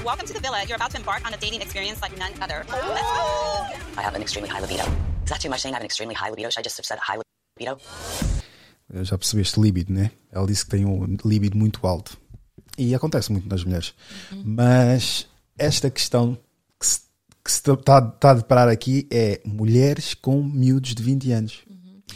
[0.04, 0.62] Welcome to the villa.
[0.66, 2.64] You're about to embark on a dating experience like none other.
[2.68, 3.98] Let's go.
[3.98, 4.84] I have an extremely high libido.
[5.24, 6.50] Is that too much saying I have an extremely high libido?
[6.50, 7.18] Should I just have said high
[7.58, 7.78] libido?
[8.92, 10.10] Eu Já percebeste líbido, né?
[10.32, 12.16] Ela disse que tem um líbido muito alto.
[12.78, 13.94] E acontece muito nas mulheres.
[14.44, 15.26] Mas
[15.58, 16.38] esta questão
[17.44, 21.60] que se, está, está a deparar aqui é mulheres com miúdos de 20 anos.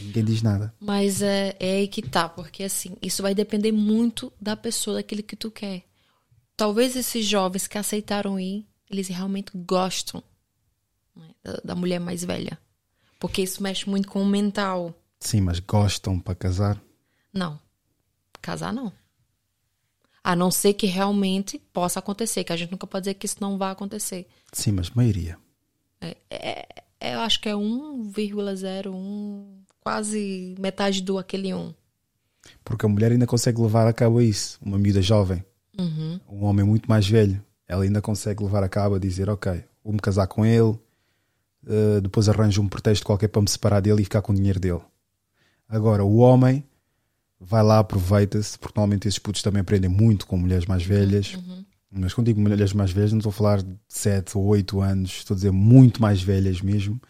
[0.00, 0.74] Ninguém diz nada.
[0.80, 5.22] Mas é, é aí que tá, porque assim, isso vai depender muito da pessoa, daquele
[5.22, 5.84] que tu quer.
[6.56, 10.22] Talvez esses jovens que aceitaram ir, eles realmente gostam
[11.16, 12.58] né, da, da mulher mais velha.
[13.18, 14.94] Porque isso mexe muito com o mental.
[15.18, 16.80] Sim, mas gostam para casar.
[17.32, 17.58] Não.
[18.40, 18.92] Casar não.
[20.22, 23.38] A não ser que realmente possa acontecer, que a gente nunca pode dizer que isso
[23.40, 24.26] não vai acontecer.
[24.55, 25.36] Sim, mas maioria.
[26.00, 26.66] É, é-
[27.00, 29.44] é- eu acho que é 1,01,
[29.81, 31.74] quase metade do aquele 1.
[32.65, 34.58] Porque a mulher ainda consegue levar a cabo isso.
[34.62, 35.44] Uma miúda jovem.
[35.78, 36.20] Uhum.
[36.28, 37.42] Um homem muito mais velho.
[37.66, 40.78] Ela ainda consegue levar a cabo a dizer: Ok, vou-me casar com ele.
[41.66, 44.60] eh, depois arranjo um pretexto qualquer para me separar dele e ficar com o dinheiro
[44.60, 44.83] dele.
[45.66, 46.62] Agora, o homem
[47.41, 51.39] vai lá, aproveita-se, porque normalmente esses putos também aprendem muito com mulheres mais velhas.
[51.97, 55.10] Mas quando digo mulheres mais velhas, não estou a falar de 7 ou 8 anos,
[55.18, 57.00] estou a dizer muito mais velhas mesmo.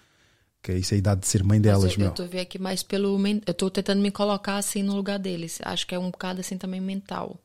[0.63, 2.09] Que é isso a idade de ser mãe delas, Mas eu, meu.
[2.09, 3.19] eu tô vendo aqui mais pelo.
[3.47, 5.59] Eu tô tentando me colocar assim no lugar deles.
[5.63, 7.39] Acho que é um bocado assim também mental.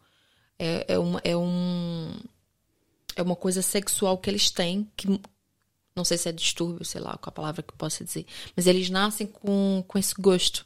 [0.57, 2.13] É, é, uma, é um.
[3.15, 5.19] É uma coisa sexual que eles têm, que
[5.95, 8.25] não sei se é distúrbio, sei lá qual a palavra que eu posso dizer.
[8.55, 10.65] Mas eles nascem com, com esse gosto.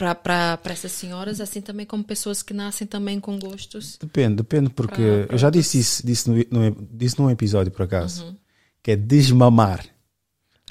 [0.00, 3.98] Pra, pra, pra essas senhoras, assim também como pessoas que nascem também com gostos.
[4.00, 4.94] Depende, depende, porque
[5.26, 8.36] Pra- eu já disse isso disse no, no, disse num episódio por acaso, Uhum.
[8.82, 9.84] que é desmamar.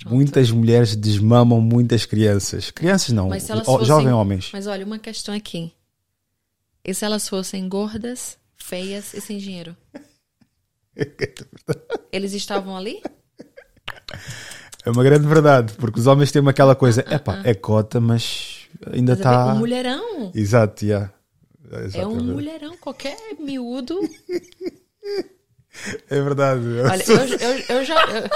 [0.07, 2.71] Muitas mulheres desmamam muitas crianças.
[2.71, 4.49] Crianças não, Mas fossem, jovens homens.
[4.51, 5.71] Mas olha, uma questão aqui.
[6.83, 9.77] E se elas fossem gordas, feias e sem dinheiro?
[12.11, 12.99] Eles estavam ali?
[14.83, 18.58] É uma grande verdade, porque os homens têm aquela coisa, epá, é cota, mas
[18.91, 19.53] ainda é está.
[19.53, 20.31] um mulherão.
[20.35, 21.11] Exato, yeah.
[21.71, 22.31] É Exato, um verdade.
[22.31, 23.99] mulherão, qualquer miúdo.
[26.09, 26.61] É verdade.
[26.81, 27.95] Olha, eu, eu, eu já.
[28.05, 28.29] Eu,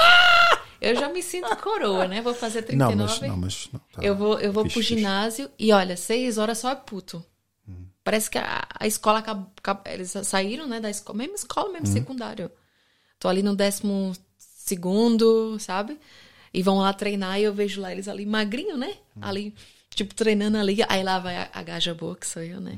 [0.81, 2.21] eu já me sinto coroa, né?
[2.21, 2.95] Vou fazer 39.
[2.95, 4.01] Não, mas- não, mas não, tá.
[4.03, 4.95] eu vou, eu vou Fixe, pro fixe.
[4.95, 7.23] ginásio e olha, seis horas só é puto.
[8.03, 10.79] Parece que a, a escola acabou, acabou- Eles saíram, né?
[10.79, 11.93] Da escola, mesma escola, mesmo Uhum.
[11.93, 12.51] secundário.
[13.17, 15.97] Tô ali no décimo segundo, sabe?
[16.53, 18.93] E vão lá treinar e eu vejo lá eles ali magrinho, né?
[19.21, 19.55] Ali,
[19.95, 20.77] tipo, treinando ali.
[20.89, 22.77] Aí lá vai a, a gaja boa, que sou eu, né?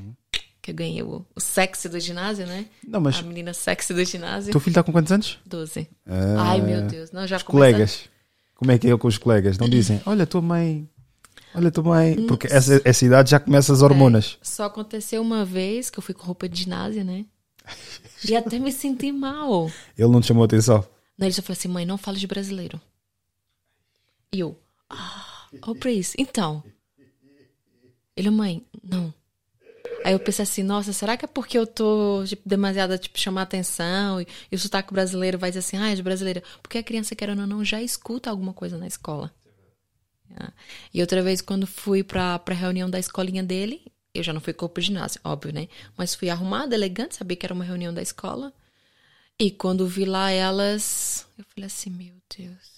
[0.62, 2.66] Que eu ganhei o, o sexy do ginásio, né?
[2.86, 4.50] Não, mas- A menina sexy do ginásio.
[4.52, 5.38] Teu filho está com quantos anos?
[5.46, 5.88] 12.
[6.06, 7.12] Ah, Ai, meu Deus.
[7.12, 8.08] Não, já os colegas.
[8.54, 9.58] Como é que é com os colegas?
[9.58, 10.88] Não dizem, olha, tua mãe.
[11.54, 12.26] Olha, tua mãe.
[12.26, 14.38] Porque essa, essa idade já começa as hormonas.
[14.40, 17.24] É, só aconteceu uma vez que eu fui com roupa de ginásio, né?
[18.28, 19.70] E até me senti mal.
[19.96, 20.84] Ele não te chamou atenção.
[21.18, 22.80] Daí ele só falou assim: mãe, não fale de brasileiro.
[24.32, 24.58] E eu,
[24.90, 26.62] ah, oh, Pris, então.
[28.16, 29.12] Ele, mãe, não.
[30.04, 33.42] Aí eu pensei assim, nossa, será que é porque eu tô tipo, demasiado, tipo, chamar
[33.42, 36.42] atenção e, e o sotaque brasileiro vai dizer assim, ah, é de brasileira?
[36.62, 39.32] Porque a criança, querendo ou não, já escuta alguma coisa na escola.
[40.36, 40.52] Ah,
[40.94, 43.82] E outra vez, quando fui pra, pra reunião da escolinha dele,
[44.14, 45.68] eu já não fui com roupa de ginásio, óbvio, né?
[45.96, 48.52] Mas fui arrumada, elegante, sabia que era uma reunião da escola.
[49.38, 52.75] E quando vi lá elas, eu falei assim, meu Deus.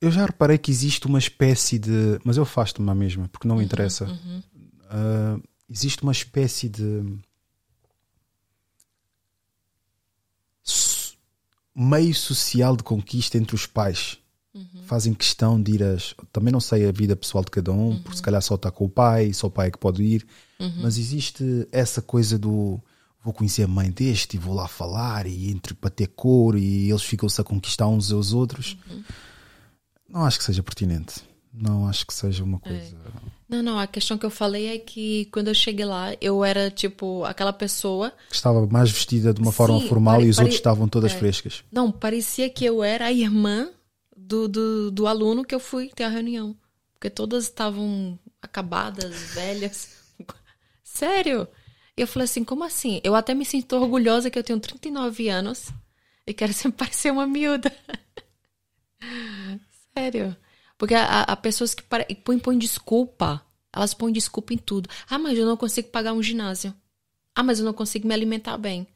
[0.00, 2.18] Eu já reparei que existe uma espécie de.
[2.24, 4.04] Mas eu faço-me a mesma, porque não me interessa.
[4.04, 4.42] uhum.
[4.90, 7.04] Ah, existe uma espécie de.
[11.74, 14.18] meio social de conquista entre os pais.
[14.52, 14.82] Uhum.
[14.86, 16.14] Fazem questão de ir às.
[16.32, 18.86] Também não sei a vida pessoal de cada um, porque se calhar só está com
[18.86, 20.26] o pai, só o pai é que pode ir.
[20.58, 20.80] Uhum.
[20.82, 22.80] Mas existe essa coisa do.
[23.22, 26.88] Vou conhecer a mãe deste e vou lá falar, e entre para ter cor, e
[26.88, 28.76] eles ficam-se a conquistar uns aos outros.
[28.90, 29.02] Uhum.
[30.08, 31.20] Não acho que seja pertinente.
[31.52, 32.96] Não acho que seja uma coisa.
[33.48, 36.70] Não, não, a questão que eu falei é que quando eu cheguei lá, eu era
[36.70, 38.12] tipo aquela pessoa.
[38.28, 40.88] que estava mais vestida de uma forma Sim, formal pare- e os pare- outros estavam
[40.88, 41.18] todas é.
[41.18, 41.64] frescas.
[41.72, 43.70] Não, parecia que eu era a irmã
[44.16, 46.56] do, do, do aluno que eu fui ter a reunião.
[46.94, 49.88] Porque todas estavam acabadas, velhas.
[50.84, 51.48] Sério?
[51.96, 53.00] E eu falei assim, como assim?
[53.02, 55.70] Eu até me sinto orgulhosa que eu tenho 39 anos
[56.26, 57.72] e quero sempre parecer uma miúda.
[59.98, 60.36] Sério.
[60.76, 63.42] Porque há, pessoas que pare- põem, põem desculpa.
[63.74, 64.88] Elas põem desculpa em tudo.
[65.10, 66.72] Ah, mas eu não consigo pagar um ginásio.
[67.34, 68.86] Ah, mas eu não consigo me alimentar bem.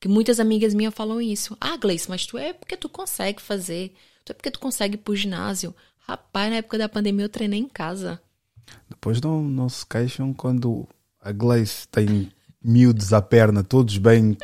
[0.00, 1.56] Que muitas amigas minhas falam isso.
[1.60, 3.92] Ah, Gleice, mas tu é porque tu consegue fazer.
[4.24, 5.74] Tu é porque tu consegue ir pro ginásio.
[5.98, 8.20] Rapaz, na época da pandemia eu treinei em casa.
[8.88, 10.86] Depois não, não se queixam quando
[11.20, 12.30] a Gleice tem
[12.62, 14.36] miúdos à perna, todos bem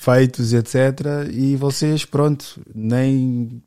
[0.00, 0.74] feitos, etc.
[1.32, 3.62] E vocês, pronto, nem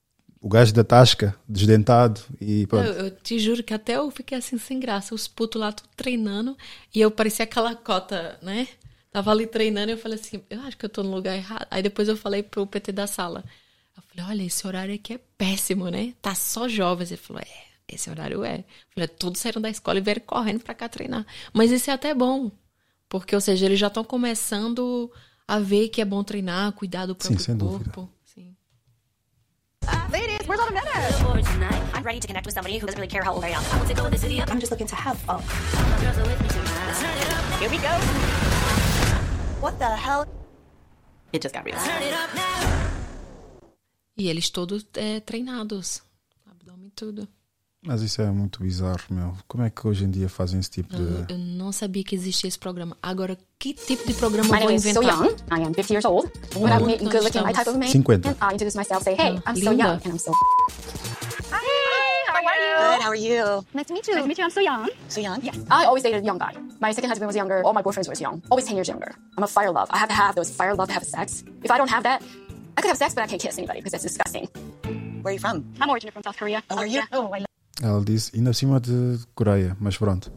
[0.46, 2.86] o gajo da tasca, desdentado e pronto.
[2.86, 5.16] Eu, eu te juro que até eu fiquei assim sem graça.
[5.16, 6.56] Os putos lá tudo treinando
[6.94, 8.68] e eu parecia aquela cota, né?
[9.12, 11.66] Tava ali treinando e eu falei assim, eu acho que eu tô no lugar errado.
[11.72, 13.44] Aí depois eu falei pro PT da sala.
[13.98, 16.14] Eu falei, olha, esse horário aqui é péssimo, né?
[16.22, 17.10] Tá só jovens.
[17.10, 18.60] Ele falou, é, esse horário é.
[18.60, 21.26] Eu falei, todos saíram da escola e vieram correndo pra cá treinar.
[21.54, 22.52] Mas isso é até bom.
[23.10, 25.12] Porque, ou seja, eles já estão começando
[25.48, 27.90] a ver que é bom treinar, cuidar do próprio sem dúvida.
[27.90, 28.14] corpo.
[30.12, 31.22] Ladies, where's all the minutes?
[31.94, 33.64] I'm ready to connect with somebody who doesn't really care how old I am.
[33.72, 34.42] I want to go with the city.
[34.42, 35.42] I'm just looking to have fun.
[37.60, 37.94] Here we go.
[39.62, 40.28] What the hell?
[41.34, 41.76] It just got real.
[44.18, 46.02] E eles todos é, treinados.
[46.50, 47.28] Abdômen e tudo.
[47.86, 49.34] Mas isso é muito bizarro, meu.
[49.48, 51.32] Como é que hoje em dia fazem esse tipo de.
[51.32, 52.98] eu não sabia que existia esse programa.
[53.02, 55.20] Agora, que tipo de programa My vou is So inventar?
[55.26, 55.36] Young.
[55.52, 56.32] I am 50 years old.
[56.56, 57.90] When I'm Quanto making good looking, my type of man.
[57.90, 58.28] 50.
[58.28, 59.84] And I introduce myself, say, hey, I'm so Linda.
[59.84, 60.32] young and I'm so.
[61.52, 62.96] Hi, how are you?
[62.96, 63.66] Good, how are you?
[63.74, 64.16] Nice to meet you.
[64.16, 64.44] Nice to meet you.
[64.46, 64.90] I'm so young.
[65.10, 65.42] So young?
[65.44, 65.58] Yes.
[65.70, 66.54] I always dated a young guy.
[66.80, 67.64] My second husband was younger.
[67.64, 68.42] All my boyfriends were young.
[68.50, 69.14] Always 10 years younger.
[69.38, 69.90] I'm a fire love.
[69.92, 71.44] I have to have those fire love to have sex.
[71.64, 72.24] If I don't have that,
[72.78, 74.48] I could have sex, but I can't kiss anybody because that's disgusting.
[75.22, 75.64] Where are you from?
[75.80, 76.64] I'm originally from South Korea.
[76.70, 77.02] Oh, are you?
[77.12, 77.48] Oh, I love
[77.82, 80.32] Ela disse, ainda acima de Coreia, mas pronto.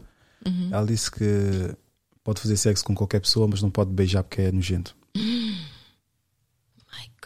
[0.45, 0.69] Uhum.
[0.71, 1.75] Ela disse que
[2.23, 4.95] pode fazer sexo com qualquer pessoa, mas não pode beijar porque é nojento.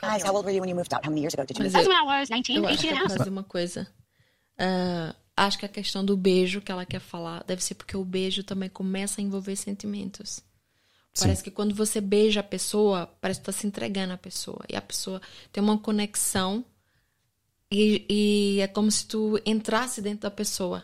[0.01, 1.06] Guys, how old were you when you moved out?
[1.06, 2.06] How many years ago did you Mas move out?
[2.08, 3.17] when I was 19, Eu 18 acho and a half.
[3.17, 3.88] fazer uma coisa.
[4.58, 8.03] Ah, acho que a questão do beijo que ela quer falar deve ser porque o
[8.03, 10.42] beijo também começa a envolver sentimentos.
[11.14, 11.25] Sim.
[11.25, 14.59] Parece que quando você beija a pessoa, parece que tá se entregando à pessoa.
[14.69, 15.22] E a pessoa
[15.53, 16.66] tem uma conexão
[17.74, 18.06] e,
[18.58, 20.84] e é como se tu entrasse dentro da pessoa.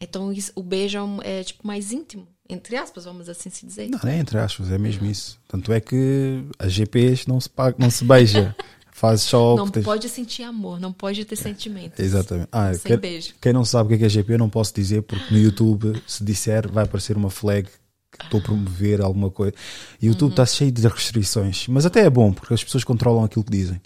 [0.00, 3.88] Então isso- o beijo é, é, tipo mais íntimo, entre aspas, vamos assim se dizer.
[3.90, 5.40] Não, é entre aspas, é mesmo isso.
[5.48, 8.54] Tanto é que as GPs não se, paga, não se beija.
[8.92, 12.00] Faz só Não tens- pode sentir amor, não pode ter sentimentos.
[12.00, 12.48] Exatamente.
[12.50, 13.32] Ah, Sem quem, beijo.
[13.40, 15.38] quem não sabe o que é que é GP, eu não posso dizer, porque no
[15.38, 17.68] YouTube, se disser, vai aparecer uma flag
[18.10, 19.54] que estou a promover alguma coisa.
[20.02, 20.12] E o Uhum.
[20.14, 21.68] YouTube está cheio de restrições.
[21.68, 23.80] Mas até é bom, porque as pessoas controlam aquilo que dizem.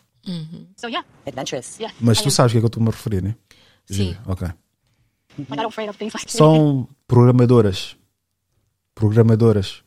[0.76, 1.05] So yeah.
[1.26, 1.78] Adventurous.
[1.78, 1.94] Yeah.
[2.01, 3.34] Mas tu sabes o que é que eu estou-me a referir, né?
[3.86, 4.17] Sim.
[4.26, 4.49] Ok.
[5.49, 7.97] Like, São programadoras.
[8.94, 9.83] Programadoras.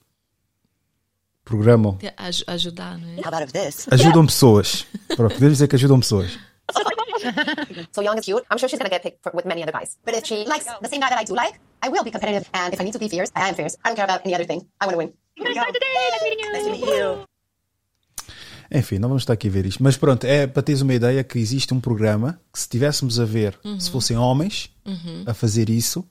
[1.43, 1.97] Programam.
[2.17, 3.15] Aj- ajudar, não é?
[3.19, 3.87] How about of this?
[3.91, 4.87] Ajudam pessoas.
[5.15, 6.39] Pronto, podemos dizer que ajudam pessoas.
[7.93, 8.43] so Young is cute.
[8.49, 9.95] I'm sure she's gonna get picked for, with many other guys.
[10.03, 12.49] But if she likes the same guy that I do like, I will be competitive.
[12.53, 13.77] And if I need to be fierce, I am fierce.
[13.85, 14.65] I don't care about any other thing.
[14.81, 15.13] I want to win.
[15.37, 15.55] Nice
[16.23, 16.51] meeting you.
[16.51, 17.25] Nice to meet you.
[18.71, 19.81] Enfim, não vamos estar aqui a ver isto.
[19.83, 23.25] Mas pronto, é para teres uma ideia que existe um programa que se estivéssemos a
[23.25, 23.79] ver, Uhum.
[23.79, 25.23] se fossem homens Uhum.
[25.27, 26.03] a fazer isso,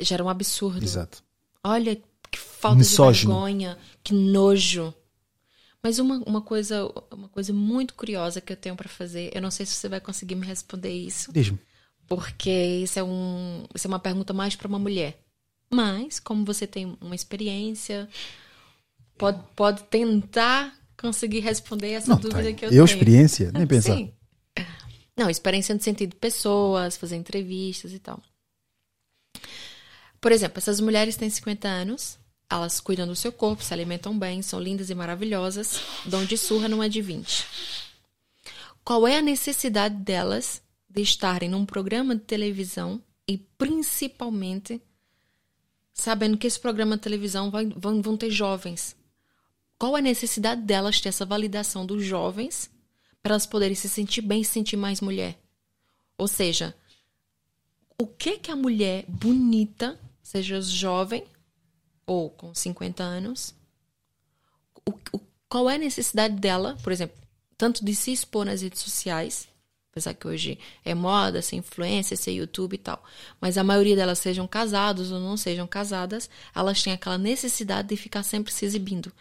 [0.00, 0.82] Já era um absurdo.
[0.84, 1.22] Exato.
[1.64, 1.96] Olha
[2.30, 3.32] que falta Misógino.
[3.32, 4.94] de vergonha, que nojo.
[5.82, 9.50] Mas uma, uma coisa uma coisa muito curiosa que eu tenho para fazer, eu não
[9.50, 11.32] sei se você vai conseguir me responder isso.
[11.32, 11.58] diz-me.
[12.06, 15.20] Porque isso é, um, isso é uma pergunta mais para uma mulher.
[15.70, 18.08] Mas, como você tem uma experiência,
[19.18, 22.54] pode, pode tentar conseguir responder essa Não, dúvida tem.
[22.54, 22.96] que eu, Eu, tenho.
[22.96, 23.52] experiência?
[23.52, 23.96] Nem pensar.
[23.96, 24.12] Sim.
[25.16, 28.22] Não, experiência no sentido de pessoas, fazer entrevistas e tal.
[30.20, 32.18] Por exemplo, essas mulheres têm 50 anos,
[32.50, 36.68] elas cuidam do seu corpo, se alimentam bem, são lindas e maravilhosas, dão de surra
[36.68, 37.46] numa de 20.
[38.84, 44.80] Qual é a necessidade delas de estarem num programa de televisão e principalmente
[45.92, 48.96] sabendo que esse programa de televisão vai, vão, vão ter jovens?
[49.78, 52.70] Qual a necessidade delas ter essa validação dos jovens
[53.22, 55.38] para elas poderem se sentir bem e se sentir mais mulher?
[56.16, 56.74] Ou seja,
[58.00, 61.24] o que que a mulher bonita, seja jovem
[62.06, 63.54] ou com 50 anos,
[64.84, 67.16] o, o- qual é a necessidade dela, por exemplo,
[67.56, 69.48] tanto de se expor nas redes sociais,
[69.92, 73.02] apesar que hoje é moda, ser influência, ser YouTube e tal,
[73.40, 77.96] mas a maioria delas sejam casados ou não sejam casadas, elas têm aquela necessidade de
[77.96, 79.12] ficar sempre se exibindo.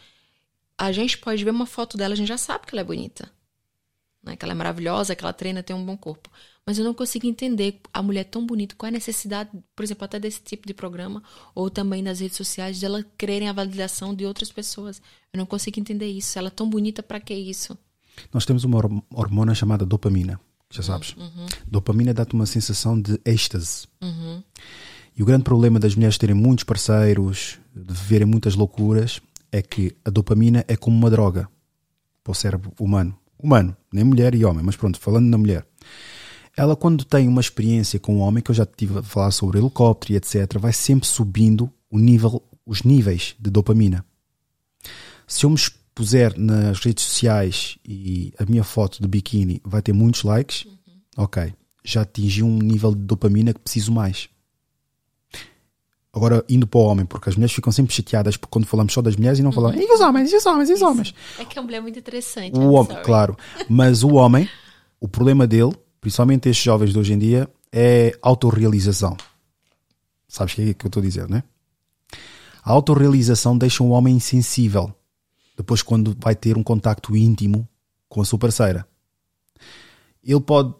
[0.77, 3.29] A gente pode ver uma foto dela, a gente já sabe que ela é bonita
[4.27, 4.35] né?
[4.35, 6.29] que ela é maravilhosa, que ela treina, tem um bom corpo.
[6.65, 10.03] Mas eu não consigo entender a mulher tão bonita, qual é a necessidade, por exemplo,
[10.03, 11.23] até desse tipo de programa,
[11.55, 15.01] ou também nas redes sociais, dela quererem a validação de outras pessoas.
[15.31, 16.37] Eu não consigo entender isso.
[16.37, 17.77] Ela é tão bonita, pra que isso?
[18.33, 20.39] Nós temos uma horm- hormona chamada dopamina,
[20.69, 21.15] já sabes.
[21.15, 21.45] Uhum.
[21.65, 23.87] Dopamina dá-te uma sensação de êxtase.
[24.01, 24.43] Uhum.
[25.15, 29.95] E o grande problema das mulheres terem muitos parceiros, de viverem muitas loucuras, é que
[30.03, 31.49] a dopamina é como uma droga
[32.23, 33.17] para o cérebro humano.
[33.39, 35.65] Humano, nem mulher e homem, mas pronto, falando na mulher.
[36.55, 39.59] Ela, quando tem uma experiência com um homem, que eu já tive a falar sobre
[39.59, 44.03] helicóptero e etc., vai sempre subindo o nível, os níveis de dopamina.
[45.27, 49.93] Se eu me expuser nas redes sociais e a minha foto de biquíni vai ter
[49.93, 50.65] muitos likes,
[51.15, 51.53] ok,
[51.83, 54.27] já atingi um nível de dopamina que preciso mais.
[56.13, 59.01] Agora, indo para o homem, porque as mulheres ficam sempre chateadas porque quando falamos só
[59.01, 61.13] das mulheres e não falamos, e os homens, e os homens, e os homens.
[61.37, 62.57] É que a mulher é muito interessante.
[62.57, 63.37] O homem, claro.
[63.69, 64.49] Mas o homem,
[64.99, 69.15] o problema dele, principalmente estes jovens de hoje em dia, é autorrealização.
[70.27, 71.43] Sabes o que é que eu estou a dizer, não é?
[72.63, 74.93] A autorrealização deixa um homem insensível.
[75.55, 77.67] Depois, quando vai ter um contacto íntimo
[78.09, 78.87] com a sua parceira.
[80.23, 80.73] Ele pode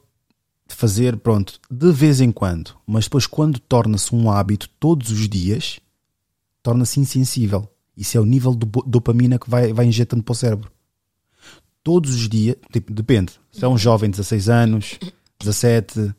[0.76, 5.80] fazer, pronto, de vez em quando, mas depois, quando torna-se um hábito todos os dias,
[6.62, 7.70] torna-se insensível.
[7.96, 10.72] Isso é o nível de dopamina que vai, vai injetando para o cérebro
[11.88, 13.32] todos os dias, tipo, depende.
[13.50, 15.00] Se é um jovem de 16 anos,
[15.40, 16.14] 17,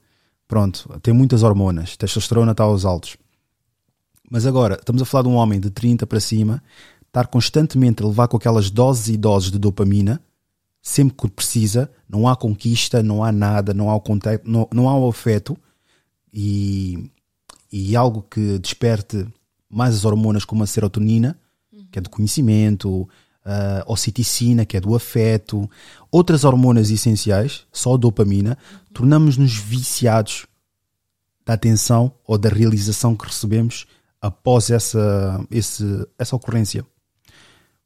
[0.48, 3.18] pronto, tem muitas hormonas, testosterona está aos altos.
[4.30, 6.62] Mas agora, estamos a falar de um homem de 30 para cima,
[7.06, 10.22] estar constantemente a levar com aquelas doses e doses de dopamina,
[10.88, 14.88] sempre que precisa, não há conquista, não há nada, não há o contacto, não, não
[14.88, 15.54] há o afeto
[16.32, 17.10] e,
[17.70, 19.26] e algo que desperte
[19.68, 21.38] mais as hormonas como a serotonina,
[21.92, 23.06] que é do conhecimento,
[23.44, 25.70] a oxiticina, que é do afeto,
[26.10, 28.56] outras hormonas essenciais, só a dopamina,
[28.94, 30.46] tornamos-nos viciados
[31.44, 33.86] da atenção ou da realização que recebemos
[34.22, 35.84] após essa, esse,
[36.18, 36.84] essa ocorrência.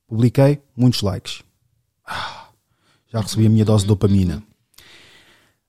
[0.07, 1.43] Publiquei, muitos likes.
[2.07, 2.42] Ah,
[3.13, 4.43] Já recebi a minha dose de dopamina.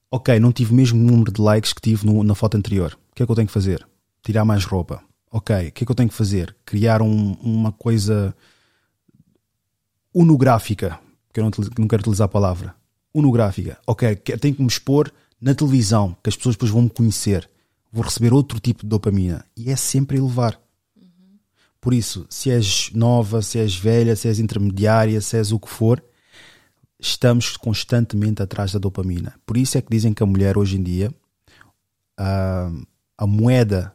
[0.10, 2.98] Ok, não tive o mesmo número de likes que tive no- na foto anterior.
[3.12, 3.86] O que é que eu tenho que fazer?
[4.24, 5.04] Tirar mais roupa.
[5.32, 6.56] Ok, o que é que eu tenho que fazer?
[6.66, 8.34] Criar um- uma coisa
[10.14, 11.00] unográfica,
[11.34, 12.76] que eu não, não quero utilizar a palavra.
[13.14, 13.78] Unográfica.
[13.86, 17.50] Ok, tenho que me expor na televisão, que as pessoas depois vão me conhecer.
[17.92, 19.44] Vou receber outro tipo de dopamina.
[19.58, 20.60] E é sempre elevar.
[21.82, 25.70] Por isso, se és nova, se és velha, se és intermediária, se és o que
[25.70, 26.02] for,
[27.04, 29.38] estamos constantemente atrás da dopamina.
[29.46, 31.14] Por isso é que dizem que a mulher hoje em dia,
[32.18, 32.72] a,
[33.18, 33.94] a moeda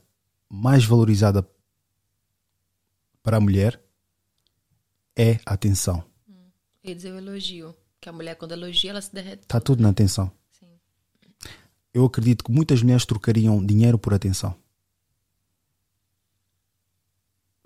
[0.49, 1.49] mais valorizada
[3.23, 3.83] para a mulher
[5.17, 6.05] é a atenção.
[6.85, 7.75] Eu ia dizer o elogio.
[8.01, 9.43] Que a mulher, quando elogia, ela se derrete.
[9.43, 10.31] Está tudo na atenção.
[11.93, 14.55] Eu acredito que muitas mulheres trocariam dinheiro por atenção.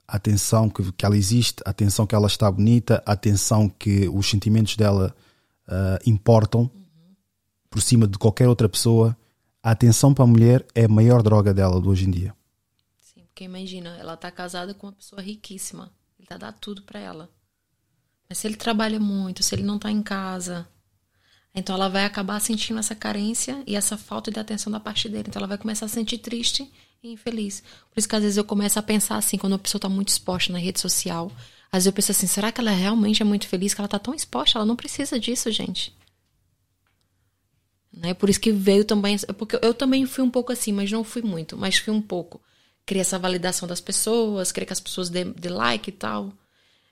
[0.06, 4.08] A atenção que, que ela existe, a atenção que ela está bonita, a atenção que
[4.08, 5.14] os sentimentos dela
[5.66, 6.70] ah, importam
[7.70, 9.16] por cima de qualquer outra pessoa,
[9.62, 12.34] a atenção para a mulher é a maior droga dela de hoje em dia.
[13.14, 15.90] Porque imagina, ela tá casada com uma pessoa riquíssima.
[16.18, 17.30] Ele tá dando tudo pra ela.
[18.28, 20.68] Mas se ele trabalha muito, se ele não tá em casa,
[21.54, 25.24] então ela vai acabar sentindo essa carência e essa falta de atenção da parte dele.
[25.28, 26.70] Então ela vai começar a se sentir triste
[27.02, 27.62] e infeliz.
[27.90, 30.08] Por isso que às vezes eu começo a pensar assim, quando a pessoa tá muito
[30.08, 31.32] exposta na rede social,
[31.72, 33.72] às vezes eu penso assim, será que ela realmente é muito feliz?
[33.72, 34.58] Que ela tá tão exposta?
[34.58, 35.96] Ela não precisa disso, gente.
[37.90, 38.12] Né?
[38.12, 39.16] Por isso que veio também.
[39.38, 42.40] Porque eu também fui um pouco assim, mas não fui muito, mas fui um pouco.
[42.84, 46.32] Queria essa validação das pessoas, queria que as pessoas dê, dê like e tal.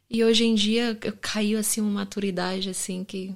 [0.09, 3.35] E hoje em dia eu caiu assim uma maturidade assim que.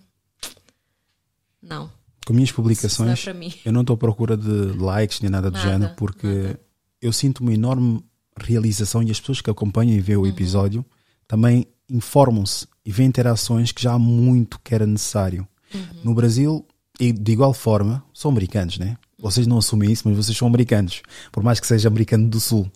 [1.62, 1.90] Não.
[2.26, 2.74] Com minhas Isso não é
[3.16, 4.48] publicações, eu não estou à procura de
[4.78, 6.56] likes nem nada do Nada, género, porque
[7.02, 8.02] eu sinto uma enorme
[8.40, 10.22] realização e as pessoas que acompanham e Uhum.
[10.22, 10.84] o episódio
[11.26, 15.46] também informam-se e veem interações que já há muito que era necessário.
[15.74, 15.82] Uhum.
[16.04, 16.66] No Brasil,
[16.98, 18.96] e de igual forma, são americanos, né?
[19.18, 22.70] Vocês não assumem isso, mas vocês são americanos, por mais que seja americano do Sul.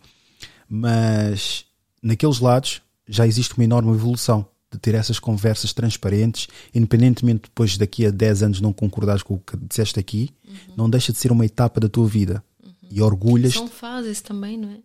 [0.69, 1.65] Mas
[2.03, 8.05] naqueles lados já existe uma enorme evolução de ter essas conversas transparentes, independentemente depois daqui
[8.05, 10.31] a 10 anos não concordares com o que disseste aqui,
[10.77, 12.43] não deixa de ser uma etapa da tua vida.
[12.91, 13.53] E orgulhas.
[13.53, 14.79] São fases também, não é?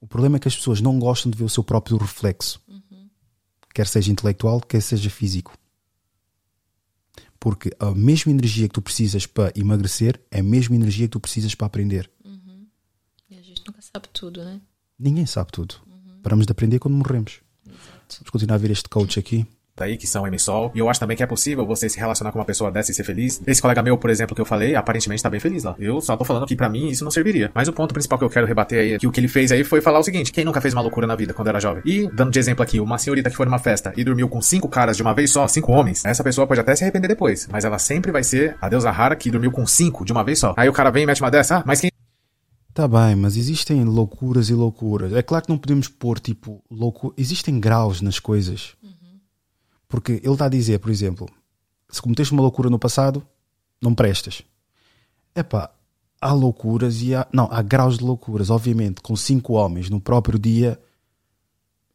[0.00, 2.60] O problema é que as pessoas não gostam de ver o seu próprio reflexo,
[3.74, 5.56] quer seja intelectual, quer seja físico.
[7.40, 11.20] Porque a mesma energia que tu precisas para emagrecer é a mesma energia que tu
[11.20, 12.10] precisas para aprender.
[13.30, 14.60] E a gente nunca sabe tudo, né?
[14.98, 15.76] Ninguém sabe tudo.
[16.22, 17.40] Paramos de aprender quando morremos.
[17.64, 19.46] Vamos continuar a ver este coach aqui.
[19.84, 20.70] Aí, que são emissol.
[20.74, 22.94] E eu acho também que é possível você se relacionar com uma pessoa dessa e
[22.94, 23.40] ser feliz.
[23.46, 25.74] Esse colega meu, por exemplo, que eu falei, aparentemente tá bem feliz lá.
[25.78, 27.50] Eu só tô falando que pra mim isso não serviria.
[27.54, 29.52] Mas o ponto principal que eu quero rebater aí é que o que ele fez
[29.52, 31.82] aí foi falar o seguinte: quem nunca fez uma loucura na vida quando era jovem?
[31.84, 34.68] E, dando de exemplo aqui, uma senhorita que foi numa festa e dormiu com cinco
[34.68, 37.48] caras de uma vez só, cinco homens, essa pessoa pode até se arrepender depois.
[37.50, 40.38] Mas ela sempre vai ser a deusa rara que dormiu com cinco de uma vez
[40.38, 40.54] só.
[40.56, 41.90] Aí o cara vem e mete uma dessa, ah, mas quem
[42.78, 45.12] Tá bem, mas existem loucuras e loucuras.
[45.12, 47.12] É claro que não podemos pôr, tipo, louco.
[47.18, 48.76] Existem graus nas coisas.
[49.88, 51.28] Porque ele está a dizer, por exemplo,
[51.88, 53.26] se cometeste uma loucura no passado,
[53.80, 54.42] não prestas.
[55.34, 55.70] Epá,
[56.20, 57.26] há loucuras e há.
[57.32, 58.50] Não, há graus de loucuras.
[58.50, 60.78] Obviamente, com cinco homens no próprio dia,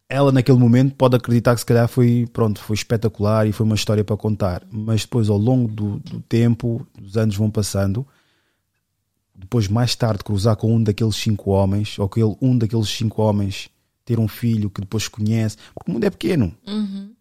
[0.10, 3.76] ela naquele momento pode acreditar que se calhar foi, pronto, foi espetacular e foi uma
[3.76, 4.64] história para contar.
[4.72, 8.06] Mas depois, ao longo do, do tempo, os anos vão passando,
[9.36, 13.22] depois mais tarde cruzar com um daqueles cinco homens, ou que ele, um daqueles cinco
[13.22, 13.70] homens
[14.06, 16.54] ter um filho que depois conhece, porque o mundo é pequeno.
[16.68, 17.13] Uhum.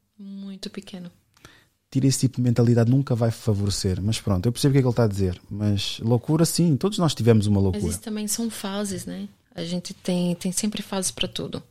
[0.53, 1.11] Muito pequeno.
[1.91, 4.03] Ter esse tipo de mentalidade nunca vai favorecer.
[4.03, 5.41] Mas pronto, eu percebo o que é que ele está a dizer.
[5.51, 7.91] Mas loucura, sim, todos nós tivemos uma Mas loucura.
[7.91, 9.31] isso também são fases, né?
[9.55, 11.63] A gente tem, tem sempre fases para tudo.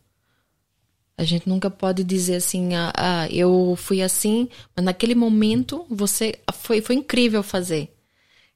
[1.15, 6.39] A gente nunca pode dizer assim, ah, ah, eu fui assim, mas naquele momento você
[6.51, 7.95] foi, foi incrível fazer.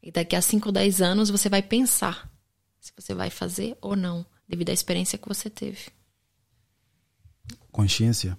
[0.01, 2.31] E daqui a 5 ou 10 anos você vai pensar
[2.79, 5.89] se você vai fazer ou não, devido à experiência que você teve.
[7.71, 8.35] Consciência.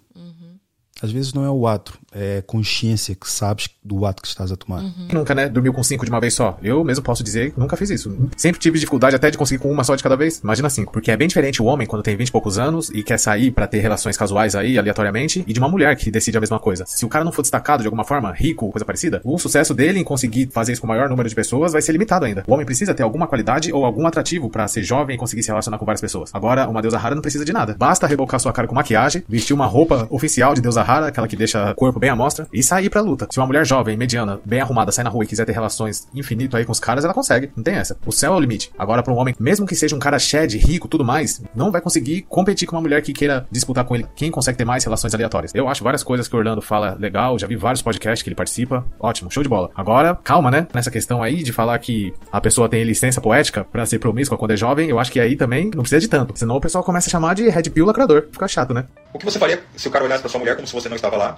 [1.03, 4.51] Às vezes não é o ato, é a consciência que sabes do ato que estás
[4.51, 4.83] a tomar.
[5.13, 6.59] nunca, né, dormiu com cinco de uma vez só?
[6.63, 8.17] Eu mesmo posso dizer que nunca fiz isso.
[8.37, 10.39] Sempre tive dificuldade até de conseguir com uma só de cada vez.
[10.39, 10.93] Imagina cinco.
[10.93, 13.51] Porque é bem diferente o homem quando tem 20 e poucos anos e quer sair
[13.51, 16.85] pra ter relações casuais aí, aleatoriamente, e de uma mulher que decide a mesma coisa.
[16.87, 19.99] Se o cara não for destacado de alguma forma, rico, coisa parecida, o sucesso dele
[19.99, 22.43] em conseguir fazer isso com o maior número de pessoas vai ser limitado ainda.
[22.47, 25.49] O homem precisa ter alguma qualidade ou algum atrativo pra ser jovem e conseguir se
[25.49, 26.31] relacionar com várias pessoas.
[26.33, 27.77] Agora, uma deusa rara não precisa de nada.
[27.79, 31.37] Basta rebocar sua cara com maquiagem, vestir uma roupa oficial de deusa rara, aquela que
[31.37, 33.27] deixa o corpo bem à mostra, e sair pra luta.
[33.31, 36.57] Se uma mulher jovem, mediana, bem arrumada, sai na rua e quiser ter relações infinito
[36.57, 37.51] aí com os caras, ela consegue.
[37.57, 37.97] Não tem essa.
[38.07, 38.71] O céu é o limite.
[38.79, 41.81] Agora, pra um homem, mesmo que seja um cara shed, rico, tudo mais, não vai
[41.81, 45.13] conseguir competir com uma mulher que queira disputar com ele quem consegue ter mais relações
[45.13, 45.53] aleatórias.
[45.55, 48.37] Eu acho várias coisas que o Orlando fala legal, já vi vários podcasts que ele
[48.37, 48.85] participa.
[49.01, 49.71] Ótimo, show de bola.
[49.75, 50.67] Agora, calma, né?
[50.73, 54.53] Nessa questão aí de falar que a pessoa tem licença poética pra ser promíscua quando
[54.53, 56.39] é jovem, eu acho que aí também não precisa de tanto.
[56.39, 58.29] Senão o pessoal começa a chamar de red pill lacrador.
[58.31, 58.85] Fica chato, né?
[59.13, 60.97] O que você faria se o cara olhasse pra sua mulher como se você não
[60.97, 61.37] estava lá?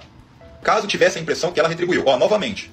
[0.61, 2.03] Caso tivesse a impressão que ela retribuiu.
[2.05, 2.71] Ó, novamente.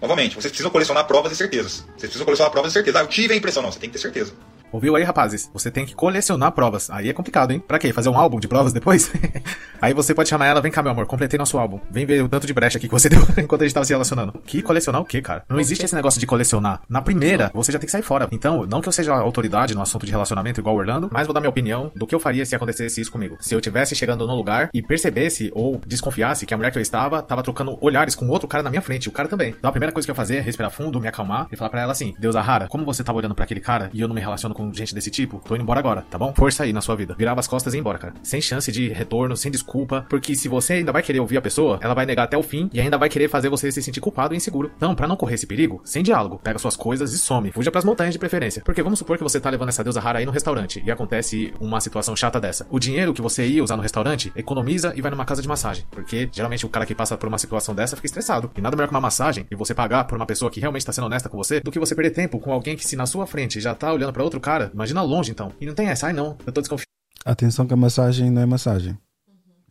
[0.00, 1.84] Novamente, vocês precisam colecionar provas e certezas.
[1.96, 3.00] Vocês precisam colecionar provas e certezas.
[3.00, 3.62] Ah, eu tive a impressão.
[3.62, 4.32] Não, você tem que ter certeza.
[4.72, 5.48] Ouviu aí, rapazes?
[5.52, 6.90] Você tem que colecionar provas.
[6.90, 7.60] Aí é complicado, hein?
[7.60, 7.92] Pra quê?
[7.92, 9.10] Fazer um álbum de provas depois?
[9.80, 11.80] aí você pode chamar ela, vem cá, meu amor, completei nosso álbum.
[11.90, 13.92] Vem ver o tanto de brecha aqui que você deu enquanto a gente tava se
[13.92, 14.32] relacionando.
[14.44, 15.44] Que colecionar o quê, cara?
[15.48, 16.82] Não existe esse negócio de colecionar.
[16.88, 18.28] Na primeira, você já tem que sair fora.
[18.32, 21.34] Então, não que eu seja autoridade no assunto de relacionamento igual o Orlando, mas vou
[21.34, 23.36] dar minha opinião do que eu faria se acontecesse isso comigo.
[23.40, 26.82] Se eu tivesse chegando no lugar e percebesse ou desconfiasse que a mulher que eu
[26.82, 29.54] estava tava trocando olhares com outro cara na minha frente, o cara também.
[29.56, 31.70] Então a primeira coisa que eu ia fazer é respirar fundo, me acalmar e falar
[31.70, 34.14] pra ela assim: Deus Rara, como você tava olhando pra aquele cara e eu não
[34.14, 36.32] me relaciono com gente desse tipo, tô indo embora agora, tá bom?
[36.34, 37.14] Força aí na sua vida.
[37.18, 38.14] Virava as costas e ia embora, cara.
[38.22, 41.78] Sem chance de retorno, sem desculpa, porque se você ainda vai querer ouvir a pessoa,
[41.82, 44.32] ela vai negar até o fim e ainda vai querer fazer você se sentir culpado
[44.32, 44.70] e inseguro.
[44.74, 47.52] Então, pra não correr esse perigo, sem diálogo, pega suas coisas e some.
[47.52, 48.62] Fuja pras montanhas de preferência.
[48.64, 51.52] Porque vamos supor que você tá levando essa deusa rara aí no restaurante e acontece
[51.60, 52.66] uma situação chata dessa.
[52.70, 55.84] O dinheiro que você ia usar no restaurante, economiza e vai numa casa de massagem.
[55.90, 58.50] Porque geralmente o cara que passa por uma situação dessa fica estressado.
[58.56, 60.92] E nada melhor que uma massagem e você pagar por uma pessoa que realmente tá
[60.92, 63.26] sendo honesta com você do que você perder tempo com alguém que se na sua
[63.26, 65.52] frente já tá olhando pra outro cara, imagina longe então.
[65.60, 66.86] E não tem essa, ai não, eu tô desconfiado.
[67.24, 68.96] Atenção que a massagem não é massagem.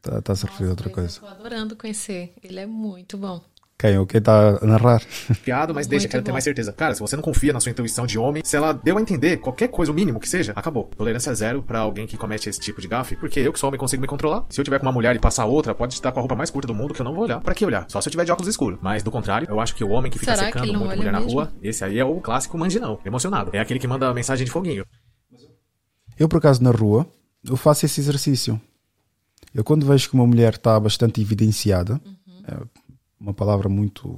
[0.01, 1.17] Tá, tá a se referir a outra coisa.
[1.17, 2.33] Tô adorando conhecer.
[2.43, 3.41] Ele é muito bom.
[3.77, 3.97] Quem?
[3.97, 5.01] O que tá a narrar?
[5.27, 6.35] Confiado, mas deixa, Muito quero ter bom.
[6.35, 6.71] mais certeza.
[6.71, 9.37] Cara, se você não confia na sua intuição de homem, se ela deu a entender
[9.37, 10.85] qualquer coisa, o mínimo que seja, acabou.
[10.97, 13.77] Tolerância zero pra alguém que comete esse tipo de gafe, porque eu que sou homem
[13.77, 14.45] consigo me controlar.
[14.49, 16.49] Se eu tiver com uma mulher e passar outra, pode estar com a roupa mais
[16.49, 17.41] curta do mundo que eu não vou olhar.
[17.41, 17.85] Pra que olhar?
[17.89, 18.79] Só se eu tiver de óculos escuros.
[18.81, 20.95] Mas do contrário, eu acho que o homem que fica Será que secando não muito
[20.97, 21.33] mulher na mesmo?
[21.33, 23.51] rua, esse aí é o clássico mandinão, emocionado.
[23.53, 24.85] É aquele que manda mensagem de foguinho.
[26.17, 27.05] Eu, por acaso, na rua,
[27.45, 28.59] eu faço esse exercício.
[29.53, 31.99] Eu, quando vejo que uma mulher está bastante evidenciada,
[32.47, 32.55] é
[33.25, 34.15] uma palavra muito,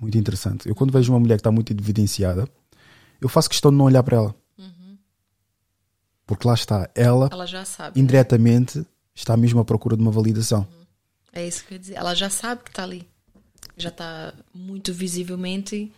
[0.00, 0.68] muito interessante.
[0.68, 2.48] Eu, quando vejo uma mulher que está muito evidenciada,
[3.20, 4.34] eu faço questão de não olhar para ela.
[6.26, 8.02] Porque lá está, ela, Ela já sabe, né?
[8.02, 10.66] indiretamente, está mesmo à procura de uma validação.
[11.32, 11.94] É isso que eu ia dizer.
[11.94, 13.08] Ela já sabe que tá ali.
[13.76, 15.92] Já tá muito visivelmente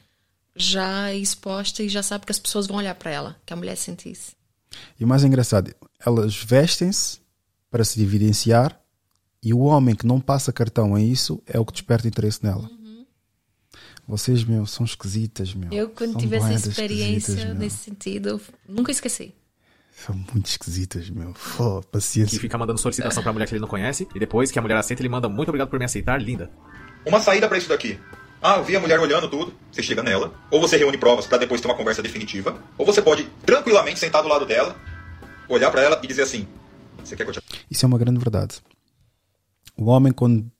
[0.55, 3.77] já exposta e já sabe que as pessoas vão olhar para ela, que a mulher
[3.77, 4.33] sente isso.
[4.99, 5.73] E o mais engraçado,
[6.05, 7.21] elas vestem-se
[7.71, 8.79] para se evidenciar
[9.43, 12.69] e o homem que não passa cartão a isso é o que desperta interesse nela.
[14.07, 15.71] Vocês, meu, são esquisitas, meu.
[15.71, 19.35] Eu, quando São tive essa experiência nesse sentido, nunca esqueci.
[19.93, 21.35] São muito esquisitas, meu.
[21.57, 22.37] Pô, paciência.
[22.37, 24.79] Que fica mandando solicitação pra mulher que ele não conhece, e depois que a mulher
[24.79, 26.51] aceita, ele manda muito obrigado por me aceitar, linda.
[27.05, 27.99] Uma saída pra isso daqui.
[28.41, 31.37] Ah, eu vi a mulher olhando tudo, você chega nela, ou você reúne provas pra
[31.37, 34.77] depois ter uma conversa definitiva, ou você pode tranquilamente sentar do lado dela,
[35.49, 36.47] olhar pra ela e dizer assim:
[37.05, 38.63] Você quer que eu te Isso é uma grande verdade.
[39.81, 40.51] O homem, quando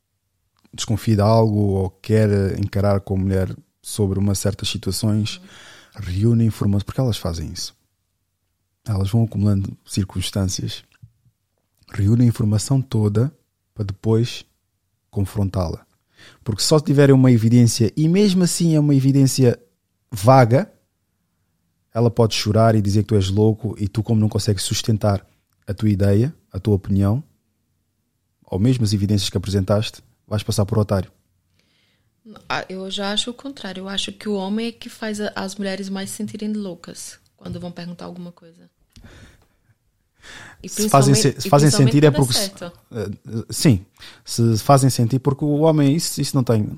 [0.73, 5.41] desconfia de algo ou quer encarar com a mulher sobre umas certas situações,
[5.97, 6.85] reúne informações.
[6.85, 7.77] Porque elas fazem isso.
[8.87, 10.85] Elas vão acumulando circunstâncias,
[11.93, 13.33] reúnem a informação toda
[13.75, 14.47] para depois
[15.11, 15.85] confrontá-la.
[16.45, 19.61] Porque só tiverem uma evidência, e mesmo assim é uma evidência
[20.11, 20.73] vaga,
[21.93, 25.27] ela pode chorar e dizer que tu és louco e tu, como não consegues sustentar
[25.67, 27.23] a tua ideia, a tua opinião,
[28.51, 31.11] ou mesmo as evidências que apresentaste, vais passar por otário.
[32.49, 33.83] Ah, Eu já acho o contrário.
[33.83, 37.59] Eu acho que o homem é que faz as mulheres mais se sentirem loucas quando
[37.61, 38.69] vão perguntar alguma coisa.
[40.63, 42.35] E Se fazem, se, fazem sentir é porque.
[42.35, 42.71] certo.
[42.93, 43.09] eh,
[43.49, 43.87] sim,
[44.25, 46.69] se fazem sentir porque o homem, isso, isso não, tem,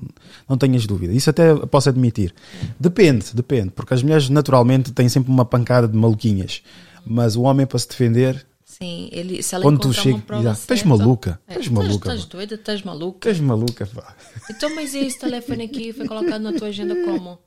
[0.47, 1.11] não tenhas dúvida.
[1.11, 2.33] Isso até posso admitir.
[2.79, 6.61] Depende, depende, porque as mulheres naturalmente têm sempre uma pancada de maluquinhas,
[7.05, 8.45] mas o homem para se defender.
[8.81, 12.55] Sim, ele, se ela Quando tu chega, já, estás maluca, É, estás maluca, Estás doida,
[12.55, 13.29] estás maluca.
[13.29, 14.15] Estás maluca, pá.
[14.49, 17.37] Então, mas e esse telefone aqui foi colocado na tua agenda como?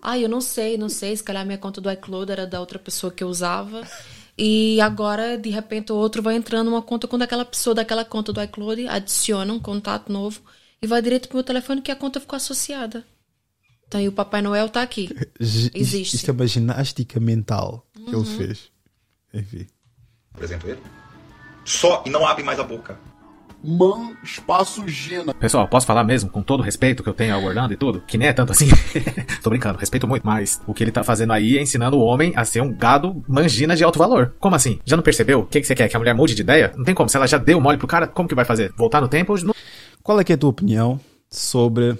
[0.00, 1.14] Ah, eu não sei, não sei.
[1.14, 3.86] Se calhar minha conta do iCloud era da outra pessoa que eu usava.
[4.38, 8.32] E agora, de repente, o outro vai entrando numa conta com daquela pessoa daquela conta
[8.32, 10.40] do iCloud, adiciona um contato novo
[10.80, 13.04] e vai direto pro meu telefone que a conta ficou associada.
[13.86, 15.10] Então, e o Papai Noel tá aqui.
[15.38, 16.16] Existe.
[16.16, 18.22] Isso é uma ginástica mental que Uhum.
[18.22, 18.70] ele fez.
[19.34, 19.66] Enfim.
[20.34, 20.80] Apresento ele?
[21.64, 22.98] Só e não abre mais a boca.
[23.62, 25.34] Man, espaço Gina.
[25.34, 28.00] Pessoal, posso falar mesmo, com todo o respeito que eu tenho ao Orlando e tudo,
[28.00, 28.68] que nem é tanto assim.
[29.42, 32.32] Tô brincando, respeito muito, mas o que ele tá fazendo aí é ensinando o homem
[32.34, 34.34] a ser um gado mangina de alto valor.
[34.40, 34.80] Como assim?
[34.84, 35.40] Já não percebeu?
[35.40, 35.88] O que, que você quer?
[35.88, 36.72] Que a mulher mude de ideia?
[36.74, 37.10] Não tem como.
[37.10, 38.72] Se ela já deu mole pro cara, como que vai fazer?
[38.76, 39.34] Voltar no tempo?
[39.44, 39.54] Não...
[40.02, 41.98] Qual é que é a tua opinião sobre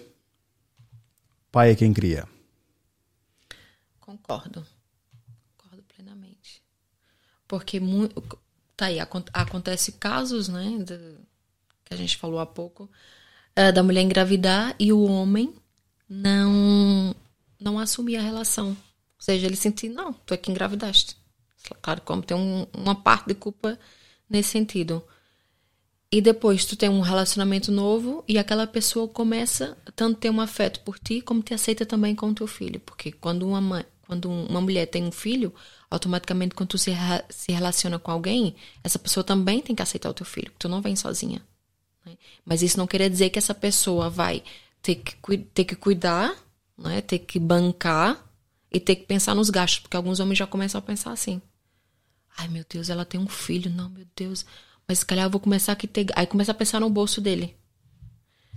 [1.52, 2.24] pai é quem cria?
[4.00, 4.64] Concordo.
[7.50, 7.80] Porque
[8.76, 10.62] tá aí, acon- acontece casos, né,
[11.84, 12.88] que a gente falou há pouco,
[13.56, 15.52] eh, da mulher engravidar e o homem
[16.08, 17.12] não
[17.58, 18.68] não assumir a relação.
[18.70, 18.76] Ou
[19.18, 21.16] seja, ele sentir, não, tu é que engravidaste.
[21.82, 23.78] Claro, como tem um- uma parte de culpa
[24.28, 25.04] nesse sentido.
[26.12, 30.80] E depois tu tem um relacionamento novo e aquela pessoa começa tanto ter um afeto
[30.80, 32.80] por ti como te aceita também com o teu filho.
[32.80, 35.52] Porque quando uma, mãe, quando uma mulher tem um filho,
[35.90, 36.92] automaticamente quando tu se,
[37.30, 38.54] se relaciona com alguém,
[38.84, 40.52] essa pessoa também tem que aceitar o teu filho.
[40.58, 41.42] Tu não vem sozinha.
[42.06, 42.16] né?
[42.44, 44.42] Mas isso não quer dizer que essa pessoa vai
[44.82, 46.34] ter que, ter que cuidar,
[46.78, 47.00] né?
[47.00, 48.24] ter que bancar
[48.72, 49.80] e ter que pensar nos gastos.
[49.80, 51.42] Porque alguns homens já começam a pensar assim.
[52.38, 53.70] Ai, meu Deus, ela tem um filho.
[53.70, 54.46] Não, meu Deus.
[54.86, 56.06] Mas se calhar eu vou começar aqui ter.
[56.14, 57.56] Aí começa a pensar no bolso dele.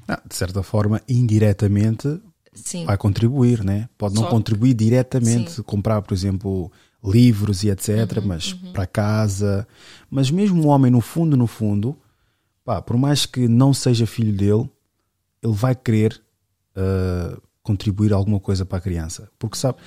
[0.08, 2.20] Ah, de certa forma, indiretamente,
[2.53, 2.86] Sim.
[2.86, 3.90] vai contribuir, né?
[3.98, 5.64] Pode não Só- contribuir diretamente, Sim.
[5.64, 6.72] comprar, por exemplo,
[7.04, 9.68] livros e etc, Uhum, mas para casa.
[10.10, 11.98] Mas mesmo o homem, no fundo, no fundo,
[12.64, 14.70] pá, por mais que não seja filho dele,
[15.42, 16.22] ele vai querer
[16.76, 19.30] ah, contribuir alguma coisa para a criança.
[19.38, 19.78] Porque sabe,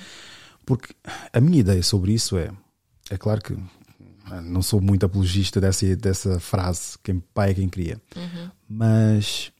[0.65, 0.93] porque
[1.33, 2.51] a minha ideia sobre isso é,
[3.09, 3.57] é claro que
[4.25, 8.49] ah, não sou muito apologista dessa, dessa frase, quem pai é quem cria, Uhum.
[8.69, 9.51] mas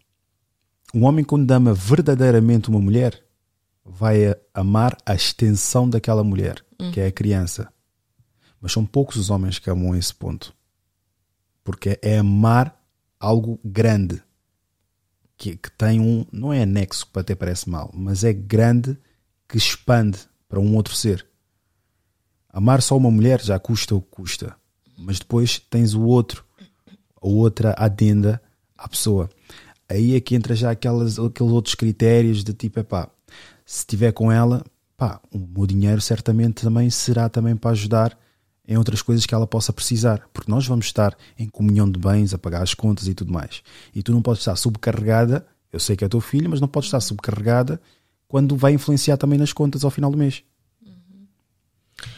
[0.93, 3.23] um homem quando ama verdadeiramente uma mulher
[3.85, 6.91] vai amar a extensão daquela mulher, Uhum.
[6.91, 7.71] que é a criança.
[8.61, 10.53] Mas são poucos os homens que amam esse ponto.
[11.63, 12.79] Porque é amar
[13.19, 14.21] algo grande.
[15.37, 16.25] Que, que tem um.
[16.31, 18.97] Não é anexo que até parece mal, mas é grande
[19.47, 21.25] que expande para um outro ser.
[22.49, 24.55] Amar só uma mulher já custa o que custa.
[24.97, 26.43] Mas depois tens o outro,
[27.21, 28.41] a outra adenda
[28.75, 29.29] à pessoa.
[29.87, 33.09] Aí é que entra já aquelas, aqueles outros critérios de tipo, epá,
[33.63, 34.65] se estiver com ela,
[34.97, 38.17] pá, o meu dinheiro certamente também será também para ajudar
[38.67, 42.33] em outras coisas que ela possa precisar, porque nós vamos estar em comunhão de bens,
[42.33, 43.63] a pagar as contas e tudo mais.
[43.95, 46.87] E tu não podes estar subcarregada, eu sei que é teu filho, mas não podes
[46.87, 47.79] estar subcarregada
[48.27, 50.43] quando vai influenciar também nas contas ao final do mês.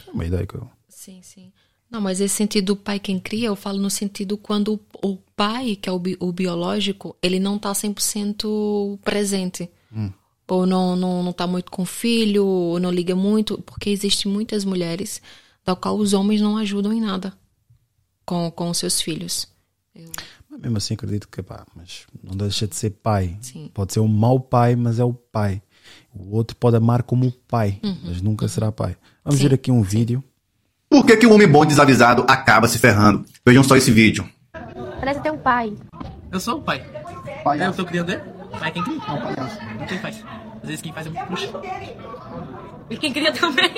[0.06, 0.68] É uma ideia que eu.
[0.88, 1.52] Sim, sim.
[1.88, 5.76] Não, mas esse sentido do pai quem cria, eu falo no sentido quando o, pai,
[5.76, 9.68] que é o, bi- o biológico, ele não tá 100% presente.
[9.92, 10.12] Hum.
[10.50, 14.30] Ou não, não, não tá muito com o filho, ou não liga muito, porque existem
[14.30, 15.22] muitas mulheres
[15.64, 17.32] da qual os homens não ajudam em nada
[18.26, 19.46] com, com os seus filhos.
[20.50, 23.36] Mas mesmo assim acredito que pá, mas não deixa de ser pai.
[23.40, 23.70] Sim.
[23.72, 25.62] Pode ser um mau pai, mas é o pai.
[26.12, 27.98] O outro pode amar como o pai, Uhum.
[28.04, 28.96] mas nunca será pai.
[29.24, 29.48] Vamos Sim.
[29.48, 30.22] ver aqui um vídeo.
[30.88, 33.24] Por que, que um homem bom e desavisado acaba se ferrando?
[33.46, 34.28] Vejam só esse vídeo.
[34.98, 35.72] Parece ter um pai.
[36.32, 36.84] Eu sou o pai.
[37.64, 38.39] Eu tô criando ele?
[38.60, 39.58] Pai quem palhaço.
[39.78, 40.22] Não quem faz.
[40.62, 41.50] Às vezes quem faz é muito puxa.
[42.90, 43.70] E quem cria também.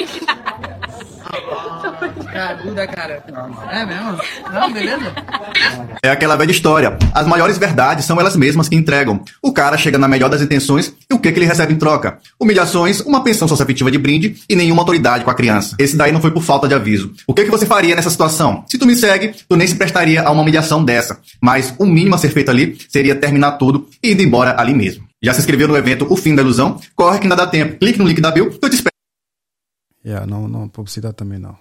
[2.33, 3.23] Caruda, cara.
[3.71, 4.19] É mesmo?
[4.53, 5.13] Não, beleza?
[6.03, 6.97] É aquela velha história.
[7.13, 9.23] As maiores verdades são elas mesmas que entregam.
[9.43, 12.19] O cara chega na melhor das intenções e o que, que ele recebe em troca?
[12.41, 15.77] Humilhações, uma pensão socioafetiva de brinde e nenhuma autoridade com a criança.
[15.79, 17.13] Esse daí não foi por falta de aviso.
[17.27, 18.65] O que, que você faria nessa situação?
[18.69, 21.19] Se tu me segue, tu nem se prestaria a uma humilhação dessa.
[21.41, 25.05] Mas o mínimo a ser feito ali seria terminar tudo e ir embora ali mesmo.
[25.23, 26.81] Já se inscreveu no evento O Fim da Ilusão?
[26.97, 27.79] Corre que ainda dá tempo.
[27.79, 28.92] Clique no link da bio, eu te espero.
[30.05, 31.57] Yeah, não, não, publicidade também não.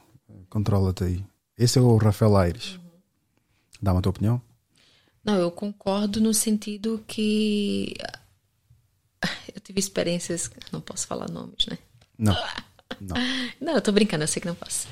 [0.49, 1.25] Controla-te aí.
[1.57, 2.79] Esse é o Rafael Aires.
[3.81, 4.41] Dá-me a tua opinião?
[5.23, 7.93] Não, eu concordo no sentido que
[9.53, 11.77] eu tive experiências, não posso falar nomes, né?
[12.17, 12.35] Não.
[12.99, 13.15] Não.
[13.59, 14.85] Não, eu tô brincando, eu sei que não posso.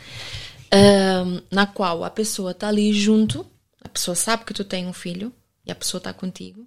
[1.52, 3.46] Na qual a pessoa tá ali junto,
[3.82, 5.34] a pessoa sabe que tu tem um filho
[5.66, 6.66] e a pessoa tá contigo.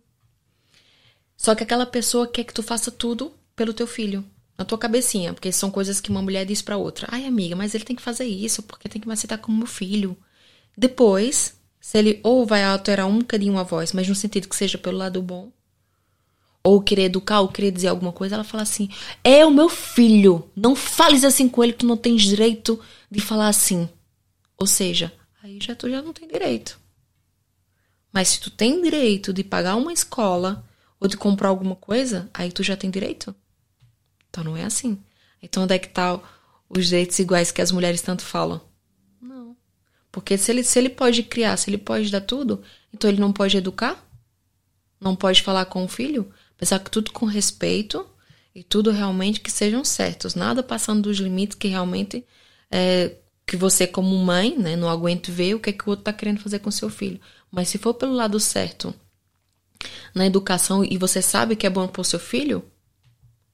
[1.36, 4.24] Só que aquela pessoa quer que tu faça tudo pelo teu filho,
[4.62, 7.08] na tua cabecinha, porque são coisas que uma mulher diz pra outra.
[7.10, 9.66] Ai, amiga, mas ele tem que fazer isso porque tem que me aceitar como meu
[9.66, 10.16] filho.
[10.78, 14.78] Depois, se ele ou vai alterar um bocadinho a voz, mas no sentido que seja
[14.78, 15.50] pelo lado bom,
[16.62, 18.88] ou querer educar, ou querer dizer alguma coisa, ela fala assim:
[19.24, 22.78] É o meu filho, não fales assim com ele, tu não tens direito
[23.10, 23.88] de falar assim.
[24.56, 26.78] Ou seja, aí já tu já não tem direito.
[28.12, 30.64] Mas se tu tem direito de pagar uma escola
[31.00, 33.34] ou de comprar alguma coisa, aí tu já tem direito.
[34.32, 34.98] Então não é assim.
[35.42, 36.18] Então onde é que tá
[36.70, 38.62] os direitos iguais que as mulheres tanto falam?
[39.20, 39.54] Não.
[40.10, 42.62] Porque se ele, se ele pode criar, se ele pode dar tudo,
[42.92, 44.02] então ele não pode educar?
[44.98, 46.32] Não pode falar com o filho?
[46.56, 48.06] Apesar que tudo com respeito
[48.54, 50.34] e tudo realmente que sejam certos.
[50.34, 52.24] Nada passando dos limites que realmente
[52.70, 56.04] é, que você como mãe, né, não aguente ver o que, é que o outro
[56.04, 57.20] tá querendo fazer com seu filho.
[57.50, 58.94] Mas se for pelo lado certo,
[60.14, 62.64] na educação e você sabe que é bom pro seu filho,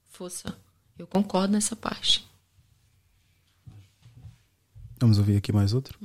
[0.07, 0.55] força.
[0.99, 2.27] Eu concordo nessa parte.
[5.01, 5.99] Vamos ouvir aqui mais outro.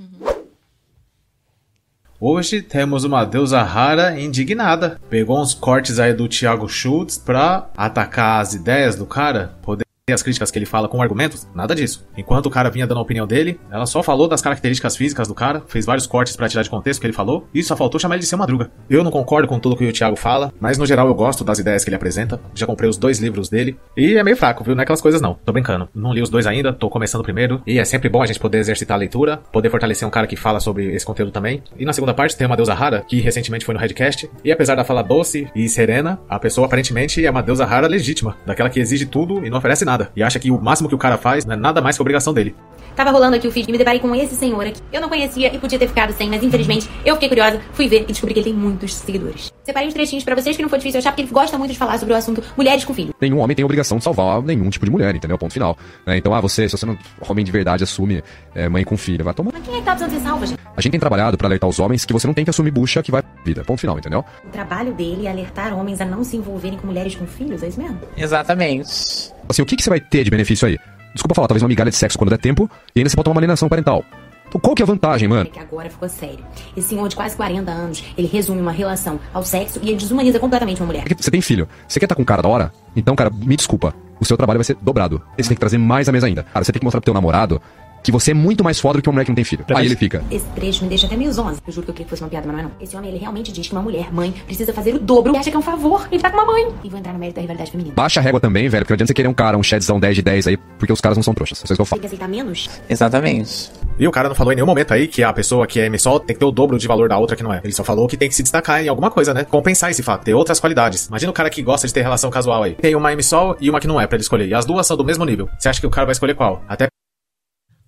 [2.20, 5.02] Hoje temos uma deusa rara indignada.
[5.10, 10.22] Pegou uns cortes aí do Thiago Schultz pra atacar as ideias do cara, poder as
[10.22, 12.06] críticas que ele fala com argumentos, nada disso.
[12.18, 15.34] Enquanto o cara vinha dando a opinião dele, ela só falou das características físicas do
[15.34, 17.98] cara, fez vários cortes pra tirar de contexto o que ele falou, e só faltou
[17.98, 18.70] chamar ele de seu madruga.
[18.90, 21.58] Eu não concordo com tudo que o Thiago fala, mas no geral eu gosto das
[21.60, 22.38] ideias que ele apresenta.
[22.54, 24.76] Já comprei os dois livros dele, e é meio fraco, viu?
[24.76, 25.36] Não é aquelas coisas não.
[25.36, 25.88] Tô brincando.
[25.96, 28.58] Não li os dois ainda, tô começando primeiro, e é sempre bom a gente poder
[28.58, 31.64] exercitar a leitura, poder fortalecer um cara que fala sobre esse conteúdo também.
[31.80, 34.76] E na segunda parte tem uma deusa rara, que recentemente foi no Redcast, e apesar
[34.76, 38.82] da fala doce e serena, a pessoa aparentemente é uma deusa rara legítima, daquela que
[38.82, 39.93] exige tudo e não oferece nada.
[39.94, 40.12] Nada.
[40.16, 42.34] E acha que o máximo que o cara faz não é nada mais que obrigação
[42.34, 42.56] dele.
[42.96, 44.82] Tava rolando aqui o feed e me deparei com esse senhor aqui.
[44.92, 48.04] Eu não conhecia e podia ter ficado sem, mas infelizmente eu fiquei curiosa, fui ver
[48.04, 49.52] e descobri que ele tem muitos seguidores.
[49.64, 51.78] Separei uns trechinhos pra vocês que não foi difícil achar, porque ele gosta muito de
[51.78, 53.14] falar sobre o assunto mulheres com filho.
[53.20, 55.38] Nenhum homem tem a obrigação de salvar nenhum tipo de mulher, entendeu?
[55.38, 55.78] Ponto final.
[56.06, 56.18] Né?
[56.18, 56.98] Então, ah, você, se você não
[57.28, 58.24] homem de verdade assume
[58.54, 59.52] é, mãe com filho, vai tomar.
[59.54, 60.60] Mas quem é que tá precisando ser salva, gente?
[60.76, 63.02] A gente tem trabalhado pra alertar os homens que você não tem que assumir bucha
[63.02, 63.64] que vai pra vida.
[63.64, 64.26] Ponto final, entendeu?
[64.46, 67.68] O trabalho dele é alertar homens a não se envolverem com mulheres com filhos, é
[67.68, 68.00] isso mesmo?
[68.18, 69.32] Exatamente.
[69.48, 70.78] Assim, o que, que você vai ter de benefício aí?
[71.14, 73.36] Desculpa falar, talvez uma migalha de sexo quando der tempo, e ainda você pode tomar
[73.36, 74.04] uma alienação parental.
[74.48, 75.50] Então, qual que é a vantagem, mano?
[75.50, 76.46] É que agora ficou sério.
[76.78, 80.40] Esse senhor de quase 40 anos, ele resume uma relação ao sexo e ele desumaniza
[80.40, 81.06] completamente uma mulher.
[81.10, 82.72] É Você tem filho, você quer estar com um cara da hora?
[82.96, 85.22] Então, cara, me desculpa, o seu trabalho vai ser dobrado.
[85.38, 86.44] Você tem que trazer mais à mesa ainda.
[86.44, 87.60] Cara, você tem que mostrar pro teu namorado
[88.04, 89.66] que você é muito mais foda do que uma mulher que não tem filho.
[89.74, 90.24] Aí ele fica.
[90.30, 91.60] Esse trecho me deixa até meio zonza.
[91.66, 92.72] Eu juro que eu queria que fosse uma piada, mas não é não.
[92.82, 95.50] Esse homem, ele realmente diz que uma mulher, mãe, precisa fazer o dobro e acha
[95.50, 96.08] que é um favor.
[96.12, 96.68] Ele tá com uma mãe.
[96.84, 97.96] E vou entrar no mérito da rivalidade feminina.
[97.96, 100.16] Baixa a régua também, velho, porque não adianta você querer um cara, um chadzão 10
[100.18, 101.64] de 10 aí, porque os caras não são trouxas.
[101.64, 102.70] Isso que eu Tem que aceitar menos?
[102.90, 103.72] Exatamente.
[103.98, 106.20] E o cara não falou em nenhum momento aí que a pessoa que é emissol
[106.20, 107.62] tem que ter o dobro de valor da outra que não é.
[107.64, 109.44] Ele só falou que tem que se destacar em alguma coisa, né?
[109.44, 111.08] Compensar esse fato, ter outras qualidades.
[111.08, 112.74] Imagina o cara que gosta de ter relação casual aí.
[112.74, 114.48] Tem uma emissol e uma que não é pra ele escolher.
[114.48, 115.48] E as duas são do mesmo nível.
[115.58, 116.64] Você acha que o cara vai escolher qual?
[116.68, 116.88] Até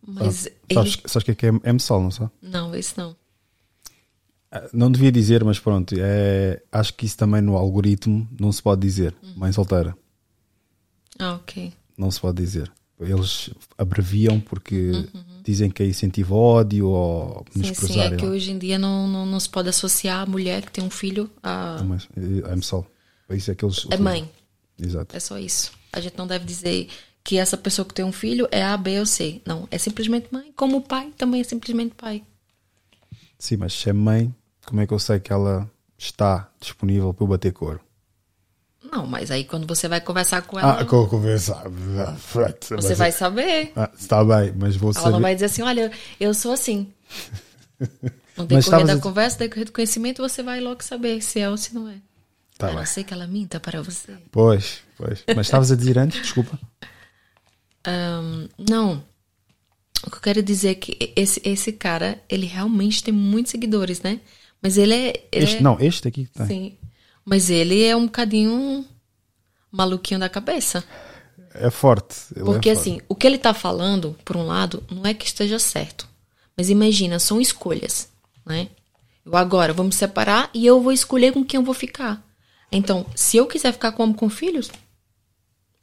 [0.08, 0.56] Mas ele...
[0.74, 2.32] Sabes, sabes o que é que é M-Sol, não sabe?
[2.42, 3.16] Não, isso não.
[4.52, 5.96] Ah, Não devia dizer, mas pronto.
[5.98, 9.16] É, acho que isso também no algoritmo não se pode dizer.
[9.36, 9.98] Mãe solteira.
[11.20, 11.74] Ah, ok.
[11.98, 12.72] Não se pode dizer.
[13.00, 14.92] Eles abreviam porque
[15.44, 19.06] dizem que é incentivo ao ódio ou Sim, sim, é que hoje em dia não,
[19.06, 21.84] não, não se pode associar a mulher que tem um filho a.
[21.84, 22.88] Mas é M-Sol.
[23.28, 24.30] É isso é que eles É mãe.
[24.80, 25.16] Exato.
[25.16, 25.74] É só isso.
[25.92, 26.88] A gente não deve dizer
[27.26, 29.42] que essa pessoa que tem um filho é A, B ou C.
[29.46, 30.54] Não, é simplesmente mãe.
[30.56, 32.24] Como o pai também é simplesmente pai.
[33.40, 34.34] Sim, mas se é mãe,
[34.66, 37.82] como é que eu sei que ela está disponível para eu bater coro?
[38.92, 41.64] Não, mas aí quando você vai conversar com ela, Ah, com conversar.
[42.70, 43.72] você vai saber.
[43.76, 45.12] Ah, está bem, mas vou Ela saber.
[45.14, 46.94] não vai dizer assim, olha, eu sou assim.
[48.38, 51.56] No decorrer da conversa, no decorrer do conhecimento, você vai logo saber se é ou
[51.56, 51.96] se não é.
[52.58, 54.14] Tá a não ser que ela minta para você.
[54.30, 55.24] Pois, pois.
[55.34, 56.60] Mas estavas a dizer antes, desculpa.
[57.86, 59.04] Ahn, não.
[60.06, 64.02] O que eu quero dizer é que esse, esse cara, ele realmente tem muitos seguidores,
[64.02, 64.20] né?
[64.62, 65.28] Mas ele é.
[65.32, 66.46] ele Este, é- não, este aqui tem.
[66.48, 66.78] Sim.
[67.24, 68.86] Mas ele é um bocadinho
[69.72, 70.84] maluquinho da cabeça.
[71.54, 72.16] É forte.
[72.36, 72.90] ele Porque é forte.
[72.90, 76.08] assim, o que ele tá falando, por um lado, não é que esteja certo.
[76.56, 78.10] Mas imagina, são escolhas,
[78.46, 78.70] né?
[79.26, 82.24] Eu agora vou me separar e eu vou escolher com quem eu vou ficar.
[82.72, 84.70] Então, se eu quiser ficar com com filhos,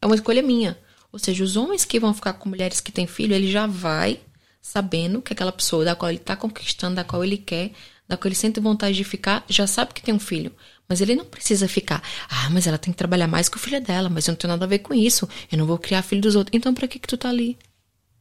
[0.01, 0.79] é uma escolha minha.
[1.13, 4.21] Ou seja, os homens que vão ficar com mulheres que têm filho, ele já vai
[4.61, 7.73] sabendo que aquela pessoa da qual ele tá conquistando, da qual ele quer,
[8.09, 10.53] da qual ele sente vontade de ficar, já sabe que tem um filho.
[10.89, 12.03] Mas ele não precisa ficar.
[12.29, 14.53] Ah, mas ela tem que trabalhar mais que o filho dela, mas eu não tenho
[14.53, 15.29] nada a ver com isso.
[15.51, 16.55] Eu não vou criar filho dos outros.
[16.57, 17.59] Então, pra que que tu tá ali?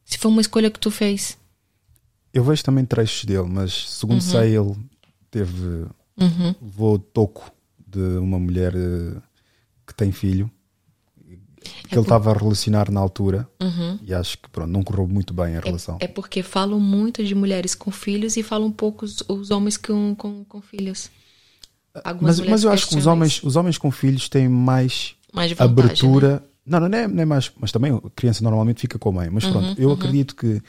[0.04, 1.38] Se foi uma escolha que tu fez.
[2.32, 4.20] Eu vejo também trechos dele, mas segundo Uhum.
[4.20, 4.74] sei, ele
[5.30, 5.86] teve.
[6.18, 6.54] Uhum.
[6.60, 7.50] levou toco
[7.86, 9.20] de uma mulher eh,
[9.86, 10.50] que tem filho.
[11.62, 13.98] Que É ele estava a relacionar na altura Uhum.
[14.02, 15.96] e acho que pronto, não correu muito bem a relação.
[16.00, 20.14] É porque falam muito de mulheres com filhos e falam pouco os, os homens com,
[20.16, 21.10] com, com filhos.
[22.04, 25.52] Algumas mas, mas eu acho que os homens, os homens com filhos têm mais, Mais
[25.52, 25.82] vantagem, né?
[25.82, 26.44] abertura.
[26.64, 27.50] Não, não, não é, não é mais.
[27.60, 29.30] Mas também a criança normalmente fica com a mãe.
[29.30, 29.94] Mas pronto, Uhum, eu uhum.
[29.94, 30.62] acredito que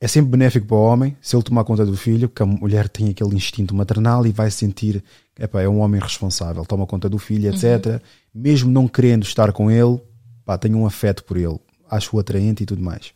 [0.00, 2.88] é sempre benéfico para o homem se ele tomar conta do filho, porque a mulher
[2.88, 5.04] tem aquele instinto maternal e vai sentir,
[5.38, 8.00] epá, é um homem responsável, toma conta do filho, etc.
[8.34, 10.00] Mesmo não querendo estar com ele,
[10.44, 11.58] pá, tenho um afeto por ele,
[11.90, 13.12] acho-o atraente e tudo mais.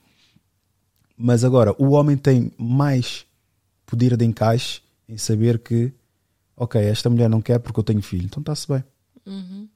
[1.16, 3.24] Mas agora, o homem tem mais
[3.86, 5.92] poder de encaixe em saber que,
[6.56, 8.82] ok, esta mulher não quer porque eu tenho filho, então está-se bem.
[9.24, 9.68] Uhum.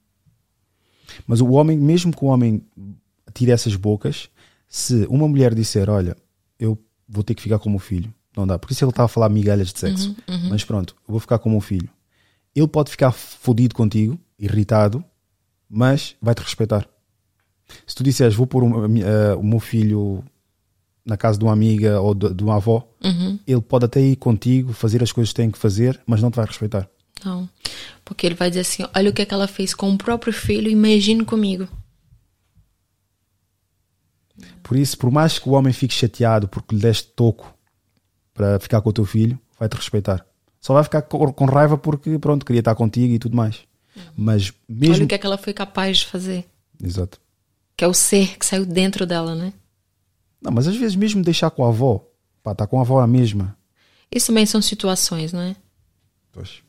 [1.25, 2.61] Mas o homem, mesmo que o homem
[3.33, 4.29] tire essas bocas,
[4.67, 6.15] se uma mulher disser, olha,
[6.59, 6.77] eu
[7.07, 8.59] vou ter que ficar com o meu filho, não dá.
[8.59, 10.49] Porque se ele está a falar migalhas de sexo, Uhum, uhum.
[10.49, 11.89] mas pronto, eu vou ficar com o meu filho.
[12.55, 15.03] Ele pode ficar fodido contigo, irritado,
[15.69, 16.87] mas vai-te respeitar.
[17.85, 20.23] Se tu disseres, vou pôr um- eh, o meu filho
[21.05, 23.39] na casa de uma amiga ou de, de uma avó, Uhum.
[23.47, 26.35] ele pode até ir contigo, fazer as coisas que tem que fazer, mas não te
[26.35, 26.87] vai respeitar.
[27.23, 27.49] Não.
[28.05, 30.33] Porque ele vai dizer assim: olha o que, é que ela fez com o próprio
[30.33, 31.67] filho, imagine comigo.
[34.63, 37.53] Por isso, por mais que o homem fique chateado porque lhe deste toco
[38.33, 40.25] para ficar com o teu filho, vai-te respeitar.
[40.61, 43.61] Só vai ficar com raiva porque, pronto, queria estar contigo e tudo mais.
[44.15, 45.05] Mas Olha mesmo.
[45.05, 46.45] o que, é que ela foi capaz de fazer.
[46.83, 47.19] Exato.
[47.75, 49.53] Que é o ser que saiu dentro dela, né?
[50.41, 52.05] Não, mas às vezes mesmo deixar com a avó,
[52.41, 53.57] pá, está com a avó a mesma.
[54.11, 55.55] Isso também são situações, não é?
[56.31, 56.61] Pois.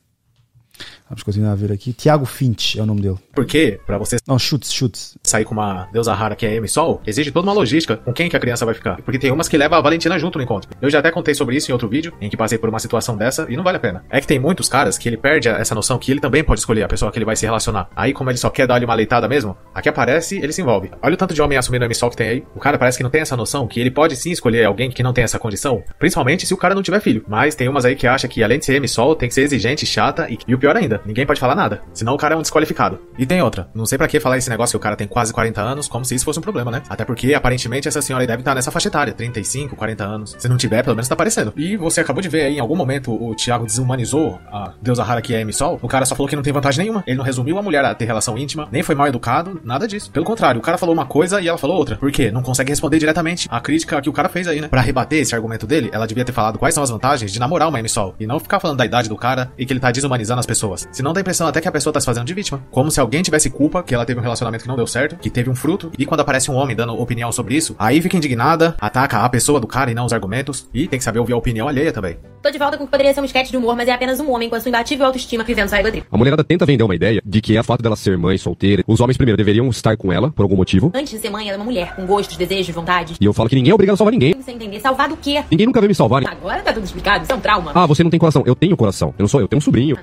[1.11, 1.91] Vamos continuar a ver aqui.
[1.91, 3.17] Tiago Finch é o nome dele.
[3.33, 5.17] Porque, pra você Não, chutes, chutes.
[5.21, 8.29] sair com uma deusa rara que é M Sol, exige toda uma logística com quem
[8.29, 9.01] que a criança vai ficar.
[9.01, 10.71] Porque tem umas que levam a Valentina junto no encontro.
[10.81, 13.17] Eu já até contei sobre isso em outro vídeo, em que passei por uma situação
[13.17, 14.05] dessa e não vale a pena.
[14.09, 16.83] É que tem muitos caras que ele perde essa noção que ele também pode escolher
[16.83, 17.89] a pessoa que ele vai se relacionar.
[17.93, 20.91] Aí, como ele só quer dar-lhe uma leitada mesmo, aqui aparece, ele se envolve.
[21.01, 22.43] Olha o tanto de homem assumindo Sol que tem aí.
[22.55, 25.03] O cara parece que não tem essa noção que ele pode sim escolher alguém que
[25.03, 25.83] não tem essa condição.
[25.99, 27.25] Principalmente se o cara não tiver filho.
[27.27, 29.85] Mas tem umas aí que acha que além de ser Sol, tem que ser exigente,
[29.85, 31.81] chata e, e o pior ainda, ninguém pode falar nada.
[31.93, 32.99] Senão o cara é um desqualificado.
[33.17, 33.69] E tem outra.
[33.73, 36.05] Não sei pra que falar esse negócio que o cara tem quase 40 anos, como
[36.05, 36.81] se isso fosse um problema, né?
[36.89, 40.35] Até porque aparentemente essa senhora deve estar nessa faixa etária, 35, 40 anos.
[40.37, 41.53] Se não tiver, pelo menos tá aparecendo.
[41.57, 45.21] E você acabou de ver aí, em algum momento, o Thiago desumanizou a deusa rara
[45.21, 45.79] que é M Sol.
[45.81, 47.03] O cara só falou que não tem vantagem nenhuma.
[47.05, 50.11] Ele não resumiu a mulher a ter relação íntima, nem foi mal educado, nada disso.
[50.11, 51.95] Pelo contrário, o cara falou uma coisa e ela falou outra.
[51.95, 52.31] Por quê?
[52.31, 54.67] Não consegue responder diretamente a crítica que o cara fez aí, né?
[54.67, 57.67] Pra rebater esse argumento dele, ela devia ter falado quais são as vantagens de namorar
[57.67, 58.15] uma M Sol.
[58.19, 60.87] E não ficar falando da idade do cara e que ele tá desumanizando as pessoas.
[60.91, 62.61] Senão dá a impressão até que a pessoa tá se fazendo de vítima.
[62.69, 65.29] Como se alguém tivesse culpa que ela teve um relacionamento que não deu certo, que
[65.29, 65.91] teve um fruto.
[65.97, 69.59] E quando aparece um homem dando opinião sobre isso, aí fica indignada, ataca a pessoa
[69.59, 70.67] do cara e não os argumentos.
[70.73, 72.17] E tem que saber ouvir a opinião alheia também.
[72.41, 74.19] Tô de volta com o que poderia ser um sketch de humor, mas é apenas
[74.19, 76.03] um homem com a sua imbatível autoestima vivendo sua egotria.
[76.11, 78.83] A mulherada tenta vender uma ideia de que é o fato dela ser mãe solteira,
[78.87, 80.91] os homens primeiro deveriam estar com ela por algum motivo.
[80.93, 83.17] Antes de ser mãe, ela é uma mulher com gostos, desejos, vontades.
[83.21, 84.35] E eu falo que ninguém é obrigado a salvar ninguém.
[84.41, 85.43] Sem entender, salvar do quê?
[85.51, 86.23] Ninguém nunca veio me salvar.
[86.27, 87.71] Agora tá tudo explicado, isso é um trauma.
[87.75, 88.43] Ah, você não tem coração.
[88.45, 89.09] Eu tenho coração.
[89.17, 89.95] Eu não sou eu, tenho um sobrinho.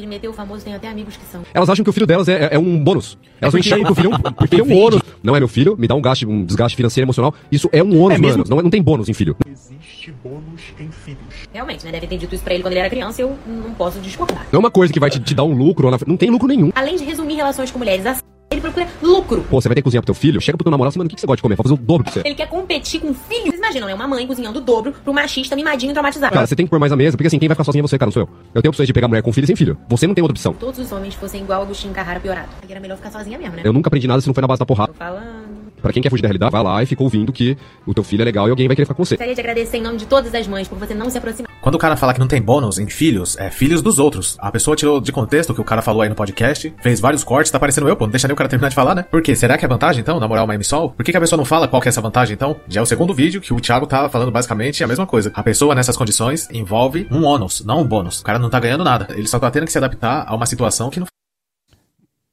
[0.00, 1.42] Ele meteu o famoso, tem até amigos que são.
[1.52, 3.18] Elas acham que o filho delas é, é um bônus.
[3.38, 5.02] Elas não enxergam que o filho é um, porque é um ônus.
[5.22, 7.34] Não é meu filho, me dá um gasto, um desgaste financeiro e emocional.
[7.52, 8.38] Isso é um ônus, É mesmo?
[8.38, 8.50] mano.
[8.50, 9.36] Não, é- não tem bônus em filho.
[9.46, 11.20] Existe bônus em filhos.
[11.52, 11.92] Realmente, né?
[11.92, 14.46] Deve ter dito isso pra ele quando ele era criança e eu não posso discordar.
[14.50, 15.90] Não é uma coisa que vai te, te dar um lucro.
[16.06, 16.72] Não tem lucro nenhum.
[16.74, 19.42] Além de resumir relações com mulheres assim, ele procura lucro.
[19.48, 20.40] Pô, você vai ter que cozinhar pro teu filho?
[20.40, 21.54] Chega pro teu namorado e mano, o que que você gosta de comer?
[21.54, 22.22] Vai fazer o dobro pra você.
[22.24, 23.44] Ele quer competir com filhos.
[23.44, 23.94] Vocês imaginam, né?
[23.94, 26.32] Uma mãe cozinhando o dobro pro machista mimadinho e traumatizado.
[26.32, 27.86] Cara, você tem que pôr mais a mesa, porque assim, quem vai ficar sozinho é
[27.86, 28.28] você, cara, não sou eu.
[28.54, 29.78] Eu tenho opções de pegar mulher com filho e sem filho.
[29.88, 30.52] Você não tem outra opção.
[30.54, 32.48] Todos os homens fossem igual ao Agostinho Carrara piorado.
[32.58, 33.62] Porque era melhor ficar sozinha mesmo, né?
[33.64, 34.92] Eu nunca aprendi nada se não foi na base da porrada.
[34.92, 35.69] Tô falando.
[35.80, 38.22] Pra quem quer fugir da realidade, vai lá e fica ouvindo que o teu filho
[38.22, 39.14] é legal e alguém vai querer ficar com você.
[39.14, 41.50] Gostaria de agradecer em nome de todas as mães por você não se aproximar.
[41.60, 44.36] Quando o cara fala que não tem bônus em filhos, é filhos dos outros.
[44.38, 47.22] A pessoa tirou de contexto o que o cara falou aí no podcast, fez vários
[47.22, 48.04] cortes, tá parecendo eu, pô.
[48.04, 49.02] Não deixa nem o cara terminar de falar, né?
[49.02, 49.36] Por quê?
[49.36, 50.90] Será que é vantagem então, namorar uma M-Sol?
[50.90, 52.56] Por que, que a pessoa não fala qual que é essa vantagem então?
[52.66, 55.30] Já é o segundo vídeo que o Thiago tá falando basicamente a mesma coisa.
[55.34, 58.20] A pessoa nessas condições envolve um ônus, não um bônus.
[58.20, 59.08] O cara não tá ganhando nada.
[59.10, 61.06] Ele só tá tendo que se adaptar a uma situação que não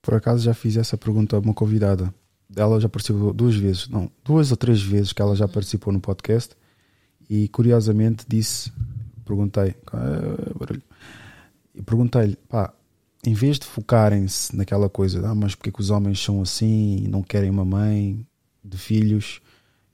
[0.01, 2.13] Por acaso já fiz essa pergunta a uma convidada.
[2.57, 5.99] Ela já participou duas vezes, não, duas ou três vezes que ela já participou no
[5.99, 6.55] podcast
[7.29, 8.71] e curiosamente disse,
[9.23, 10.75] perguntei, ah,
[11.75, 12.73] e perguntei-lhe, pá,
[13.25, 17.03] em vez de focarem-se naquela coisa, ah, mas porque é que os homens são assim
[17.03, 18.25] e não querem uma mãe
[18.63, 19.41] de filhos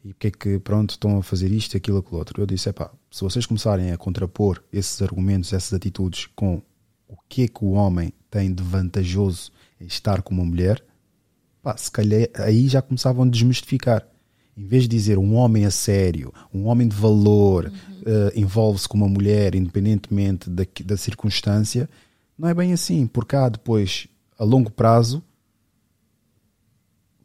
[0.04, 2.42] e porque é que, pronto, estão a fazer isto, aquilo, aquilo outro.
[2.42, 6.62] Eu disse, é pá, se vocês começarem a contrapor esses argumentos, essas atitudes com
[7.08, 10.84] o que é que o homem tem de vantajoso em estar com uma mulher,
[11.64, 14.06] pá, se calhar aí já começavam a desmistificar.
[14.56, 17.72] Em vez de dizer um homem a sério, um homem de valor,
[18.06, 21.90] eh, envolve-se com uma mulher independentemente da, da circunstância,
[22.38, 25.24] não é bem assim, porque há depois, a longo prazo,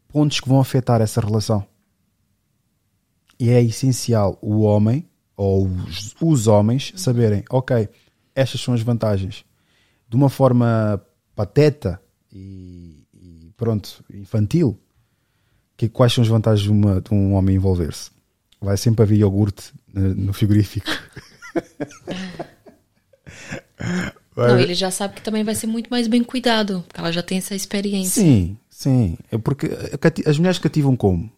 [0.07, 1.67] pontos que vão afetar essa relação.
[3.39, 7.89] E é essencial o homem, ou os, os homens, saberem, ok,
[8.35, 9.45] estas são as vantagens.
[10.09, 12.01] De uma forma pateta
[12.33, 12.98] e
[13.59, 14.79] pronto, infantil,
[15.77, 18.11] que, quais são as vantagens de, uma- de um homem envolver-se?
[18.61, 20.89] Vai sempre haver iogurte no, no frigorífico.
[24.37, 27.23] Não, ele já sabe que também vai ser muito mais bem cuidado, porque ela já
[27.23, 28.23] tem essa experiência.
[28.23, 29.19] Sim, sim.
[29.33, 29.69] É porque
[30.27, 31.31] as mulheres cativam como?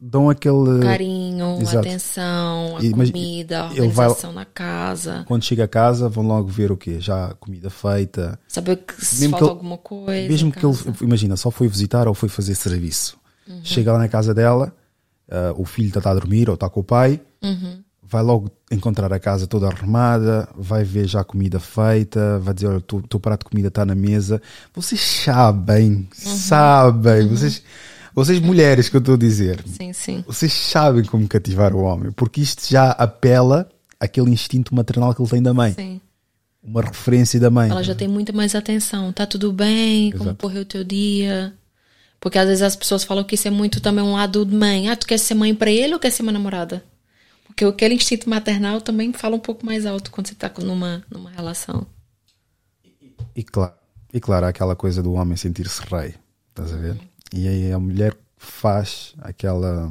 [0.00, 1.78] Dão aquele Carinho, Exato.
[1.78, 5.24] atenção, a E- comida, a ele vai- organização na casa.
[5.26, 7.00] Quando chega a casa, vão logo ver o quê?
[7.00, 8.38] Já a comida feita.
[8.48, 10.28] Saber que se Mesmo falta ele- alguma coisa.
[10.28, 13.16] Mesmo que ele, imagina, só foi visitar ou foi fazer serviço.
[13.48, 13.60] Uhum.
[13.62, 14.74] Chega lá na casa dela,
[15.30, 17.78] ah, o filho está a dormir ou está com o pai, Uhum.
[18.02, 22.66] vai logo encontrar a casa toda arrumada, vai ver já a comida feita, vai dizer:
[22.66, 24.42] Olha, o teu prato de comida está na mesa.
[24.74, 26.36] Vocês sabem, Uhum.
[26.36, 27.62] sabem, vocês,
[28.14, 30.24] vocês mulheres que eu estou a dizer, Sim, sim.
[30.26, 33.68] vocês sabem como cativar o homem, porque isto já apela
[33.98, 35.72] àquele instinto maternal que ele tem da mãe.
[35.72, 36.00] Sim.
[36.62, 37.70] Uma referência da mãe.
[37.70, 39.12] Ela já tem muito mais atenção.
[39.12, 40.10] Tá tudo bem?
[40.12, 40.38] Como Exato.
[40.40, 41.52] correu o teu dia?
[42.18, 44.88] Porque às vezes as pessoas falam que isso é muito também um lado de mãe.
[44.88, 46.82] Ah, tu quer ser mãe pra ele ou quer ser uma namorada?
[47.46, 51.04] Porque aquele instinto maternal também fala um pouco mais alto quando você tá com- numa,
[51.10, 51.86] numa relação.
[53.36, 53.74] E claro,
[54.12, 56.14] e claro, há aquela coisa do homem sentir-se rei,
[56.48, 56.96] estás a ver?
[57.36, 59.90] E aí a mulher faz aquela,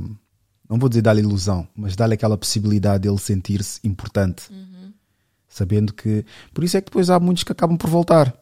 [0.69, 4.49] não vou dizer dar-lhe ilusão, mas dar-lhe aquela possibilidade dele sentir-se importante.
[5.49, 8.33] Sabendo que, por isso é que depois há muitos que acabam por voltar.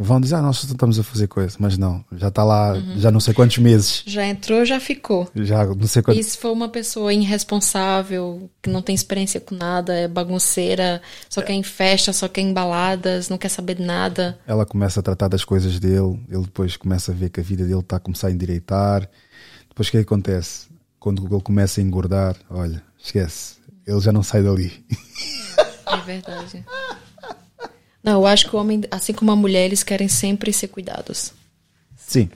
[0.00, 2.98] Vão dizer, ah, nós estamos a fazer coisa, mas não, já está lá, Uhum.
[3.00, 5.28] já não sei quantos meses, Já entrou, já ficou.
[5.34, 6.24] já não sei quantos.
[6.24, 11.42] E se for uma pessoa irresponsável, que não tem experiência com nada, é bagunceira, só
[11.42, 14.38] quer em festa, só quer em baladas, não quer saber de nada.
[14.46, 17.64] Ela começa a tratar das coisas dele, ele depois começa a ver que a vida
[17.64, 19.08] dele está a começar a endireitar.
[19.68, 20.68] Depois o que é que acontece?
[21.00, 24.84] Quando ele começa a engordar, olha, esquece, ele já não sai dali.
[25.86, 26.64] É verdade.
[28.02, 31.32] Não, eu acho que o homem, assim como a mulher, eles querem sempre ser cuidados.
[31.96, 32.28] Sim,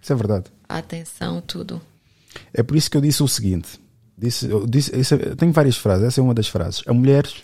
[0.00, 0.46] isso é verdade.
[0.68, 1.80] Atenção, tudo.
[2.52, 3.78] É por isso que eu disse o seguinte:
[4.16, 6.82] disse, eu disse, isso eu tenho várias frases, essa é uma das frases.
[6.86, 7.42] As mulheres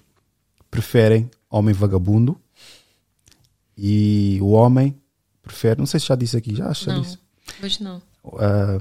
[0.70, 2.40] preferem homem vagabundo
[3.76, 4.96] e o homem
[5.42, 7.18] prefere, não sei se já disse aqui, já acho que já Não, disse.
[7.62, 8.02] hoje não.
[8.38, 8.78] Ah,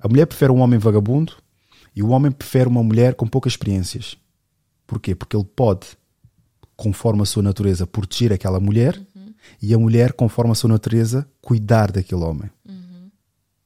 [0.00, 1.34] a mulher prefere um homem vagabundo
[1.94, 4.16] e o homem prefere uma mulher com poucas experiências.
[4.86, 5.14] Porquê?
[5.14, 5.86] Porque ele pode,
[6.84, 8.98] conforme a sua natureza, proteger aquela mulher
[9.60, 12.48] e a mulher, conforme a sua natureza, cuidar daquele homem.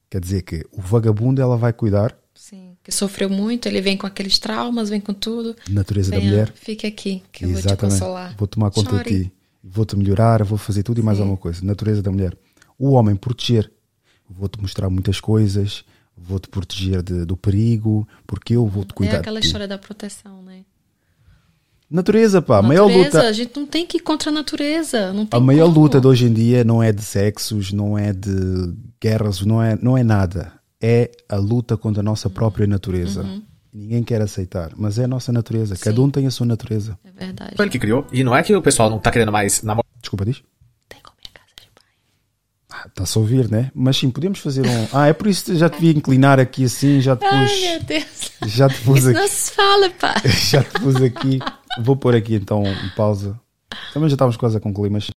[0.09, 2.75] Quer dizer que o vagabundo ela vai cuidar, Sim.
[2.83, 5.55] Que sofreu muito, ele vem com aqueles traumas, vem com tudo.
[5.69, 6.51] natureza da Venha, mulher.
[6.53, 7.93] Fique aqui, que eu vou te Exatamente.
[7.99, 8.35] consolar.
[8.37, 9.03] Vou tomar conta Chore.
[9.09, 9.31] de ti.
[9.63, 11.65] Vou-te melhorar, vou fazer tudo e mais alguma coisa.
[11.65, 12.37] Natureza da mulher.
[12.77, 13.71] O homem proteger.
[14.29, 15.83] Vou-te mostrar muitas coisas.
[16.15, 18.07] Vou-te proteger de- do perigo.
[18.27, 20.65] Porque eu vou-te cuidar é aquela história da proteção, né?
[21.89, 22.57] Natureza, pá.
[22.57, 23.29] A maior natureza, luta.
[23.29, 25.13] a gente não tem que ir contra a natureza.
[25.13, 25.81] Não tem A maior como.
[25.81, 29.77] luta de hoje em dia não é de sexos, não é de guerras, não é,
[29.81, 30.51] não é nada.
[30.81, 33.21] É a luta contra a nossa própria natureza.
[33.23, 33.41] Uhum.
[33.73, 35.75] Ninguém quer aceitar, mas é a nossa natureza.
[35.77, 36.97] Cada um tem a sua natureza.
[37.03, 37.53] É verdade.
[37.55, 38.05] Foi ele que criou.
[38.11, 39.85] E não é que o pessoal não tá querendo mais namorar.
[40.01, 40.41] Desculpa, diz?
[42.71, 43.71] Ah, Está-se a ouvir, né?
[43.73, 44.87] Mas sim, podemos fazer um.
[44.91, 47.31] Ah, é por isso que já te vi inclinar aqui assim, já te pus.
[47.31, 48.31] Ai, meu Deus.
[48.47, 49.19] Já te pus Isso aqui.
[49.19, 50.15] não se fala, pá.
[50.49, 51.39] Já te pus aqui.
[51.77, 52.63] Vou pôr aqui então
[52.95, 53.39] pausa.
[53.93, 55.09] Também já estávamos quase a concluir, mas.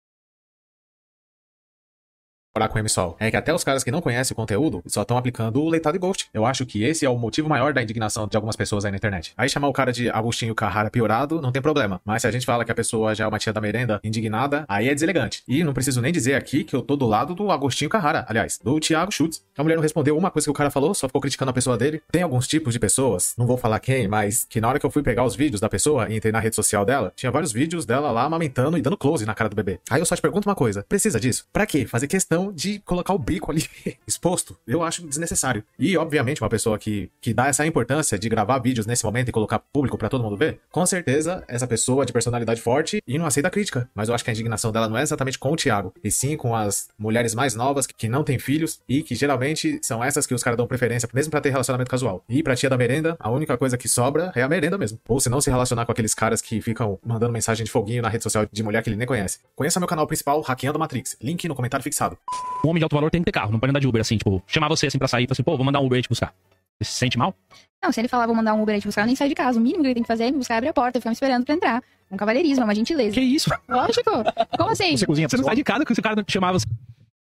[2.54, 3.16] Namorar com o MSOL.
[3.20, 5.96] É que até os caras que não conhecem o conteúdo só estão aplicando o leitado
[5.96, 6.28] e ghost.
[6.32, 8.96] Eu acho que esse é o motivo maior da indignação de algumas pessoas aí na
[8.96, 9.32] internet.
[9.36, 12.00] Aí chamar o cara de Agostinho Carrara piorado não tem problema.
[12.04, 14.64] Mas se a gente fala que a pessoa já é uma tia da merenda indignada,
[14.68, 15.42] aí é deselegante.
[15.46, 18.58] E não preciso nem dizer aqui que eu tô do lado do Agostinho Carrara, aliás,
[18.62, 19.42] do Thiago Schultz.
[19.56, 21.76] A mulher não respondeu uma coisa que o cara falou, só ficou criticando a pessoa
[21.76, 22.02] dele.
[22.10, 24.90] Tem alguns tipos de pessoas, não vou falar quem, mas que na hora que eu
[24.90, 27.84] fui pegar os vídeos da pessoa e entrei na rede social dela, tinha vários vídeos
[27.84, 29.80] dela lá amamentando e dando close na cara do bebê.
[29.90, 31.46] Aí eu só te pergunto uma coisa: precisa disso?
[31.52, 31.86] Pra quê?
[31.86, 33.64] Fazer questão de colocar o bico ali
[34.06, 34.56] exposto?
[34.66, 35.64] Eu acho desnecessário.
[35.78, 39.32] E, obviamente, uma pessoa que, que dá essa importância de gravar vídeos nesse momento e
[39.32, 43.26] colocar público pra todo mundo ver, com certeza essa pessoa de personalidade forte e não
[43.26, 43.88] aceita crítica.
[43.94, 46.36] Mas eu acho que a indignação dela não é exatamente com o Thiago, e sim
[46.36, 50.34] com as mulheres mais novas que, não têm filhos e que geralmente são essas que
[50.34, 52.24] os caras dão preferência mesmo pra ter relacionamento casual.
[52.28, 54.98] E pra tia da merenda, a única coisa que sobra é a merenda mesmo.
[55.06, 58.08] Ou se não se relacionar com aqueles caras que ficam mandando mensagem de foguinho na
[58.08, 59.40] rede social de mulher que ele nem conhece.
[59.54, 61.16] Conheça meu canal principal, Hackeando Matrix.
[61.20, 62.16] Link no comentário fixado.
[62.64, 64.18] Um homem de alto valor tem que ter carro, não pode andar de Uber assim,
[64.18, 66.02] tipo, chamar você assim pra sair e falar assim, pô, vou mandar um Uber aí
[66.02, 66.34] te buscar.
[66.80, 67.34] Você se sente mal?
[67.82, 69.34] Não, se ele falar, vou mandar um Uber aí te buscar, eu nem saio de
[69.34, 69.58] casa.
[69.58, 71.14] O mínimo que ele tem que fazer é me buscar, abrir a porta, ficar me
[71.14, 71.82] esperando pra entrar.
[72.10, 73.14] Um cavalheirismo, é uma gentileza.
[73.14, 73.50] Que isso?
[73.68, 74.10] Lógico.
[74.56, 74.96] Como assim?
[74.96, 76.66] Você cozinha, você não sai de casa que se o cara chamar você.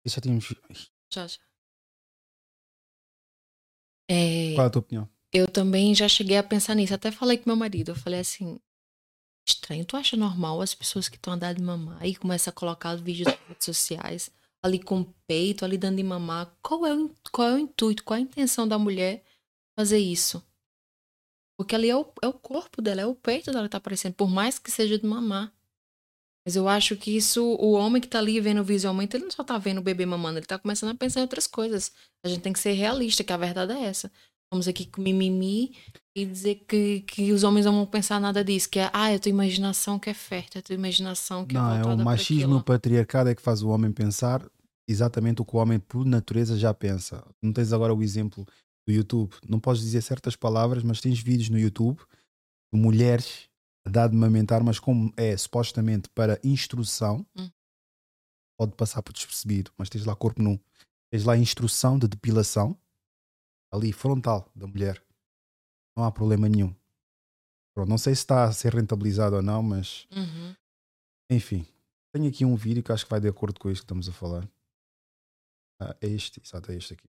[0.06, 0.54] Já tínhamos.
[1.10, 1.38] Já, já.
[4.10, 5.10] É, Qual é a tua opinião?
[5.34, 6.94] eu também já cheguei a pensar nisso.
[6.94, 7.92] Até falei com meu marido.
[7.92, 8.60] Eu falei assim:
[9.48, 12.96] estranho, tu acha normal as pessoas que estão andando de mamar e começam a colocar
[12.96, 14.32] vídeos nas redes sociais,
[14.64, 16.56] ali com o peito, ali dando de mamar?
[16.62, 19.24] Qual é, o, qual é o intuito, qual é a intenção da mulher
[19.78, 20.44] fazer isso?
[21.58, 24.14] Porque ali é o, é o corpo dela, é o peito dela que tá aparecendo,
[24.14, 25.54] por mais que seja de mamar.
[26.46, 29.44] Mas eu acho que isso, o homem que tá ali vendo visualmente, ele não só
[29.44, 31.92] tá vendo o bebê mamando, ele tá começando a pensar em outras coisas.
[32.24, 34.12] A gente tem que ser realista, que a verdade é essa.
[34.52, 35.78] Vamos aqui com mimimi
[36.14, 39.16] e dizer que, que os homens não vão pensar nada disso, que é, ah, é
[39.16, 42.02] a tua imaginação que é fértil, é a tua imaginação que Não, é é voltada
[42.02, 44.46] o machismo e patriarcado é que faz o homem pensar
[44.90, 47.26] exatamente o que o homem, por natureza, já pensa.
[47.42, 48.46] Não tens agora o exemplo
[48.86, 49.34] do YouTube.
[49.48, 52.02] Não podes dizer certas palavras, mas tens vídeos no YouTube
[52.74, 53.48] de mulheres
[53.88, 57.50] a dar de amamentar, mas como é supostamente para instrução, Hum.
[58.60, 60.60] pode passar por despercebido, mas tens lá corpo nu.
[61.10, 62.78] Tens lá instrução de depilação,
[63.72, 65.04] ali, frontal da mulher.
[65.96, 66.76] Não há problema nenhum.
[67.74, 70.56] Pronto, não sei se está a ser rentabilizado ou não, mas Uhum.
[71.32, 71.66] enfim,
[72.14, 74.12] tenho aqui um vídeo que acho que vai de acordo com isto que estamos a
[74.12, 74.48] falar.
[75.82, 77.08] Ah, é este, exato, é este aqui.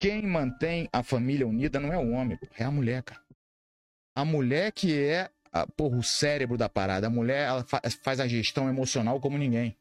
[0.00, 3.24] Quem mantém a família unida não é o homem, é a mulher, cara.
[4.16, 7.06] A mulher que é a, porra, o cérebro da parada.
[7.06, 9.76] A mulher ela fa- faz a gestão emocional como ninguém.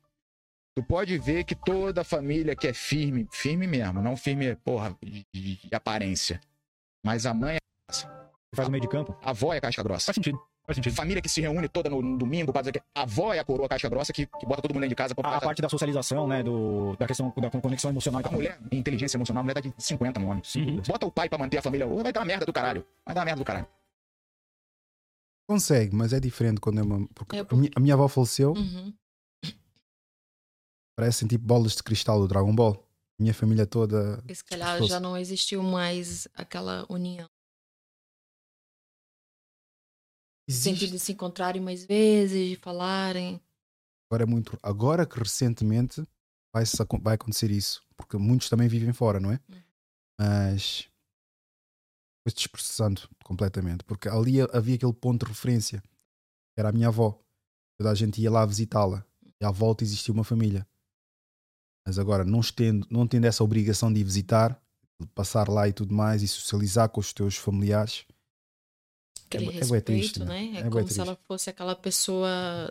[0.77, 5.25] Tu pode ver que toda família que é firme, firme mesmo, não firme, porra, de,
[5.33, 6.39] de- aparência.
[7.03, 7.59] Mas a mãe é.
[8.53, 9.17] Faz o meio de campo.
[9.23, 10.13] A avó é casca grossa.
[10.13, 10.15] Faz
[10.75, 10.93] sentido.
[10.95, 13.43] Família que se reúne toda no, no domingo pra dizer que a avó é a
[13.43, 15.15] coroa caixa grossa que, que bota todo mundo dentro de casa.
[15.15, 16.43] Pra, A, a parte da socialização, né?
[16.43, 18.21] Do, da questão da conexão emocional.
[18.23, 20.43] A mulher, inteligência emocional, a mulher tá de 50 no homem.
[20.57, 20.79] Uhum.
[20.87, 21.87] Bota o pai pra manter a família.
[21.87, 22.85] Vai dar uma merda do caralho.
[23.03, 23.65] Vai dar uma merda do caralho.
[25.49, 27.07] Consegue, mas é diferente quando é uma.
[27.15, 28.93] Porque, É A, minha, a minha avó faleceu, Uhum.
[30.97, 32.83] Parecem tipo bolas de cristal do Dragon Ball.
[33.19, 34.23] Minha família toda.
[34.27, 37.29] E se calhar já não existiu mais aquela união.
[40.49, 43.41] Sentido de se encontrarem mais vezes, de falarem.
[44.09, 44.57] Agora é muito.
[44.63, 46.07] Agora que recentemente
[46.53, 46.63] vai,
[47.01, 47.85] vai acontecer isso.
[47.95, 49.39] Porque muitos também vivem fora, não é?
[50.19, 50.89] Mas.
[52.25, 53.83] Foi dispersando completamente.
[53.83, 55.83] Porque ali havia aquele ponto de referência.
[56.57, 57.19] Era a minha avó.
[57.77, 59.05] Toda a gente ia lá visitá-la.
[59.41, 60.67] E à volta existia uma família.
[61.87, 64.61] Mas agora, não tendo, não tendo essa obrigação de ir visitar,
[64.99, 68.05] de passar lá e tudo mais, e socializar com os teus familiares.
[69.25, 70.51] Aquele é, bué respeito, triste, né?
[70.55, 72.27] É, É como se ela fosse aquela pessoa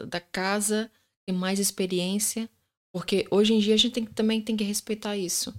[0.06, 0.92] da casa,
[1.26, 2.46] tem mais experiência.
[2.92, 5.54] Porque hoje em dia a gente tem, também tem que respeitar isso.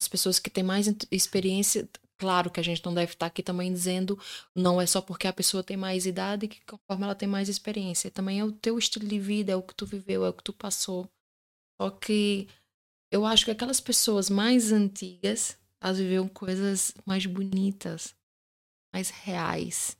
[0.00, 3.72] As pessoas que têm mais experiência, claro que a gente não deve estar aqui também
[3.72, 4.16] dizendo
[4.54, 8.12] não é só porque a pessoa tem mais idade que conforme ela tem mais experiência.
[8.12, 10.44] Também é o teu estilo de vida, é o que tu viveu, é o que
[10.44, 11.10] tu passou.
[11.80, 12.46] Só que
[13.16, 18.14] eu acho que aquelas pessoas mais antigas, elas viveram coisas mais bonitas,
[18.92, 19.96] mais reais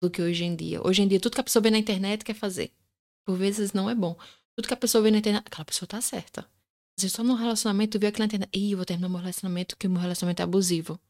[0.00, 0.80] do que hoje em dia.
[0.86, 2.70] Hoje em dia, tudo que a pessoa vê na internet quer fazer.
[3.26, 4.16] Por vezes não é bom.
[4.54, 6.48] Tudo que a pessoa vê na internet, aquela pessoa tá certa.
[6.96, 10.00] Vezes só no relacionamento, aquilo na internet, ih, eu vou terminar meu relacionamento que meu
[10.00, 11.00] relacionamento é abusivo.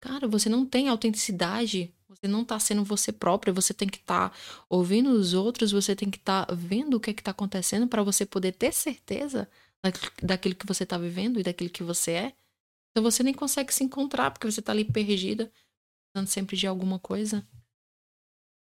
[0.00, 4.34] Cara, você não tem autenticidade, você não tá sendo você própria, você tem que estar
[4.66, 8.02] ouvindo os outros, você tem que estar vendo o que é que tá acontecendo para
[8.02, 9.46] você poder ter certeza
[10.22, 12.36] daquilo que você tá vivendo e daquilo que você é.
[12.90, 15.50] Então você nem consegue se encontrar porque você tá ali perdida,
[16.12, 17.46] precisando sempre de alguma coisa.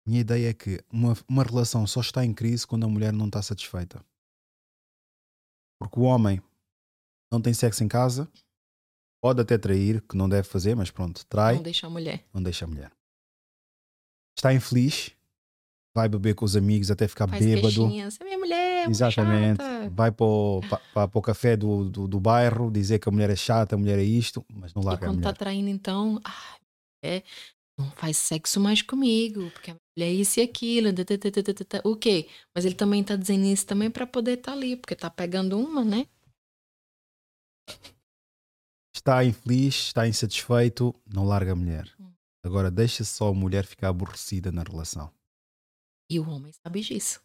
[0.07, 3.27] Minha ideia é que uma, uma relação só está em crise quando a mulher não
[3.27, 4.05] está satisfeita.
[5.79, 6.43] Porque o homem
[7.31, 8.31] não tem sexo em casa,
[9.21, 12.25] pode até trair, que não deve fazer, mas pronto, trai, Não deixa a mulher.
[12.33, 12.93] não deixa a mulher.
[14.37, 15.13] Está infeliz,
[15.95, 17.69] vai beber com os amigos até ficar Faz bêbado.
[17.69, 18.19] queixinhas.
[18.21, 19.63] É minha mulher, é Exatamente.
[19.63, 19.91] chata.
[19.91, 20.61] Vai para o,
[20.95, 24.03] para café do, do, do bairro dizer que a mulher é chata, a mulher é
[24.05, 25.33] isto, mas não E larga a quando mulher.
[25.33, 26.57] tá traindo, então, ah,
[27.05, 27.23] é,
[27.79, 30.89] não faz sexo mais comigo, porque a mulher é isso e aquilo.
[31.85, 32.29] O quê?
[32.55, 35.85] Mas ele também tá dizendo isso também pra poder estar ali, porque tá pegando uma,
[35.85, 36.07] né?
[38.95, 41.91] Está infeliz, está insatisfeito, não larga a mulher.
[41.99, 42.13] Hum.
[42.45, 45.11] Agora deixa só a mulher ficar aborrecida na relação.
[46.13, 47.23] E o homem sabe disso.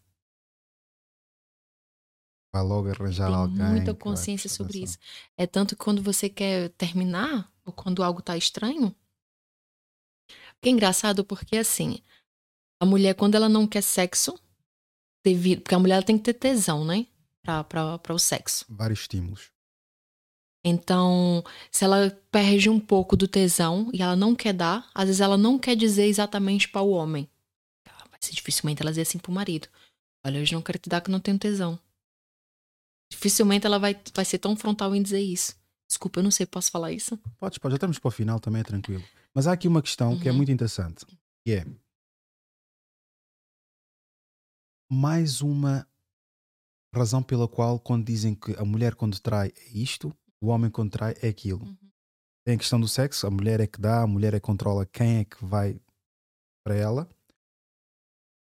[2.56, 3.66] Vai logo arranjar Tem alguém.
[3.66, 4.98] muita consciência sobre isso.
[5.36, 8.96] É tanto que quando você quer terminar, ou quando algo tá estranho.
[10.62, 12.00] Que é engraçado porque, assim,
[12.82, 14.40] a mulher, quando ela não quer sexo,
[15.22, 17.08] devido, porque a mulher tem que ter tesão, né?
[17.44, 18.66] Pra o sexo.
[18.70, 19.52] Vários estímulos.
[20.64, 25.20] Então, se ela perde um pouco do tesão e ela não quer dar, às vezes
[25.20, 27.30] ela não quer dizer exatamente para o homem.
[28.22, 29.68] Mas dificilmente ela diz assim pro marido:
[30.26, 31.80] Olha, hoje não quero te dar que não tenho tesão.
[33.12, 35.56] Dificilmente ela vai, vai ser tão frontal em dizer isso.
[35.88, 37.18] Desculpa, eu não sei, posso falar isso?
[37.40, 39.04] Podes, pode, já estamos para o final também, é tranquilo.
[39.34, 40.38] Mas há aqui uma questão que é Uhum.
[40.38, 41.06] muito interessante,
[41.46, 41.66] que é
[44.92, 45.88] mais uma
[46.94, 50.92] razão pela qual quando dizem que a mulher quando trai é isto, o homem quando
[50.92, 51.66] trai é aquilo.
[52.46, 54.86] Tem a questão do sexo, a mulher é que dá, a mulher é que controla
[54.86, 55.80] quem é que vai
[56.66, 57.10] para ela.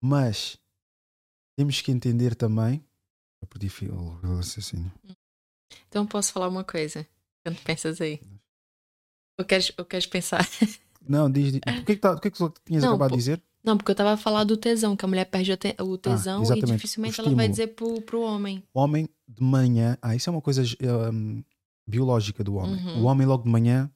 [0.03, 0.59] Mas
[1.57, 2.85] temos que entender também.
[3.41, 4.93] Eu perdi o raciocínio.
[5.89, 7.07] Então posso falar uma coisa?
[7.45, 8.21] Quando pensas aí?
[9.39, 10.47] Ou queres, ou queres pensar?
[11.01, 11.53] Não, diz.
[11.53, 13.17] diz- O que é que, tá, o que, é que tu tinhas Não, acabado de
[13.17, 13.43] dizer?
[13.65, 16.41] Não, porque eu tava a falar do tesão, que a mulher perde o o tesão
[16.41, 18.63] e exatamente, dificilmente o ela vai dizer pro, pro homem.
[18.75, 19.97] O homem de manhã.
[20.03, 20.63] Ah, isso é uma coisa
[21.13, 21.43] hum,
[21.87, 22.85] biológica do homem.
[22.85, 23.03] Uhum.
[23.03, 23.91] O homem logo de manhã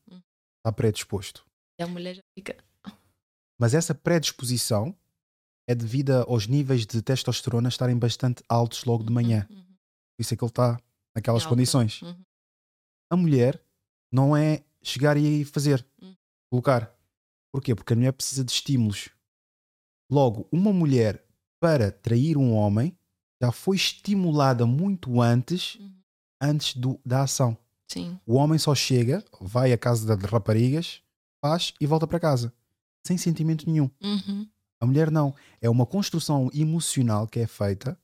[0.59, 1.45] está predisposto.
[1.79, 2.57] E a mulher já fica.
[3.59, 4.97] Mas essa predisposição
[5.69, 9.47] é devido aos níveis de testosterona estarem bastante altos logo de manhã.
[9.49, 10.81] Por isso é que ele está
[11.15, 11.55] naquelas Alta.
[11.55, 12.03] condições.
[12.03, 12.17] Uhum.
[13.11, 13.61] A mulher
[14.13, 16.15] não é chegar e fazer, Hum.
[16.51, 16.95] colocar.
[17.53, 17.75] Porquê?
[17.75, 19.09] Porque a mulher precisa de estímulos.
[20.11, 21.25] Logo, uma mulher
[21.61, 22.97] para trair um homem
[23.43, 25.79] já foi estimulada muito antes,
[26.41, 27.51] antes do, da ação.
[27.51, 27.57] Uhum.
[27.89, 28.21] Sim.
[28.27, 31.03] O homem só chega, vai à casa das raparigas,
[31.45, 32.53] faz e volta para casa.
[33.07, 33.91] Sem sentimento nenhum.
[34.03, 34.49] Uhum.
[34.87, 35.35] A mulher não.
[35.61, 37.99] É uma construção emocional que é feita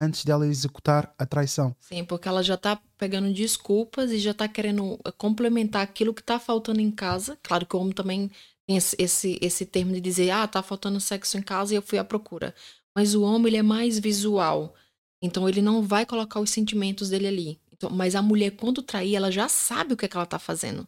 [0.00, 1.76] antes dela executar a traição.
[1.78, 6.40] Sim, porque ela já tá pegando desculpas e já tá querendo complementar aquilo que tá
[6.40, 7.38] faltando em casa.
[7.40, 10.62] Claro que o homem também tem tem esse, esse, esse termo de dizer, ah, tá
[10.62, 12.54] faltando sexo em casa e eu fui à procura.
[12.94, 14.74] Mas o homem, ele é mais visual.
[15.22, 17.60] Então, ele não vai colocar os sentimentos dele ali.
[17.72, 20.38] Então, mas a mulher, quando trair, ela já sabe o que, é que ela tá
[20.38, 20.86] fazendo.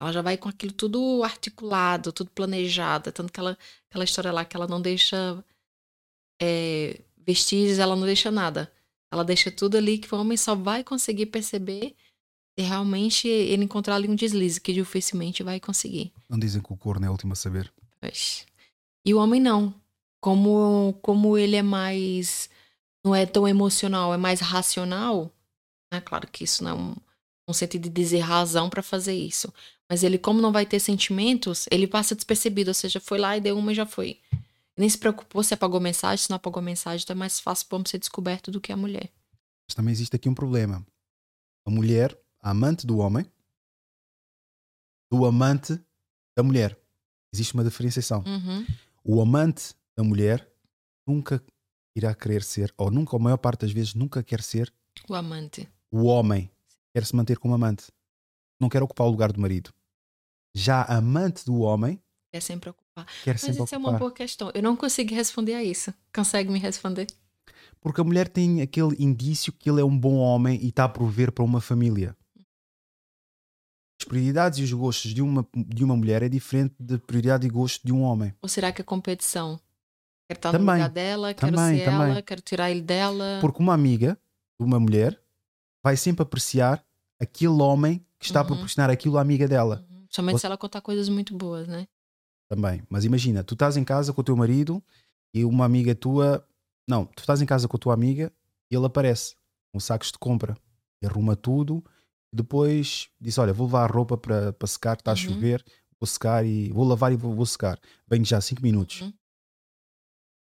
[0.00, 3.10] Ela já vai com aquilo tudo articulado, tudo planejado.
[3.12, 3.56] Tanto que ela,
[3.88, 5.42] aquela história lá que ela não deixa
[6.40, 8.70] é, vestígios, ela não deixa nada.
[9.10, 11.94] Ela deixa tudo ali que o homem só vai conseguir perceber
[12.58, 16.12] se realmente ele encontrar ali um deslize, que dificilmente vai conseguir.
[16.28, 17.72] Não dizem que o corno é o último a saber.
[19.04, 19.74] E o homem não.
[20.20, 22.50] Como, como ele é mais.
[23.04, 25.30] não é tão emocional, é mais racional.
[25.92, 26.00] Né?
[26.00, 26.96] Claro que isso não é um,
[27.48, 29.52] um sentido de dizer razão para fazer isso.
[29.88, 32.70] Mas ele, como não vai ter sentimentos, ele passa despercebido.
[32.70, 34.20] Ou seja, foi lá e deu uma e já foi.
[34.76, 37.76] Nem se preocupou se apagou mensagem, se não apagou mensagem, então é mais fácil para
[37.76, 39.10] o homem ser descoberto do que a mulher.
[39.68, 40.84] Mas também existe aqui um problema.
[41.66, 43.24] A mulher, a amante do homem,
[45.10, 45.80] do amante
[46.36, 46.78] da mulher.
[47.32, 48.22] Existe uma diferenciação.
[48.26, 48.66] Uhum.
[49.04, 50.46] O amante da mulher
[51.06, 51.42] nunca
[51.94, 54.72] irá querer ser, ou nunca, a maior parte das vezes, nunca quer ser
[55.08, 55.66] O amante.
[55.90, 56.50] o homem.
[56.94, 57.84] Quer se manter como amante.
[58.60, 59.72] Não quer ocupar o lugar do marido.
[60.58, 62.00] Já a amante do homem
[62.32, 63.06] Quer sempre ocupar.
[63.24, 63.98] Quer Mas sempre isso é uma ocupar.
[64.00, 64.50] boa questão.
[64.54, 65.92] Eu não consigo responder a isso.
[66.14, 67.06] Consegue me responder?
[67.80, 70.88] Porque a mulher tem aquele indício que ele é um bom homem e está a
[70.88, 72.16] prover para uma família.
[74.00, 77.50] As prioridades e os gostos de uma, de uma mulher é diferente da prioridade e
[77.50, 78.34] gosto de um homem.
[78.42, 79.58] Ou será que é competição?
[80.28, 82.10] Quero estar no Também, lugar dela, quero também, ser também.
[82.10, 83.38] ela, quero tirar ele dela.
[83.40, 84.18] Porque uma amiga
[84.58, 85.20] uma mulher
[85.84, 86.84] vai sempre apreciar
[87.20, 88.48] aquele homem que está a Uhum.
[88.48, 89.86] proporcionar aquilo à amiga dela.
[90.16, 91.86] Somente Ou- se ela contar coisas muito boas, né?
[92.48, 92.82] Também.
[92.88, 94.82] Mas imagina, tu estás em casa com o teu marido
[95.34, 96.46] e uma amiga tua.
[96.88, 98.32] Não, tu estás em casa com a tua amiga
[98.70, 99.36] e ele aparece
[99.72, 100.56] com sacos de compra
[101.02, 101.84] e arruma tudo.
[102.32, 105.20] E depois diz: Olha, vou levar a roupa para, secar, está a Uhum.
[105.20, 105.64] chover,
[106.00, 107.78] vou secar e vou lavar e vou, vou secar.
[108.08, 109.02] Venho já 5 minutos.
[109.02, 109.12] Uhum.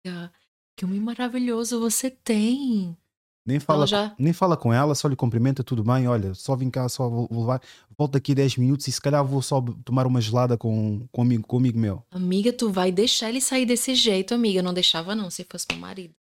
[0.08, 0.32] Ah,
[0.76, 2.98] Que homem maravilhoso você tem.
[3.46, 3.86] Nem fala,
[4.18, 7.28] nem fala com ela, só lhe cumprimenta, tudo bem, olha, só vim cá, só vou,
[7.30, 7.62] vou levar,
[7.98, 11.26] volto daqui 10 minutos e se calhar vou só tomar uma gelada com, com, um
[11.26, 12.02] amigo, com um amigo meu.
[12.10, 14.62] Amiga, tu vai deixar ele sair desse jeito, amiga.
[14.64, 16.14] Não deixava, não, se fosse meu marido.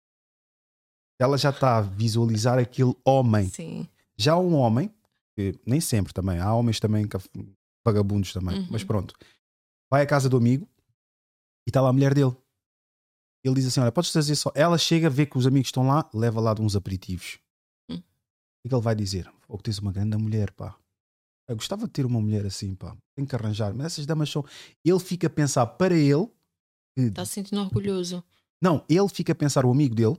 [1.17, 3.47] Ela já está a visualizar aquele homem.
[3.47, 3.87] Sim.
[4.17, 4.93] Já um homem,
[5.35, 7.07] que nem sempre também, há homens também
[7.85, 8.67] vagabundos também, Uhum.
[8.69, 9.13] mas pronto,
[9.89, 10.67] vai à casa do amigo
[11.65, 12.35] e está lá a mulher dele.
[13.43, 14.51] Ele diz assim: Olha, podes trazer só.
[14.55, 17.39] Ela chega, vê que os amigos estão lá, leva lá de uns aperitivos.
[17.89, 17.95] Hum.
[17.97, 19.31] O que ele vai dizer?
[19.47, 20.75] Ou que tens uma grande mulher, pá.
[21.49, 22.95] Eu gostava de ter uma mulher assim, pá.
[23.15, 23.73] Tem que arranjar.
[23.73, 24.45] Mas essas damas são.
[24.85, 26.27] Ele fica a pensar para ele.
[26.97, 28.23] que- Tá se sentindo orgulhoso.
[28.61, 30.15] Não, ele fica a pensar, o amigo dele,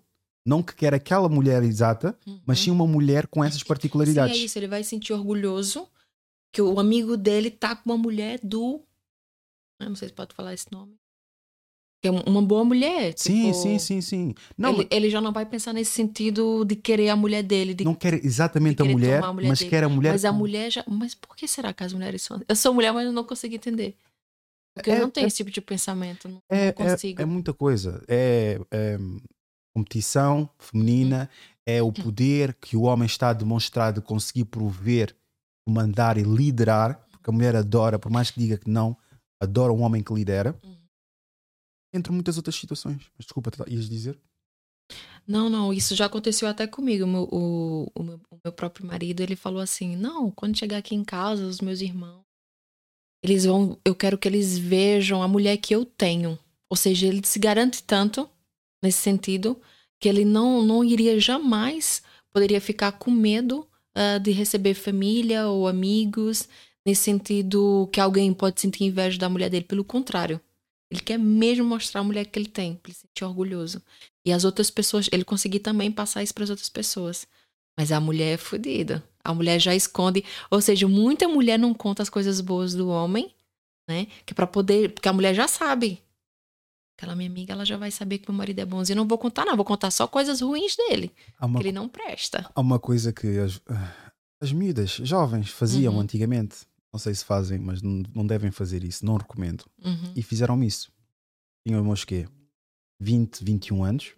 [0.46, 4.36] não que quer aquela mulher exata, mas sim uma mulher com essas Sim, particularidades.
[4.36, 4.58] é isso.
[4.58, 5.88] Ele vai se sentir orgulhoso
[6.52, 8.82] que o amigo dele tá com uma mulher do.
[9.80, 10.94] Eu não sei se pode falar esse nome.
[12.10, 13.14] Uma boa mulher.
[13.16, 14.34] Sim, tipo, sim, sim, sim.
[14.56, 17.74] Não, ele, ele já não vai pensar nesse sentido de querer a mulher dele.
[17.74, 19.70] De não quer exatamente a mulher, a mulher mas dele.
[19.70, 20.12] quer a mulher.
[20.12, 20.84] Mas a mulher já.
[20.88, 22.40] Mas por que será que as mulheres são.
[22.48, 23.96] Eu sou mulher, mas eu não consigo entender.
[24.74, 26.28] Porque eu É- não tenho é- esse tipo de pensamento.
[26.28, 27.22] Não, é, não é, consigo.
[27.22, 28.02] é muita coisa.
[28.08, 28.98] É, é,
[29.74, 31.28] competição feminina,
[31.66, 35.14] é o poder que o homem está a demonstrar de conseguir prover,
[35.68, 38.96] mandar e liderar, porque a mulher adora, por mais que diga que não,
[39.40, 40.58] adora um homem que lidera.
[41.94, 42.98] Entre muitas outras situações.
[43.16, 44.18] Mas desculpa, tá- ias dizer?
[45.26, 47.04] Não, não, isso já aconteceu até comigo.
[47.04, 50.78] O meu, o, o meu, o meu próprio marido, ele falou assim: não, quando chegar
[50.78, 52.22] aqui em casa, os meus irmãos,
[53.22, 56.38] eles vão, eu quero que eles vejam a mulher que eu tenho.
[56.68, 58.28] Ou seja, ele se garante tanto
[58.82, 59.58] nesse sentido
[59.98, 62.02] que ele não, não iria jamais
[62.34, 66.48] poderia ficar com medo ah, de receber família ou amigos
[66.84, 69.64] nesse sentido que alguém pode sentir inveja da mulher dele.
[69.64, 70.40] Pelo contrário,
[70.94, 73.82] ele quer mesmo mostrar a mulher que ele tem, pra ele se sentir orgulhoso.
[74.24, 77.26] E as outras pessoas, ele conseguir também passar isso para as outras pessoas.
[77.78, 79.02] Mas a mulher é fodida.
[79.22, 83.34] A mulher já esconde, ou seja, muita mulher não conta as coisas boas do homem,
[83.88, 84.06] né?
[84.24, 86.00] Que para poder, porque a mulher já sabe.
[86.96, 88.94] Aquela minha amiga, ela já vai saber que meu marido é bonzinho.
[88.94, 91.10] Eu não vou contar, não, vou contar só coisas ruins dele.
[91.40, 92.48] Uma Que ele não presta.
[92.54, 93.60] Há uma coisa que as,
[94.40, 96.00] as miúdas, jovens, faziam Uhum.
[96.00, 96.58] antigamente.
[96.94, 99.04] Não sei se fazem, mas não, não devem fazer isso.
[99.04, 99.64] Não recomendo.
[99.84, 100.12] Uhum.
[100.14, 100.92] E fizeram isso.
[101.66, 102.28] Tinham meus quê?
[103.00, 104.14] 20, 21 anos.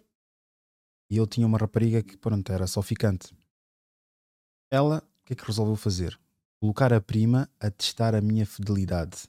[1.11, 3.35] E eu tinha uma rapariga que, pronto, era só ficante.
[4.71, 6.21] Ela, o que é que resolveu fazer?
[6.61, 9.27] Colocar a prima a testar a minha fidelidade.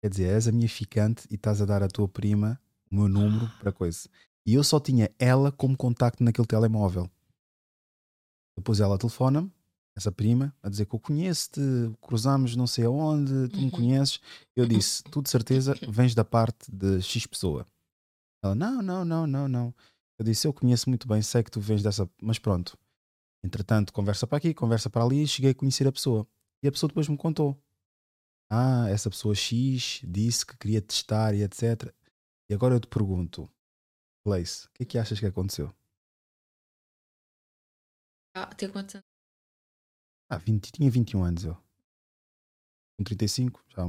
[0.00, 2.58] Quer dizer, és a minha ficante e estás a dar à tua prima
[2.90, 4.08] o meu número para coisa.
[4.46, 7.10] E eu só tinha ela como contacto naquele telemóvel.
[8.56, 9.52] Depois ela telefona-me
[9.98, 11.60] essa prima, a dizer que eu conheço-te,
[12.00, 14.20] cruzamos não sei aonde, tu me conheces.
[14.54, 17.66] Eu disse, tu de certeza vens da parte de X pessoa.
[18.42, 19.74] Ela, não, não, não, não, não.
[20.18, 22.78] Eu disse, eu conheço muito bem, sei que tu vens dessa, mas pronto.
[23.44, 26.26] Entretanto, conversa para aqui, conversa para ali, cheguei a conhecer a pessoa.
[26.62, 27.60] E a pessoa depois me contou.
[28.50, 31.92] Ah, essa pessoa X disse que queria testar e etc.
[32.48, 33.50] E agora eu te pergunto,
[34.24, 35.74] Place, o que é que achas que aconteceu?
[38.36, 39.07] Ah, tem quantos anos?
[40.30, 41.54] Ah, 20, tinha 21 anos eu.
[42.98, 43.84] Com 35, já.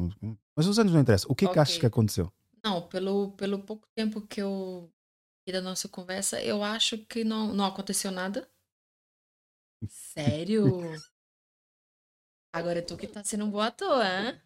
[0.56, 1.30] Mas os anos não interessam.
[1.32, 1.62] O que é que Ok.
[1.62, 2.32] achas que aconteceu?
[2.64, 4.92] Não, pelo, pelo pouco tempo que eu
[5.46, 8.50] vi da nossa conversa, eu acho que não, não aconteceu nada.
[9.88, 10.64] Sério?
[12.54, 14.42] Agora é tu que tá sendo um boa à toa, hein?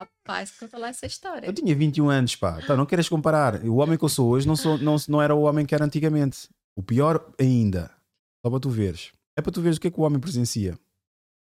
[0.00, 1.46] Rapaz, conta lá essa história.
[1.46, 2.60] Eu tinha 21 anos, pá.
[2.60, 3.64] Tá, não queres comparar.
[3.64, 5.84] O homem que eu sou hoje não, sou, não, não era o homem que era
[5.84, 6.48] antigamente.
[6.76, 7.88] O pior ainda,
[8.44, 10.78] só para tu veres, é para tu veres o que é que o homem presencia.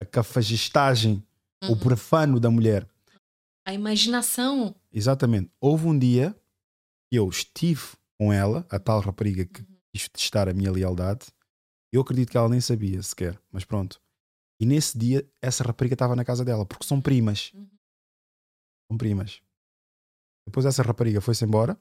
[0.01, 1.23] A cafagistagem,
[1.63, 1.79] o Uhum.
[1.79, 2.87] profano da mulher.
[3.65, 4.75] A imaginação.
[4.91, 5.51] Exatamente.
[5.59, 6.35] Houve um dia
[7.09, 7.81] que eu estive
[8.19, 11.27] com ela, a tal rapariga que quis testar a minha lealdade.
[11.91, 14.01] Eu acredito que ela nem sabia sequer, mas pronto.
[14.59, 17.51] E nesse dia, essa rapariga estava na casa dela, porque são primas.
[18.89, 19.41] São primas.
[20.47, 21.79] Depois essa rapariga foi-se embora.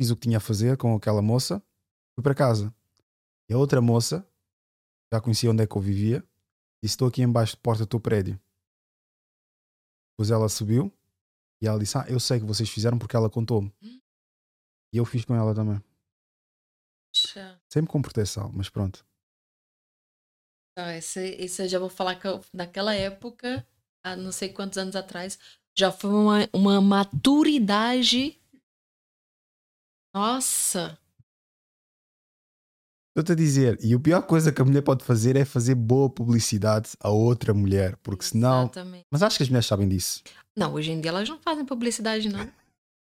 [0.00, 1.62] Fiz o que tinha a fazer com aquela moça.
[2.14, 2.74] Fui para casa.
[3.48, 4.27] E a outra moça,
[5.12, 6.20] já conhecia onde é que eu vivia,
[6.82, 8.40] disse: Estou aqui embaixo da porta do teu prédio.
[10.12, 10.92] Depois ela subiu
[11.62, 13.72] e ela disse: Ah, eu sei que vocês fizeram porque ela contou-me.
[13.82, 15.82] E eu fiz com ela também.
[17.12, 17.60] Puxa.
[17.72, 19.04] Sempre com proteção, mas pronto.
[20.76, 23.66] Tá, esse, esse eu já vou falar que eu- naquela época,
[24.04, 25.38] há não sei quantos anos atrás,
[25.76, 28.40] já foi uma, uma maturidade.
[30.14, 30.98] Nossa!
[33.18, 36.08] Estou-te a dizer, e a pior coisa que a mulher pode fazer é fazer boa
[36.08, 38.62] publicidade a outra mulher, porque senão.
[38.62, 39.06] Exatamente.
[39.10, 40.22] Mas acho que as mulheres sabem disso.
[40.56, 42.48] Não, hoje em dia elas não fazem publicidade, não.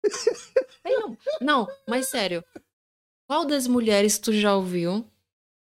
[0.83, 1.17] Não.
[1.41, 2.43] Não, mas sério.
[3.29, 5.05] Qual das mulheres tu já ouviu?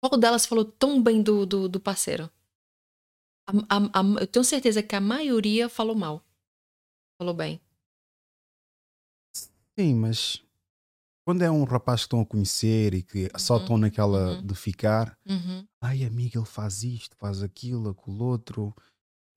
[0.02, 2.32] Qual delas falou tão bem do, do, do parceiro?
[3.48, 6.24] A- a- a- eu tenho certeza que a maioria falou mal.
[7.22, 7.62] Falou bem.
[9.78, 10.42] Sim, mas
[11.30, 15.16] quando é um rapaz que estão a conhecer e que só estão naquela de ficar,
[15.28, 15.64] Uhum.
[15.80, 18.74] ai amiga, ele faz isto, faz aquilo, aquilo outro,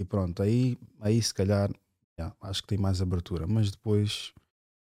[0.00, 1.70] e pronto, aí, aí se calhar
[2.18, 4.32] já, acho que tem mais abertura, mas depois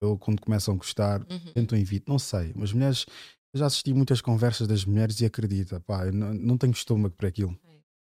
[0.02, 1.54] eu quando começam a gostar, Uhum.
[1.54, 3.06] tento invito, não sei, mas mulheres,
[3.54, 7.16] eu já assisti muitas conversas das mulheres e acredita, pá, eu não, não tenho estômago
[7.16, 7.58] para aquilo.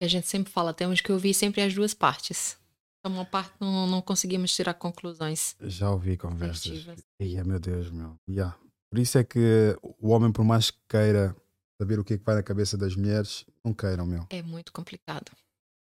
[0.01, 2.57] A gente sempre fala, temos que ouvir sempre as duas partes.
[3.01, 5.57] Então, uma parte não, não conseguimos tirar conclusões.
[5.59, 6.87] Já ouvi conversas.
[7.19, 8.17] Ia, meu Deus, meu.
[8.27, 8.57] Yeah.
[8.89, 11.35] Por isso é que o homem, por mais que queira
[11.79, 14.25] saber o que é que vai na cabeça das mulheres, não queiram, meu.
[14.29, 15.31] É muito complicado.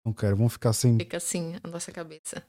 [0.04, 0.36] Não queiram.
[0.36, 2.46] Vão ficar sem, Fica assim a nossa cabeça.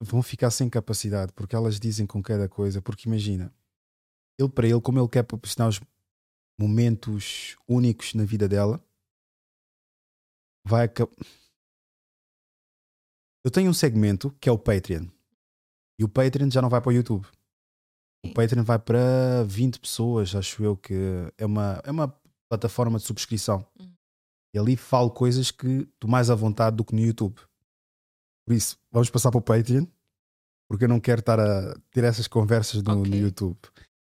[0.00, 2.82] vão ficar sem capacidade, porque elas dizem com cada coisa.
[2.82, 3.54] Porque imagina,
[4.38, 5.80] ele para ele, como ele quer proporcionar os
[6.58, 8.84] momentos únicos na vida dela,
[10.66, 11.12] vai acabar.
[13.44, 15.06] Eu tenho um segmento que é o Patreon.
[15.98, 17.26] E o Patreon já não vai para o YouTube.
[18.24, 20.94] O Patreon vai para 20 pessoas, acho eu que
[21.36, 22.08] é uma, é uma
[22.48, 23.66] plataforma de subscrição.
[24.54, 27.40] E ali falo coisas que estou mais à vontade do que no YouTube.
[28.46, 29.86] Por isso, vamos passar para o Patreon,
[30.68, 33.58] porque eu não quero estar a ter essas conversas no, no YouTube.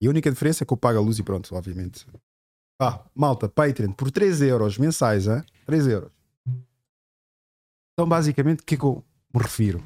[0.01, 2.07] E a única diferença é que eu pago a luz e pronto, obviamente.
[2.81, 5.43] Ah, malta, Patreon, por 3 euros mensais, hein?
[5.67, 6.13] 3 euros.
[7.93, 9.05] Então, basicamente, o que é que eu
[9.35, 9.83] me refiro?